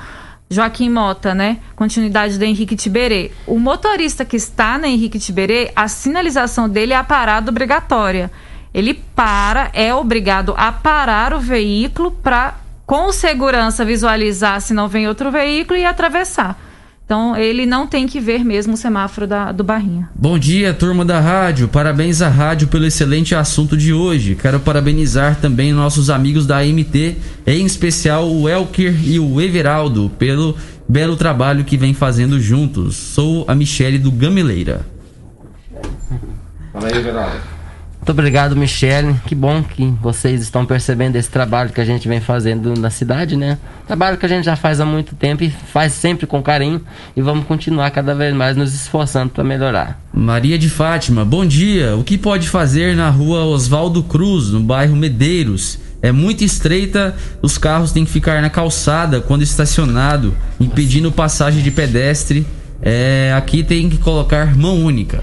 Joaquim 0.48 0.88
Mota, 0.88 1.34
né? 1.34 1.58
Continuidade 1.74 2.38
da 2.38 2.46
Henrique 2.46 2.76
Tiberê. 2.76 3.32
O 3.44 3.58
motorista 3.58 4.24
que 4.24 4.36
está 4.36 4.78
na 4.78 4.86
Henrique 4.86 5.18
Tiberê, 5.18 5.72
a 5.74 5.88
sinalização 5.88 6.68
dele 6.68 6.92
é 6.92 6.96
a 6.96 7.02
parada 7.02 7.50
obrigatória. 7.50 8.30
Ele 8.72 8.94
para, 8.94 9.68
é 9.72 9.92
obrigado 9.92 10.54
a 10.56 10.70
parar 10.70 11.34
o 11.34 11.40
veículo 11.40 12.12
para, 12.12 12.54
com 12.86 13.10
segurança, 13.10 13.84
visualizar 13.84 14.60
se 14.60 14.72
não 14.72 14.86
vem 14.86 15.08
outro 15.08 15.32
veículo 15.32 15.76
e 15.76 15.84
atravessar. 15.84 16.67
Então 17.08 17.34
ele 17.34 17.64
não 17.64 17.86
tem 17.86 18.06
que 18.06 18.20
ver 18.20 18.44
mesmo 18.44 18.74
o 18.74 18.76
semáforo 18.76 19.26
da, 19.26 19.50
do 19.50 19.64
Barrinha. 19.64 20.10
Bom 20.14 20.38
dia, 20.38 20.74
turma 20.74 21.06
da 21.06 21.18
rádio. 21.18 21.66
Parabéns 21.66 22.20
à 22.20 22.28
rádio 22.28 22.68
pelo 22.68 22.84
excelente 22.84 23.34
assunto 23.34 23.78
de 23.78 23.94
hoje. 23.94 24.34
Quero 24.34 24.60
parabenizar 24.60 25.36
também 25.40 25.72
nossos 25.72 26.10
amigos 26.10 26.46
da 26.46 26.58
AMT, 26.58 27.16
em 27.46 27.64
especial 27.64 28.30
o 28.30 28.46
Elker 28.46 28.94
e 29.02 29.18
o 29.18 29.40
Everaldo, 29.40 30.10
pelo 30.18 30.54
belo 30.86 31.16
trabalho 31.16 31.64
que 31.64 31.78
vem 31.78 31.94
fazendo 31.94 32.38
juntos. 32.38 32.96
Sou 32.96 33.46
a 33.48 33.54
Michele 33.54 33.98
do 33.98 34.12
Gameleira. 34.12 34.82
Fala 36.74 36.88
aí, 36.88 36.98
Everaldo. 36.98 37.57
Muito 38.08 38.20
obrigado, 38.20 38.56
Michele. 38.56 39.14
Que 39.26 39.34
bom 39.34 39.62
que 39.62 39.84
vocês 40.00 40.40
estão 40.40 40.64
percebendo 40.64 41.16
esse 41.16 41.28
trabalho 41.28 41.68
que 41.68 41.78
a 41.78 41.84
gente 41.84 42.08
vem 42.08 42.22
fazendo 42.22 42.72
na 42.72 42.88
cidade, 42.88 43.36
né? 43.36 43.58
Trabalho 43.86 44.16
que 44.16 44.24
a 44.24 44.28
gente 44.30 44.46
já 44.46 44.56
faz 44.56 44.80
há 44.80 44.86
muito 44.86 45.14
tempo 45.14 45.44
e 45.44 45.50
faz 45.50 45.92
sempre 45.92 46.26
com 46.26 46.42
carinho 46.42 46.80
e 47.14 47.20
vamos 47.20 47.44
continuar 47.44 47.90
cada 47.90 48.14
vez 48.14 48.34
mais 48.34 48.56
nos 48.56 48.72
esforçando 48.74 49.28
para 49.28 49.44
melhorar. 49.44 50.00
Maria 50.10 50.58
de 50.58 50.70
Fátima, 50.70 51.22
bom 51.22 51.44
dia. 51.44 51.96
O 51.96 52.02
que 52.02 52.16
pode 52.16 52.48
fazer 52.48 52.96
na 52.96 53.10
rua 53.10 53.44
Oswaldo 53.44 54.02
Cruz, 54.02 54.52
no 54.52 54.60
bairro 54.60 54.96
Medeiros? 54.96 55.78
É 56.00 56.10
muito 56.10 56.42
estreita, 56.42 57.14
os 57.42 57.58
carros 57.58 57.92
têm 57.92 58.06
que 58.06 58.10
ficar 58.10 58.40
na 58.40 58.48
calçada 58.48 59.20
quando 59.20 59.42
estacionado, 59.42 60.34
impedindo 60.58 61.12
passagem 61.12 61.62
de 61.62 61.70
pedestre. 61.70 62.46
É, 62.80 63.34
aqui 63.36 63.62
tem 63.62 63.90
que 63.90 63.98
colocar 63.98 64.56
mão 64.56 64.82
única. 64.82 65.22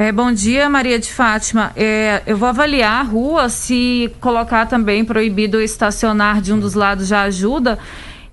É, 0.00 0.12
bom 0.12 0.30
dia, 0.30 0.70
Maria 0.70 0.96
de 0.96 1.12
Fátima. 1.12 1.72
É, 1.74 2.22
eu 2.24 2.36
vou 2.36 2.48
avaliar 2.48 3.00
a 3.00 3.02
rua, 3.02 3.48
se 3.48 4.08
colocar 4.20 4.64
também 4.66 5.04
proibido 5.04 5.60
estacionar 5.60 6.40
de 6.40 6.52
um 6.52 6.60
dos 6.60 6.74
lados 6.74 7.08
já 7.08 7.22
ajuda. 7.22 7.76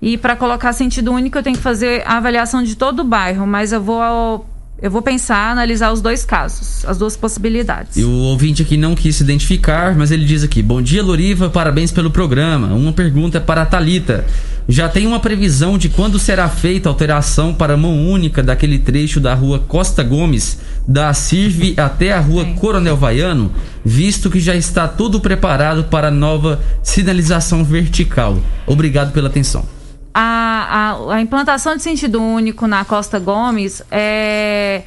E 0.00 0.16
para 0.16 0.36
colocar 0.36 0.72
sentido 0.72 1.12
único, 1.12 1.36
eu 1.36 1.42
tenho 1.42 1.56
que 1.56 1.62
fazer 1.62 2.04
a 2.06 2.18
avaliação 2.18 2.62
de 2.62 2.76
todo 2.76 3.00
o 3.00 3.04
bairro, 3.04 3.44
mas 3.48 3.72
eu 3.72 3.82
vou 3.82 4.46
eu 4.80 4.90
vou 4.90 5.00
pensar, 5.00 5.52
analisar 5.52 5.90
os 5.90 6.02
dois 6.02 6.24
casos, 6.24 6.84
as 6.84 6.98
duas 6.98 7.16
possibilidades. 7.16 7.96
E 7.96 8.04
o 8.04 8.10
ouvinte 8.10 8.60
aqui 8.60 8.76
não 8.76 8.94
quis 8.94 9.16
se 9.16 9.22
identificar, 9.22 9.96
mas 9.96 10.10
ele 10.10 10.24
diz 10.24 10.42
aqui: 10.42 10.62
Bom 10.62 10.82
dia, 10.82 11.02
Loriva, 11.02 11.48
parabéns 11.48 11.90
pelo 11.90 12.10
programa. 12.10 12.68
Uma 12.68 12.92
pergunta 12.92 13.40
para 13.40 13.62
a 13.62 13.66
Thalita. 13.66 14.26
Já 14.68 14.88
tem 14.88 15.06
uma 15.06 15.20
previsão 15.20 15.78
de 15.78 15.88
quando 15.88 16.18
será 16.18 16.48
feita 16.48 16.88
a 16.88 16.90
alteração 16.90 17.54
para 17.54 17.76
mão 17.76 18.04
única 18.10 18.42
daquele 18.42 18.80
trecho 18.80 19.20
da 19.20 19.32
rua 19.32 19.60
Costa 19.60 20.02
Gomes, 20.02 20.58
da 20.86 21.14
Sirve 21.14 21.74
até 21.76 22.12
a 22.12 22.18
rua 22.18 22.44
Coronel 22.56 22.96
Vaiano, 22.96 23.52
visto 23.84 24.28
que 24.28 24.40
já 24.40 24.56
está 24.56 24.88
tudo 24.88 25.20
preparado 25.20 25.84
para 25.84 26.08
a 26.08 26.10
nova 26.10 26.60
sinalização 26.82 27.64
vertical? 27.64 28.38
Obrigado 28.66 29.12
pela 29.12 29.28
atenção. 29.28 29.75
A, 30.18 30.94
a, 31.10 31.14
a 31.16 31.20
implantação 31.20 31.76
de 31.76 31.82
sentido 31.82 32.22
único 32.22 32.66
na 32.66 32.86
Costa 32.86 33.18
Gomes 33.18 33.82
é, 33.90 34.82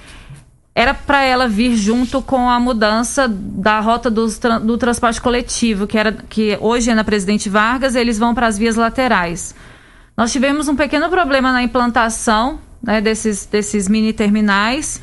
era 0.74 0.92
para 0.96 1.22
ela 1.22 1.48
vir 1.48 1.76
junto 1.76 2.20
com 2.20 2.50
a 2.50 2.60
mudança 2.60 3.28
da 3.30 3.80
rota 3.80 4.10
tra- 4.42 4.58
do 4.58 4.76
transporte 4.76 5.22
coletivo, 5.22 5.86
que, 5.86 6.00
era, 6.00 6.14
que 6.14 6.58
hoje 6.60 6.90
é 6.90 6.96
na 6.96 7.04
Presidente 7.04 7.48
Vargas, 7.48 7.94
eles 7.94 8.18
vão 8.18 8.34
para 8.34 8.48
as 8.48 8.58
vias 8.58 8.76
laterais. 8.76 9.54
Nós 10.18 10.32
tivemos 10.32 10.68
um 10.68 10.76
pequeno 10.76 11.08
problema 11.10 11.52
na 11.52 11.62
implantação 11.62 12.60
né, 12.82 13.00
desses, 13.00 13.46
desses 13.46 13.88
mini 13.88 14.14
terminais 14.14 15.00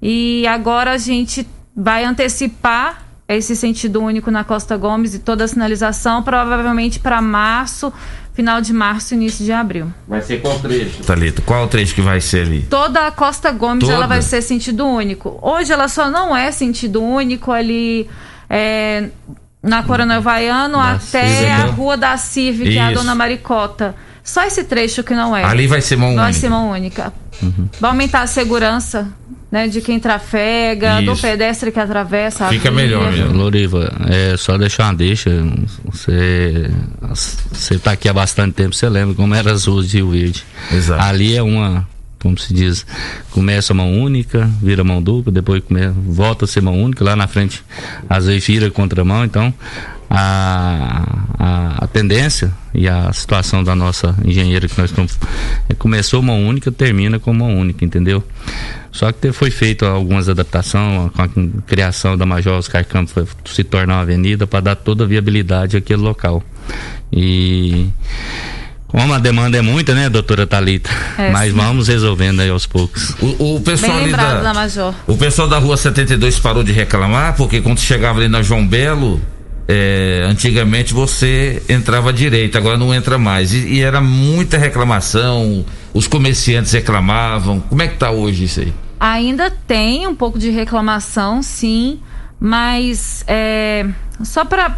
e 0.00 0.46
agora 0.46 0.92
a 0.92 0.98
gente 0.98 1.48
vai 1.76 2.04
antecipar 2.04 3.02
esse 3.26 3.56
sentido 3.56 4.00
único 4.00 4.30
na 4.30 4.44
Costa 4.44 4.76
Gomes 4.76 5.14
e 5.14 5.18
toda 5.18 5.44
a 5.44 5.48
sinalização, 5.48 6.22
provavelmente 6.22 7.00
para 7.00 7.20
março, 7.20 7.92
final 8.34 8.60
de 8.60 8.72
março, 8.72 9.14
início 9.14 9.44
de 9.44 9.52
abril. 9.52 9.86
Vai 10.06 10.20
ser 10.20 10.40
qual 10.42 10.58
trecho? 10.58 11.02
Thalita, 11.04 11.40
qual 11.42 11.64
o 11.64 11.68
trecho 11.68 11.94
que 11.94 12.02
vai 12.02 12.20
ser 12.20 12.46
ali? 12.46 12.62
Toda 12.68 13.06
a 13.06 13.10
Costa 13.10 13.50
Gomes 13.52 13.80
Toda? 13.80 13.92
ela 13.94 14.06
vai 14.06 14.20
ser 14.20 14.42
sentido 14.42 14.84
único. 14.86 15.38
Hoje 15.40 15.72
ela 15.72 15.88
só 15.88 16.10
não 16.10 16.36
é 16.36 16.50
sentido 16.50 17.00
único 17.02 17.52
ali 17.52 18.08
é, 18.50 19.08
na 19.62 19.82
Coronel 19.84 20.20
Vaiano 20.20 20.78
até 20.78 21.26
Cive, 21.26 21.50
a 21.50 21.64
rua 21.66 21.96
da 21.96 22.16
Cive, 22.16 22.64
que 22.64 22.76
é 22.76 22.82
a. 22.82 22.92
Dona 22.92 23.14
Maricota. 23.14 23.94
Só 24.22 24.42
esse 24.42 24.64
trecho 24.64 25.04
que 25.04 25.14
não 25.14 25.36
é. 25.36 25.44
Ali 25.44 25.66
vai 25.66 25.80
ser 25.80 25.96
mão 25.96 26.14
Vai 26.14 26.24
única. 26.26 26.40
ser 26.40 26.48
mão 26.48 26.70
única. 26.70 27.12
Vai 27.80 27.90
aumentar 27.90 28.22
a 28.22 28.26
segurança 28.26 29.06
né, 29.54 29.68
de 29.68 29.80
quem 29.80 30.00
trafega, 30.00 31.00
do 31.00 31.12
Isso. 31.12 31.22
pedestre 31.22 31.70
que 31.70 31.78
atravessa 31.78 32.46
a 32.46 32.48
via. 33.12 33.26
Loriva, 33.26 33.92
é 34.10 34.36
só 34.36 34.58
deixar 34.58 34.86
uma 34.86 34.94
deixa. 34.94 35.30
Você, 35.84 36.72
você 37.52 37.78
tá 37.78 37.92
aqui 37.92 38.08
há 38.08 38.12
bastante 38.12 38.52
tempo, 38.54 38.74
você 38.74 38.88
lembra 38.88 39.14
como 39.14 39.32
eram 39.32 39.52
as 39.52 39.66
ruas 39.66 39.88
de 39.88 39.98
Rio 39.98 40.10
Verde. 40.10 40.44
Exato. 40.72 41.00
Ali 41.00 41.36
é 41.36 41.42
uma, 41.42 41.86
como 42.20 42.36
se 42.36 42.52
diz, 42.52 42.84
começa 43.30 43.72
mão 43.72 43.96
única, 43.96 44.50
vira 44.60 44.82
mão 44.82 45.00
dupla, 45.00 45.32
depois 45.32 45.62
come, 45.62 45.86
volta 45.86 46.46
a 46.46 46.48
ser 46.48 46.60
mão 46.60 46.76
única, 46.76 47.04
lá 47.04 47.14
na 47.14 47.28
frente 47.28 47.62
às 48.10 48.26
vezes 48.26 48.44
vira 48.44 48.68
contramão, 48.72 49.24
então 49.24 49.54
a, 50.16 51.04
a, 51.38 51.84
a 51.84 51.86
tendência 51.88 52.52
e 52.72 52.88
a 52.88 53.12
situação 53.12 53.64
da 53.64 53.74
nossa 53.74 54.14
engenheira 54.24 54.68
que 54.68 54.78
nós 54.78 54.90
estamos 54.90 55.18
é, 55.68 55.74
começou 55.74 56.22
mão 56.22 56.46
única, 56.46 56.70
termina 56.70 57.18
com 57.18 57.32
mão 57.32 57.56
única, 57.56 57.84
entendeu? 57.84 58.22
Só 58.92 59.10
que 59.10 59.32
foi 59.32 59.50
feito 59.50 59.84
algumas 59.84 60.28
adaptações 60.28 61.10
com 61.12 61.22
a 61.22 61.28
criação 61.66 62.16
da 62.16 62.24
Major 62.24 62.54
Oscar 62.54 62.84
Campos 62.86 63.12
foi 63.12 63.26
se 63.44 63.64
tornar 63.64 63.96
uma 63.96 64.02
avenida 64.02 64.46
para 64.46 64.60
dar 64.60 64.76
toda 64.76 65.02
a 65.02 65.06
viabilidade 65.06 65.76
àquele 65.76 66.00
local. 66.00 66.42
E 67.12 67.88
como 68.86 69.12
a 69.12 69.18
demanda 69.18 69.58
é 69.58 69.60
muita, 69.60 69.92
né, 69.92 70.08
doutora 70.08 70.46
Talita? 70.46 70.88
É, 71.18 71.32
Mas 71.32 71.50
sim. 71.50 71.58
vamos 71.58 71.88
resolvendo 71.88 72.38
aí 72.38 72.48
aos 72.48 72.64
poucos. 72.66 73.10
O, 73.20 73.56
o 73.56 73.60
pessoal 73.60 73.90
Bem 73.94 74.02
ali 74.02 74.10
lembrado 74.12 74.36
da, 74.36 74.42
da 74.42 74.54
Major. 74.54 74.94
O 75.08 75.16
pessoal 75.16 75.48
da 75.48 75.58
rua 75.58 75.76
72 75.76 76.38
parou 76.38 76.62
de 76.62 76.70
reclamar, 76.70 77.34
porque 77.34 77.60
quando 77.60 77.80
chegava 77.80 78.20
ali 78.20 78.28
na 78.28 78.40
João 78.40 78.64
Belo, 78.64 79.20
é, 79.66 80.26
antigamente 80.28 80.92
você 80.92 81.62
entrava 81.68 82.10
à 82.10 82.12
direita, 82.12 82.58
agora 82.58 82.76
não 82.76 82.94
entra 82.94 83.18
mais. 83.18 83.52
E, 83.52 83.74
e 83.74 83.80
era 83.80 84.00
muita 84.00 84.58
reclamação, 84.58 85.64
os 85.92 86.06
comerciantes 86.06 86.72
reclamavam. 86.72 87.60
Como 87.60 87.82
é 87.82 87.88
que 87.88 87.96
tá 87.96 88.10
hoje 88.10 88.44
isso 88.44 88.60
aí? 88.60 88.72
Ainda 89.00 89.50
tem 89.50 90.06
um 90.06 90.14
pouco 90.14 90.38
de 90.38 90.50
reclamação, 90.50 91.42
sim, 91.42 92.00
mas 92.38 93.24
é, 93.26 93.86
só 94.22 94.44
para 94.44 94.76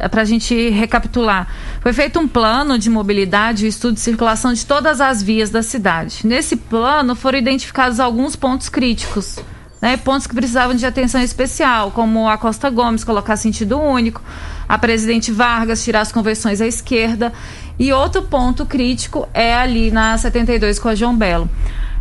a 0.00 0.24
gente 0.24 0.70
recapitular. 0.70 1.48
Foi 1.80 1.92
feito 1.92 2.18
um 2.18 2.26
plano 2.26 2.78
de 2.78 2.88
mobilidade 2.88 3.66
e 3.66 3.68
estudo 3.68 3.94
de 3.94 4.00
circulação 4.00 4.52
de 4.52 4.64
todas 4.64 5.00
as 5.00 5.22
vias 5.22 5.50
da 5.50 5.62
cidade. 5.62 6.26
Nesse 6.26 6.56
plano 6.56 7.14
foram 7.14 7.38
identificados 7.38 8.00
alguns 8.00 8.36
pontos 8.36 8.68
críticos. 8.68 9.38
Né, 9.82 9.96
pontos 9.96 10.28
que 10.28 10.34
precisavam 10.34 10.76
de 10.76 10.86
atenção 10.86 11.20
especial, 11.20 11.90
como 11.90 12.28
a 12.28 12.38
Costa 12.38 12.70
Gomes 12.70 13.02
colocar 13.02 13.36
sentido 13.36 13.80
único, 13.80 14.22
a 14.68 14.78
Presidente 14.78 15.32
Vargas 15.32 15.82
tirar 15.82 16.02
as 16.02 16.12
conversões 16.12 16.60
à 16.60 16.66
esquerda. 16.68 17.32
E 17.76 17.92
outro 17.92 18.22
ponto 18.22 18.64
crítico 18.64 19.28
é 19.34 19.52
ali 19.52 19.90
na 19.90 20.16
72 20.16 20.78
com 20.78 20.88
a 20.88 20.94
João 20.94 21.16
Belo. 21.16 21.50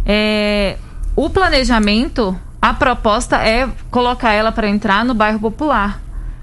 É, 0.06 0.78
o 1.16 1.28
planejamento, 1.28 2.40
a 2.62 2.72
proposta 2.72 3.38
é 3.38 3.68
colocar 3.90 4.32
ela 4.32 4.52
para 4.52 4.70
entrar 4.70 5.04
no 5.04 5.16
bairro 5.16 5.40
popular. 5.40 6.00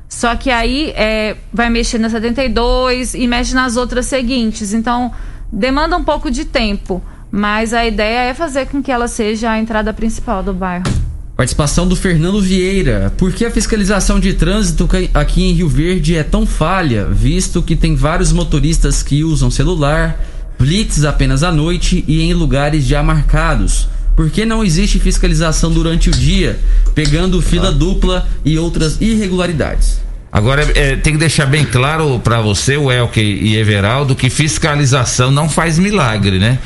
Só 0.08 0.34
que 0.34 0.50
aí 0.50 0.92
é, 0.96 1.36
vai 1.52 1.70
mexer 1.70 1.98
na 1.98 2.10
72 2.10 3.14
e 3.14 3.28
mexe 3.28 3.54
nas 3.54 3.76
outras 3.76 4.06
seguintes. 4.06 4.72
Então, 4.72 5.12
demanda 5.52 5.96
um 5.96 6.02
pouco 6.02 6.32
de 6.32 6.44
tempo. 6.44 7.00
Mas 7.30 7.72
a 7.72 7.86
ideia 7.86 8.30
é 8.30 8.34
fazer 8.34 8.66
com 8.66 8.82
que 8.82 8.90
ela 8.90 9.06
seja 9.06 9.52
a 9.52 9.58
entrada 9.60 9.92
principal 9.92 10.42
do 10.42 10.52
bairro. 10.52 11.07
Participação 11.38 11.86
do 11.86 11.94
Fernando 11.94 12.40
Vieira. 12.40 13.12
Por 13.16 13.32
que 13.32 13.44
a 13.44 13.50
fiscalização 13.52 14.18
de 14.18 14.34
trânsito 14.34 14.88
aqui 15.14 15.44
em 15.44 15.52
Rio 15.52 15.68
Verde 15.68 16.16
é 16.16 16.24
tão 16.24 16.44
falha, 16.44 17.04
visto 17.04 17.62
que 17.62 17.76
tem 17.76 17.94
vários 17.94 18.32
motoristas 18.32 19.04
que 19.04 19.22
usam 19.22 19.48
celular, 19.48 20.20
blitz 20.58 21.04
apenas 21.04 21.44
à 21.44 21.52
noite 21.52 22.04
e 22.08 22.22
em 22.22 22.34
lugares 22.34 22.84
já 22.84 23.04
marcados? 23.04 23.88
Por 24.16 24.28
que 24.30 24.44
não 24.44 24.64
existe 24.64 24.98
fiscalização 24.98 25.70
durante 25.70 26.10
o 26.10 26.12
dia, 26.12 26.58
pegando 26.92 27.40
fila 27.40 27.70
dupla 27.70 28.26
e 28.44 28.58
outras 28.58 29.00
irregularidades? 29.00 30.00
Agora 30.32 30.68
é, 30.74 30.96
tem 30.96 31.12
que 31.12 31.20
deixar 31.20 31.46
bem 31.46 31.64
claro 31.64 32.18
para 32.18 32.40
você, 32.40 32.76
o 32.76 32.90
Elke 32.90 33.20
e 33.20 33.56
Everaldo, 33.56 34.16
que 34.16 34.28
fiscalização 34.28 35.30
não 35.30 35.48
faz 35.48 35.78
milagre, 35.78 36.40
né? 36.40 36.58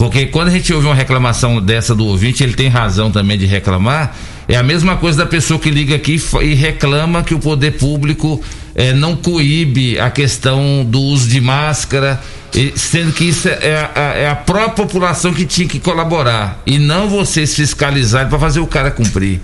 Porque 0.00 0.24
quando 0.24 0.48
a 0.48 0.50
gente 0.50 0.72
ouve 0.72 0.86
uma 0.86 0.94
reclamação 0.94 1.60
dessa 1.60 1.94
do 1.94 2.06
ouvinte, 2.06 2.42
ele 2.42 2.54
tem 2.54 2.68
razão 2.68 3.10
também 3.10 3.36
de 3.36 3.44
reclamar. 3.44 4.16
É 4.48 4.56
a 4.56 4.62
mesma 4.62 4.96
coisa 4.96 5.18
da 5.18 5.26
pessoa 5.26 5.60
que 5.60 5.70
liga 5.70 5.94
aqui 5.94 6.18
e 6.40 6.54
reclama 6.54 7.22
que 7.22 7.34
o 7.34 7.38
poder 7.38 7.72
público 7.72 8.42
eh, 8.74 8.94
não 8.94 9.14
coíbe 9.14 10.00
a 10.00 10.10
questão 10.10 10.86
do 10.88 10.98
uso 10.98 11.28
de 11.28 11.38
máscara, 11.38 12.18
sendo 12.74 13.12
que 13.12 13.24
isso 13.24 13.46
é 13.46 13.90
a, 13.94 14.00
é 14.00 14.30
a 14.30 14.34
própria 14.34 14.86
população 14.86 15.34
que 15.34 15.44
tinha 15.44 15.68
que 15.68 15.78
colaborar 15.78 16.62
e 16.64 16.78
não 16.78 17.06
vocês 17.06 17.54
fiscalizarem 17.54 18.30
para 18.30 18.38
fazer 18.38 18.60
o 18.60 18.66
cara 18.66 18.90
cumprir. 18.90 19.38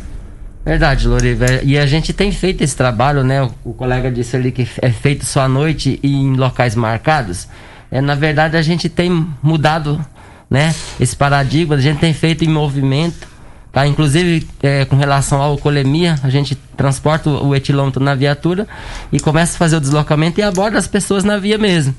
Verdade, 0.65 1.07
Loriva. 1.07 1.45
E 1.65 1.77
a 1.77 1.85
gente 1.85 2.15
tem 2.15 2.33
feito 2.33 2.65
esse 2.65 2.75
trabalho, 2.75 3.23
né? 3.23 3.43
O, 3.43 3.53
o 3.63 3.75
colega 3.75 4.11
disse 4.11 4.35
ali 4.35 4.51
que 4.51 4.67
é 4.81 4.91
feito 4.91 5.27
só 5.27 5.43
à 5.43 5.49
noite 5.49 6.01
e 6.03 6.15
em 6.15 6.35
locais 6.35 6.75
marcados. 6.75 7.47
É, 7.91 8.01
na 8.01 8.15
verdade, 8.15 8.57
a 8.57 8.63
gente 8.63 8.89
tem 8.89 9.27
mudado, 9.43 10.05
né? 10.51 10.75
Esse 10.99 11.17
paradigma, 11.17 11.75
a 11.75 11.81
gente 11.81 11.99
tem 11.99 12.15
feito 12.15 12.45
em 12.45 12.49
movimento, 12.49 13.27
tá? 13.73 13.87
Inclusive, 13.87 14.47
é, 14.63 14.85
com 14.85 14.97
relação 14.97 15.41
à 15.43 15.45
alcoolemia, 15.45 16.19
a 16.23 16.31
gente 16.31 16.55
transporta 16.77 17.29
o, 17.29 17.55
etilômetro 17.55 18.03
na 18.03 18.15
viatura 18.15 18.67
e 19.13 19.19
começa 19.19 19.55
a 19.55 19.59
fazer 19.59 19.77
o 19.77 19.81
deslocamento 19.81 20.41
e 20.41 20.43
aborda 20.43 20.79
as 20.79 20.87
pessoas 20.87 21.25
na 21.25 21.39
via 21.39 21.59
mesmo. 21.59 21.95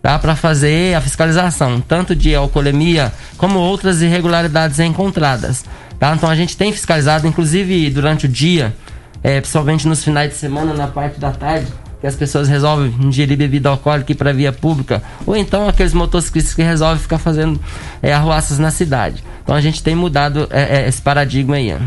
Tá, 0.00 0.18
para 0.18 0.34
fazer 0.34 0.96
a 0.96 1.00
fiscalização, 1.00 1.80
tanto 1.80 2.16
de 2.16 2.34
alcoolemia 2.34 3.12
como 3.36 3.60
outras 3.60 4.02
irregularidades 4.02 4.80
encontradas. 4.80 5.64
Tá? 5.96 6.12
Então 6.12 6.28
a 6.28 6.34
gente 6.34 6.56
tem 6.56 6.72
fiscalizado, 6.72 7.24
inclusive 7.28 7.88
durante 7.88 8.26
o 8.26 8.28
dia, 8.28 8.74
é, 9.22 9.40
principalmente 9.40 9.86
nos 9.86 10.02
finais 10.02 10.30
de 10.30 10.34
semana, 10.34 10.74
na 10.74 10.88
parte 10.88 11.20
da 11.20 11.30
tarde, 11.30 11.68
que 12.02 12.06
as 12.08 12.16
pessoas 12.16 12.48
resolvem 12.48 12.92
ingerir 13.00 13.38
bebida 13.38 13.68
alcoólica 13.68 14.12
para 14.16 14.32
via 14.32 14.52
pública, 14.52 15.00
ou 15.24 15.36
então 15.36 15.68
aqueles 15.68 15.94
motociclistas 15.94 16.52
que 16.52 16.60
resolvem 16.60 16.98
ficar 16.98 17.18
fazendo 17.18 17.60
é, 18.02 18.12
arruaças 18.12 18.58
na 18.58 18.72
cidade. 18.72 19.22
Então 19.44 19.54
a 19.54 19.60
gente 19.60 19.80
tem 19.84 19.94
mudado 19.94 20.48
é, 20.50 20.80
é, 20.80 20.88
esse 20.88 21.00
paradigma 21.00 21.54
aí. 21.54 21.78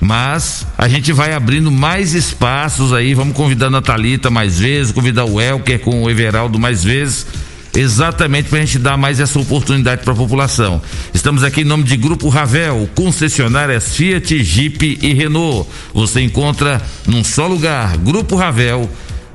Mas 0.00 0.64
a 0.78 0.86
gente 0.86 1.12
vai 1.12 1.32
abrindo 1.32 1.72
mais 1.72 2.14
espaços 2.14 2.92
aí, 2.92 3.12
vamos 3.12 3.36
convidando 3.36 3.76
a 3.76 3.82
Thalita 3.82 4.30
mais 4.30 4.60
vezes, 4.60 4.92
convidar 4.92 5.24
o 5.24 5.40
Elker 5.40 5.80
com 5.80 6.04
o 6.04 6.10
Everaldo 6.10 6.58
mais 6.58 6.84
vezes, 6.84 7.26
exatamente 7.74 8.48
para 8.48 8.58
a 8.58 8.64
gente 8.64 8.78
dar 8.78 8.96
mais 8.96 9.20
essa 9.20 9.38
oportunidade 9.38 10.02
para 10.04 10.12
a 10.12 10.16
população. 10.16 10.80
Estamos 11.14 11.42
aqui 11.42 11.62
em 11.62 11.64
nome 11.64 11.84
de 11.84 11.96
Grupo 11.96 12.28
Ravel, 12.28 12.88
concessionárias 12.94 13.94
Fiat, 13.96 14.42
Jeep 14.42 14.98
e 15.00 15.12
Renault. 15.14 15.68
Você 15.94 16.20
encontra 16.20 16.80
num 17.06 17.24
só 17.24 17.46
lugar, 17.46 17.96
Grupo 17.96 18.36
Ravel, 18.36 18.88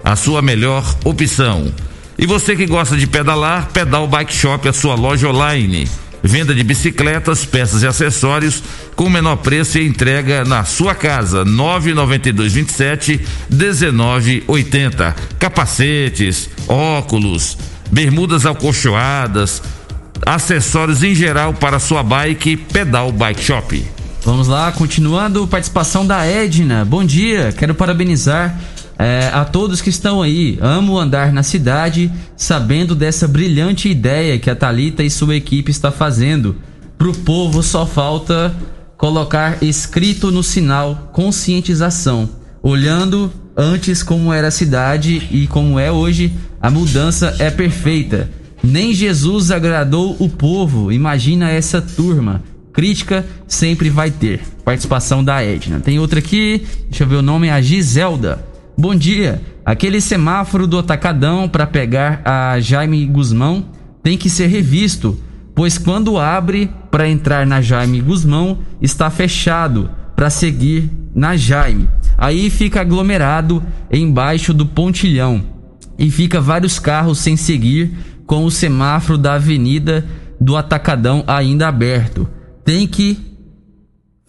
a 0.03 0.15
sua 0.15 0.41
melhor 0.41 0.83
opção. 1.03 1.71
E 2.17 2.25
você 2.25 2.55
que 2.55 2.65
gosta 2.65 2.97
de 2.97 3.05
pedalar, 3.05 3.69
Pedal 3.71 4.07
Bike 4.07 4.33
Shop, 4.33 4.67
a 4.67 4.73
sua 4.73 4.95
loja 4.95 5.27
online. 5.27 5.87
Venda 6.23 6.53
de 6.53 6.63
bicicletas, 6.63 7.45
peças 7.45 7.83
e 7.83 7.87
acessórios 7.87 8.63
com 8.95 9.05
o 9.05 9.09
menor 9.09 9.37
preço 9.37 9.77
e 9.77 9.87
entrega 9.87 10.43
na 10.43 10.65
sua 10.65 10.95
casa. 10.95 11.45
992 11.45 12.53
27 12.53 13.21
1980. 13.49 15.15
Capacetes, 15.37 16.49
óculos, 16.67 17.57
bermudas 17.91 18.45
acolchoadas, 18.45 19.61
acessórios 20.25 21.03
em 21.03 21.15
geral 21.15 21.53
para 21.53 21.79
sua 21.79 22.03
bike, 22.03 22.57
Pedal 22.57 23.11
Bike 23.11 23.43
Shop. 23.43 23.85
Vamos 24.23 24.47
lá, 24.47 24.71
continuando, 24.71 25.47
participação 25.47 26.05
da 26.05 26.25
Edna. 26.25 26.83
Bom 26.83 27.03
dia, 27.03 27.53
quero 27.57 27.73
parabenizar 27.73 28.59
eh, 28.99 29.29
a 29.33 29.45
todos 29.45 29.81
que 29.81 29.89
estão 29.89 30.21
aí. 30.21 30.57
Amo 30.61 30.97
andar 30.97 31.31
na 31.31 31.43
cidade, 31.43 32.11
sabendo 32.35 32.93
dessa 32.93 33.27
brilhante 33.27 33.87
ideia 33.87 34.37
que 34.37 34.49
a 34.49 34.55
Talita 34.55 35.03
e 35.03 35.09
sua 35.09 35.35
equipe 35.35 35.71
está 35.71 35.91
fazendo. 35.91 36.57
Pro 36.97 37.13
povo 37.13 37.61
só 37.63 37.85
falta 37.85 38.53
colocar 38.97 39.63
escrito 39.63 40.31
no 40.31 40.43
sinal 40.43 41.09
conscientização. 41.13 42.29
Olhando 42.61 43.31
antes 43.57 44.03
como 44.03 44.31
era 44.31 44.49
a 44.49 44.51
cidade 44.51 45.27
e 45.31 45.47
como 45.47 45.79
é 45.79 45.91
hoje, 45.91 46.31
a 46.61 46.69
mudança 46.69 47.35
é 47.39 47.49
perfeita. 47.49 48.29
Nem 48.63 48.93
Jesus 48.93 49.49
agradou 49.49 50.15
o 50.19 50.29
povo. 50.29 50.91
Imagina 50.91 51.49
essa 51.49 51.81
turma. 51.81 52.43
Crítica 52.71 53.25
sempre 53.47 53.89
vai 53.89 54.11
ter. 54.11 54.41
Participação 54.63 55.23
da 55.23 55.43
Edna. 55.43 55.79
Tem 55.79 55.97
outra 55.97 56.19
aqui, 56.19 56.63
deixa 56.87 57.03
eu 57.03 57.07
ver 57.07 57.15
o 57.15 57.21
nome, 57.23 57.49
a 57.49 57.59
Giselda. 57.59 58.45
Bom 58.77 58.93
dia. 58.93 59.41
Aquele 59.65 59.99
semáforo 59.99 60.67
do 60.67 60.77
Atacadão 60.77 61.49
para 61.49 61.65
pegar 61.65 62.21
a 62.23 62.59
Jaime 62.59 63.05
Guzmão 63.07 63.65
tem 64.03 64.17
que 64.17 64.29
ser 64.29 64.47
revisto, 64.47 65.19
pois 65.55 65.77
quando 65.77 66.17
abre 66.17 66.69
para 66.91 67.09
entrar 67.09 67.45
na 67.45 67.61
Jaime 67.61 67.99
Guzmão 67.99 68.59
está 68.81 69.09
fechado 69.09 69.89
para 70.17 70.31
seguir 70.31 70.89
na 71.13 71.37
Jaime. 71.37 71.87
Aí 72.17 72.49
fica 72.49 72.81
aglomerado 72.81 73.63
embaixo 73.91 74.51
do 74.51 74.65
pontilhão 74.65 75.43
e 75.97 76.09
fica 76.09 76.41
vários 76.41 76.79
carros 76.79 77.19
sem 77.19 77.37
seguir 77.37 77.91
com 78.25 78.43
o 78.43 78.49
semáforo 78.49 79.15
da 79.15 79.35
avenida 79.35 80.03
do 80.41 80.57
Atacadão 80.57 81.23
ainda 81.27 81.67
aberto. 81.67 82.27
Tem 82.65 82.87
que 82.87 83.19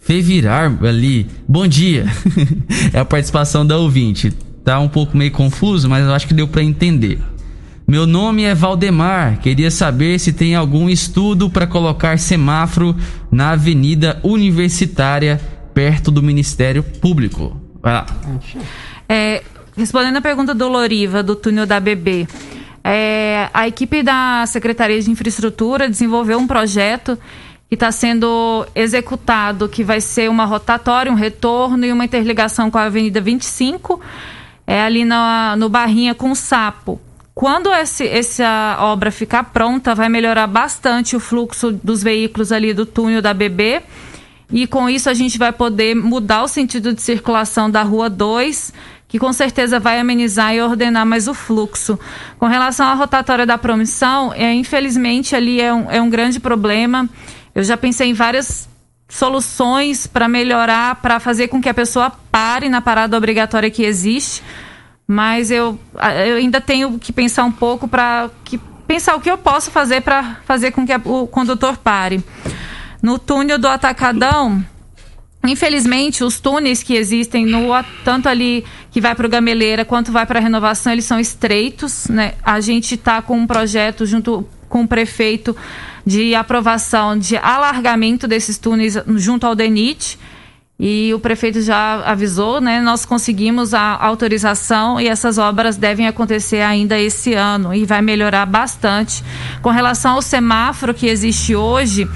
revirar 0.07 0.71
ali. 0.85 1.25
Bom 1.47 1.67
dia. 1.67 2.05
é 2.93 2.99
a 2.99 3.05
participação 3.05 3.65
da 3.65 3.75
ouvinte. 3.79 4.31
Tá 4.63 4.79
um 4.79 4.87
pouco 4.87 5.17
meio 5.17 5.31
confuso, 5.31 5.89
mas 5.89 6.05
eu 6.05 6.13
acho 6.13 6.27
que 6.27 6.35
deu 6.35 6.47
para 6.47 6.61
entender. 6.61 7.19
Meu 7.87 8.05
nome 8.05 8.43
é 8.43 8.53
Valdemar. 8.53 9.39
Queria 9.39 9.71
saber 9.71 10.19
se 10.19 10.33
tem 10.33 10.53
algum 10.53 10.87
estudo 10.87 11.49
para 11.49 11.65
colocar 11.65 12.19
semáforo 12.19 12.95
na 13.31 13.53
Avenida 13.53 14.19
Universitária, 14.23 15.41
perto 15.79 16.11
do 16.11 16.21
Ministério 16.21 16.83
Público. 16.83 17.55
Vai 17.81 17.93
lá. 17.93 18.05
É, 19.07 19.41
respondendo 19.77 20.17
a 20.17 20.21
pergunta 20.21 20.53
do 20.53 20.67
Loriva, 20.67 21.23
do 21.23 21.37
túnel 21.37 21.65
da 21.65 21.79
BB, 21.79 22.27
é, 22.83 23.47
a 23.53 23.65
equipe 23.65 24.03
da 24.03 24.43
Secretaria 24.45 25.01
de 25.01 25.09
Infraestrutura 25.09 25.87
desenvolveu 25.87 26.37
um 26.37 26.45
projeto 26.45 27.17
que 27.69 27.75
está 27.75 27.93
sendo 27.93 28.67
executado, 28.75 29.69
que 29.69 29.81
vai 29.81 30.01
ser 30.01 30.29
uma 30.29 30.43
rotatória, 30.43 31.09
um 31.09 31.15
retorno 31.15 31.85
e 31.85 31.93
uma 31.93 32.03
interligação 32.03 32.69
com 32.69 32.77
a 32.77 32.83
Avenida 32.83 33.21
25, 33.21 34.01
é 34.67 34.81
ali 34.81 35.05
no 35.05 35.69
Barrinha 35.69 36.13
com 36.13 36.31
o 36.31 36.35
Sapo. 36.35 36.99
Quando 37.33 37.71
esse, 37.71 38.05
essa 38.05 38.79
obra 38.81 39.11
ficar 39.11 39.45
pronta, 39.45 39.95
vai 39.95 40.09
melhorar 40.09 40.45
bastante 40.45 41.15
o 41.15 41.21
fluxo 41.21 41.71
dos 41.71 42.03
veículos 42.03 42.51
ali 42.51 42.73
do 42.73 42.85
túnel 42.85 43.21
da 43.21 43.33
BB. 43.33 43.81
E 44.51 44.65
com 44.65 44.89
isso 44.89 45.09
a 45.09 45.13
gente 45.13 45.37
vai 45.37 45.51
poder 45.51 45.95
mudar 45.95 46.43
o 46.43 46.47
sentido 46.47 46.93
de 46.93 47.01
circulação 47.01 47.69
da 47.69 47.83
Rua 47.83 48.09
2, 48.09 48.73
que 49.07 49.19
com 49.19 49.31
certeza 49.31 49.79
vai 49.79 49.99
amenizar 49.99 50.53
e 50.53 50.61
ordenar 50.61 51.05
mais 51.05 51.27
o 51.27 51.33
fluxo. 51.33 51.99
Com 52.39 52.47
relação 52.47 52.87
à 52.87 52.93
rotatória 52.93 53.45
da 53.45 53.57
promissão, 53.57 54.33
é, 54.33 54.53
infelizmente 54.53 55.35
ali 55.35 55.61
é 55.61 55.73
um, 55.73 55.91
é 55.91 56.01
um 56.01 56.09
grande 56.09 56.39
problema. 56.39 57.07
Eu 57.53 57.63
já 57.63 57.77
pensei 57.77 58.09
em 58.09 58.13
várias 58.13 58.67
soluções 59.07 60.07
para 60.07 60.27
melhorar, 60.27 60.95
para 60.95 61.19
fazer 61.19 61.47
com 61.47 61.61
que 61.61 61.67
a 61.69 61.73
pessoa 61.73 62.11
pare 62.31 62.69
na 62.69 62.79
parada 62.81 63.17
obrigatória 63.17 63.69
que 63.69 63.83
existe, 63.83 64.41
mas 65.07 65.49
eu, 65.51 65.77
eu 66.27 66.35
ainda 66.37 66.61
tenho 66.61 66.97
que 66.99 67.11
pensar 67.11 67.43
um 67.43 67.51
pouco 67.51 67.87
para 67.87 68.29
pensar 68.87 69.15
o 69.15 69.19
que 69.21 69.29
eu 69.29 69.37
posso 69.37 69.69
fazer 69.71 70.01
para 70.01 70.37
fazer 70.45 70.71
com 70.71 70.85
que 70.85 70.93
a- 70.93 71.01
o 71.03 71.27
condutor 71.27 71.77
pare. 71.77 72.23
No 73.01 73.17
túnel 73.17 73.57
do 73.57 73.67
Atacadão, 73.67 74.63
Infelizmente, 75.43 76.21
os 76.21 76.39
túneis 76.39 76.83
que 76.83 76.95
existem, 76.95 77.45
no, 77.45 77.69
tanto 78.03 78.27
ali 78.27 78.65
que 78.91 78.99
vai 78.99 79.15
para 79.15 79.25
o 79.25 79.29
Gameleira 79.29 79.85
quanto 79.85 80.11
vai 80.11 80.25
para 80.25 80.37
a 80.37 80.41
renovação, 80.41 80.91
eles 80.91 81.05
são 81.05 81.17
estreitos. 81.17 82.07
Né? 82.07 82.33
A 82.43 82.59
gente 82.59 82.95
está 82.95 83.21
com 83.21 83.37
um 83.37 83.47
projeto 83.47 84.05
junto 84.05 84.45
com 84.67 84.83
o 84.83 84.87
prefeito 84.87 85.55
de 86.05 86.35
aprovação 86.35 87.17
de 87.17 87.37
alargamento 87.37 88.27
desses 88.27 88.57
túneis 88.57 88.97
junto 89.15 89.47
ao 89.47 89.55
DENIT. 89.55 90.19
E 90.81 91.13
o 91.13 91.19
prefeito 91.19 91.61
já 91.61 92.01
avisou, 92.05 92.61
né? 92.61 92.79
Nós 92.79 93.05
conseguimos 93.05 93.73
a 93.73 93.97
autorização 93.97 94.99
e 94.99 95.09
essas 95.09 95.37
obras 95.37 95.75
devem 95.75 96.07
acontecer 96.07 96.61
ainda 96.61 96.97
esse 96.97 97.33
ano 97.33 97.73
e 97.73 97.85
vai 97.85 98.01
melhorar 98.01 98.45
bastante. 98.45 99.21
Com 99.61 99.71
relação 99.71 100.13
ao 100.13 100.21
semáforo 100.21 100.93
que 100.93 101.07
existe 101.07 101.53
hoje, 101.53 102.07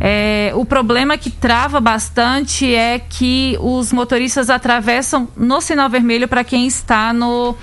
é, 0.00 0.52
o 0.54 0.64
problema 0.64 1.16
que 1.16 1.30
trava 1.30 1.80
bastante 1.80 2.74
é 2.74 2.98
que 2.98 3.56
os 3.60 3.92
motoristas 3.92 4.50
atravessam 4.50 5.28
no 5.36 5.60
sinal 5.60 5.88
vermelho 5.88 6.28
para 6.28 6.44
quem 6.44 6.66
está 6.66 7.12
no 7.12 7.56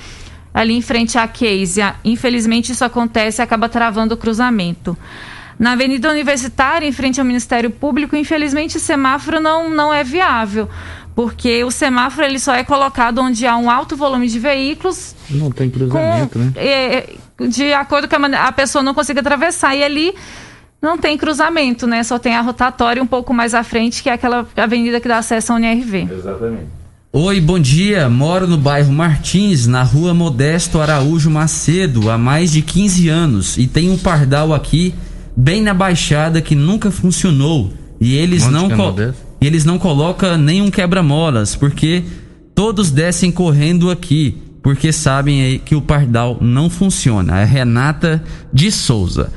ali 0.54 0.74
em 0.74 0.82
frente 0.82 1.18
à 1.18 1.28
Case. 1.28 1.82
Infelizmente 2.04 2.72
isso 2.72 2.84
acontece 2.84 3.42
e 3.42 3.44
acaba 3.44 3.70
travando 3.70 4.16
o 4.16 4.18
cruzamento. 4.18 4.98
Na 5.58 5.74
Avenida 5.74 6.10
Universitária, 6.10 6.88
em 6.88 6.92
frente 6.92 7.20
ao 7.20 7.26
Ministério 7.26 7.70
Público, 7.70 8.16
infelizmente 8.16 8.78
o 8.78 8.80
semáforo 8.80 9.40
não, 9.40 9.70
não 9.70 9.94
é 9.94 10.04
viável, 10.04 10.68
porque 11.16 11.64
o 11.64 11.70
semáforo 11.70 12.26
ele 12.26 12.40
só 12.40 12.56
é 12.56 12.64
colocado 12.64 13.20
onde 13.20 13.46
há 13.46 13.56
um 13.56 13.70
alto 13.70 13.96
volume 13.96 14.28
de 14.28 14.40
veículos. 14.40 15.16
Não 15.30 15.52
tem 15.52 15.70
cruzamento, 15.70 16.40
com, 16.40 16.40
né? 16.40 16.54
é, 16.56 17.14
de 17.48 17.72
acordo 17.74 18.08
com 18.08 18.16
a, 18.16 18.48
a 18.48 18.52
pessoa 18.52 18.84
não 18.84 18.94
consiga 18.94 19.20
atravessar. 19.20 19.76
E 19.76 19.84
ali 19.84 20.16
não 20.82 20.98
tem 20.98 21.18
cruzamento, 21.18 21.86
né? 21.86 22.04
Só 22.04 22.18
tem 22.18 22.36
a 22.36 22.42
rotatória 22.42 23.02
um 23.02 23.08
pouco 23.08 23.34
mais 23.34 23.54
à 23.54 23.64
frente, 23.64 24.02
que 24.02 24.10
é 24.10 24.14
aquela 24.14 24.48
avenida 24.58 25.00
que 25.00 25.08
dá 25.08 25.20
acesso 25.20 25.54
ao 25.54 25.60
NRV. 25.60 26.08
Exatamente. 26.12 26.82
Oi, 27.14 27.42
bom 27.42 27.60
dia. 27.60 28.10
Moro 28.10 28.48
no 28.48 28.58
bairro 28.58 28.92
Martins, 28.92 29.68
na 29.68 29.84
rua 29.84 30.14
Modesto 30.14 30.80
Araújo 30.80 31.30
Macedo, 31.30 32.10
há 32.10 32.18
mais 32.18 32.52
de 32.52 32.62
15 32.62 33.10
anos. 33.10 33.58
E 33.58 33.68
tem 33.68 33.92
um 33.92 33.98
pardal 33.98 34.54
aqui, 34.54 34.96
bem 35.36 35.62
na 35.62 35.74
baixada, 35.74 36.42
que 36.42 36.56
nunca 36.56 36.90
funcionou. 36.90 37.74
E 38.00 38.16
eles 38.16 38.44
Onde 38.44 38.54
não 38.54 38.98
é 38.98 39.14
e 39.42 39.48
eles 39.48 39.66
não 39.66 39.80
colocam 39.80 40.38
nenhum 40.38 40.70
quebra-molas, 40.70 41.56
porque 41.56 42.04
todos 42.54 42.92
descem 42.92 43.32
correndo 43.32 43.90
aqui, 43.90 44.38
porque 44.62 44.92
sabem 44.92 45.42
aí 45.42 45.60
que 45.60 45.76
o 45.76 45.82
pardal 45.82 46.38
não 46.40 46.70
funciona. 46.70 47.40
É 47.40 47.44
Renata 47.44 48.24
de 48.54 48.72
Souza. 48.72 49.32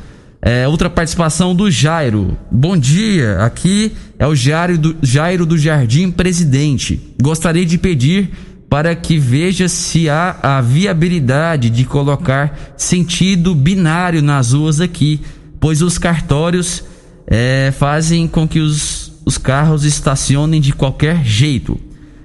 É, 0.46 0.68
outra 0.68 0.90
participação 0.90 1.56
do 1.56 1.70
Jairo. 1.70 2.36
Bom 2.52 2.76
dia, 2.76 3.38
aqui 3.38 3.92
é 4.18 4.26
o 4.26 4.34
Jairo 4.36 4.76
do, 4.76 4.94
Jairo 5.00 5.46
do 5.46 5.56
Jardim 5.56 6.10
Presidente. 6.10 7.14
Gostaria 7.18 7.64
de 7.64 7.78
pedir 7.78 8.30
para 8.68 8.94
que 8.94 9.16
veja 9.18 9.68
se 9.68 10.06
há 10.06 10.36
a 10.42 10.60
viabilidade 10.60 11.70
de 11.70 11.86
colocar 11.86 12.74
sentido 12.76 13.54
binário 13.54 14.20
nas 14.20 14.52
ruas 14.52 14.82
aqui, 14.82 15.22
pois 15.58 15.80
os 15.80 15.96
cartórios 15.96 16.84
é, 17.26 17.72
fazem 17.78 18.28
com 18.28 18.46
que 18.46 18.60
os, 18.60 19.14
os 19.24 19.38
carros 19.38 19.86
estacionem 19.86 20.60
de 20.60 20.74
qualquer 20.74 21.24
jeito. 21.24 21.80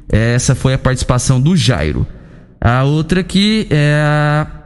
Essa 0.10 0.54
foi 0.54 0.74
a 0.74 0.78
participação 0.78 1.40
do 1.40 1.56
Jairo. 1.56 2.06
A 2.60 2.84
outra 2.84 3.22
aqui 3.22 3.66
é 3.70 3.96
a 4.04 4.59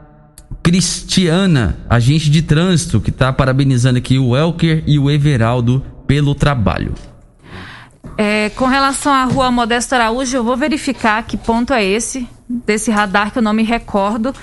Cristiana, 0.61 1.77
agente 1.89 2.29
de 2.29 2.41
trânsito, 2.41 3.01
que 3.01 3.09
está 3.09 3.31
parabenizando 3.31 3.97
aqui 3.97 4.19
o 4.19 4.35
Elker 4.35 4.83
e 4.85 4.99
o 4.99 5.09
Everaldo 5.09 5.83
pelo 6.05 6.35
trabalho. 6.35 6.93
É, 8.17 8.49
com 8.51 8.65
relação 8.65 9.11
à 9.11 9.23
rua 9.23 9.49
Modesto 9.49 9.95
Araújo, 9.95 10.37
eu 10.37 10.43
vou 10.43 10.55
verificar 10.55 11.23
que 11.23 11.35
ponto 11.35 11.73
é 11.73 11.83
esse, 11.83 12.27
desse 12.47 12.91
radar 12.91 13.31
que 13.31 13.39
eu 13.39 13.41
não 13.41 13.53
me 13.53 13.63
recordo. 13.63 14.33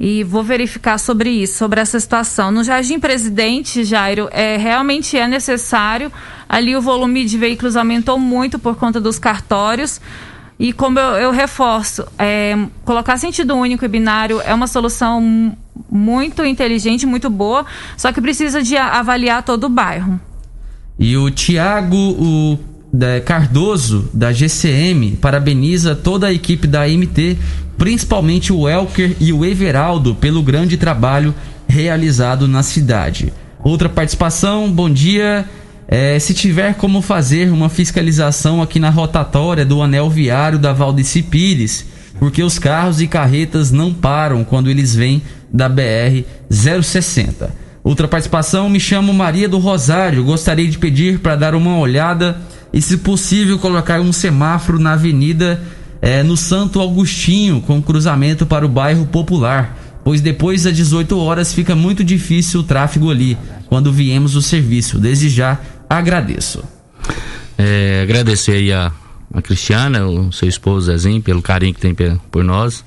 E 0.00 0.22
vou 0.22 0.44
verificar 0.44 0.96
sobre 0.96 1.28
isso, 1.28 1.58
sobre 1.58 1.80
essa 1.80 1.98
situação. 1.98 2.52
No 2.52 2.62
Jardim 2.62 3.00
Presidente, 3.00 3.82
Jairo, 3.82 4.28
é, 4.30 4.56
realmente 4.56 5.16
é 5.16 5.26
necessário. 5.26 6.12
Ali 6.48 6.76
o 6.76 6.80
volume 6.80 7.24
de 7.24 7.36
veículos 7.36 7.76
aumentou 7.76 8.16
muito 8.16 8.60
por 8.60 8.76
conta 8.76 9.00
dos 9.00 9.18
cartórios. 9.18 10.00
E 10.58 10.72
como 10.72 10.98
eu, 10.98 11.16
eu 11.16 11.30
reforço, 11.30 12.04
é, 12.18 12.56
colocar 12.84 13.16
sentido 13.16 13.54
único 13.54 13.84
e 13.84 13.88
binário 13.88 14.40
é 14.40 14.52
uma 14.52 14.66
solução 14.66 15.20
mu- 15.20 15.56
muito 15.90 16.44
inteligente, 16.44 17.06
muito 17.06 17.30
boa, 17.30 17.64
só 17.96 18.10
que 18.12 18.20
precisa 18.20 18.60
de 18.60 18.76
avaliar 18.76 19.42
todo 19.44 19.64
o 19.64 19.68
bairro. 19.68 20.20
E 20.98 21.16
o 21.16 21.30
Tiago 21.30 21.96
o, 21.96 22.58
Cardoso, 23.20 24.10
da 24.12 24.32
GCM, 24.32 25.12
parabeniza 25.20 25.94
toda 25.94 26.26
a 26.26 26.32
equipe 26.32 26.66
da 26.66 26.88
MT, 26.88 27.38
principalmente 27.76 28.52
o 28.52 28.68
Elker 28.68 29.16
e 29.20 29.32
o 29.32 29.44
Everaldo, 29.44 30.16
pelo 30.16 30.42
grande 30.42 30.76
trabalho 30.76 31.32
realizado 31.68 32.48
na 32.48 32.64
cidade. 32.64 33.32
Outra 33.62 33.88
participação, 33.88 34.68
bom 34.70 34.90
dia. 34.90 35.48
É, 35.90 36.18
se 36.18 36.34
tiver 36.34 36.74
como 36.74 37.00
fazer 37.00 37.50
uma 37.50 37.70
fiscalização 37.70 38.60
aqui 38.60 38.78
na 38.78 38.90
rotatória 38.90 39.64
do 39.64 39.82
anel 39.82 40.10
viário 40.10 40.58
da 40.58 40.72
Valdeci 40.72 41.22
Pires, 41.22 41.86
porque 42.18 42.42
os 42.42 42.58
carros 42.58 43.00
e 43.00 43.06
carretas 43.06 43.70
não 43.70 43.94
param 43.94 44.44
quando 44.44 44.68
eles 44.68 44.94
vêm 44.94 45.22
da 45.50 45.66
BR 45.66 46.24
060. 46.50 47.68
Outra 47.82 48.06
participação, 48.06 48.68
me 48.68 48.78
chamo 48.78 49.14
Maria 49.14 49.48
do 49.48 49.56
Rosário. 49.56 50.24
Gostaria 50.24 50.68
de 50.68 50.76
pedir 50.76 51.20
para 51.20 51.36
dar 51.36 51.54
uma 51.54 51.78
olhada 51.78 52.38
e, 52.70 52.82
se 52.82 52.98
possível, 52.98 53.58
colocar 53.58 53.98
um 53.98 54.12
semáforo 54.12 54.78
na 54.78 54.92
avenida 54.92 55.62
eh, 56.02 56.22
no 56.22 56.36
Santo 56.36 56.82
Agostinho, 56.82 57.62
com 57.62 57.80
cruzamento 57.80 58.44
para 58.44 58.66
o 58.66 58.68
bairro 58.68 59.06
Popular, 59.06 59.74
pois 60.04 60.20
depois 60.20 60.64
das 60.64 60.76
18 60.76 61.18
horas 61.18 61.54
fica 61.54 61.74
muito 61.74 62.04
difícil 62.04 62.60
o 62.60 62.64
tráfego 62.64 63.10
ali, 63.10 63.38
quando 63.68 63.92
viemos 63.92 64.34
o 64.36 64.42
serviço. 64.42 64.98
Desde 64.98 65.30
já, 65.30 65.58
agradeço. 65.88 66.62
É, 67.56 68.02
agradecer 68.02 68.52
aí 68.52 68.72
a, 68.72 68.92
a 69.32 69.42
Cristiana, 69.42 70.06
o 70.06 70.32
seu 70.32 70.48
esposo 70.48 70.86
Zezinho, 70.86 71.22
pelo 71.22 71.42
carinho 71.42 71.74
que 71.74 71.80
tem 71.80 71.94
por 72.30 72.44
nós. 72.44 72.84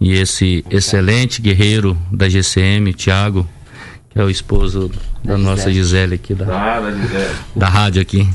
E 0.00 0.12
esse 0.14 0.64
excelente 0.70 1.40
guerreiro 1.40 1.96
da 2.10 2.28
GCM, 2.28 2.92
Thiago, 2.94 3.46
que 4.10 4.18
é 4.18 4.24
o 4.24 4.30
esposo 4.30 4.90
da 5.22 5.36
nossa 5.36 5.72
Gisele 5.72 6.14
aqui, 6.14 6.34
da, 6.34 6.46
da 7.54 7.68
rádio 7.68 8.00
aqui. 8.00 8.28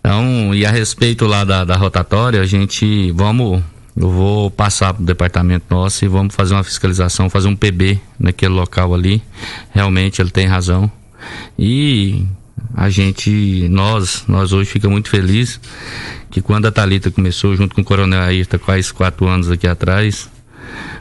Então, 0.00 0.54
e 0.54 0.66
a 0.66 0.70
respeito 0.70 1.26
lá 1.26 1.44
da, 1.44 1.64
da 1.64 1.76
rotatória, 1.76 2.40
a 2.40 2.46
gente 2.46 3.12
vamos. 3.12 3.62
Eu 3.94 4.10
vou 4.10 4.50
passar 4.50 4.94
pro 4.94 5.04
departamento 5.04 5.66
nosso 5.68 6.02
e 6.02 6.08
vamos 6.08 6.34
fazer 6.34 6.54
uma 6.54 6.64
fiscalização, 6.64 7.28
fazer 7.28 7.48
um 7.48 7.54
PB 7.54 8.00
naquele 8.18 8.54
local 8.54 8.94
ali. 8.94 9.22
Realmente 9.70 10.22
ele 10.22 10.30
tem 10.30 10.46
razão. 10.46 10.90
E 11.58 12.24
a 12.74 12.88
gente, 12.88 13.68
nós, 13.68 14.24
nós 14.26 14.52
hoje 14.52 14.70
fica 14.70 14.88
muito 14.88 15.08
feliz 15.08 15.60
que 16.30 16.40
quando 16.40 16.66
a 16.66 16.72
Talita 16.72 17.10
começou 17.10 17.54
junto 17.54 17.74
com 17.74 17.82
o 17.82 17.84
Coronel 17.84 18.20
Ayrton 18.20 18.58
quase 18.58 18.92
quatro 18.92 19.26
anos 19.28 19.50
aqui 19.50 19.66
atrás, 19.66 20.30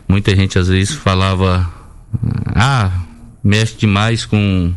muita 0.08 0.36
gente 0.36 0.60
às 0.60 0.68
vezes 0.68 0.94
falava, 0.94 1.72
ah, 2.48 2.92
mexe 3.44 3.76
demais 3.78 4.26
com, 4.26 4.74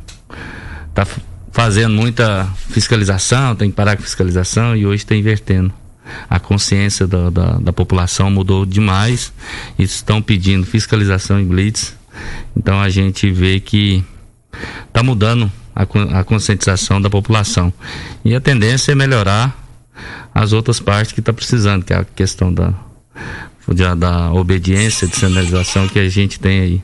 tá 0.95 1.07
fazendo 1.51 1.95
muita 1.95 2.47
fiscalização, 2.69 3.57
tem 3.57 3.71
que 3.71 3.77
parar 3.77 3.97
com 3.97 4.03
fiscalização 4.03 4.77
e 4.77 4.87
hoje 4.87 5.03
está 5.03 5.15
invertendo. 5.15 5.73
A 6.29 6.39
consciência 6.39 7.07
da, 7.07 7.31
da, 7.31 7.53
da 7.59 7.73
população 7.73 8.31
mudou 8.31 8.67
demais 8.67 9.33
estão 9.79 10.21
pedindo 10.21 10.67
fiscalização 10.67 11.41
em 11.41 11.47
blitz. 11.47 11.97
Então 12.57 12.81
a 12.81 12.89
gente 12.89 13.31
vê 13.31 13.59
que 13.59 14.05
está 14.87 15.03
mudando 15.03 15.51
a, 15.75 15.83
a 16.21 16.25
conscientização 16.25 17.01
da 17.01 17.11
população. 17.11 17.73
E 18.25 18.35
a 18.35 18.41
tendência 18.41 18.93
é 18.93 18.95
melhorar 18.95 19.57
as 20.35 20.53
outras 20.53 20.81
partes 20.81 21.13
que 21.13 21.21
está 21.21 21.33
precisando, 21.33 21.85
que 21.85 21.93
é 21.93 21.97
a 21.97 22.05
questão 22.05 22.53
da, 22.53 22.75
da, 23.69 23.95
da 23.95 24.33
obediência, 24.33 25.07
de 25.07 25.17
sinalização 25.17 25.89
que 25.89 25.99
a 25.99 26.09
gente 26.09 26.39
tem 26.39 26.61
aí. 26.61 26.83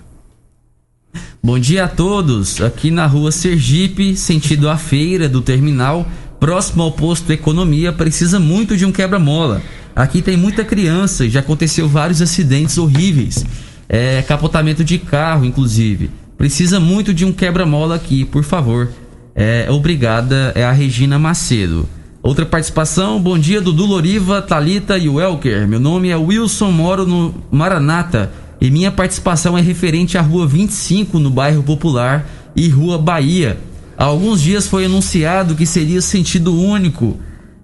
Bom 1.43 1.59
dia 1.59 1.85
a 1.85 1.89
todos. 1.89 2.61
Aqui 2.61 2.91
na 2.91 3.07
rua 3.07 3.33
Sergipe, 3.33 4.17
sentido 4.17 4.69
à 4.69 4.77
feira 4.77 5.29
do 5.29 5.41
terminal, 5.41 6.07
próximo 6.39 6.83
ao 6.83 6.93
posto 6.93 7.33
Economia, 7.33 7.93
precisa 7.93 8.39
muito 8.39 8.77
de 8.77 8.85
um 8.85 8.93
quebra-mola. 8.93 9.63
Aqui 9.97 10.23
tem 10.23 10.37
muita 10.37 10.65
criança 10.65 11.25
e 11.25 11.31
já 11.31 11.41
aconteceu 11.41 11.89
vários 11.89 12.23
acidentes 12.23 12.79
horríveis. 12.79 13.45
É, 13.89 14.23
capotamento 14.23 14.85
de 14.85 14.99
carro, 14.99 15.45
inclusive. 15.45 16.11
Precisa 16.41 16.81
muito 16.81 17.13
de 17.13 17.27
um 17.27 17.33
quebra-mola 17.33 17.97
aqui, 17.97 18.25
por 18.25 18.43
favor. 18.43 18.89
É, 19.35 19.67
obrigada, 19.71 20.53
é 20.55 20.65
a 20.65 20.73
Regina 20.73 21.19
Macedo. 21.19 21.87
Outra 22.23 22.47
participação, 22.47 23.21
bom 23.21 23.39
dia 23.39 23.61
Dudu 23.61 23.85
Loriva, 23.85 24.41
Talita 24.41 24.97
e 24.97 25.07
Welker. 25.07 25.69
Meu 25.69 25.79
nome 25.79 26.09
é 26.09 26.17
Wilson, 26.17 26.71
moro 26.71 27.07
no 27.07 27.35
Maranata 27.51 28.33
e 28.59 28.71
minha 28.71 28.91
participação 28.91 29.59
é 29.59 29.61
referente 29.61 30.17
à 30.17 30.23
Rua 30.23 30.47
25 30.47 31.19
no 31.19 31.29
bairro 31.29 31.63
Popular 31.63 32.27
e 32.57 32.71
Rua 32.71 32.97
Bahia. 32.97 33.59
Há 33.95 34.05
alguns 34.05 34.41
dias 34.41 34.67
foi 34.67 34.87
anunciado 34.87 35.55
que 35.55 35.67
seria 35.67 36.01
sentido 36.01 36.59
único 36.59 37.21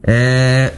é, 0.07 0.75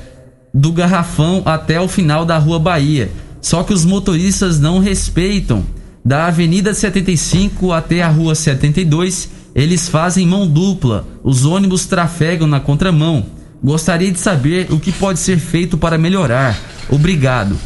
do 0.54 0.70
Garrafão 0.70 1.42
até 1.44 1.80
o 1.80 1.88
final 1.88 2.24
da 2.24 2.38
Rua 2.38 2.60
Bahia. 2.60 3.10
Só 3.40 3.64
que 3.64 3.74
os 3.74 3.84
motoristas 3.84 4.60
não 4.60 4.78
respeitam. 4.78 5.64
Da 6.08 6.28
Avenida 6.28 6.72
75 6.72 7.70
até 7.70 8.02
a 8.02 8.08
Rua 8.08 8.34
72, 8.34 9.28
eles 9.54 9.90
fazem 9.90 10.26
mão 10.26 10.46
dupla. 10.46 11.06
Os 11.22 11.44
ônibus 11.44 11.84
trafegam 11.84 12.48
na 12.48 12.58
contramão. 12.58 13.26
Gostaria 13.62 14.10
de 14.10 14.18
saber 14.18 14.72
o 14.72 14.80
que 14.80 14.90
pode 14.90 15.18
ser 15.18 15.38
feito 15.38 15.76
para 15.76 15.98
melhorar. 15.98 16.58
Obrigado. 16.88 17.58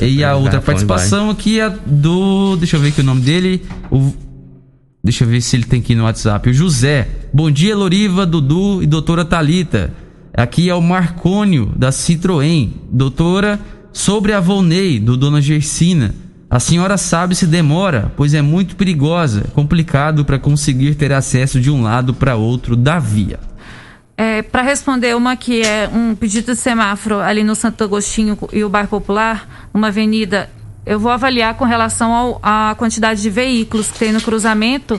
E 0.00 0.22
a 0.22 0.36
outra 0.36 0.60
participação 0.60 1.28
aqui 1.28 1.58
é 1.58 1.68
do. 1.68 2.54
Deixa 2.54 2.76
eu 2.76 2.80
ver 2.80 2.90
aqui 2.90 3.00
o 3.00 3.04
nome 3.04 3.22
dele. 3.22 3.64
O, 3.90 4.12
deixa 5.02 5.24
eu 5.24 5.28
ver 5.28 5.40
se 5.40 5.56
ele 5.56 5.64
tem 5.64 5.80
aqui 5.80 5.96
no 5.96 6.04
WhatsApp. 6.04 6.50
O 6.50 6.54
José. 6.54 7.08
Bom 7.34 7.50
dia, 7.50 7.76
Loriva, 7.76 8.24
Dudu 8.24 8.80
e 8.80 8.86
doutora 8.86 9.24
Talita. 9.24 9.92
Aqui 10.32 10.70
é 10.70 10.74
o 10.76 10.80
Marcônio, 10.80 11.72
da 11.76 11.90
Citroën. 11.90 12.70
Doutora, 12.92 13.58
sobre 13.92 14.32
a 14.32 14.38
Volney, 14.38 15.00
do 15.00 15.16
Dona 15.16 15.42
Gersina. 15.42 16.14
A 16.50 16.58
senhora 16.58 16.96
sabe 16.96 17.34
se 17.34 17.46
demora, 17.46 18.10
pois 18.16 18.32
é 18.32 18.40
muito 18.40 18.74
perigosa, 18.74 19.44
complicado 19.54 20.24
para 20.24 20.38
conseguir 20.38 20.94
ter 20.94 21.12
acesso 21.12 21.60
de 21.60 21.70
um 21.70 21.82
lado 21.82 22.14
para 22.14 22.36
outro 22.36 22.74
da 22.74 22.98
via. 22.98 23.38
É, 24.16 24.40
para 24.42 24.62
responder 24.62 25.14
uma 25.14 25.36
que 25.36 25.60
é 25.62 25.88
um 25.92 26.14
pedido 26.14 26.52
de 26.52 26.58
semáforo 26.58 27.20
ali 27.20 27.44
no 27.44 27.54
Santo 27.54 27.84
Agostinho 27.84 28.36
e 28.52 28.64
o 28.64 28.68
bairro 28.68 28.88
Popular, 28.88 29.68
numa 29.72 29.88
avenida, 29.88 30.50
eu 30.86 30.98
vou 30.98 31.12
avaliar 31.12 31.54
com 31.54 31.64
relação 31.66 32.12
ao- 32.12 32.40
à 32.42 32.74
quantidade 32.76 33.20
de 33.20 33.28
veículos 33.28 33.88
que 33.88 33.98
tem 33.98 34.10
no 34.10 34.20
cruzamento 34.20 34.98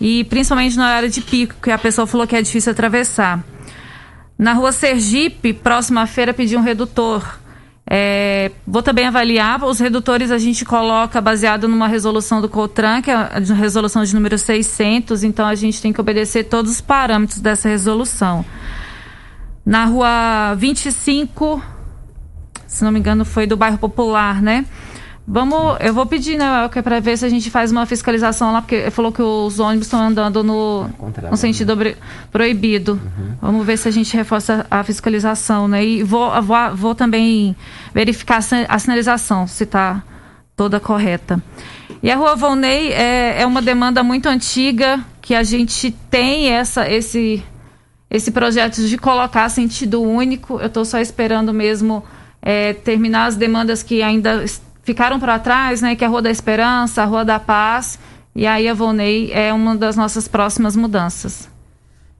e 0.00 0.22
principalmente 0.24 0.76
na 0.76 0.86
área 0.86 1.10
de 1.10 1.20
pico, 1.20 1.56
que 1.60 1.70
a 1.72 1.78
pessoa 1.78 2.06
falou 2.06 2.26
que 2.26 2.36
é 2.36 2.40
difícil 2.40 2.70
atravessar. 2.70 3.44
Na 4.38 4.52
rua 4.52 4.70
Sergipe, 4.72 5.52
próxima 5.52 6.06
feira, 6.06 6.32
pedi 6.32 6.56
um 6.56 6.62
redutor. 6.62 7.40
É, 7.86 8.50
vou 8.66 8.82
também 8.82 9.06
avaliar. 9.06 9.62
Os 9.64 9.78
redutores 9.78 10.30
a 10.30 10.38
gente 10.38 10.64
coloca 10.64 11.20
baseado 11.20 11.68
numa 11.68 11.86
resolução 11.86 12.40
do 12.40 12.48
COTRAN, 12.48 13.02
que 13.02 13.10
é 13.10 13.14
a 13.14 13.38
resolução 13.54 14.02
de 14.04 14.14
número 14.14 14.38
600, 14.38 15.22
então 15.22 15.46
a 15.46 15.54
gente 15.54 15.80
tem 15.80 15.92
que 15.92 16.00
obedecer 16.00 16.44
todos 16.44 16.72
os 16.72 16.80
parâmetros 16.80 17.40
dessa 17.40 17.68
resolução. 17.68 18.44
Na 19.64 19.84
rua 19.84 20.54
25, 20.56 21.62
se 22.66 22.84
não 22.84 22.92
me 22.92 22.98
engano, 22.98 23.24
foi 23.24 23.46
do 23.46 23.56
bairro 23.56 23.78
Popular, 23.78 24.42
né? 24.42 24.64
Vamos, 25.26 25.78
eu 25.80 25.94
vou 25.94 26.04
pedir, 26.04 26.36
né, 26.36 26.64
Elker, 26.64 26.82
para 26.82 27.00
ver 27.00 27.16
se 27.16 27.24
a 27.24 27.28
gente 27.30 27.50
faz 27.50 27.72
uma 27.72 27.86
fiscalização 27.86 28.52
lá, 28.52 28.60
porque 28.60 28.90
falou 28.90 29.10
que 29.10 29.22
os 29.22 29.58
ônibus 29.58 29.86
estão 29.86 30.00
andando 30.00 30.44
no, 30.44 30.86
no 31.30 31.36
sentido 31.38 31.72
obri- 31.72 31.96
proibido. 32.30 33.00
Vamos 33.40 33.64
ver 33.64 33.78
se 33.78 33.88
a 33.88 33.90
gente 33.90 34.14
reforça 34.14 34.66
a 34.70 34.84
fiscalização, 34.84 35.66
né? 35.66 35.82
E 35.82 36.02
vou, 36.02 36.30
vou, 36.42 36.56
vou 36.76 36.94
também 36.94 37.56
verificar 37.94 38.36
a 38.36 38.40
sin- 38.42 38.66
a 38.68 38.78
sinalização, 38.78 39.46
se 39.46 39.64
está 39.64 40.02
toda 40.54 40.78
correta. 40.78 41.42
E 42.02 42.10
a 42.10 42.16
Rua 42.16 42.36
Volney 42.36 42.92
é, 42.92 43.40
é 43.40 43.46
uma 43.46 43.62
demanda 43.62 44.02
muito 44.02 44.28
antiga 44.28 45.00
que 45.22 45.34
a 45.34 45.42
gente 45.42 45.90
tem 46.10 46.48
essa, 46.50 46.86
esse, 46.90 47.42
esse 48.10 48.30
projeto 48.30 48.76
de 48.86 48.98
colocar 48.98 49.48
sentido 49.48 50.02
único. 50.02 50.60
Eu 50.60 50.66
estou 50.66 50.84
só 50.84 50.98
esperando 50.98 51.50
mesmo 51.54 52.04
é, 52.42 52.74
terminar 52.74 53.24
as 53.24 53.36
demandas 53.36 53.82
que 53.82 54.02
ainda 54.02 54.44
es- 54.44 54.60
ficaram 54.84 55.18
para 55.18 55.38
trás, 55.38 55.80
né? 55.80 55.94
Que 55.96 56.04
é 56.04 56.06
a 56.06 56.10
Rua 56.10 56.22
da 56.22 56.30
Esperança, 56.30 57.02
a 57.02 57.04
Rua 57.04 57.24
da 57.24 57.38
Paz. 57.40 57.98
E 58.34 58.46
aí 58.46 58.68
a 58.68 58.74
Volney 58.74 59.30
é 59.32 59.52
uma 59.52 59.76
das 59.76 59.96
nossas 59.96 60.28
próximas 60.28 60.76
mudanças. 60.76 61.48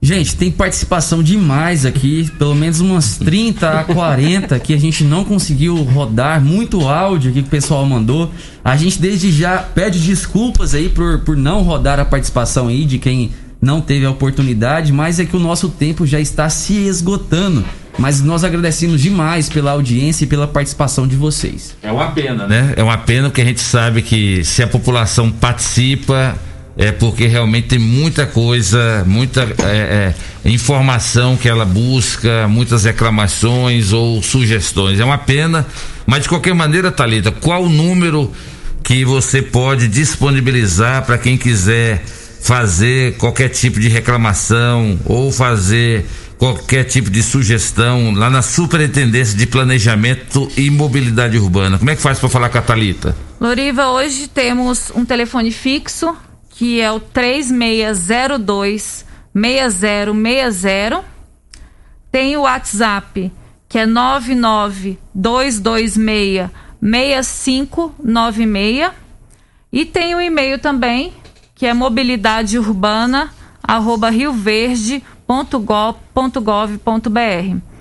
Gente, 0.01 0.35
tem 0.35 0.51
participação 0.51 1.23
demais 1.23 1.85
aqui, 1.85 2.29
pelo 2.37 2.53
menos 2.53 2.79
umas 2.79 3.17
30 3.17 3.79
a 3.79 3.83
40 3.83 4.59
que 4.59 4.73
a 4.73 4.77
gente 4.77 5.03
não 5.03 5.25
conseguiu 5.25 5.75
rodar, 5.77 6.39
muito 6.39 6.87
áudio 6.87 7.31
aqui 7.31 7.41
que 7.41 7.47
o 7.47 7.49
pessoal 7.49 7.85
mandou. 7.85 8.31
A 8.63 8.77
gente 8.77 9.01
desde 9.01 9.31
já 9.31 9.57
pede 9.57 9.99
desculpas 9.99 10.75
aí 10.75 10.89
por, 10.89 11.21
por 11.21 11.35
não 11.35 11.63
rodar 11.63 11.99
a 11.99 12.05
participação 12.05 12.67
aí 12.67 12.85
de 12.85 12.99
quem 12.99 13.31
não 13.59 13.81
teve 13.81 14.05
a 14.05 14.11
oportunidade, 14.11 14.93
mas 14.93 15.19
é 15.19 15.25
que 15.25 15.35
o 15.35 15.39
nosso 15.39 15.69
tempo 15.69 16.05
já 16.05 16.19
está 16.19 16.49
se 16.49 16.73
esgotando. 16.85 17.65
Mas 17.97 18.21
nós 18.21 18.43
agradecemos 18.43 19.01
demais 19.01 19.47
pela 19.49 19.71
audiência 19.71 20.25
e 20.25 20.27
pela 20.27 20.47
participação 20.47 21.07
de 21.07 21.15
vocês. 21.15 21.75
É 21.81 21.91
uma 21.91 22.11
pena, 22.11 22.47
né? 22.47 22.73
É 22.75 22.83
uma 22.83 22.97
pena 22.97 23.29
porque 23.29 23.41
a 23.41 23.45
gente 23.45 23.61
sabe 23.61 24.01
que 24.01 24.43
se 24.43 24.61
a 24.61 24.67
população 24.67 25.31
participa, 25.31 26.35
é 26.77 26.91
porque 26.91 27.25
realmente 27.25 27.69
tem 27.69 27.79
muita 27.79 28.25
coisa, 28.25 29.03
muita 29.07 29.43
é, 29.63 30.13
é, 30.43 30.49
informação 30.49 31.37
que 31.37 31.47
ela 31.47 31.63
busca, 31.63 32.47
muitas 32.47 32.83
reclamações 32.83 33.93
ou 33.93 34.21
sugestões. 34.21 34.99
É 34.99 35.05
uma 35.05 35.17
pena, 35.17 35.65
mas 36.05 36.23
de 36.23 36.29
qualquer 36.29 36.53
maneira, 36.53 36.91
Talita, 36.91 37.31
qual 37.31 37.63
o 37.63 37.69
número 37.69 38.31
que 38.83 39.05
você 39.05 39.41
pode 39.41 39.87
disponibilizar 39.87 41.05
para 41.05 41.17
quem 41.17 41.37
quiser 41.37 42.03
fazer 42.41 43.15
qualquer 43.17 43.49
tipo 43.49 43.79
de 43.79 43.87
reclamação 43.87 44.99
ou 45.05 45.31
fazer 45.31 46.05
qualquer 46.37 46.83
tipo 46.83 47.09
de 47.09 47.23
sugestão 47.23 48.13
lá 48.13 48.29
na 48.29 48.41
Superintendência 48.41 49.37
de 49.37 49.47
Planejamento 49.47 50.51
e 50.57 50.69
Mobilidade 50.69 51.37
Urbana. 51.37 51.77
Como 51.77 51.89
é 51.89 51.95
que 51.95 52.01
faz 52.01 52.19
para 52.19 52.27
falar 52.29 52.49
com 52.49 52.57
a 52.57 52.61
Thalita? 52.61 53.15
Loriva, 53.39 53.87
hoje 53.89 54.27
temos 54.27 54.91
um 54.95 55.05
telefone 55.05 55.51
fixo, 55.51 56.13
que 56.49 56.81
é 56.81 56.91
o 56.91 56.99
3602 56.99 59.05
6060. 59.33 61.05
Tem 62.11 62.35
o 62.37 62.41
WhatsApp, 62.41 63.31
que 63.67 63.79
é 63.79 63.85
99226 63.85 66.49
6596. 66.81 68.91
E 69.71 69.83
tem 69.83 70.13
o 70.15 70.21
e-mail 70.21 70.59
também, 70.59 71.11
que 71.53 71.65
é 71.65 71.73
mobilidadeurbana 71.73 73.29
arroba 73.67 74.11
rioverde.gov.br. 75.27 77.75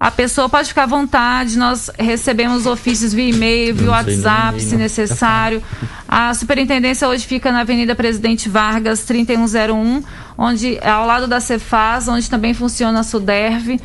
A 0.00 0.12
pessoa 0.12 0.48
pode 0.48 0.68
ficar 0.68 0.84
à 0.84 0.86
vontade, 0.86 1.58
nós 1.58 1.90
recebemos 1.98 2.66
ofícios 2.66 3.12
via 3.12 3.30
e-mail, 3.30 3.74
via 3.74 3.90
WhatsApp, 3.90 4.52
nem, 4.52 4.60
se 4.60 4.76
necessário. 4.76 5.60
A 6.06 6.32
superintendência 6.34 7.08
hoje 7.08 7.26
fica 7.26 7.50
na 7.50 7.62
Avenida 7.62 7.96
Presidente 7.96 8.48
Vargas, 8.48 9.04
3101, 9.04 10.04
onde 10.36 10.78
ao 10.86 11.04
lado 11.04 11.26
da 11.26 11.40
Cefaz, 11.40 12.06
onde 12.06 12.30
também 12.30 12.54
funciona 12.54 13.00
a 13.00 13.02
Suderv. 13.02 13.80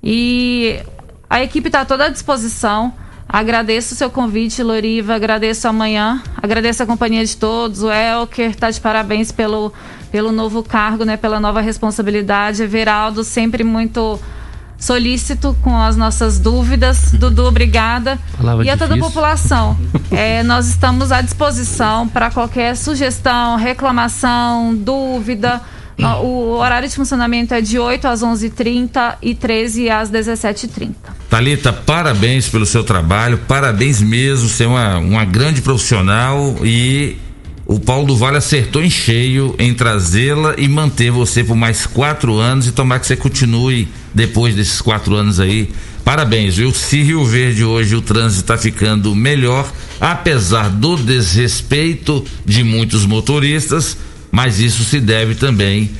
E 0.00 0.78
a 1.28 1.42
equipe 1.42 1.68
está 1.68 1.84
toda 1.84 2.06
à 2.06 2.08
disposição. 2.08 2.94
Agradeço 3.28 3.94
o 3.94 3.96
seu 3.96 4.08
convite, 4.08 4.62
Loriva. 4.62 5.16
Agradeço 5.16 5.66
amanhã. 5.66 6.22
Agradeço 6.40 6.84
a 6.84 6.86
companhia 6.86 7.24
de 7.24 7.36
todos. 7.36 7.82
O 7.82 7.90
Elker 7.90 8.50
está 8.50 8.70
de 8.70 8.80
parabéns 8.80 9.32
pelo, 9.32 9.72
pelo 10.10 10.32
novo 10.32 10.62
cargo, 10.62 11.04
né? 11.04 11.16
pela 11.16 11.40
nova 11.40 11.60
responsabilidade. 11.60 12.62
Everaldo, 12.62 13.22
sempre 13.24 13.64
muito 13.64 14.20
solícito 14.80 15.54
com 15.62 15.78
as 15.78 15.96
nossas 15.96 16.38
dúvidas. 16.38 17.12
Dudu, 17.14 17.44
obrigada. 17.44 18.18
Palavra 18.36 18.64
e 18.64 18.70
a 18.70 18.76
toda 18.76 18.94
a 18.94 18.98
população. 18.98 19.76
É, 20.12 20.42
nós 20.42 20.66
estamos 20.66 21.12
à 21.12 21.20
disposição 21.20 22.08
para 22.08 22.32
qualquer 22.32 22.76
sugestão, 22.76 23.54
reclamação, 23.54 24.74
dúvida. 24.74 25.60
O 26.22 26.56
horário 26.56 26.88
de 26.88 26.94
funcionamento 26.94 27.52
é 27.52 27.60
de 27.60 27.78
8 27.78 28.08
às 28.08 28.22
11h30 28.22 29.16
e 29.20 29.34
13 29.34 29.90
às 29.90 30.10
17h30. 30.10 30.94
Talita, 31.28 31.72
parabéns 31.72 32.48
pelo 32.48 32.64
seu 32.64 32.82
trabalho, 32.82 33.38
parabéns 33.46 34.00
mesmo, 34.00 34.48
você 34.48 34.64
é 34.64 34.66
uma, 34.66 34.98
uma 34.98 35.24
grande 35.26 35.60
profissional 35.60 36.56
e 36.64 37.18
o 37.70 37.78
Paulo 37.78 38.16
Vale 38.16 38.36
acertou 38.36 38.82
em 38.82 38.90
cheio 38.90 39.54
em 39.56 39.72
trazê-la 39.72 40.56
e 40.58 40.66
manter 40.66 41.12
você 41.12 41.44
por 41.44 41.54
mais 41.54 41.86
quatro 41.86 42.36
anos 42.36 42.66
e 42.66 42.72
tomar 42.72 42.98
que 42.98 43.06
você 43.06 43.14
continue 43.14 43.86
depois 44.12 44.56
desses 44.56 44.80
quatro 44.80 45.14
anos 45.14 45.38
aí. 45.38 45.70
Parabéns, 46.04 46.56
viu? 46.56 46.74
Se 46.74 47.00
Rio 47.00 47.24
Verde 47.24 47.64
hoje 47.64 47.94
o 47.94 48.02
trânsito 48.02 48.40
está 48.40 48.58
ficando 48.58 49.14
melhor, 49.14 49.70
apesar 50.00 50.68
do 50.68 50.96
desrespeito 50.96 52.24
de 52.44 52.64
muitos 52.64 53.06
motoristas, 53.06 53.96
mas 54.32 54.58
isso 54.58 54.82
se 54.82 54.98
deve 54.98 55.36
também 55.36 55.92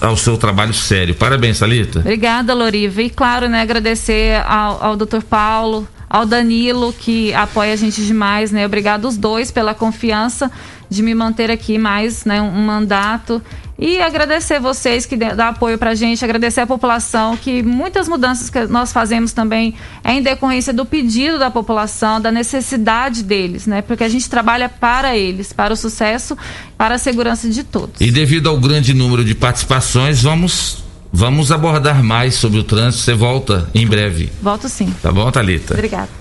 ao 0.00 0.16
seu 0.16 0.38
trabalho 0.38 0.72
sério. 0.72 1.12
Parabéns, 1.12 1.58
Talita. 1.58 1.98
Obrigada, 1.98 2.54
Loriva. 2.54 3.02
E 3.02 3.10
claro, 3.10 3.48
né, 3.48 3.60
agradecer 3.62 4.40
ao, 4.46 4.84
ao 4.84 4.96
Dr. 4.96 5.22
Paulo, 5.28 5.88
ao 6.08 6.24
Danilo, 6.24 6.92
que 6.92 7.34
apoia 7.34 7.72
a 7.72 7.76
gente 7.76 8.00
demais, 8.04 8.52
né? 8.52 8.64
Obrigado 8.64 9.06
os 9.06 9.16
dois 9.16 9.50
pela 9.50 9.74
confiança 9.74 10.50
de 10.90 11.02
me 11.02 11.14
manter 11.14 11.50
aqui 11.50 11.78
mais, 11.78 12.24
né, 12.24 12.42
um 12.42 12.50
mandato. 12.50 13.40
E 13.78 13.98
agradecer 14.02 14.60
vocês 14.60 15.06
que 15.06 15.16
dão 15.16 15.46
apoio 15.46 15.78
pra 15.78 15.94
gente, 15.94 16.22
agradecer 16.22 16.60
a 16.60 16.66
população, 16.66 17.34
que 17.34 17.62
muitas 17.62 18.06
mudanças 18.08 18.50
que 18.50 18.66
nós 18.66 18.92
fazemos 18.92 19.32
também 19.32 19.74
é 20.04 20.12
em 20.12 20.22
decorrência 20.22 20.70
do 20.70 20.84
pedido 20.84 21.38
da 21.38 21.50
população, 21.50 22.20
da 22.20 22.30
necessidade 22.30 23.22
deles, 23.22 23.66
né? 23.66 23.80
Porque 23.80 24.04
a 24.04 24.08
gente 24.08 24.28
trabalha 24.28 24.68
para 24.68 25.16
eles, 25.16 25.50
para 25.54 25.72
o 25.72 25.76
sucesso, 25.76 26.36
para 26.76 26.96
a 26.96 26.98
segurança 26.98 27.48
de 27.48 27.64
todos. 27.64 27.98
E 28.02 28.10
devido 28.10 28.50
ao 28.50 28.60
grande 28.60 28.92
número 28.92 29.24
de 29.24 29.34
participações, 29.34 30.22
vamos 30.22 30.84
vamos 31.10 31.50
abordar 31.50 32.04
mais 32.04 32.34
sobre 32.34 32.60
o 32.60 32.64
trânsito. 32.64 33.02
Você 33.02 33.14
volta 33.14 33.66
em 33.74 33.86
breve, 33.86 34.30
Volto 34.42 34.68
sim. 34.68 34.94
tá 35.02 35.10
bom, 35.10 35.30
Thalita? 35.30 35.72
Obrigada. 35.72 36.19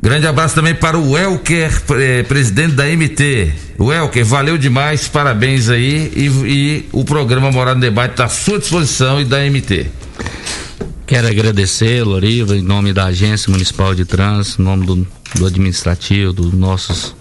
Grande 0.00 0.28
abraço 0.28 0.54
também 0.54 0.74
para 0.74 0.96
o 0.96 1.18
Elker, 1.18 1.82
eh, 1.90 2.22
presidente 2.22 2.74
da 2.74 2.86
MT. 2.86 3.52
O 3.76 3.92
Elker, 3.92 4.24
valeu 4.24 4.56
demais, 4.56 5.08
parabéns 5.08 5.68
aí. 5.68 6.12
E, 6.14 6.26
e 6.46 6.88
o 6.92 7.04
programa 7.04 7.50
Morada 7.50 7.74
no 7.74 7.80
Debate 7.80 8.12
está 8.12 8.24
à 8.26 8.28
sua 8.28 8.60
disposição 8.60 9.20
e 9.20 9.24
da 9.24 9.38
MT. 9.38 9.86
Quero 11.04 11.26
agradecer, 11.26 12.04
Loriva, 12.04 12.56
em 12.56 12.62
nome 12.62 12.92
da 12.92 13.06
Agência 13.06 13.50
Municipal 13.50 13.92
de 13.94 14.04
Trânsito, 14.04 14.62
em 14.62 14.64
nome 14.64 14.86
do, 14.86 15.06
do 15.34 15.46
administrativo, 15.46 16.32
dos 16.32 16.52
nossos 16.52 17.16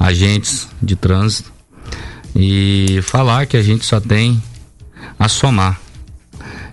agentes 0.00 0.66
de 0.82 0.96
trânsito, 0.96 1.52
e 2.34 2.98
falar 3.02 3.46
que 3.46 3.56
a 3.56 3.62
gente 3.62 3.84
só 3.84 4.00
tem 4.00 4.42
a 5.18 5.28
somar. 5.28 5.80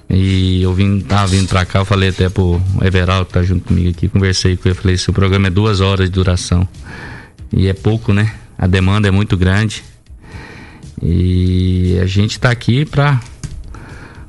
E 0.09 0.61
eu 0.61 0.73
vim, 0.73 0.99
tava 0.99 1.27
vindo 1.27 1.47
pra 1.47 1.65
cá, 1.65 1.79
eu 1.79 1.85
falei 1.85 2.09
até 2.09 2.29
pro 2.29 2.61
Everaldo 2.81 3.25
que 3.25 3.33
tá 3.33 3.43
junto 3.43 3.65
comigo 3.65 3.89
aqui, 3.89 4.07
conversei 4.07 4.55
com 4.55 4.67
ele, 4.67 4.75
falei, 4.75 4.97
se 4.97 5.09
o 5.09 5.13
programa 5.13 5.47
é 5.47 5.49
duas 5.49 5.81
horas 5.81 6.07
de 6.07 6.11
duração. 6.13 6.67
E 7.51 7.67
é 7.67 7.73
pouco, 7.73 8.13
né? 8.13 8.33
A 8.57 8.67
demanda 8.67 9.07
é 9.07 9.11
muito 9.11 9.37
grande. 9.37 9.83
E 11.01 11.97
a 12.01 12.05
gente 12.05 12.39
tá 12.39 12.49
aqui 12.49 12.85
pra 12.85 13.19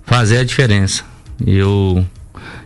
fazer 0.04 0.38
a 0.38 0.44
diferença. 0.44 1.04
Eu 1.46 2.04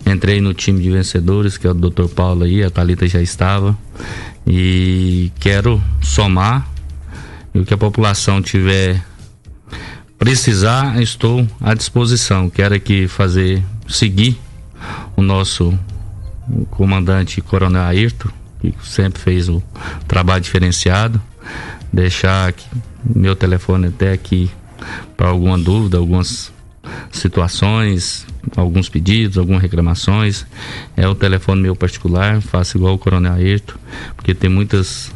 entrei 0.06 0.40
no 0.40 0.54
time 0.54 0.82
de 0.82 0.90
vencedores, 0.90 1.56
que 1.56 1.66
é 1.66 1.70
o 1.70 1.74
Dr. 1.74 2.06
Paulo 2.06 2.44
aí, 2.44 2.62
a 2.62 2.70
Thalita 2.70 3.06
já 3.06 3.20
estava. 3.20 3.76
E 4.46 5.30
quero 5.38 5.82
somar. 6.00 6.68
E 7.54 7.58
o 7.58 7.64
que 7.64 7.74
a 7.74 7.78
população 7.78 8.40
tiver 8.40 9.02
precisar, 10.18 11.00
estou 11.00 11.46
à 11.60 11.74
disposição. 11.74 12.50
Quero 12.50 12.74
aqui 12.74 13.06
fazer, 13.06 13.62
seguir 13.88 14.38
o 15.16 15.22
nosso 15.22 15.78
comandante 16.70 17.40
Coronel 17.40 17.82
Ayrton, 17.82 18.30
que 18.60 18.74
sempre 18.82 19.20
fez 19.20 19.48
o 19.48 19.62
trabalho 20.06 20.42
diferenciado. 20.42 21.22
Deixar 21.92 22.48
aqui, 22.48 22.66
meu 23.02 23.36
telefone 23.36 23.86
até 23.86 24.12
aqui 24.12 24.50
para 25.16 25.28
alguma 25.28 25.56
dúvida, 25.56 25.96
algumas 25.96 26.52
situações, 27.10 28.26
alguns 28.56 28.88
pedidos, 28.88 29.38
algumas 29.38 29.62
reclamações. 29.62 30.46
É 30.96 31.06
o 31.06 31.14
telefone 31.14 31.62
meu 31.62 31.76
particular, 31.76 32.40
faço 32.42 32.76
igual 32.76 32.94
o 32.94 32.98
Coronel 32.98 33.34
Ayrton, 33.34 33.74
porque 34.16 34.34
tem 34.34 34.50
muitas 34.50 35.10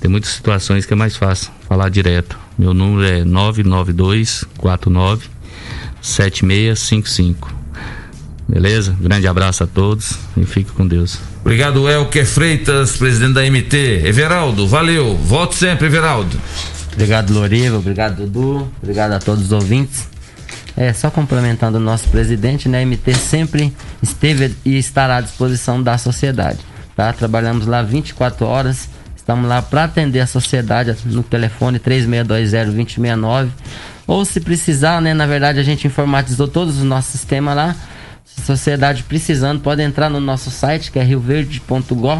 tem 0.00 0.10
muitas 0.10 0.30
situações 0.30 0.86
que 0.86 0.92
é 0.92 0.96
mais 0.96 1.16
fácil 1.16 1.50
falar 1.68 1.90
direto. 1.90 2.38
Meu 2.58 2.72
número 2.72 3.06
é 3.06 3.24
992 3.24 4.44
49 4.56 5.28
7655. 6.00 7.52
Beleza? 8.48 8.96
Grande 9.00 9.28
abraço 9.28 9.62
a 9.62 9.66
todos 9.66 10.18
e 10.36 10.44
fique 10.44 10.72
com 10.72 10.86
Deus. 10.86 11.18
Obrigado, 11.42 11.88
Elker 11.88 12.26
Freitas, 12.26 12.96
presidente 12.96 13.34
da 13.34 13.42
MT. 13.42 14.02
Everaldo, 14.04 14.66
valeu. 14.66 15.16
Volte 15.16 15.54
sempre, 15.54 15.86
Everaldo. 15.86 16.36
Obrigado, 16.92 17.32
Loriva. 17.32 17.76
Obrigado, 17.76 18.16
Dudu. 18.16 18.68
Obrigado 18.82 19.12
a 19.12 19.18
todos 19.20 19.44
os 19.44 19.52
ouvintes. 19.52 20.08
É, 20.76 20.92
só 20.92 21.10
complementando 21.10 21.78
o 21.78 21.80
nosso 21.80 22.08
presidente, 22.08 22.68
né? 22.68 22.82
A 22.82 22.86
MT 22.86 23.14
sempre 23.14 23.72
esteve 24.02 24.54
e 24.64 24.78
estará 24.78 25.18
à 25.18 25.20
disposição 25.20 25.82
da 25.82 25.96
sociedade. 25.98 26.58
Tá? 26.96 27.12
Trabalhamos 27.12 27.66
lá 27.66 27.82
24 27.82 28.46
horas. 28.46 28.88
Estamos 29.30 29.48
lá 29.48 29.62
para 29.62 29.84
atender 29.84 30.18
a 30.18 30.26
sociedade 30.26 30.92
no 31.04 31.22
telefone 31.22 31.78
3620-2069. 31.78 33.50
Ou 34.04 34.24
se 34.24 34.40
precisar, 34.40 35.00
né? 35.00 35.14
Na 35.14 35.24
verdade, 35.24 35.60
a 35.60 35.62
gente 35.62 35.86
informatizou 35.86 36.48
todos 36.48 36.78
os 36.78 36.82
nossos 36.82 37.12
sistemas 37.12 37.54
lá. 37.54 37.76
Se 38.24 38.40
a 38.40 38.44
sociedade 38.44 39.04
precisando, 39.04 39.60
pode 39.60 39.82
entrar 39.82 40.10
no 40.10 40.18
nosso 40.18 40.50
site 40.50 40.90
que 40.90 40.98
é 40.98 41.04
rioverde.gov.br 41.04 42.10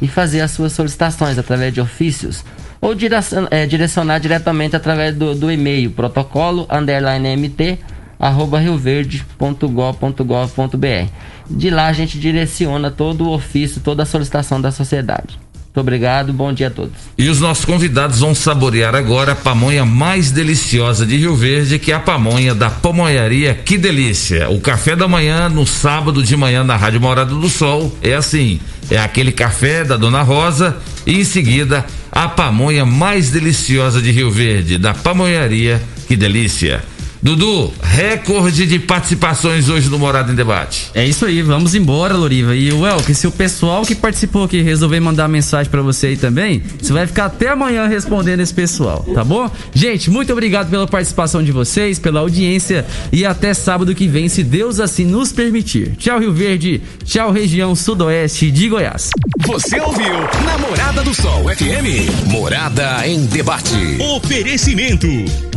e 0.00 0.08
fazer 0.08 0.40
as 0.40 0.52
suas 0.52 0.72
solicitações 0.72 1.36
através 1.36 1.74
de 1.74 1.80
ofícios 1.82 2.42
ou 2.80 2.94
direcionar, 2.94 3.48
é, 3.50 3.66
direcionar 3.66 4.18
diretamente 4.18 4.76
através 4.76 5.14
do, 5.14 5.34
do 5.34 5.52
e-mail 5.52 5.90
protocolo 5.90 6.66
underline 6.70 7.36
mt 7.36 7.78
arroba 8.18 8.58
rioverde.gov.br. 8.58 11.10
De 11.48 11.70
lá 11.70 11.86
a 11.86 11.92
gente 11.92 12.18
direciona 12.18 12.90
todo 12.90 13.24
o 13.24 13.32
ofício, 13.32 13.80
toda 13.80 14.02
a 14.02 14.06
solicitação 14.06 14.60
da 14.60 14.70
sociedade. 14.70 15.38
Muito 15.76 15.88
obrigado, 15.88 16.32
bom 16.32 16.54
dia 16.54 16.68
a 16.68 16.70
todos. 16.70 16.94
E 17.18 17.28
os 17.28 17.38
nossos 17.38 17.66
convidados 17.66 18.20
vão 18.20 18.34
saborear 18.34 18.94
agora 18.94 19.32
a 19.32 19.36
pamonha 19.36 19.84
mais 19.84 20.30
deliciosa 20.30 21.04
de 21.04 21.18
Rio 21.18 21.36
Verde, 21.36 21.78
que 21.78 21.92
é 21.92 21.94
a 21.94 22.00
pamonha 22.00 22.54
da 22.54 22.70
Pamonharia 22.70 23.54
Que 23.54 23.76
Delícia. 23.76 24.48
O 24.48 24.58
café 24.58 24.96
da 24.96 25.06
manhã, 25.06 25.50
no 25.50 25.66
sábado 25.66 26.22
de 26.22 26.34
manhã, 26.34 26.64
na 26.64 26.76
Rádio 26.76 26.98
Morada 26.98 27.34
do 27.34 27.48
Sol, 27.50 27.94
é 28.02 28.14
assim: 28.14 28.58
é 28.90 28.96
aquele 28.96 29.30
café 29.30 29.84
da 29.84 29.98
Dona 29.98 30.22
Rosa 30.22 30.78
e 31.06 31.20
em 31.20 31.24
seguida 31.24 31.84
a 32.10 32.26
pamonha 32.26 32.86
mais 32.86 33.30
deliciosa 33.30 34.00
de 34.00 34.10
Rio 34.10 34.30
Verde, 34.30 34.78
da 34.78 34.94
Pamonharia 34.94 35.78
Que 36.08 36.16
Delícia. 36.16 36.82
Dudu, 37.26 37.72
recorde 37.82 38.68
de 38.68 38.78
participações 38.78 39.68
hoje 39.68 39.90
no 39.90 39.98
Morada 39.98 40.30
em 40.30 40.36
Debate. 40.36 40.92
É 40.94 41.04
isso 41.04 41.26
aí, 41.26 41.42
vamos 41.42 41.74
embora, 41.74 42.14
Loriva. 42.14 42.54
E 42.54 42.70
o 42.72 43.02
que 43.04 43.12
se 43.14 43.26
o 43.26 43.32
pessoal 43.32 43.82
que 43.82 43.96
participou 43.96 44.44
aqui 44.44 44.62
resolver 44.62 45.00
mandar 45.00 45.26
mensagem 45.26 45.68
para 45.68 45.82
você 45.82 46.06
aí 46.06 46.16
também, 46.16 46.62
você 46.80 46.92
vai 46.92 47.04
ficar 47.04 47.24
até 47.24 47.48
amanhã 47.48 47.88
respondendo 47.88 48.38
esse 48.38 48.54
pessoal, 48.54 49.04
tá 49.12 49.24
bom? 49.24 49.50
Gente, 49.74 50.08
muito 50.08 50.32
obrigado 50.32 50.70
pela 50.70 50.86
participação 50.86 51.42
de 51.42 51.50
vocês, 51.50 51.98
pela 51.98 52.20
audiência 52.20 52.86
e 53.10 53.26
até 53.26 53.52
sábado 53.52 53.92
que 53.92 54.06
vem, 54.06 54.28
se 54.28 54.44
Deus 54.44 54.78
assim 54.78 55.04
nos 55.04 55.32
permitir. 55.32 55.96
Tchau, 55.96 56.20
Rio 56.20 56.32
Verde. 56.32 56.80
Tchau, 57.04 57.32
região 57.32 57.74
sudoeste 57.74 58.52
de 58.52 58.68
Goiás. 58.68 59.10
Você 59.46 59.80
ouviu 59.80 60.14
Namorada 60.44 61.02
do 61.02 61.12
Sol 61.12 61.44
FM. 61.48 62.30
Morada 62.30 63.06
em 63.06 63.26
debate. 63.26 63.74
Oferecimento: 64.14 65.08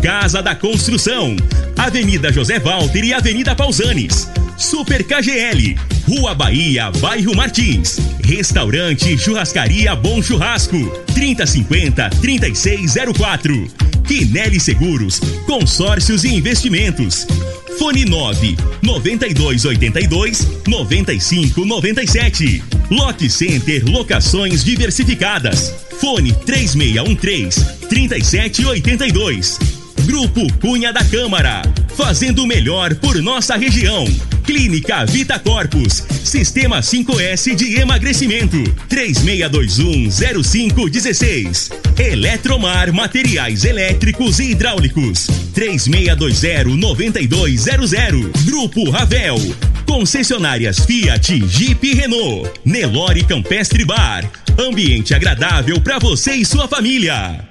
Casa 0.01 0.41
da 0.41 0.55
Construção, 0.55 1.35
Avenida 1.77 2.31
José 2.31 2.59
Walter 2.59 3.03
e 3.03 3.13
Avenida 3.13 3.53
Pausanes. 3.55 4.29
Super 4.57 5.03
KGL, 5.03 5.75
Rua 6.07 6.33
Bahia, 6.35 6.91
Bairro 6.99 7.35
Martins. 7.35 7.99
Restaurante 8.23 9.17
Churrascaria 9.17 9.95
Bom 9.95 10.21
Churrasco, 10.21 10.77
3050-3604. 11.13 13.71
Quinelli 14.05 14.59
Seguros, 14.59 15.19
Consórcios 15.45 16.23
e 16.23 16.35
Investimentos. 16.35 17.25
Fone 17.77 18.05
9 18.05 18.55
9282 18.81 20.47
9597. 20.67 22.63
Lock 22.89 23.29
Center 23.29 23.85
Locações 23.85 24.63
Diversificadas. 24.63 25.71
Fone 25.99 26.33
3613 26.33 27.65
3782. 27.87 29.78
Grupo 30.09 30.51
Cunha 30.53 30.91
da 30.91 31.05
Câmara. 31.05 31.61
Fazendo 31.95 32.41
o 32.41 32.47
melhor 32.47 32.95
por 32.95 33.21
nossa 33.21 33.55
região. 33.55 34.07
Clínica 34.43 35.05
Vita 35.05 35.37
Corpus. 35.37 36.03
Sistema 36.23 36.79
5S 36.79 37.53
de 37.53 37.79
emagrecimento. 37.79 38.57
36210516. 38.89 41.71
Eletromar 41.99 42.91
Materiais 42.91 43.63
Elétricos 43.63 44.39
e 44.39 44.49
Hidráulicos. 44.49 45.27
36209200. 45.53 48.31
Grupo 48.45 48.89
Ravel. 48.89 49.37
Concessionárias 49.85 50.79
Fiat, 50.79 51.39
Jeep 51.47 51.87
e 51.87 51.93
Renault. 51.93 52.49
Nelore 52.65 53.23
Campestre 53.25 53.85
Bar. 53.85 54.27
Ambiente 54.57 55.13
agradável 55.13 55.79
para 55.79 55.99
você 55.99 56.33
e 56.33 56.43
sua 56.43 56.67
família. 56.67 57.48